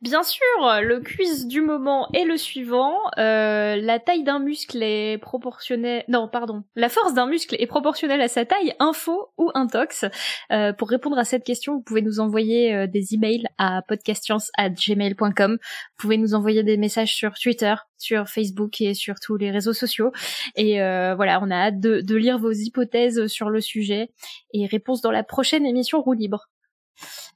Bien 0.02 0.22
sûr, 0.22 0.45
le 0.84 0.99
quiz 0.99 1.48
du 1.48 1.60
moment 1.60 2.07
est 2.14 2.24
le 2.24 2.38
suivant. 2.38 2.94
Euh, 3.18 3.76
la 3.78 3.98
taille 3.98 4.24
d'un 4.24 4.38
muscle 4.38 4.84
est 4.84 5.18
proportionnelle... 5.18 6.03
Non, 6.07 6.28
pardon. 6.28 6.64
La 6.76 6.88
force 6.88 7.15
d'un 7.15 7.26
muscle 7.26 7.56
est 7.57 7.65
proportionnelle 7.65 8.22
à 8.22 8.28
sa 8.28 8.45
taille, 8.45 8.76
info 8.78 9.30
ou 9.40 9.49
intox. 9.56 10.06
Euh, 10.52 10.72
pour 10.72 10.90
répondre 10.90 11.18
à 11.18 11.24
cette 11.24 11.44
question, 11.44 11.74
vous 11.74 11.82
pouvez 11.82 12.03
nous 12.03 12.19
envoyer 12.19 12.76
euh, 12.76 12.86
des 12.86 13.15
emails 13.15 13.48
à 13.57 13.82
podcastscience@gmail.com. 13.88 15.53
Vous 15.53 15.98
pouvez 15.98 16.18
nous 16.18 16.36
envoyer 16.36 16.61
des 16.61 16.78
messages 16.78 17.15
sur 17.15 17.34
Twitter, 17.34 17.74
sur 17.98 18.30
Facebook 18.30 18.80
et 18.82 18.94
sur 18.94 19.15
tous 19.19 19.36
les 19.36 19.49
réseaux 19.49 19.74
sociaux. 19.74 20.11
Et 20.56 20.80
euh, 20.80 21.15
voilà, 21.15 21.40
on 21.41 21.49
a 21.49 21.56
hâte 21.56 21.80
de, 21.80 22.02
de 22.02 22.15
lire 22.15 22.38
vos 22.38 22.52
hypothèses 22.52 23.26
sur 23.26 23.49
le 23.49 23.61
sujet 23.61 24.11
et 24.53 24.68
réponse 24.68 25.02
dans 25.02 25.11
la 25.11 25.24
prochaine 25.24 25.65
émission 25.65 25.99
Roue 26.02 26.14
Libre. 26.14 26.49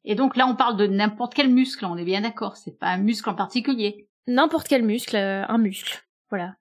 Et 0.04 0.16
donc 0.16 0.36
là, 0.36 0.48
on 0.48 0.56
parle 0.56 0.78
de 0.78 0.88
n'importe 0.88 1.34
quel 1.34 1.50
muscle, 1.50 1.86
on 1.86 1.98
est 1.98 2.06
bien 2.06 2.22
d'accord. 2.22 2.58
C'est 2.58 2.78
pas 2.78 2.88
un 2.88 2.98
muscle 2.98 3.30
en 3.30 3.36
particulier. 3.36 4.08
N'importe 4.28 4.68
quel 4.68 4.84
muscle, 4.84 5.16
euh, 5.16 5.46
un 5.48 5.58
muscle. 5.58 6.04
Voilà. 6.30 6.56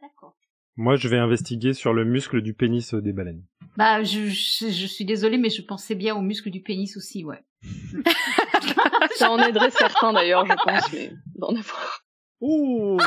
D'accord. 0.00 0.34
Moi, 0.76 0.96
je 0.96 1.08
vais 1.08 1.18
investiguer 1.18 1.72
sur 1.72 1.92
le 1.92 2.04
muscle 2.04 2.40
du 2.40 2.54
pénis 2.54 2.94
des 2.94 3.12
baleines. 3.12 3.42
Bah, 3.76 4.02
je, 4.02 4.26
je, 4.26 4.70
je 4.70 4.86
suis 4.86 5.04
désolée, 5.04 5.38
mais 5.38 5.50
je 5.50 5.62
pensais 5.62 5.94
bien 5.94 6.14
au 6.14 6.20
muscle 6.20 6.50
du 6.50 6.62
pénis 6.62 6.96
aussi, 6.96 7.24
ouais. 7.24 7.44
Ça 9.16 9.30
en 9.30 9.38
aiderait 9.38 9.70
certains 9.70 10.12
d'ailleurs, 10.12 10.46
je 10.46 10.52
pense, 10.64 10.92
mais 10.92 11.12
d'en 11.34 11.48
avoir. 11.48 12.02
Ouh 12.40 12.98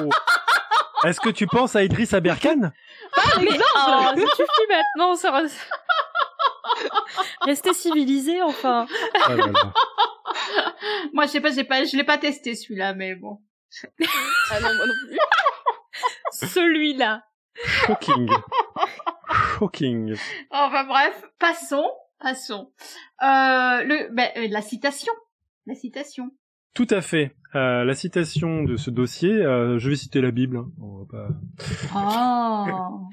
Est-ce 1.05 1.19
que 1.19 1.29
tu 1.29 1.47
penses 1.47 1.75
à 1.75 1.83
Idriss 1.83 2.13
Aberkan? 2.13 2.71
Mais 3.39 3.57
oh, 3.57 3.61
ça 3.75 4.13
suffit 4.15 4.67
maintenant, 4.69 5.15
ça... 5.15 5.43
Restez 7.41 7.73
civilisés, 7.73 8.41
enfin. 8.41 8.85
Ah 9.25 9.35
là 9.35 9.47
là. 9.47 9.73
Moi, 11.13 11.25
je 11.25 11.31
sais 11.31 11.41
pas, 11.41 11.51
j'ai 11.51 11.63
pas, 11.63 11.83
je 11.83 11.95
l'ai 11.97 12.03
pas 12.03 12.17
testé 12.17 12.55
celui-là, 12.55 12.93
mais 12.93 13.15
bon. 13.15 13.39
Ah 14.51 14.59
non, 14.59 14.67
moi 14.75 14.85
non 14.85 14.93
plus. 15.07 15.17
Celui-là. 16.31 17.23
Shocking. 17.85 18.29
Shocking. 19.59 20.15
Enfin 20.49 20.83
bref, 20.85 21.23
passons, 21.39 21.89
passons. 22.19 22.71
Euh, 23.21 23.83
le, 23.83 24.13
ben, 24.13 24.29
euh, 24.37 24.47
la 24.49 24.61
citation, 24.61 25.13
la 25.67 25.75
citation. 25.75 26.31
Tout 26.73 26.87
à 26.89 27.01
fait. 27.01 27.35
Euh, 27.55 27.83
la 27.83 27.93
citation 27.93 28.63
de 28.63 28.77
ce 28.77 28.89
dossier, 28.89 29.31
euh, 29.33 29.77
je 29.77 29.89
vais 29.89 29.95
citer 29.97 30.21
la 30.21 30.31
Bible. 30.31 30.57
hein. 30.57 30.69
On 30.81 30.99
va 30.99 31.05
pas- 31.11 31.27
Oh. 31.95 33.09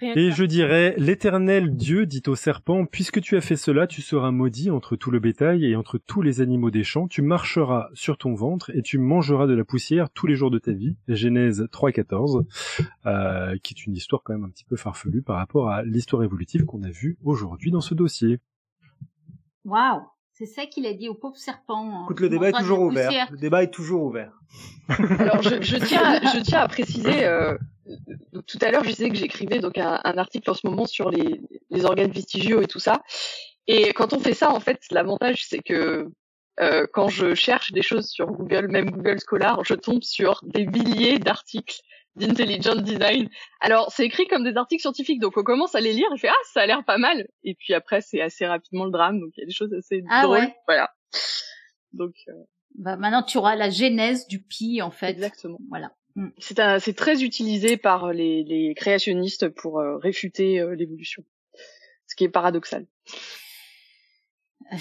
Rien 0.00 0.14
Et 0.14 0.30
je 0.30 0.44
dirais, 0.44 0.94
l'Éternel 0.96 1.74
Dieu 1.74 2.06
dit 2.06 2.22
au 2.28 2.34
serpent, 2.36 2.84
puisque 2.86 3.20
tu 3.20 3.36
as 3.36 3.40
fait 3.40 3.56
cela, 3.56 3.86
tu 3.88 4.00
seras 4.00 4.30
maudit 4.30 4.70
entre 4.70 4.94
tout 4.94 5.10
le 5.10 5.18
bétail 5.18 5.64
et 5.64 5.74
entre 5.74 5.98
tous 5.98 6.22
les 6.22 6.40
animaux 6.40 6.70
des 6.70 6.84
champs, 6.84 7.08
tu 7.08 7.20
marcheras 7.20 7.88
sur 7.94 8.16
ton 8.16 8.34
ventre 8.34 8.70
et 8.76 8.82
tu 8.82 8.98
mangeras 8.98 9.46
de 9.48 9.54
la 9.54 9.64
poussière 9.64 10.08
tous 10.10 10.26
les 10.28 10.36
jours 10.36 10.50
de 10.52 10.58
ta 10.58 10.72
vie. 10.72 10.96
Genèse 11.08 11.66
3.14, 11.72 12.44
euh, 13.06 13.56
qui 13.62 13.74
est 13.74 13.86
une 13.86 13.94
histoire 13.96 14.22
quand 14.24 14.32
même 14.34 14.44
un 14.44 14.50
petit 14.50 14.64
peu 14.64 14.76
farfelue 14.76 15.22
par 15.22 15.36
rapport 15.36 15.68
à 15.70 15.82
l'histoire 15.82 16.22
évolutive 16.22 16.64
qu'on 16.64 16.82
a 16.84 16.90
vue 16.90 17.16
aujourd'hui 17.24 17.70
dans 17.72 17.80
ce 17.80 17.94
dossier. 17.94 18.38
Waouh. 19.64 20.02
C'est 20.32 20.46
ça 20.46 20.66
qu'il 20.66 20.86
a 20.86 20.94
dit 20.94 21.08
au 21.08 21.14
pauvre 21.14 21.36
serpent. 21.36 22.04
Écoute, 22.04 22.20
le 22.20 22.28
débat 22.28 22.50
est 22.50 22.52
toujours 22.52 22.80
ouvert. 22.82 23.10
Le 23.32 23.38
débat 23.38 23.64
est 23.64 23.72
toujours 23.74 24.04
ouvert. 24.04 24.30
Alors 25.18 25.42
je, 25.42 25.60
je 25.60 25.76
tiens, 25.78 26.00
à- 26.04 26.20
je 26.32 26.40
tiens 26.42 26.60
à 26.60 26.68
préciser. 26.68 27.24
Euh, 27.24 27.58
donc, 28.32 28.46
tout 28.46 28.58
à 28.62 28.70
l'heure, 28.70 28.84
je 28.84 28.90
disais 28.90 29.08
que 29.10 29.16
j'écrivais 29.16 29.60
donc 29.60 29.78
un, 29.78 30.00
un 30.04 30.18
article 30.18 30.50
en 30.50 30.54
ce 30.54 30.66
moment 30.66 30.86
sur 30.86 31.10
les, 31.10 31.40
les 31.70 31.84
organes 31.84 32.10
vestigiaux 32.10 32.60
et 32.62 32.66
tout 32.66 32.78
ça. 32.80 33.02
Et 33.66 33.92
quand 33.92 34.12
on 34.12 34.20
fait 34.20 34.34
ça, 34.34 34.50
en 34.52 34.60
fait, 34.60 34.80
l'avantage 34.90 35.44
c'est 35.46 35.60
que 35.60 36.08
euh, 36.60 36.86
quand 36.92 37.08
je 37.08 37.34
cherche 37.34 37.72
des 37.72 37.82
choses 37.82 38.08
sur 38.08 38.26
Google, 38.26 38.68
même 38.68 38.90
Google 38.90 39.18
Scholar, 39.24 39.64
je 39.64 39.74
tombe 39.74 40.02
sur 40.02 40.40
des 40.44 40.66
milliers 40.66 41.18
d'articles 41.18 41.80
d'intelligent 42.16 42.74
design. 42.74 43.28
Alors 43.60 43.92
c'est 43.92 44.04
écrit 44.04 44.26
comme 44.26 44.42
des 44.42 44.56
articles 44.56 44.80
scientifiques, 44.82 45.20
donc 45.20 45.36
on 45.36 45.44
commence 45.44 45.76
à 45.76 45.80
les 45.80 45.92
lire 45.92 46.08
et 46.14 46.18
fait 46.18 46.28
ah 46.28 46.42
ça 46.52 46.62
a 46.62 46.66
l'air 46.66 46.84
pas 46.84 46.98
mal. 46.98 47.28
Et 47.44 47.54
puis 47.54 47.74
après 47.74 48.00
c'est 48.00 48.20
assez 48.20 48.44
rapidement 48.44 48.86
le 48.86 48.90
drame, 48.90 49.20
donc 49.20 49.30
il 49.36 49.40
y 49.40 49.42
a 49.44 49.46
des 49.46 49.52
choses 49.52 49.72
assez 49.72 50.02
Ah 50.10 50.22
drôles. 50.24 50.38
ouais. 50.38 50.54
Voilà. 50.66 50.90
Donc 51.92 52.14
euh, 52.28 52.32
Bah, 52.74 52.96
maintenant, 52.96 53.22
tu 53.22 53.38
auras 53.38 53.54
la 53.54 53.70
genèse 53.70 54.26
du 54.26 54.42
pi, 54.42 54.82
en 54.82 54.90
fait. 54.90 55.10
exactement. 55.10 55.58
Voilà. 55.68 55.92
C'est 56.38 56.58
un- 56.58 56.78
c'est 56.78 56.94
très 56.94 57.22
utilisé 57.22 57.76
par 57.76 58.12
les, 58.12 58.42
les 58.44 58.74
créationnistes 58.74 59.48
pour 59.48 59.78
euh, 59.80 59.96
réfuter 59.98 60.60
euh, 60.60 60.74
l'évolution, 60.74 61.22
ce 62.06 62.16
qui 62.16 62.24
est 62.24 62.28
paradoxal. 62.28 62.86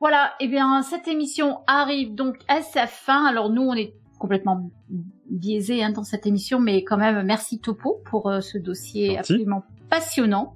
Voilà, 0.00 0.34
et 0.40 0.48
bien 0.48 0.82
cette 0.82 1.06
émission 1.06 1.60
arrive 1.68 2.14
donc 2.16 2.36
à 2.48 2.60
sa 2.62 2.88
fin. 2.88 3.24
Alors 3.24 3.50
nous, 3.50 3.62
on 3.62 3.74
est 3.74 3.94
complètement 4.18 4.70
biaisés 5.30 5.82
hein, 5.84 5.90
dans 5.90 6.02
cette 6.02 6.26
émission, 6.26 6.58
mais 6.58 6.82
quand 6.82 6.96
même, 6.96 7.24
merci 7.24 7.60
Topo 7.60 8.02
pour 8.06 8.28
euh, 8.28 8.40
ce 8.40 8.58
dossier 8.58 9.06
Gentil. 9.10 9.18
absolument 9.18 9.62
passionnant, 9.90 10.54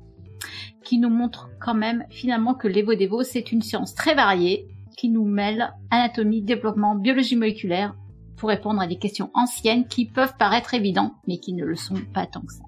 qui 0.82 0.98
nous 0.98 1.10
montre 1.10 1.48
quand 1.60 1.74
même 1.74 2.04
finalement 2.10 2.54
que 2.54 2.66
l'Evo-Devo, 2.66 3.22
c'est 3.22 3.52
une 3.52 3.62
science 3.62 3.94
très 3.94 4.14
variée, 4.16 4.66
qui 4.96 5.10
nous 5.10 5.24
mêle 5.24 5.72
anatomie, 5.90 6.42
développement, 6.42 6.96
biologie 6.96 7.36
moléculaire, 7.36 7.94
pour 8.36 8.48
répondre 8.48 8.80
à 8.80 8.86
des 8.86 8.98
questions 8.98 9.30
anciennes 9.34 9.86
qui 9.88 10.06
peuvent 10.06 10.36
paraître 10.38 10.74
évidentes, 10.74 11.12
mais 11.26 11.38
qui 11.38 11.52
ne 11.54 11.64
le 11.64 11.76
sont 11.76 11.96
pas 12.12 12.26
tant 12.26 12.40
que 12.42 12.52
ça. 12.52 12.64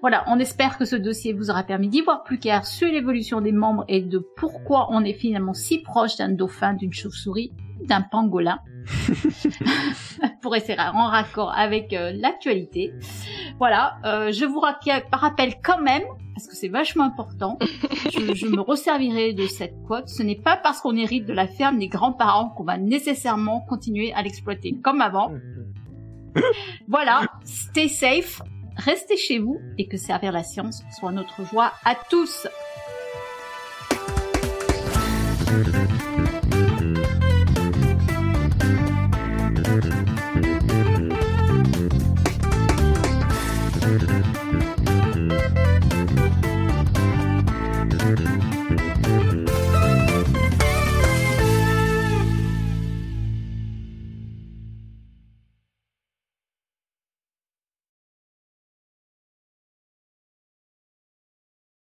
Voilà, 0.00 0.24
on 0.26 0.38
espère 0.40 0.76
que 0.76 0.84
ce 0.84 0.96
dossier 0.96 1.32
vous 1.32 1.48
aura 1.50 1.62
permis 1.62 1.88
d'y 1.88 2.00
voir 2.00 2.24
plus 2.24 2.38
clair 2.40 2.66
sur 2.66 2.88
l'évolution 2.88 3.40
des 3.40 3.52
membres 3.52 3.84
et 3.88 4.00
de 4.00 4.18
pourquoi 4.36 4.88
on 4.90 5.04
est 5.04 5.12
finalement 5.12 5.54
si 5.54 5.78
proche 5.78 6.16
d'un 6.16 6.30
dauphin, 6.30 6.74
d'une 6.74 6.92
chauve-souris, 6.92 7.52
d'un 7.86 8.02
pangolin, 8.02 8.58
pour 10.42 10.56
essayer 10.56 10.78
en 10.78 11.06
raccord 11.06 11.52
avec 11.56 11.92
euh, 11.92 12.12
l'actualité. 12.14 12.92
Voilà, 13.58 13.96
euh, 14.04 14.32
je 14.32 14.44
vous 14.44 14.58
ra- 14.60 14.78
rappelle 15.12 15.54
quand 15.62 15.80
même, 15.80 16.02
parce 16.34 16.46
que 16.46 16.56
c'est 16.56 16.68
vachement 16.68 17.04
important, 17.04 17.58
je, 18.10 18.34
je 18.34 18.46
me 18.46 18.60
resservirai 18.60 19.32
de 19.32 19.46
cette 19.46 19.74
quote, 19.86 20.08
ce 20.08 20.22
n'est 20.22 20.40
pas 20.40 20.56
parce 20.56 20.80
qu'on 20.80 20.96
hérite 20.96 21.26
de 21.26 21.32
la 21.32 21.46
ferme 21.46 21.78
des 21.78 21.88
grands-parents 21.88 22.50
qu'on 22.50 22.64
va 22.64 22.78
nécessairement 22.78 23.60
continuer 23.60 24.12
à 24.12 24.22
l'exploiter 24.22 24.74
comme 24.82 25.00
avant. 25.00 25.32
Voilà, 26.88 27.26
stay 27.44 27.88
safe, 27.88 28.40
restez 28.76 29.18
chez 29.18 29.38
vous 29.38 29.60
et 29.76 29.86
que 29.86 29.98
servir 29.98 30.32
la 30.32 30.42
science 30.42 30.82
soit 30.98 31.12
notre 31.12 31.44
joie 31.44 31.72
à 31.84 31.94
tous. 31.94 32.46